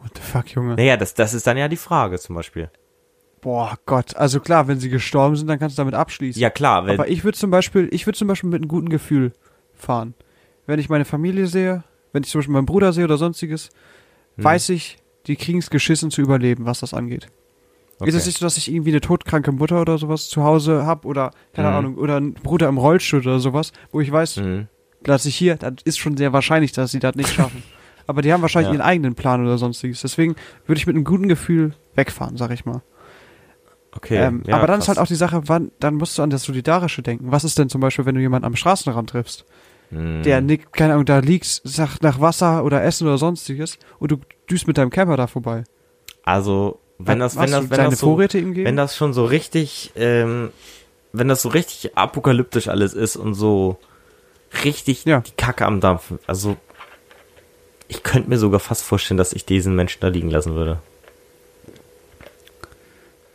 What 0.00 0.12
the 0.14 0.22
fuck, 0.22 0.50
Junge? 0.50 0.74
Naja, 0.76 0.96
das, 0.96 1.14
das 1.14 1.34
ist 1.34 1.46
dann 1.46 1.56
ja 1.56 1.68
die 1.68 1.76
Frage 1.76 2.18
zum 2.18 2.36
Beispiel. 2.36 2.70
Boah, 3.40 3.76
Gott. 3.86 4.16
Also 4.16 4.38
klar, 4.38 4.68
wenn 4.68 4.78
sie 4.78 4.88
gestorben 4.88 5.34
sind, 5.34 5.48
dann 5.48 5.58
kannst 5.58 5.76
du 5.76 5.80
damit 5.80 5.94
abschließen. 5.94 6.40
Ja 6.40 6.50
klar, 6.50 6.86
wenn, 6.86 6.94
Aber 6.94 7.08
ich 7.08 7.24
würde 7.24 7.36
zum 7.36 7.50
Beispiel, 7.50 7.88
ich 7.90 8.06
würde 8.06 8.16
zum 8.18 8.28
Beispiel 8.28 8.50
mit 8.50 8.62
einem 8.62 8.68
guten 8.68 8.88
Gefühl 8.88 9.32
fahren. 9.74 10.14
Wenn 10.66 10.78
ich 10.78 10.88
meine 10.88 11.04
Familie 11.04 11.46
sehe, 11.48 11.82
wenn 12.12 12.22
ich 12.22 12.30
zum 12.30 12.38
Beispiel 12.38 12.52
meinen 12.52 12.66
Bruder 12.66 12.92
sehe 12.92 13.04
oder 13.04 13.16
sonstiges, 13.16 13.70
Hm. 14.36 14.44
weiß 14.44 14.68
ich, 14.70 14.98
die 15.26 15.36
kriegen 15.36 15.58
es 15.58 15.70
geschissen 15.70 16.10
zu 16.10 16.20
überleben, 16.20 16.64
was 16.64 16.80
das 16.80 16.94
angeht. 16.94 17.28
Ist 18.04 18.14
es 18.16 18.26
nicht 18.26 18.38
so, 18.38 18.46
dass 18.46 18.56
ich 18.56 18.68
irgendwie 18.72 18.90
eine 18.90 19.00
todkranke 19.00 19.52
Mutter 19.52 19.80
oder 19.80 19.96
sowas 19.96 20.28
zu 20.28 20.42
Hause 20.42 20.84
hab 20.86 21.04
oder, 21.04 21.30
keine 21.52 21.68
Mhm. 21.70 21.74
Ahnung, 21.76 21.94
oder 21.98 22.16
einen 22.16 22.32
Bruder 22.34 22.68
im 22.68 22.76
Rollstuhl 22.78 23.20
oder 23.20 23.38
sowas, 23.38 23.70
wo 23.92 24.00
ich 24.00 24.10
weiß, 24.10 24.38
Mhm. 24.38 24.66
dass 25.04 25.24
ich 25.24 25.36
hier, 25.36 25.54
das 25.56 25.74
ist 25.84 25.98
schon 25.98 26.16
sehr 26.16 26.32
wahrscheinlich, 26.32 26.72
dass 26.72 26.90
sie 26.90 26.98
das 26.98 27.14
nicht 27.14 27.28
schaffen. 27.32 27.62
Aber 28.08 28.20
die 28.22 28.32
haben 28.32 28.42
wahrscheinlich 28.42 28.70
Ja. 28.70 28.74
ihren 28.74 28.80
eigenen 28.82 29.14
Plan 29.14 29.40
oder 29.44 29.56
sonstiges. 29.56 30.00
Deswegen 30.00 30.34
würde 30.66 30.78
ich 30.80 30.86
mit 30.88 30.96
einem 30.96 31.04
guten 31.04 31.28
Gefühl 31.28 31.74
wegfahren, 31.94 32.36
sag 32.36 32.50
ich 32.50 32.64
mal. 32.64 32.82
Okay. 33.94 34.16
ähm, 34.16 34.42
ja, 34.46 34.56
aber 34.56 34.66
dann 34.66 34.78
ist 34.78 34.86
krass. 34.86 34.96
halt 34.96 35.04
auch 35.04 35.08
die 35.08 35.14
Sache, 35.16 35.42
wann, 35.46 35.70
dann 35.78 35.94
musst 35.96 36.16
du 36.18 36.22
an 36.22 36.30
das 36.30 36.42
Solidarische 36.44 37.02
denken. 37.02 37.30
Was 37.30 37.44
ist 37.44 37.58
denn 37.58 37.68
zum 37.68 37.80
Beispiel, 37.82 38.06
wenn 38.06 38.14
du 38.14 38.22
jemanden 38.22 38.46
am 38.46 38.56
Straßenrand 38.56 39.10
triffst, 39.10 39.44
Der 39.94 40.40
nickt, 40.40 40.72
keine 40.72 40.94
Ahnung, 40.94 41.04
da 41.04 41.18
liegt, 41.18 41.44
sagt 41.64 42.02
nach 42.02 42.18
Wasser 42.18 42.64
oder 42.64 42.82
Essen 42.82 43.06
oder 43.06 43.18
sonstiges 43.18 43.78
und 43.98 44.10
du 44.10 44.16
düst 44.50 44.66
mit 44.66 44.78
deinem 44.78 44.88
Camper 44.88 45.18
da 45.18 45.26
vorbei. 45.26 45.64
Also, 46.24 46.78
wenn 46.98 47.18
das, 47.18 47.36
wenn 47.36 47.50
das, 47.50 47.68
wenn 47.68 47.90
das 47.90 47.98
so, 47.98 48.16
wenn 48.16 48.76
das 48.76 48.96
schon 48.96 49.12
so 49.12 49.26
richtig, 49.26 49.92
ähm, 49.96 50.50
wenn 51.12 51.28
das 51.28 51.42
so 51.42 51.50
richtig 51.50 51.96
apokalyptisch 51.96 52.68
alles 52.68 52.94
ist 52.94 53.16
und 53.16 53.34
so 53.34 53.76
richtig 54.64 55.04
Ja. 55.04 55.20
die 55.20 55.32
Kacke 55.32 55.66
am 55.66 55.80
Dampfen, 55.80 56.18
also 56.26 56.56
ich 57.88 58.02
könnte 58.02 58.30
mir 58.30 58.38
sogar 58.38 58.60
fast 58.60 58.82
vorstellen, 58.82 59.18
dass 59.18 59.34
ich 59.34 59.44
diesen 59.44 59.74
Menschen 59.76 60.00
da 60.00 60.08
liegen 60.08 60.30
lassen 60.30 60.54
würde. 60.54 60.78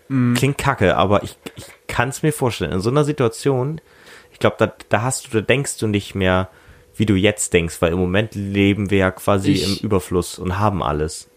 Mhm. 0.08 0.34
Klingt 0.34 0.58
kacke, 0.58 0.97
aber 0.97 1.22
ich, 1.22 1.38
ich 1.55 1.66
kann 1.88 2.10
es 2.10 2.24
mir 2.24 2.34
vorstellen. 2.34 2.72
In 2.72 2.80
so 2.80 2.89
einer 2.89 3.03
Situation, 3.03 3.80
ich 4.38 4.40
glaube, 4.40 4.56
da, 4.60 4.72
da 4.90 5.02
hast 5.02 5.26
du, 5.26 5.32
da 5.32 5.42
denkst 5.42 5.80
du 5.80 5.88
nicht 5.88 6.14
mehr, 6.14 6.50
wie 6.96 7.08
du 7.08 7.16
jetzt 7.16 7.54
denkst, 7.54 7.82
weil 7.82 7.92
im 7.92 7.98
Moment 7.98 8.36
leben 8.36 8.92
wir 8.92 9.00
ja 9.00 9.10
quasi 9.10 9.54
Ich- 9.54 9.82
im 9.82 9.86
Überfluss 9.88 10.38
und 10.38 10.60
haben 10.60 10.84
alles. 10.84 11.28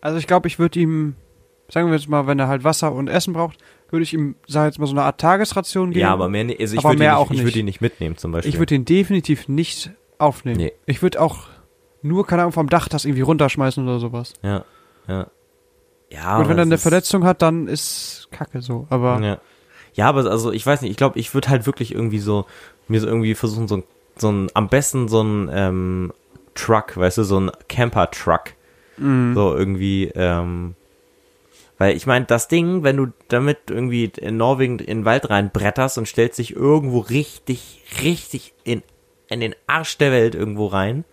Also 0.00 0.16
ich 0.16 0.26
glaube, 0.26 0.48
ich 0.48 0.58
würde 0.58 0.80
ihm, 0.80 1.16
sagen 1.68 1.88
wir 1.88 1.96
jetzt 1.98 2.08
mal, 2.08 2.26
wenn 2.26 2.38
er 2.38 2.48
halt 2.48 2.64
Wasser 2.64 2.92
und 2.92 3.08
Essen 3.08 3.34
braucht, 3.34 3.58
würde 3.90 4.02
ich 4.04 4.14
ihm, 4.14 4.36
sag 4.46 4.64
jetzt 4.66 4.78
mal, 4.78 4.86
so 4.86 4.92
eine 4.92 5.02
Art 5.02 5.20
Tagesration 5.20 5.90
geben. 5.90 6.00
Ja, 6.00 6.12
aber 6.14 6.30
mehr, 6.30 6.46
also 6.58 6.76
ich 6.78 6.82
würde 6.82 6.96
mehr 6.98 7.12
ihn 7.12 7.16
auch 7.16 7.28
nicht, 7.28 7.40
ich 7.40 7.44
würde 7.44 7.58
ihn 7.58 7.66
nicht 7.66 7.82
mitnehmen 7.82 8.16
zum 8.16 8.32
Beispiel. 8.32 8.48
Ich 8.54 8.58
würde 8.58 8.74
ihn 8.74 8.86
definitiv 8.86 9.48
nicht 9.48 9.90
aufnehmen. 10.16 10.56
Nee. 10.56 10.72
Ich 10.86 11.02
würde 11.02 11.20
auch 11.20 11.48
nur, 12.00 12.26
keine 12.26 12.40
Ahnung, 12.42 12.52
vom 12.52 12.70
Dach 12.70 12.88
das 12.88 13.04
irgendwie 13.04 13.20
runterschmeißen 13.20 13.84
oder 13.86 13.98
sowas. 14.00 14.32
Ja, 14.42 14.64
ja. 15.08 15.26
Ja, 16.10 16.38
und 16.38 16.48
wenn 16.48 16.56
er 16.58 16.62
eine 16.62 16.78
Verletzung 16.78 17.24
hat, 17.24 17.42
dann 17.42 17.68
ist 17.68 18.28
Kacke 18.30 18.62
so. 18.62 18.86
Aber 18.88 19.20
Ja. 19.20 19.38
Ja, 20.00 20.08
aber 20.08 20.24
also 20.30 20.50
ich 20.50 20.64
weiß 20.64 20.80
nicht, 20.80 20.92
ich 20.92 20.96
glaube, 20.96 21.18
ich 21.18 21.34
würde 21.34 21.50
halt 21.50 21.66
wirklich 21.66 21.94
irgendwie 21.94 22.20
so, 22.20 22.46
mir 22.88 23.00
so 23.00 23.06
irgendwie 23.06 23.34
versuchen, 23.34 23.68
so 23.68 23.76
ein, 23.76 23.82
so 24.16 24.32
ein, 24.32 24.48
am 24.54 24.70
besten 24.70 25.08
so 25.08 25.22
ein 25.22 25.50
ähm, 25.52 26.12
Truck, 26.54 26.96
weißt 26.96 27.18
du, 27.18 27.24
so 27.24 27.38
ein 27.38 27.50
Camper-Truck. 27.68 28.54
Mhm. 28.96 29.34
So 29.34 29.54
irgendwie, 29.54 30.06
ähm, 30.14 30.74
weil 31.76 31.94
ich 31.94 32.06
meine, 32.06 32.24
das 32.24 32.48
Ding, 32.48 32.82
wenn 32.82 32.96
du 32.96 33.08
damit 33.28 33.58
irgendwie 33.68 34.04
in 34.16 34.38
Norwegen 34.38 34.78
in 34.78 35.00
den 35.00 35.04
Wald 35.04 35.28
reinbretterst 35.28 35.98
und 35.98 36.08
stellst 36.08 36.38
dich 36.38 36.56
irgendwo 36.56 37.00
richtig, 37.00 37.82
richtig 38.02 38.54
in, 38.64 38.82
in 39.28 39.40
den 39.40 39.54
Arsch 39.66 39.98
der 39.98 40.12
Welt 40.12 40.34
irgendwo 40.34 40.68
rein, 40.68 41.04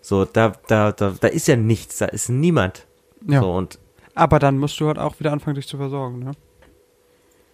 so, 0.00 0.24
da, 0.24 0.52
da, 0.68 0.92
da, 0.92 1.14
da 1.20 1.26
ist 1.26 1.48
ja 1.48 1.56
nichts, 1.56 1.98
da 1.98 2.04
ist 2.06 2.28
niemand. 2.28 2.86
ja. 3.26 3.40
So, 3.40 3.52
und 3.52 3.80
Aber 4.14 4.38
dann 4.38 4.56
musst 4.56 4.78
du 4.78 4.86
halt 4.86 5.00
auch 5.00 5.18
wieder 5.18 5.32
anfangen, 5.32 5.56
dich 5.56 5.66
zu 5.66 5.78
versorgen, 5.78 6.20
ne? 6.20 6.30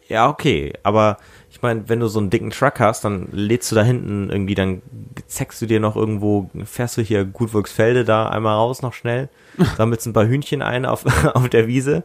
Ja, 0.09 0.29
okay, 0.29 0.73
aber 0.83 1.17
ich 1.51 1.63
meine, 1.63 1.89
wenn 1.89 2.01
du 2.01 2.09
so 2.09 2.19
einen 2.19 2.29
dicken 2.31 2.51
Truck 2.51 2.79
hast, 2.79 3.05
dann 3.05 3.29
lädst 3.33 3.71
du 3.73 3.77
da 3.77 3.83
hinten 3.83 4.29
irgendwie, 4.29 4.55
dann 4.55 4.83
zeckst 5.27 5.63
du 5.63 5.67
dir 5.67 5.81
noch 5.81 5.97
irgendwo, 5.97 6.51
fährst 6.65 6.99
du 6.99 7.03
hier 7.03 7.25
Gutwurksfelde 7.25 8.05
da 8.05 8.29
einmal 8.29 8.55
raus 8.57 8.83
noch 8.83 8.93
schnell, 8.93 9.29
sammelst 9.77 10.07
ein 10.07 10.13
paar 10.13 10.27
Hühnchen 10.27 10.61
ein 10.63 10.85
auf, 10.85 11.05
auf 11.35 11.49
der 11.49 11.67
Wiese, 11.67 12.03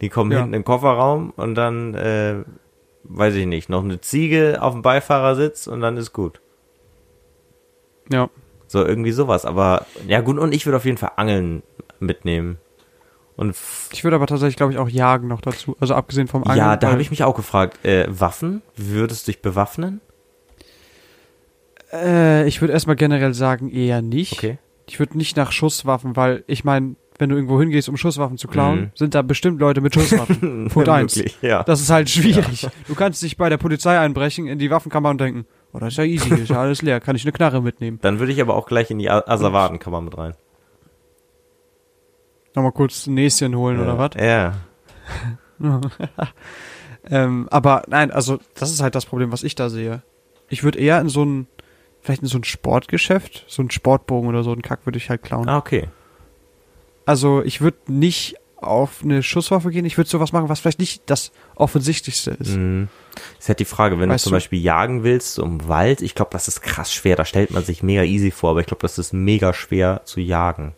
die 0.00 0.08
kommen 0.08 0.32
Ja. 0.32 0.38
hinten 0.38 0.54
in 0.54 0.60
den 0.60 0.64
Kofferraum 0.64 1.32
und 1.36 1.54
dann, 1.54 1.94
äh, 1.94 2.36
weiß 3.04 3.34
ich 3.34 3.46
nicht, 3.46 3.68
noch 3.68 3.84
eine 3.84 4.00
Ziege 4.00 4.58
auf 4.62 4.72
dem 4.72 4.82
Beifahrersitz 4.82 5.66
und 5.66 5.80
dann 5.80 5.96
ist 5.98 6.12
gut. 6.12 6.40
Ja. 8.10 8.30
So, 8.66 8.84
irgendwie 8.84 9.12
sowas, 9.12 9.44
aber, 9.44 9.84
ja 10.08 10.20
gut, 10.22 10.38
und 10.38 10.54
ich 10.54 10.64
würde 10.64 10.78
auf 10.78 10.84
jeden 10.86 10.96
Fall 10.96 11.12
Angeln 11.16 11.62
mitnehmen. 12.00 12.58
Und 13.36 13.56
Ich 13.92 14.04
würde 14.04 14.16
aber 14.16 14.26
tatsächlich, 14.26 14.56
glaube 14.56 14.72
ich, 14.72 14.78
auch 14.78 14.88
jagen 14.88 15.28
noch 15.28 15.40
dazu. 15.40 15.76
Also 15.80 15.94
abgesehen 15.94 16.28
vom 16.28 16.42
Angeln. 16.44 16.58
ja, 16.58 16.76
da 16.76 16.90
habe 16.92 17.00
ich 17.02 17.10
mich 17.10 17.24
auch 17.24 17.34
gefragt, 17.34 17.84
äh, 17.84 18.06
Waffen? 18.08 18.62
Würdest 18.76 19.26
du 19.26 19.32
dich 19.32 19.40
bewaffnen? 19.42 20.00
Äh, 21.92 22.46
ich 22.48 22.60
würde 22.60 22.72
erstmal 22.72 22.96
generell 22.96 23.34
sagen, 23.34 23.70
eher 23.70 24.02
nicht. 24.02 24.32
Okay. 24.34 24.58
Ich 24.86 24.98
würde 24.98 25.16
nicht 25.16 25.36
nach 25.36 25.52
Schusswaffen, 25.52 26.16
weil 26.16 26.44
ich 26.46 26.64
meine, 26.64 26.96
wenn 27.18 27.28
du 27.28 27.36
irgendwo 27.36 27.60
hingehst, 27.60 27.88
um 27.88 27.96
Schusswaffen 27.96 28.36
zu 28.38 28.48
klauen, 28.48 28.80
Mhm. 28.80 28.90
sind 28.94 29.14
da 29.14 29.22
bestimmt 29.22 29.60
Leute 29.60 29.80
mit 29.80 29.94
Schusswaffen. 29.94 30.68
Punkt 30.72 30.88
eins. 30.88 31.22
Ja. 31.40 31.62
Das 31.62 31.80
ist 31.80 31.90
halt 31.90 32.10
schwierig. 32.10 32.66
Du 32.88 32.94
kannst 32.94 33.22
dich 33.22 33.36
bei 33.36 33.48
der 33.48 33.58
Polizei 33.58 33.98
einbrechen, 33.98 34.46
in 34.46 34.58
die 34.58 34.70
Waffenkammer 34.70 35.10
und 35.10 35.20
denken, 35.20 35.46
oh, 35.72 35.78
das 35.78 35.90
ist 35.94 35.98
ja 35.98 36.04
easy, 36.04 36.34
ist 36.34 36.48
ja 36.50 36.60
alles 36.60 36.82
leer, 36.82 37.00
kann 37.00 37.14
ich 37.14 37.22
eine 37.22 37.32
Knarre 37.32 37.62
mitnehmen. 37.62 37.98
Dann 38.02 38.18
würde 38.18 38.32
ich 38.32 38.40
aber 38.40 38.56
auch 38.56 38.66
gleich 38.66 38.90
in 38.90 38.98
die 38.98 39.08
Asservatenkammer 39.10 40.00
mit 40.00 40.16
rein. 40.18 40.34
Nochmal 42.54 42.72
kurz 42.72 43.06
ein 43.06 43.14
Näschen 43.14 43.56
holen 43.56 43.80
oder 43.80 43.98
was? 43.98 44.10
Ja. 44.22 44.54
Ähm, 47.10 47.48
aber 47.50 47.82
nein, 47.88 48.12
also 48.12 48.38
das 48.54 48.70
ist 48.70 48.80
halt 48.80 48.94
das 48.94 49.06
Problem, 49.06 49.32
was 49.32 49.42
ich 49.42 49.56
da 49.56 49.68
sehe. 49.70 50.02
Ich 50.48 50.62
würde 50.62 50.78
eher 50.78 51.00
in 51.00 51.08
so 51.08 51.24
ein, 51.24 51.48
vielleicht 52.00 52.22
in 52.22 52.28
so 52.28 52.38
ein 52.38 52.44
Sportgeschäft, 52.44 53.44
so 53.48 53.60
ein 53.60 53.72
Sportbogen 53.72 54.28
oder 54.28 54.44
so 54.44 54.52
einen 54.52 54.62
Kack 54.62 54.86
würde 54.86 54.98
ich 54.98 55.10
halt 55.10 55.22
klauen. 55.24 55.48
Ah, 55.48 55.58
okay. 55.58 55.88
Also 57.04 57.42
ich 57.42 57.60
würde 57.60 57.78
nicht 57.88 58.36
auf 58.56 59.00
eine 59.02 59.24
Schusswaffe 59.24 59.70
gehen, 59.72 59.84
ich 59.84 59.96
würde 59.98 60.08
sowas 60.08 60.30
machen, 60.32 60.48
was 60.48 60.60
vielleicht 60.60 60.78
nicht 60.78 61.02
das 61.06 61.32
Offensichtlichste 61.56 62.30
ist. 62.38 62.54
Mhm. 62.54 62.86
Ist 63.40 63.48
halt 63.48 63.58
die 63.58 63.64
Frage, 63.64 63.98
wenn 63.98 64.08
Weißt 64.08 64.24
du 64.26 64.28
zum 64.28 64.34
du- 64.34 64.36
Beispiel 64.36 64.60
jagen 64.62 65.02
willst 65.02 65.34
so 65.34 65.42
im 65.42 65.66
Wald, 65.66 66.02
ich 66.02 66.14
glaube, 66.14 66.30
das 66.30 66.46
ist 66.46 66.60
krass 66.62 66.94
schwer. 66.94 67.16
Da 67.16 67.24
stellt 67.24 67.50
man 67.50 67.64
sich 67.64 67.82
mega 67.82 68.04
easy 68.04 68.30
vor, 68.30 68.50
aber 68.50 68.60
ich 68.60 68.66
glaube, 68.66 68.82
das 68.82 68.96
ist 69.00 69.12
mega 69.12 69.52
schwer 69.52 70.02
zu 70.04 70.20
jagen. 70.20 70.74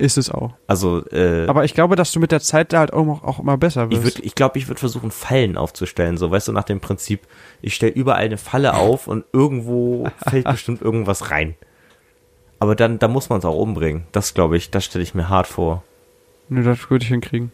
Ist 0.00 0.16
es 0.16 0.30
auch. 0.30 0.52
Also, 0.66 1.04
äh, 1.10 1.46
Aber 1.46 1.64
ich 1.64 1.74
glaube, 1.74 1.94
dass 1.94 2.10
du 2.10 2.20
mit 2.20 2.32
der 2.32 2.40
Zeit 2.40 2.72
da 2.72 2.78
halt 2.78 2.92
auch, 2.92 3.22
auch 3.22 3.38
immer 3.38 3.58
besser 3.58 3.86
ich 3.90 4.02
wirst. 4.02 4.18
ich 4.20 4.34
glaube, 4.34 4.58
ich 4.58 4.66
würde 4.66 4.80
versuchen, 4.80 5.10
Fallen 5.10 5.58
aufzustellen. 5.58 6.16
So, 6.16 6.30
weißt 6.30 6.48
du, 6.48 6.52
nach 6.52 6.64
dem 6.64 6.80
Prinzip, 6.80 7.20
ich 7.60 7.74
stelle 7.74 7.92
überall 7.92 8.24
eine 8.24 8.38
Falle 8.38 8.74
auf 8.74 9.06
und 9.08 9.24
irgendwo 9.32 10.08
fällt 10.28 10.46
bestimmt 10.46 10.80
irgendwas 10.80 11.30
rein. 11.30 11.54
Aber 12.58 12.74
dann, 12.74 12.98
da 12.98 13.08
muss 13.08 13.28
man 13.28 13.38
es 13.40 13.44
auch 13.44 13.58
umbringen. 13.58 14.04
Das 14.12 14.32
glaube 14.34 14.56
ich, 14.56 14.70
das 14.70 14.84
stelle 14.86 15.02
ich 15.02 15.14
mir 15.14 15.28
hart 15.28 15.46
vor. 15.46 15.82
Nö, 16.48 16.62
das 16.62 16.90
würde 16.90 17.02
ich 17.04 17.08
hinkriegen. 17.10 17.52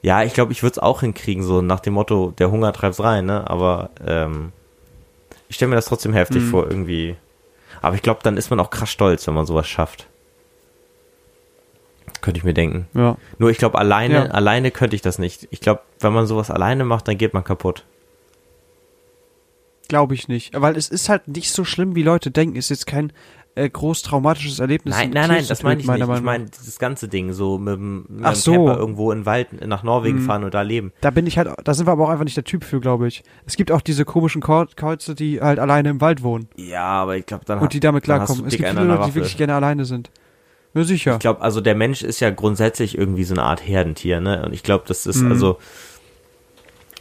Ja, 0.00 0.22
ich 0.22 0.32
glaube, 0.32 0.52
ich 0.52 0.62
würde 0.62 0.72
es 0.72 0.78
auch 0.78 1.00
hinkriegen, 1.00 1.42
so 1.44 1.60
nach 1.62 1.80
dem 1.80 1.92
Motto, 1.94 2.32
der 2.38 2.50
Hunger 2.50 2.72
treibt's 2.72 3.00
rein, 3.02 3.26
ne? 3.26 3.48
Aber 3.48 3.90
ähm, 4.04 4.52
ich 5.48 5.56
stelle 5.56 5.68
mir 5.68 5.76
das 5.76 5.84
trotzdem 5.86 6.12
heftig 6.14 6.42
Mhm. 6.42 6.48
vor, 6.50 6.66
irgendwie. 6.66 7.16
Aber 7.82 7.94
ich 7.94 8.02
glaube, 8.02 8.20
dann 8.22 8.36
ist 8.36 8.48
man 8.50 8.58
auch 8.58 8.70
krass 8.70 8.90
stolz, 8.90 9.26
wenn 9.26 9.34
man 9.34 9.46
sowas 9.46 9.68
schafft. 9.68 10.06
Könnte 12.22 12.38
ich 12.38 12.44
mir 12.44 12.54
denken. 12.54 12.86
Ja. 12.94 13.16
Nur 13.38 13.50
ich 13.50 13.58
glaube, 13.58 13.78
alleine, 13.78 14.14
Ja. 14.14 14.24
alleine 14.26 14.70
könnte 14.70 14.96
ich 14.96 15.02
das 15.02 15.18
nicht. 15.18 15.46
Ich 15.50 15.60
glaube, 15.60 15.82
wenn 16.00 16.12
man 16.14 16.26
sowas 16.26 16.50
alleine 16.50 16.84
macht, 16.84 17.06
dann 17.08 17.18
geht 17.18 17.34
man 17.34 17.44
kaputt. 17.44 17.84
Glaube 19.88 20.14
ich 20.14 20.28
nicht. 20.28 20.58
Weil 20.58 20.76
es 20.76 20.88
ist 20.88 21.08
halt 21.08 21.28
nicht 21.28 21.52
so 21.52 21.64
schlimm, 21.64 21.94
wie 21.94 22.02
Leute 22.02 22.30
denken. 22.30 22.56
Ist 22.56 22.70
jetzt 22.70 22.86
kein 22.86 23.12
äh, 23.54 23.68
groß 23.68 24.00
traumatisches 24.02 24.58
Erlebnis. 24.60 24.94
Nein, 24.94 25.08
ein 25.08 25.10
nein, 25.14 25.28
nein, 25.28 25.44
das 25.46 25.62
meine 25.62 25.80
ich 25.80 25.86
nicht. 25.86 26.00
Ich 26.00 26.20
meine 26.22 26.46
dieses 26.46 26.78
ganze 26.78 27.08
Ding, 27.08 27.32
so 27.34 27.58
mit 27.58 27.74
dem, 27.74 28.06
mit 28.08 28.24
Ach 28.24 28.34
so. 28.34 28.52
Camper 28.52 28.78
irgendwo 28.78 29.12
in 29.12 29.18
den 29.20 29.26
Wald 29.26 29.66
nach 29.66 29.82
Norwegen 29.82 30.20
Mhm. 30.20 30.26
fahren 30.26 30.44
und 30.44 30.54
da 30.54 30.62
leben. 30.62 30.92
Da 31.02 31.10
bin 31.10 31.26
ich 31.26 31.36
halt, 31.36 31.48
da 31.62 31.74
sind 31.74 31.86
wir 31.86 31.92
aber 31.92 32.04
auch 32.04 32.08
einfach 32.08 32.24
nicht 32.24 32.36
der 32.36 32.44
Typ 32.44 32.64
für, 32.64 32.80
glaube 32.80 33.08
ich. 33.08 33.22
Es 33.44 33.56
gibt 33.56 33.70
auch 33.70 33.82
diese 33.82 34.06
komischen 34.06 34.40
Kreuze, 34.40 35.14
die 35.14 35.40
halt 35.42 35.58
alleine 35.58 35.90
im 35.90 36.00
Wald 36.00 36.22
wohnen 36.22 36.48
Ja, 36.56 36.84
aber 36.84 37.16
ich 37.18 37.26
glaube, 37.26 37.44
dann 37.44 37.58
und 37.58 37.74
die 37.74 37.80
damit 37.80 38.04
klarkommen. 38.04 38.46
Es 38.46 38.56
gibt 38.56 38.68
viele 38.68 38.84
Leute, 38.84 39.04
die 39.08 39.14
wirklich 39.16 39.36
gerne 39.36 39.54
alleine 39.54 39.84
sind. 39.84 40.10
Ja, 40.74 40.84
sicher. 40.84 41.12
Ich 41.14 41.18
glaube, 41.18 41.42
also 41.42 41.60
der 41.60 41.74
Mensch 41.74 42.02
ist 42.02 42.20
ja 42.20 42.30
grundsätzlich 42.30 42.96
irgendwie 42.96 43.24
so 43.24 43.34
eine 43.34 43.42
Art 43.42 43.66
Herdentier, 43.66 44.20
ne? 44.20 44.42
Und 44.44 44.52
ich 44.54 44.62
glaube, 44.62 44.84
das 44.88 45.06
ist 45.06 45.22
Mhm. 45.22 45.32
also 45.32 45.58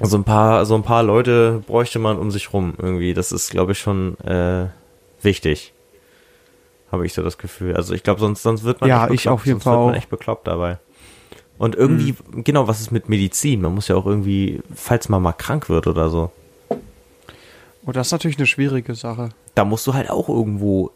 so 0.02 0.18
ein 0.18 0.24
paar, 0.24 0.66
so 0.66 0.76
ein 0.76 0.84
paar 0.84 1.04
Leute 1.04 1.64
bräuchte 1.68 2.00
man 2.00 2.18
um 2.18 2.32
sich 2.32 2.52
rum 2.54 2.74
irgendwie. 2.78 3.14
Das 3.14 3.32
ist, 3.32 3.52
glaube 3.52 3.72
ich, 3.74 3.80
schon 3.80 4.20
äh, 4.22 4.68
wichtig. 5.22 5.74
Habe 6.92 7.06
ich 7.06 7.14
so 7.14 7.22
das 7.24 7.38
Gefühl. 7.38 7.76
Also 7.76 7.94
ich 7.94 8.04
glaube, 8.04 8.20
sonst, 8.20 8.44
sonst 8.44 8.64
wird 8.64 8.82
man 8.82 8.90
Ja, 8.90 9.10
ich 9.10 9.30
auf 9.30 9.46
jeden 9.46 9.62
Fall 9.62 9.78
wird 9.78 9.86
man 9.86 9.96
echt 9.96 10.10
bekloppt 10.10 10.48
dabei. 10.48 10.80
Und 11.58 11.76
irgendwie, 11.76 12.16
Mhm. 12.34 12.44
genau, 12.44 12.68
was 12.68 12.82
ist 12.82 12.92
mit 12.92 13.08
Medizin? 13.08 13.62
Man 13.62 13.76
muss 13.76 13.88
ja 13.88 13.96
auch 13.96 14.08
irgendwie, 14.08 14.62
falls 14.76 15.08
man 15.08 15.22
mal 15.22 15.34
krank 15.34 15.70
wird 15.70 15.88
oder 15.88 16.10
so, 16.10 16.32
Oh, 17.86 17.92
das 17.92 18.08
ist 18.08 18.12
natürlich 18.12 18.38
eine 18.38 18.46
schwierige 18.46 18.94
Sache. 18.94 19.30
da 19.56 19.66
musst 19.66 19.88
du 19.88 19.94
halt 19.96 20.10
auch 20.10 20.30
irgendwo 20.30 20.92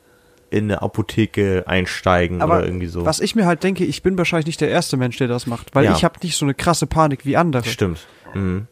in 0.50 0.66
eine 0.66 0.82
Apotheke 0.82 1.64
einsteigen 1.68 2.42
Aber 2.42 2.58
oder 2.58 2.66
irgendwie 2.66 2.88
so. 2.88 3.06
was 3.06 3.20
ich 3.20 3.36
mir 3.36 3.46
halt 3.46 3.64
denke, 3.64 3.84
ich 3.84 4.04
bin 4.04 4.18
wahrscheinlich 4.18 4.46
nicht 4.46 4.62
der 4.62 4.70
erste 4.70 4.96
Mensch, 4.98 5.18
der 5.18 5.28
das 5.28 5.48
macht, 5.48 5.74
weil 5.76 5.86
Ja. 5.86 5.94
ich 5.94 6.04
habe 6.04 6.16
nicht 6.24 6.36
so 6.38 6.46
eine 6.46 6.54
krasse 6.54 6.86
Panik 6.88 7.26
wie 7.26 7.36
andere. 7.38 7.64
Stimmt. 7.68 8.06
Mhm. 8.34 8.68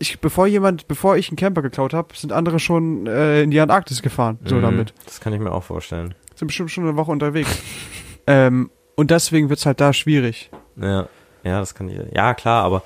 Ich, 0.00 0.20
bevor 0.20 0.46
jemand, 0.46 0.86
bevor 0.86 1.16
ich 1.16 1.28
einen 1.28 1.36
Camper 1.36 1.62
geklaut 1.62 1.92
habe, 1.92 2.14
sind 2.14 2.32
andere 2.32 2.60
schon 2.60 3.06
äh, 3.06 3.42
in 3.42 3.50
die 3.50 3.58
Antarktis 3.58 4.00
gefahren, 4.02 4.38
so 4.44 4.56
Mhm. 4.56 4.62
damit. 4.62 4.94
Das 5.06 5.20
kann 5.20 5.32
ich 5.32 5.40
mir 5.40 5.50
auch 5.50 5.64
vorstellen. 5.64 6.14
Sind 6.36 6.46
bestimmt 6.48 6.70
schon 6.70 6.84
eine 6.84 6.96
Woche 6.96 7.10
unterwegs. 7.10 7.50
ähm, 8.28 8.70
und 8.94 9.10
deswegen 9.10 9.48
wird's 9.48 9.66
halt 9.66 9.80
da 9.80 9.92
schwierig. 9.92 10.50
Ja, 10.76 11.08
ja, 11.42 11.58
das 11.60 11.74
kann 11.74 11.88
ich. 11.88 11.98
Ja, 12.14 12.34
klar, 12.34 12.62
aber 12.64 12.82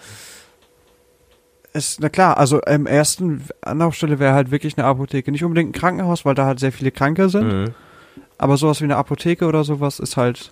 Es, 1.74 1.98
na 2.00 2.10
klar, 2.10 2.36
also 2.36 2.60
im 2.60 2.86
ersten 2.86 3.44
Anlaufstelle 3.62 4.18
wäre 4.18 4.34
halt 4.34 4.50
wirklich 4.50 4.76
eine 4.76 4.86
Apotheke. 4.86 5.32
Nicht 5.32 5.42
unbedingt 5.44 5.70
ein 5.70 5.78
Krankenhaus, 5.78 6.24
weil 6.26 6.34
da 6.34 6.44
halt 6.44 6.60
sehr 6.60 6.70
viele 6.72 6.90
Kranke 6.90 7.28
sind. 7.30 7.46
mhm. 7.52 7.74
Aber 8.38 8.56
sowas 8.56 8.80
wie 8.80 8.84
eine 8.84 8.96
Apotheke 8.96 9.46
oder 9.46 9.62
sowas 9.64 9.98
ist 10.00 10.16
halt, 10.16 10.50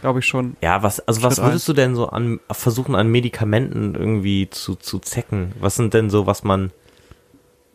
glaube 0.00 0.18
ich, 0.20 0.26
schon. 0.26 0.56
ja, 0.60 0.82
was, 0.82 1.00
also 1.00 1.22
was 1.22 1.40
würdest 1.42 1.66
du 1.68 1.72
denn 1.72 1.94
so 1.94 2.08
an 2.08 2.40
versuchen 2.50 2.94
an 2.94 3.08
Medikamenten 3.10 3.94
irgendwie 3.94 4.48
zu, 4.50 4.74
zu 4.76 4.98
zecken? 4.98 5.52
Was 5.60 5.76
sind 5.76 5.94
denn 5.94 6.10
so, 6.10 6.26
was 6.26 6.44
man, 6.44 6.70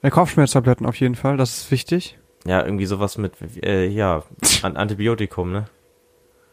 Kopfschmerztabletten 0.09 0.85
auf 0.85 0.95
jeden 0.99 1.15
Fall, 1.15 1.37
das 1.37 1.57
ist 1.57 1.71
wichtig. 1.71 2.17
ja, 2.45 2.63
irgendwie 2.63 2.85
sowas 2.85 3.17
mit, 3.17 3.33
äh, 3.65 3.87
ja, 3.87 4.23
an 4.61 4.77
Antibiotikum, 4.77 5.51
ne? 5.51 5.65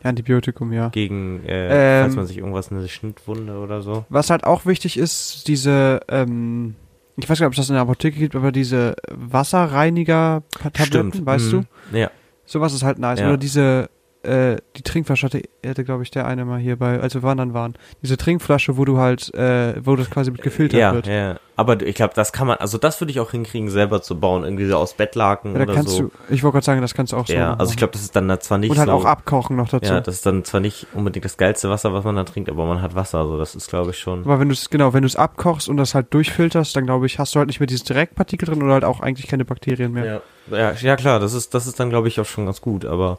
Antibiotikum, 0.03 0.73
ja. 0.73 0.89
Gegen, 0.89 1.45
äh, 1.47 2.01
Ähm. 2.01 2.05
falls 2.05 2.17
man 2.17 2.27
sich 2.27 2.39
irgendwas, 2.39 2.71
eine 2.73 2.87
Schnittwunde 2.89 3.57
oder 3.59 3.81
so. 3.81 4.05
Was 4.09 4.29
halt 4.31 4.43
auch 4.45 4.67
wichtig 4.67 4.99
ist, 4.99 5.47
diese, 5.49 6.01
ähm, 6.09 6.75
ich 7.17 7.29
weiß 7.31 7.39
gar 7.39 7.47
nicht, 7.47 7.49
ob 7.49 7.53
es 7.53 7.59
das 7.59 7.69
in 7.71 7.75
der 7.75 7.83
Apotheke 7.83 8.19
gibt, 8.19 8.35
aber 8.35 8.51
diese 8.53 8.97
Wasserreiniger-Tabletten, 9.09 11.25
weißt 11.25 11.53
Mhm. 11.53 11.67
du? 11.93 11.99
Ja. 11.99 12.11
Sowas 12.47 12.73
ist 12.73 12.83
halt 12.83 12.99
nice. 12.99 13.21
Ja. 13.21 13.29
Oder 13.29 13.37
diese, 13.37 13.89
äh, 14.25 14.57
die 14.77 14.83
Trinkflasche 14.83 15.27
hatte, 15.27 15.43
hatte 15.65 15.85
glaube 15.85 16.03
ich, 16.03 16.11
der 16.11 16.27
eine 16.27 16.45
mal 16.45 16.59
hier 16.59 16.77
bei, 16.77 17.01
als 17.01 17.15
wir 17.15 17.23
wandern 17.23 17.55
waren. 17.55 17.75
Diese 18.03 18.17
Trinkflasche, 18.17 18.77
wo 18.77 18.85
du 18.85 18.99
halt, 18.99 19.33
äh, 19.35 19.75
wo 19.85 19.97
das 19.97 20.11
quasi 20.11 20.31
mit 20.31 20.43
gefiltert 20.43 20.81
Ja, 20.81 20.93
wird. 20.95 21.07
ja, 21.07 21.37
aber 21.57 21.81
ich 21.83 21.95
glaube, 21.95 22.15
das 22.15 22.33
kann 22.33 22.47
man, 22.47 22.57
also 22.59 22.79
das 22.79 23.01
würde 23.01 23.11
ich 23.13 23.21
auch 23.21 23.31
hinkriegen, 23.31 23.71
selber 23.71 24.03
zu 24.03 24.19
bauen, 24.19 24.45
irgendwie 24.45 24.67
so 24.67 24.77
aus 24.77 24.95
Bettlaken 24.95 25.53
Ja, 25.53 25.59
da 25.59 25.65
oder 25.65 25.75
kannst 25.75 25.91
so. 25.97 26.03
du, 26.05 26.11
ich 26.29 26.43
wollte 26.43 26.55
gerade 26.55 26.65
sagen, 26.65 26.81
das 26.81 26.95
kannst 26.95 27.13
du 27.13 27.17
auch 27.17 27.27
so 27.27 27.33
ja, 27.33 27.51
machen. 27.51 27.61
also 27.61 27.71
ich 27.71 27.77
glaube, 27.77 27.93
das 27.93 28.03
ist 28.03 28.17
dann 28.17 28.41
zwar 28.41 28.59
nicht 28.59 28.71
Und 28.71 28.79
halt 28.79 28.89
so. 28.89 28.95
auch 28.95 29.05
abkochen 29.05 29.57
noch 29.57 29.69
dazu. 29.69 29.93
Ja, 29.93 30.01
das 30.01 30.17
ist 30.17 30.27
dann 30.27 30.45
zwar 30.45 30.61
nicht 30.61 30.87
unbedingt 30.95 31.25
das 31.25 31.37
geilste 31.37 31.71
Wasser, 31.71 31.93
was 31.93 32.05
man 32.05 32.17
da 32.17 32.25
trinkt, 32.25 32.49
aber 32.51 32.67
man 32.67 32.83
hat 32.83 32.95
Wasser, 32.95 33.19
also 33.19 33.39
das 33.39 33.55
ist, 33.55 33.69
glaube 33.69 33.91
ich, 33.91 33.99
schon. 33.99 34.25
Aber 34.25 34.41
wenn 34.41 34.49
du 34.49 34.55
es, 34.55 34.71
genau, 34.71 34.93
wenn 34.93 35.03
du 35.03 35.07
es 35.07 35.17
abkochst 35.17 35.69
und 35.69 35.77
das 35.77 35.95
halt 35.95 36.13
durchfilterst, 36.13 36.75
dann 36.75 36.87
glaube 36.87 37.07
ich, 37.07 37.19
hast 37.19 37.35
du 37.35 37.39
halt 37.39 37.47
nicht 37.49 37.61
mehr 37.61 37.67
dieses 37.67 37.85
Direktpartikel 37.85 38.49
drin 38.49 38.63
oder 38.63 38.73
halt 38.75 38.85
auch 38.85 39.01
eigentlich 39.01 39.27
keine 39.29 39.45
Bakterien 39.45 39.93
mehr. 39.93 40.23
Ja, 40.51 40.59
ja, 40.59 40.73
ja 40.73 40.97
klar, 40.97 41.21
das 41.21 41.35
ist, 41.35 41.55
das 41.55 41.67
ist 41.67 41.79
dann, 41.81 41.91
glaube 41.91 42.09
ich, 42.09 42.21
auch 42.21 42.27
schon 42.27 42.47
ganz 42.47 42.61
gut, 42.61 42.85
aber 42.85 43.19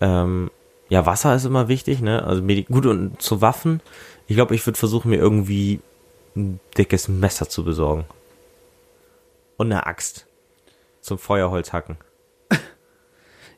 ähm, 0.00 0.50
ja, 0.88 1.04
Wasser 1.06 1.34
ist 1.34 1.44
immer 1.44 1.68
wichtig, 1.68 2.00
ne? 2.00 2.24
Also 2.24 2.42
Medi 2.42 2.64
gut 2.64 2.86
und 2.86 3.20
zu 3.20 3.40
Waffen, 3.40 3.80
ich 4.26 4.36
glaube, 4.36 4.54
ich 4.54 4.66
würde 4.66 4.78
versuchen, 4.78 5.10
mir 5.10 5.16
irgendwie 5.16 5.80
ein 6.36 6.60
dickes 6.76 7.08
Messer 7.08 7.48
zu 7.48 7.64
besorgen. 7.64 8.04
Und 9.56 9.72
eine 9.72 9.86
Axt. 9.86 10.26
Zum 11.00 11.18
Feuerholz 11.18 11.72
hacken. 11.72 11.96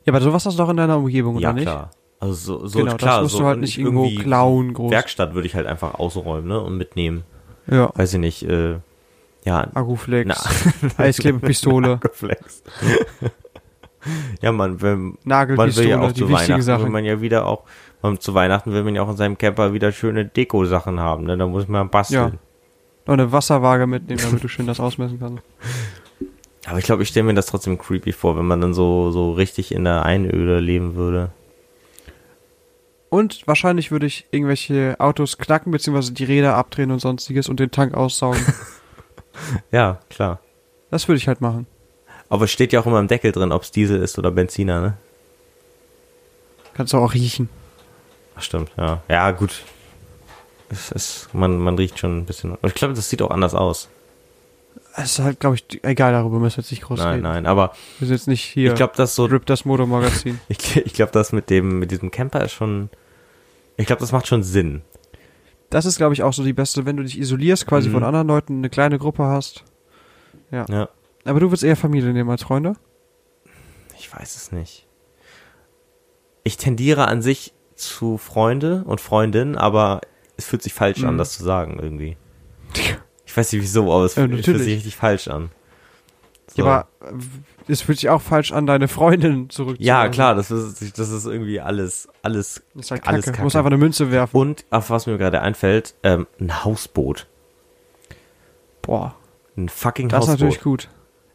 Ja, 0.05 0.13
aber 0.13 0.21
sowas 0.21 0.45
hast 0.45 0.57
du 0.57 0.63
doch 0.63 0.69
in 0.69 0.77
deiner 0.77 0.97
Umgebung, 0.97 1.37
ja, 1.39 1.49
oder 1.49 1.53
nicht? 1.53 1.65
klar. 1.65 1.91
Also 2.21 2.33
so, 2.33 2.67
so 2.67 2.79
Genau, 2.79 2.95
klar, 2.95 3.15
das 3.15 3.23
musst 3.23 3.33
so 3.33 3.39
du 3.39 3.45
halt 3.45 3.59
nicht 3.59 3.77
irgendwo 3.77 4.09
klauen 4.21 4.73
groß. 4.73 4.91
Werkstatt 4.91 5.33
würde 5.33 5.45
ich 5.45 5.55
halt 5.55 5.67
einfach 5.67 5.95
ausräumen, 5.95 6.47
ne? 6.47 6.59
Und 6.61 6.77
mitnehmen. 6.77 7.23
Ja. 7.69 7.91
Weiß 7.93 8.13
ich 8.13 8.19
nicht, 8.19 8.43
äh, 8.43 8.77
ja, 9.45 9.67
Aguflex, 9.73 10.27
Na. 10.27 10.97
Eisklebepistole. 11.03 11.99
Ja, 14.41 14.51
man, 14.51 14.81
wenn, 14.81 15.17
man 15.23 15.49
will 15.49 15.87
ja 15.87 15.99
auch 15.99 16.13
zu 16.13 16.29
Weihnachten, 16.31 16.55
will 16.55 16.61
Sachen. 16.61 16.91
man 16.91 17.03
ja 17.03 17.21
wieder 17.21 17.45
auch, 17.45 17.63
man, 18.01 18.19
zu 18.19 18.33
Weihnachten 18.33 18.71
will 18.71 18.83
man 18.83 18.95
ja 18.95 19.01
auch 19.01 19.09
in 19.09 19.17
seinem 19.17 19.37
Camper 19.37 19.73
wieder 19.73 19.91
schöne 19.91 20.25
Deko-Sachen 20.25 20.99
haben, 20.99 21.25
ne? 21.25 21.37
Da 21.37 21.45
muss 21.47 21.67
man 21.67 21.89
basteln. 21.89 22.39
Noch 23.05 23.13
eine 23.13 23.31
Wasserwaage 23.31 23.87
mitnehmen, 23.87 24.21
damit 24.23 24.43
du 24.43 24.47
schön 24.47 24.67
das 24.67 24.79
ausmessen 24.79 25.19
kannst. 25.19 25.43
Aber 26.65 26.77
ich 26.77 26.85
glaube, 26.85 27.03
ich 27.03 27.09
stelle 27.09 27.25
mir 27.25 27.33
das 27.33 27.47
trotzdem 27.47 27.77
creepy 27.77 28.11
vor, 28.11 28.37
wenn 28.37 28.45
man 28.45 28.61
dann 28.61 28.73
so, 28.73 29.11
so 29.11 29.31
richtig 29.31 29.73
in 29.73 29.83
der 29.83 30.03
Einöde 30.05 30.59
leben 30.59 30.95
würde. 30.95 31.31
Und 33.09 33.47
wahrscheinlich 33.47 33.91
würde 33.91 34.05
ich 34.05 34.27
irgendwelche 34.31 34.95
Autos 34.99 35.37
knacken, 35.39 35.71
beziehungsweise 35.71 36.13
die 36.13 36.25
Räder 36.25 36.55
abdrehen 36.55 36.91
und 36.91 36.99
sonstiges 36.99 37.49
und 37.49 37.59
den 37.59 37.71
Tank 37.71 37.93
aussaugen. 37.93 38.41
Ja, 39.71 39.99
klar. 40.09 40.41
das 40.91 41.07
würde 41.07 41.17
ich 41.17 41.27
halt 41.29 41.39
machen. 41.39 41.65
Aber 42.29 42.45
es 42.45 42.51
steht 42.51 42.73
ja 42.73 42.79
auch 42.79 42.85
immer 42.85 42.99
im 42.99 43.07
Deckel 43.07 43.31
drin, 43.31 43.51
ob 43.51 43.63
es 43.63 43.71
Diesel 43.71 44.01
ist 44.01 44.17
oder 44.19 44.31
Benziner, 44.31 44.81
ne? 44.81 44.97
Kannst 46.73 46.93
du 46.93 46.97
auch 46.97 47.13
riechen. 47.13 47.49
Ach, 48.35 48.41
stimmt, 48.41 48.71
ja. 48.77 49.01
Ja, 49.09 49.31
gut. 49.31 49.63
Es 50.69 50.91
ist, 50.91 51.29
man, 51.33 51.57
man 51.57 51.75
riecht 51.75 51.97
schon 51.99 52.19
ein 52.19 52.25
bisschen. 52.25 52.51
Und 52.51 52.65
ich 52.67 52.75
glaube, 52.75 52.93
das 52.93 53.09
sieht 53.09 53.21
auch 53.21 53.31
anders 53.31 53.55
aus. 53.55 53.89
Es 54.95 55.13
ist 55.17 55.19
halt, 55.19 55.39
glaube 55.39 55.55
ich, 55.55 55.83
egal, 55.83 56.11
darüber 56.13 56.39
müssen 56.39 56.57
wir 56.57 56.61
jetzt 56.61 56.71
nicht 56.71 56.83
groß 56.83 56.99
Nein, 56.99 57.09
reden. 57.09 57.23
nein. 57.23 57.45
Aber 57.47 57.73
Wir 57.97 58.07
sind 58.07 58.15
jetzt 58.17 58.27
nicht 58.27 58.43
hier. 58.43 58.69
ich 58.69 58.75
glaube, 58.75 58.93
das 58.95 59.15
so. 59.15 59.25
Rip 59.25 59.45
das 59.45 59.65
Motormagazin. 59.65 60.39
Ich, 60.47 60.77
ich 60.77 60.93
glaube, 60.93 61.11
das 61.11 61.31
mit 61.31 61.49
dem, 61.49 61.79
mit 61.79 61.91
diesem 61.91 62.11
Camper 62.11 62.43
ist 62.45 62.51
schon. 62.53 62.89
Ich 63.77 63.87
glaube, 63.87 64.01
das 64.01 64.11
macht 64.11 64.27
schon 64.27 64.43
Sinn. 64.43 64.81
Das 65.69 65.85
ist, 65.85 65.97
glaube 65.97 66.13
ich, 66.13 66.23
auch 66.23 66.33
so 66.33 66.43
die 66.43 66.53
beste, 66.53 66.85
wenn 66.85 66.97
du 66.97 67.03
dich 67.03 67.17
isolierst, 67.19 67.65
quasi 67.67 67.89
Mhm. 67.89 67.93
von 67.93 68.03
anderen 68.03 68.27
Leuten, 68.27 68.57
eine 68.59 68.69
kleine 68.69 68.99
Gruppe 68.99 69.23
hast. 69.23 69.63
Ja. 70.51 70.89
Aber 71.29 71.39
du 71.39 71.47
würdest 71.47 71.63
eher 71.63 71.75
Familie 71.75 72.11
nehmen 72.13 72.29
als 72.29 72.43
Freunde? 72.43 72.73
Ich 73.97 74.13
weiß 74.13 74.35
es 74.35 74.51
nicht. 74.51 74.87
Ich 76.43 76.57
tendiere 76.57 77.07
an 77.07 77.21
sich 77.21 77.53
zu 77.75 78.17
Freunde 78.17 78.83
und 78.85 78.99
Freundinnen, 79.01 79.55
aber 79.57 80.01
es 80.37 80.45
fühlt 80.45 80.63
sich 80.63 80.73
falsch 80.73 81.03
an, 81.03 81.15
Mhm. 81.15 81.17
das 81.17 81.33
zu 81.33 81.43
sagen 81.43 81.77
irgendwie. 81.81 82.17
Ich 83.25 83.35
weiß 83.37 83.51
nicht 83.53 83.61
wieso, 83.61 83.93
aber 83.93 84.05
es 84.05 84.15
Ja, 84.15 84.27
fühlt, 84.27 84.43
sich 84.45 84.57
richtig 84.75 84.95
falsch 84.95 85.27
an. 85.27 85.51
So. 86.47 86.63
Ja, 86.65 86.65
aber 86.65 86.87
es 87.67 87.81
fühlt 87.83 87.99
sich 87.99 88.09
auch 88.09 88.21
falsch 88.21 88.51
an, 88.51 88.65
deine 88.65 88.87
Freundin 88.87 89.49
zurückzuholen. 89.51 89.85
ja, 89.85 90.09
klar, 90.09 90.33
das 90.33 90.49
ist, 90.49 90.97
das 90.97 91.09
ist 91.11 91.25
irgendwie 91.25 91.59
alles, 91.61 92.07
alles. 92.23 92.63
Das 92.73 92.85
ist 92.85 92.91
halt 92.91 93.07
alles 93.07 93.25
kacke. 93.25 93.31
kacke. 93.33 93.37
Du 93.37 93.43
musst 93.43 93.55
einfach 93.55 93.67
eine 93.69 93.77
Münze 93.77 94.09
werfen. 94.11 94.35
Und 94.35 94.65
auf 94.71 94.89
was 94.89 95.05
mir 95.05 95.17
gerade 95.19 95.41
einfällt, 95.41 95.93
ähm, 96.01 96.25
ein 96.39 96.63
Hausboot. 96.65 97.27
Boah, 98.81 99.15
Ein 99.55 99.69
fucking 99.69 100.09
das 100.09 100.23
ist 100.23 100.29
Hausboot. 100.31 100.39
natürlich 100.47 100.63
gut. 100.63 100.89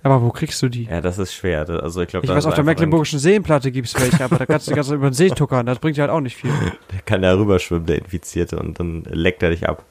Aber 0.05 0.21
wo 0.21 0.29
kriegst 0.29 0.61
du 0.61 0.69
die? 0.69 0.85
Ja, 0.85 1.01
das 1.01 1.19
ist 1.19 1.33
schwer. 1.33 1.67
Also 1.67 2.03
ich 2.03 2.09
glaube, 2.09 2.27
Ich 2.27 2.33
weiß, 2.33 2.45
auf 2.45 2.55
der 2.55 2.63
Mecklenburgischen 2.63 3.19
Seenplatte 3.19 3.73
gibt's 3.73 3.99
welche, 3.99 4.23
aber 4.23 4.37
da 4.37 4.45
kannst 4.45 4.67
du 4.67 4.73
die 4.73 4.75
ganze 4.77 4.91
Zeit 4.91 4.99
über 4.99 5.09
den 5.09 5.15
See 5.15 5.31
tuckern. 5.31 5.65
Das 5.65 5.79
bringt 5.79 5.97
dir 5.97 6.03
halt 6.03 6.11
auch 6.11 6.21
nicht 6.21 6.37
viel. 6.37 6.51
Der 6.93 7.01
kann 7.07 7.23
da 7.23 7.35
rüberschwimmen, 7.35 7.87
der 7.87 8.01
Infizierte, 8.01 8.59
und 8.59 8.79
dann 8.79 9.05
leckt 9.05 9.43
er 9.43 9.49
dich 9.49 9.67
ab. 9.67 9.87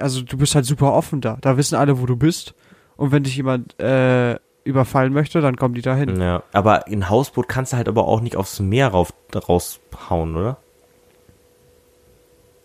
Also 0.00 0.22
du 0.22 0.38
bist 0.38 0.54
halt 0.54 0.64
super 0.64 0.94
offen 0.94 1.20
da. 1.20 1.36
Da 1.42 1.58
wissen 1.58 1.74
alle, 1.76 2.00
wo 2.00 2.06
du 2.06 2.16
bist. 2.16 2.54
Und 2.96 3.12
wenn 3.12 3.22
dich 3.22 3.36
jemand 3.36 3.78
äh, 3.80 4.38
überfallen 4.64 5.12
möchte, 5.12 5.42
dann 5.42 5.56
kommen 5.56 5.74
die 5.74 5.82
da 5.82 5.94
hin. 5.94 6.18
Ja, 6.18 6.42
aber 6.52 6.86
ein 6.86 7.10
Hausboot 7.10 7.48
kannst 7.48 7.74
du 7.74 7.76
halt 7.76 7.86
aber 7.86 8.08
auch 8.08 8.22
nicht 8.22 8.36
aufs 8.36 8.60
Meer 8.60 8.88
rauf, 8.88 9.12
raushauen, 9.34 10.34
oder? 10.36 10.56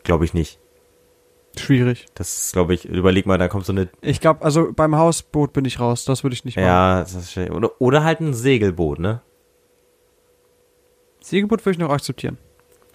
Glaube 0.04 0.24
ich 0.24 0.34
nicht. 0.34 0.60
Schwierig. 1.58 2.08
Das 2.16 2.46
ist, 2.46 2.54
glaube 2.54 2.74
ich, 2.74 2.86
überleg 2.86 3.26
mal, 3.26 3.38
da 3.38 3.48
kommt 3.48 3.66
so 3.66 3.74
eine, 3.74 3.90
Ich 4.02 4.20
glaube, 4.20 4.44
also 4.44 4.72
beim 4.74 4.96
Hausboot 4.96 5.54
bin 5.54 5.66
ich 5.66 5.80
raus. 5.80 6.04
Das 6.06 6.24
würde 6.24 6.34
ich 6.34 6.46
nicht 6.46 6.56
machen. 6.56 6.66
ja, 6.66 7.00
das 7.00 7.14
ist 7.14 7.32
schwer. 7.34 7.56
Oder, 7.56 7.70
oder 7.80 8.04
halt 8.04 8.22
ein 8.22 8.34
Segelboot, 8.34 9.00
ne? 9.00 9.22
Segelboot 11.22 11.66
würde 11.66 11.72
ich 11.74 11.80
noch 11.80 11.90
akzeptieren. 11.92 12.38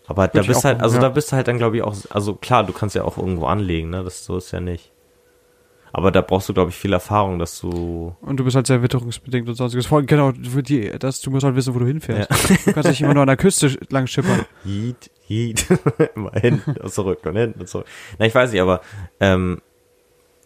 Aber 0.06 0.26
da 0.26 0.34
Würde 0.34 0.40
ich 0.42 0.48
bist 0.48 0.64
halt, 0.64 0.78
machen, 0.78 0.84
also 0.84 0.96
ja. 0.96 1.02
da 1.02 1.08
bist 1.10 1.30
du 1.32 1.36
halt 1.36 1.48
dann, 1.48 1.58
glaube 1.58 1.76
ich, 1.76 1.82
auch, 1.82 1.94
also 2.10 2.34
klar, 2.34 2.64
du 2.64 2.72
kannst 2.72 2.94
ja 2.96 3.04
auch 3.04 3.18
irgendwo 3.18 3.46
anlegen, 3.46 3.90
ne? 3.90 4.02
Das 4.02 4.24
so 4.24 4.36
ist 4.38 4.50
ja 4.52 4.60
nicht. 4.60 4.90
Aber 5.92 6.10
da 6.10 6.20
brauchst 6.20 6.48
du, 6.48 6.54
glaube 6.54 6.70
ich, 6.70 6.76
viel 6.76 6.92
Erfahrung, 6.92 7.38
dass 7.38 7.60
du. 7.60 8.14
Und 8.20 8.38
du 8.38 8.44
bist 8.44 8.56
halt 8.56 8.66
sehr 8.66 8.82
witterungsbedingt 8.82 9.48
und 9.48 9.54
sonstiges. 9.54 9.86
Vor- 9.86 10.02
Genau, 10.02 10.32
für 10.32 10.62
die, 10.62 10.90
das, 10.98 11.20
du 11.20 11.30
musst 11.30 11.44
halt 11.44 11.56
wissen, 11.56 11.74
wo 11.74 11.78
du 11.78 11.86
hinfährst. 11.86 12.30
Du 12.66 12.72
kannst 12.72 12.88
nicht 12.90 13.00
immer 13.00 13.14
nur 13.14 13.22
an 13.22 13.26
der 13.28 13.36
Küste 13.36 13.76
lang 13.90 14.06
schippern. 14.06 14.44
Yeet, 14.64 15.10
yeet, 15.28 15.66
immer 16.14 16.32
hinten 16.32 16.72
und 16.76 16.92
zurück 16.92 17.20
und 17.24 17.36
hinten 17.36 17.60
und 17.60 17.68
zurück. 17.68 17.86
Na, 18.18 18.26
ich 18.26 18.34
weiß 18.34 18.52
nicht, 18.52 18.60
aber 18.60 18.80
ähm, 19.20 19.60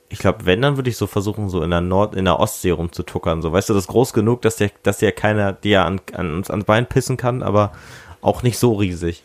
ich 0.09 0.19
glaube, 0.19 0.45
wenn, 0.45 0.61
dann 0.63 0.77
würde 0.77 0.91
ich 0.91 0.97
so 0.97 1.07
versuchen, 1.07 1.49
so 1.49 1.63
in 1.63 1.71
der 1.71 1.81
Nord, 1.81 2.15
in 2.15 2.25
der 2.27 2.39
Ostsee 2.39 2.71
rumzutuckern. 2.71 3.41
So, 3.43 3.51
weißt 3.53 3.69
du, 3.71 3.75
das 3.75 3.85
ist 3.85 3.89
groß 3.89 4.13
genug, 4.13 4.43
dass 4.43 4.57
der, 4.57 4.71
dass 4.83 4.99
der 4.99 5.13
keiner 5.13 5.53
dir 5.55 5.85
an, 5.87 6.01
an 6.13 6.35
uns 6.35 6.51
ans 6.51 6.65
Bein 6.67 6.87
pissen 6.87 7.17
kann, 7.17 7.43
aber 7.43 7.73
auch 8.21 8.43
nicht 8.43 8.59
so 8.59 8.75
riesig. 8.75 9.23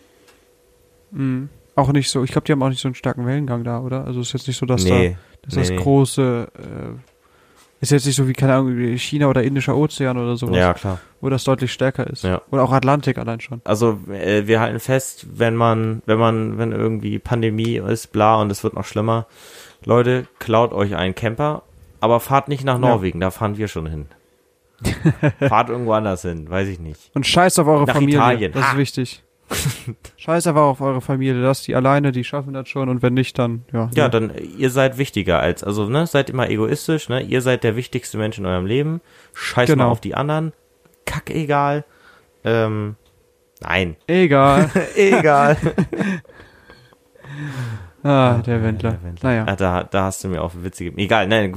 Mhm. 1.12 1.50
Auch 1.78 1.92
nicht 1.92 2.10
so. 2.10 2.24
Ich 2.24 2.32
glaube, 2.32 2.46
die 2.46 2.52
haben 2.52 2.64
auch 2.64 2.70
nicht 2.70 2.82
so 2.82 2.88
einen 2.88 2.96
starken 2.96 3.28
Wellengang 3.28 3.64
da, 3.64 3.80
oder? 3.80 4.04
Also 4.04 4.20
ist 4.20 4.34
jetzt 4.34 4.48
nicht 4.48 4.58
so, 4.58 4.66
dass 4.66 4.84
nee, 4.84 5.10
da 5.10 5.18
dass 5.44 5.56
nee, 5.56 5.62
das 5.62 5.70
nee. 5.70 5.76
große 5.76 6.48
äh, 6.58 7.82
ist 7.82 7.92
jetzt 7.92 8.08
nicht 8.08 8.16
so 8.16 8.28
wie, 8.28 8.34
keine 8.34 8.56
Ahnung, 8.56 8.76
wie 8.76 8.98
China 8.98 9.28
oder 9.28 9.44
Indischer 9.44 9.76
Ozean 9.78 10.18
oder 10.18 10.36
sowas, 10.38 10.58
ja, 10.58 10.74
klar. 10.74 11.00
wo 11.22 11.30
das 11.30 11.44
deutlich 11.44 11.72
stärker 11.72 12.08
ist. 12.08 12.24
Ja. 12.24 12.42
Oder 12.50 12.64
auch 12.64 12.72
Atlantik 12.72 13.20
allein 13.20 13.40
schon. 13.40 13.62
Also 13.64 14.00
äh, 14.12 14.48
wir 14.48 14.60
halten 14.60 14.80
fest, 14.80 15.28
wenn 15.32 15.56
man, 15.56 16.02
wenn 16.08 16.18
man, 16.18 16.58
wenn 16.58 16.72
irgendwie 16.72 17.20
Pandemie 17.20 17.76
ist, 17.78 18.12
bla 18.12 18.42
und 18.42 18.52
es 18.52 18.64
wird 18.64 18.74
noch 18.74 18.86
schlimmer, 18.86 19.28
Leute, 19.86 20.26
klaut 20.40 20.74
euch 20.74 20.96
einen 20.96 21.14
Camper, 21.14 21.62
aber 22.00 22.20
fahrt 22.20 22.48
nicht 22.48 22.64
nach 22.64 22.80
Ja. 22.80 22.80
Norwegen, 22.80 23.20
da 23.20 23.30
fahren 23.30 23.58
wir 23.58 23.68
schon 23.68 23.86
hin. 23.86 24.06
fahrt 25.48 25.70
irgendwo 25.70 25.94
anders 25.94 26.24
hin, 26.24 26.50
weiß 26.50 26.68
ich 26.70 26.80
nicht. 26.80 27.12
Und 27.14 27.28
scheiß 27.28 27.60
auf 27.60 27.68
eure 27.68 27.86
Nach 27.86 27.94
Familie. 27.94 28.18
Italien. 28.18 28.52
Das 28.54 28.64
Ha! 28.64 28.72
ist 28.72 28.78
wichtig. 28.78 29.24
scheiß 30.18 30.48
einfach 30.48 30.62
auf 30.62 30.82
eure 30.82 31.02
Familie. 31.02 31.42
Lasst 31.42 31.68
die 31.68 31.76
alleine, 31.76 32.12
die 32.12 32.24
schaffen 32.24 32.54
das 32.54 32.68
schon. 32.70 32.90
Und 32.90 33.02
wenn 33.02 33.14
nicht, 33.14 33.38
dann, 33.40 33.64
ja. 33.72 33.90
Ja, 33.96 34.10
dann 34.10 34.30
äh, 34.32 34.42
ihr 34.42 34.70
seid 34.70 34.98
wichtiger 34.98 35.40
als, 35.40 35.64
also 35.64 35.88
ne, 35.88 36.06
seid 36.08 36.30
immer 36.30 36.50
egoistisch, 36.50 37.10
ne, 37.10 37.22
ihr 37.22 37.42
seid 37.42 37.64
der 37.64 37.76
wichtigste 37.76 38.18
Mensch 38.18 38.38
in 38.38 38.46
eurem 38.46 38.66
Leben. 38.66 39.02
Scheiß 39.34 39.68
Genau. 39.68 39.86
mal 39.86 39.92
auf 39.92 40.02
die 40.02 40.16
anderen. 40.16 40.54
Kack 41.06 41.30
egal. 41.30 41.86
Ähm, 42.44 42.96
nein. 43.62 43.96
Egal. 44.08 44.70
egal. 44.96 45.58
Ah, 48.04 48.42
der 48.46 48.64
Wendler. 48.64 48.92
Der 48.92 49.04
Wendler. 49.04 49.30
Naja. 49.30 49.46
Ah, 49.48 49.56
da, 49.56 49.84
da 49.84 50.04
hast 50.04 50.24
du 50.24 50.30
mir 50.30 50.42
auch 50.42 50.54
Witze 50.56 50.86
gegeben. 50.86 51.00
Egal, 51.00 51.28
nein, 51.28 51.54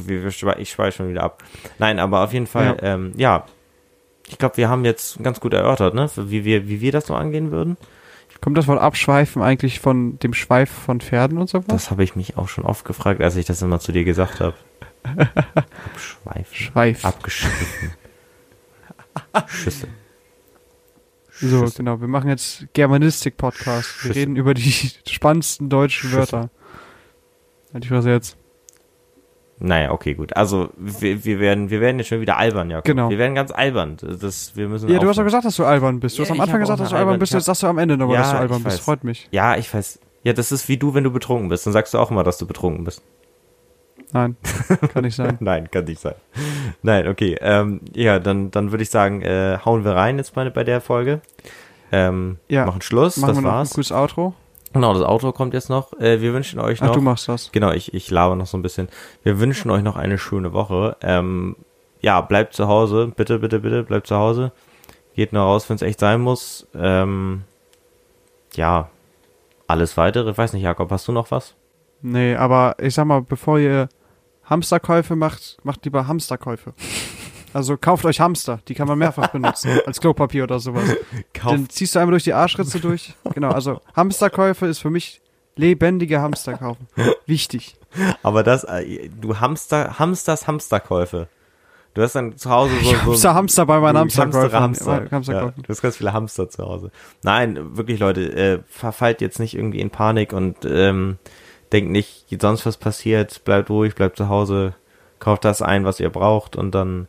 ich 0.58 0.70
schweife 0.70 0.96
schon 0.96 1.08
wieder 1.08 1.22
ab. 1.22 1.44
Nein, 1.78 2.00
aber 2.00 2.24
auf 2.24 2.32
jeden 2.32 2.48
Fall, 2.48 2.76
ja, 2.80 2.94
ähm, 2.94 3.12
ja 3.16 3.44
ich 4.30 4.38
glaube, 4.38 4.56
wir 4.56 4.68
haben 4.68 4.84
jetzt 4.84 5.22
ganz 5.22 5.40
gut 5.40 5.52
erörtert, 5.52 5.94
ne, 5.94 6.08
wie 6.16 6.44
wir, 6.44 6.68
wie 6.68 6.80
wir 6.80 6.92
das 6.92 7.06
so 7.06 7.14
angehen 7.14 7.50
würden. 7.50 7.76
Kommt 8.40 8.56
das 8.56 8.68
Wort 8.68 8.80
Abschweifen 8.80 9.42
eigentlich 9.42 9.80
von 9.80 10.18
dem 10.20 10.32
Schweif 10.32 10.70
von 10.70 11.00
Pferden 11.00 11.36
und 11.36 11.50
sowas? 11.50 11.66
Das 11.68 11.90
habe 11.90 12.04
ich 12.04 12.16
mich 12.16 12.38
auch 12.38 12.48
schon 12.48 12.64
oft 12.64 12.86
gefragt, 12.86 13.20
als 13.20 13.36
ich 13.36 13.44
das 13.44 13.60
immer 13.60 13.80
zu 13.80 13.92
dir 13.92 14.04
gesagt 14.04 14.40
habe. 14.40 14.54
Abschweifen. 15.54 16.54
Schweif. 16.56 17.04
Abgeschliffen. 17.04 17.92
Schüsse. 19.46 19.88
So, 21.32 21.68
genau. 21.76 22.00
Wir 22.00 22.08
machen 22.08 22.30
jetzt 22.30 22.66
Germanistik-Podcast. 22.72 24.04
Wir 24.04 24.14
reden 24.14 24.36
über 24.36 24.54
die 24.54 24.90
spannendsten 25.08 25.68
deutschen 25.68 26.08
Schüsse. 26.08 26.16
Wörter. 26.16 26.50
Halt 27.74 27.84
ich 27.84 27.90
was 27.90 28.06
jetzt. 28.06 28.36
Naja, 29.62 29.92
okay, 29.92 30.14
gut. 30.14 30.34
Also 30.36 30.70
wir, 30.78 31.22
wir 31.24 31.38
werden, 31.38 31.68
wir 31.68 31.80
werden 31.82 31.98
jetzt 31.98 32.08
schon 32.08 32.20
wieder 32.22 32.38
albern, 32.38 32.70
ja. 32.70 32.80
Genau. 32.80 33.10
Wir 33.10 33.18
werden 33.18 33.34
ganz 33.34 33.50
albern. 33.50 33.98
Das, 34.00 34.56
wir 34.56 34.68
müssen 34.68 34.88
Ja, 34.88 34.98
du 34.98 35.06
hast 35.08 35.18
doch 35.18 35.24
gesagt, 35.24 35.44
dass 35.44 35.56
du 35.56 35.64
albern 35.64 36.00
bist. 36.00 36.18
Du 36.18 36.22
Ja, 36.22 36.28
hast 36.28 36.34
am 36.34 36.40
Anfang 36.40 36.60
gesagt, 36.60 36.80
dass 36.80 36.88
du 36.90 36.96
albern 36.96 37.18
bist. 37.18 37.34
Jetzt 37.34 37.44
sagst 37.44 37.62
du 37.62 37.66
am 37.66 37.76
Ende 37.78 37.96
nochmal, 37.98 38.14
Ja, 38.16 38.20
dass 38.22 38.30
du 38.32 38.38
albern 38.38 38.62
bist. 38.64 38.80
Freut 38.80 39.04
mich. 39.04 39.28
Ja, 39.32 39.56
ich 39.56 39.72
weiß. 39.72 40.00
Ja, 40.24 40.32
das 40.32 40.50
ist 40.50 40.68
wie 40.68 40.76
du, 40.78 40.94
wenn 40.94 41.04
du 41.04 41.10
betrunken 41.10 41.48
bist. 41.50 41.66
Dann 41.66 41.72
sagst 41.74 41.92
du 41.94 41.98
auch 41.98 42.10
immer, 42.10 42.24
dass 42.24 42.38
du 42.38 42.46
betrunken 42.46 42.84
bist. 42.84 43.02
Nein, 44.12 44.36
kann 44.92 45.04
nicht 45.04 45.14
sein. 45.14 45.36
Nein, 45.40 45.70
kann 45.70 45.84
nicht 45.84 46.00
sein. 46.00 46.14
Nein, 46.82 47.06
okay. 47.06 47.36
Ähm, 47.40 47.80
ja, 47.94 48.18
dann, 48.18 48.50
dann 48.50 48.72
würde 48.72 48.82
ich 48.82 48.90
sagen, 48.90 49.22
äh, 49.22 49.58
hauen 49.64 49.84
wir 49.84 49.92
rein 49.92 50.16
jetzt 50.18 50.34
bei, 50.34 50.48
bei 50.50 50.64
der 50.64 50.80
Folge. 50.80 51.20
Ähm, 51.92 52.38
Ja. 52.48 52.66
Machen 52.66 52.82
Schluss, 52.82 53.18
Machen 53.18 53.28
das 53.28 53.36
wir 53.38 53.42
noch 53.42 53.50
ein 53.50 53.54
war's. 53.58 53.70
gutes 53.74 53.92
Outro. 53.92 54.34
Genau, 54.72 54.94
das 54.94 55.02
Auto 55.02 55.32
kommt 55.32 55.52
jetzt 55.54 55.68
noch. 55.68 55.92
Äh, 55.98 56.20
wir 56.20 56.32
wünschen 56.32 56.60
euch 56.60 56.80
Ach, 56.80 56.88
noch. 56.88 56.94
du 56.94 57.00
machst 57.00 57.28
das. 57.28 57.50
Genau, 57.52 57.72
ich, 57.72 57.92
ich 57.92 58.10
laber 58.10 58.36
noch 58.36 58.46
so 58.46 58.56
ein 58.56 58.62
bisschen. 58.62 58.88
Wir 59.22 59.40
wünschen 59.40 59.70
euch 59.70 59.82
noch 59.82 59.96
eine 59.96 60.16
schöne 60.16 60.52
Woche. 60.52 60.96
Ähm, 61.02 61.56
ja, 62.00 62.20
bleibt 62.20 62.54
zu 62.54 62.68
Hause. 62.68 63.12
Bitte, 63.14 63.38
bitte, 63.40 63.58
bitte, 63.60 63.82
bleibt 63.82 64.06
zu 64.06 64.16
Hause. 64.16 64.52
Geht 65.14 65.32
nur 65.32 65.42
raus, 65.42 65.68
wenn 65.68 65.76
es 65.76 65.82
echt 65.82 65.98
sein 65.98 66.20
muss. 66.20 66.66
Ähm, 66.74 67.42
ja, 68.54 68.88
alles 69.66 69.96
weitere. 69.96 70.30
Ich 70.30 70.38
weiß 70.38 70.52
nicht, 70.52 70.62
Jakob, 70.62 70.90
hast 70.90 71.08
du 71.08 71.12
noch 71.12 71.30
was? 71.30 71.54
Nee, 72.02 72.36
aber 72.36 72.76
ich 72.78 72.94
sag 72.94 73.06
mal, 73.06 73.22
bevor 73.22 73.58
ihr 73.58 73.88
Hamsterkäufe 74.44 75.16
macht, 75.16 75.58
macht 75.64 75.84
lieber 75.84 76.06
Hamsterkäufe. 76.06 76.74
Also 77.52 77.76
kauft 77.76 78.04
euch 78.04 78.20
Hamster, 78.20 78.60
die 78.68 78.74
kann 78.74 78.86
man 78.88 78.98
mehrfach 78.98 79.28
benutzen, 79.32 79.80
als 79.86 80.00
Klopapier 80.00 80.44
oder 80.44 80.60
sowas. 80.60 80.84
Dann 81.44 81.68
ziehst 81.68 81.94
du 81.94 81.98
einmal 81.98 82.12
durch 82.12 82.24
die 82.24 82.34
Arschritze 82.34 82.80
durch. 82.80 83.14
Genau, 83.34 83.50
also 83.50 83.80
Hamsterkäufe 83.94 84.66
ist 84.66 84.78
für 84.78 84.90
mich 84.90 85.20
lebendige 85.56 86.20
Hamster 86.20 86.54
kaufen. 86.54 86.86
Wichtig. 87.26 87.76
Aber 88.22 88.42
das, 88.42 88.64
äh, 88.64 89.08
du 89.08 89.40
Hamster, 89.40 89.98
Hamsters 89.98 90.46
Hamsterkäufe. 90.46 91.28
Du 91.94 92.02
hast 92.02 92.14
dann 92.14 92.36
zu 92.36 92.48
Hause 92.48 92.72
so, 92.82 92.90
so 92.90 92.96
Hamster, 93.02 93.34
Hamster 93.34 93.66
bei 93.66 93.80
meinen 93.80 94.06
Ich 94.06 94.18
hamstere 94.18 94.52
Hamsterkäufen. 94.52 94.60
Hamster. 94.60 95.10
Hamsterkäufen. 95.10 95.54
Ja, 95.56 95.62
du 95.62 95.68
hast 95.68 95.82
ganz 95.82 95.96
viele 95.96 96.12
Hamster 96.12 96.48
zu 96.48 96.64
Hause. 96.64 96.92
Nein, 97.22 97.76
wirklich 97.76 97.98
Leute, 97.98 98.32
äh, 98.32 98.58
verfallt 98.68 99.20
jetzt 99.20 99.40
nicht 99.40 99.56
irgendwie 99.56 99.80
in 99.80 99.90
Panik 99.90 100.32
und 100.32 100.64
ähm, 100.64 101.18
denkt 101.72 101.90
nicht, 101.90 102.26
sonst 102.40 102.64
was 102.64 102.76
passiert, 102.76 103.44
bleibt 103.44 103.70
ruhig, 103.70 103.96
bleibt 103.96 104.16
zu 104.16 104.28
Hause, 104.28 104.74
kauft 105.18 105.44
das 105.44 105.62
ein, 105.62 105.84
was 105.84 105.98
ihr 105.98 106.10
braucht 106.10 106.54
und 106.54 106.74
dann 106.74 107.08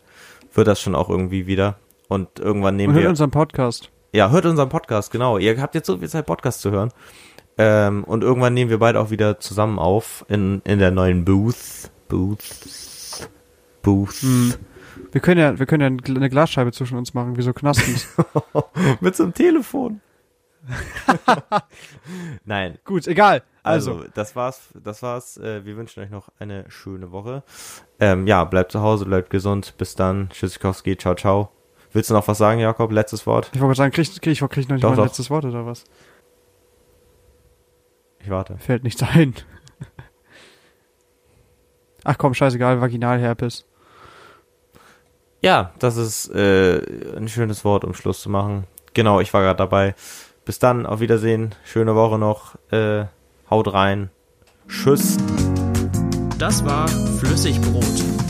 wird 0.54 0.68
das 0.68 0.82
schon 0.82 0.96
auch 0.96 1.10
irgendwie 1.10 1.48
wieder. 1.48 1.78
Und 2.08 2.40
irgendwann 2.40 2.76
nehmen 2.76 2.90
Und 2.90 2.96
hört 2.96 3.04
wir. 3.04 3.10
unseren 3.10 3.32
Podcast. 3.32 3.90
Ja, 4.14 4.30
hört 4.32 4.46
unseren 4.46 4.70
Podcast, 4.70 5.12
genau. 5.12 5.38
Ihr 5.38 5.62
habt 5.62 5.76
jetzt 5.76 5.88
so 5.88 5.98
viel 5.98 6.10
Zeit, 6.10 6.26
Podcast 6.26 6.62
zu 6.62 6.72
hören. 6.72 6.92
Ähm, 7.58 8.04
und 8.04 8.24
irgendwann 8.24 8.54
nehmen 8.54 8.70
wir 8.70 8.80
beide 8.80 9.00
auch 9.00 9.12
wieder 9.12 9.40
zusammen 9.40 9.80
auf 9.80 10.26
in, 10.28 10.62
in 10.66 10.80
der 10.80 10.92
neuen 10.92 11.24
Booth. 11.24 11.90
Booth. 12.10 13.30
Booth. 13.82 14.22
Hm. 14.22 14.54
Wir 15.12 15.22
können 15.22 15.40
ja, 15.40 15.60
wir 15.60 15.66
können 15.66 16.00
ja 16.06 16.16
eine 16.16 16.30
Glasscheibe 16.30 16.72
zwischen 16.72 16.98
uns 16.98 17.14
machen, 17.14 17.38
wie 17.38 17.42
so 17.42 17.54
Knastens. 17.54 18.08
Mit 19.02 19.16
so 19.16 19.24
einem 19.24 19.34
Telefon. 19.34 20.02
Nein, 22.46 22.78
Gut, 22.86 23.08
egal. 23.08 23.44
Also, 23.64 23.94
Also, 23.94 24.06
das 24.14 24.36
war's, 24.36 24.70
das 24.74 25.04
war's. 25.04 25.38
Äh, 25.38 25.66
wir 25.66 25.78
wünschen 25.78 26.04
euch 26.04 26.10
noch 26.10 26.30
eine 26.40 26.70
schöne 26.70 27.12
Woche. 27.12 27.44
Ähm, 28.00 28.28
ja, 28.28 28.44
bleibt 28.44 28.72
zu 28.72 28.82
Hause, 28.82 29.06
bleibt 29.06 29.30
gesund. 29.30 29.76
Bis 29.78 29.96
dann. 29.96 30.30
Tschüssikowski, 30.30 30.98
ciao, 30.98 31.16
ciao. 31.16 31.52
Willst 31.94 32.10
du 32.10 32.14
noch 32.14 32.28
was 32.28 32.38
sagen, 32.38 32.60
Jakob? 32.60 32.92
Letztes 32.92 33.26
Wort? 33.28 33.52
ich 33.54 33.62
wollte 33.62 33.78
sagen, 33.78 33.92
krieg, 33.92 34.08
krieg, 34.22 34.32
ich 34.32 34.40
krieg 34.50 34.70
noch 34.70 34.76
nicht 34.76 34.84
Doch, 34.84 34.90
mein 34.90 34.98
doch. 34.98 35.06
letztes 35.06 35.30
Wort 35.30 35.46
oder 35.46 35.66
was? 35.66 35.84
Ich 38.20 38.30
warte. 38.30 38.58
Fällt 38.60 38.84
nichts 38.84 39.04
ein. 39.04 39.36
Ach 42.04 42.18
komm, 42.18 42.34
scheißegal, 42.34 42.82
Vaginalherpes. 42.82 43.66
Ja, 45.44 45.74
das 45.80 45.98
ist 45.98 46.30
äh, 46.34 47.18
ein 47.18 47.28
schönes 47.28 47.66
Wort, 47.66 47.84
um 47.84 47.94
Schluss 47.94 48.22
zu 48.22 48.30
machen. 48.30 48.66
Genau, 48.94 49.20
ich 49.20 49.34
war 49.34 49.42
gerade 49.42 49.58
dabei. 49.58 49.96
Bis 50.46 50.60
dann, 50.60 50.86
auf 50.86 51.00
Wiedersehen. 51.00 51.56
Schöne 51.64 51.96
Woche 51.96 52.18
noch. 52.18 52.56
Äh, 52.72 53.06
haut 53.50 53.74
rein. 53.74 54.10
Tschüss. 54.68 55.18
Das 56.38 56.66
war 56.66 56.88
Flüssigbrot 56.88 58.21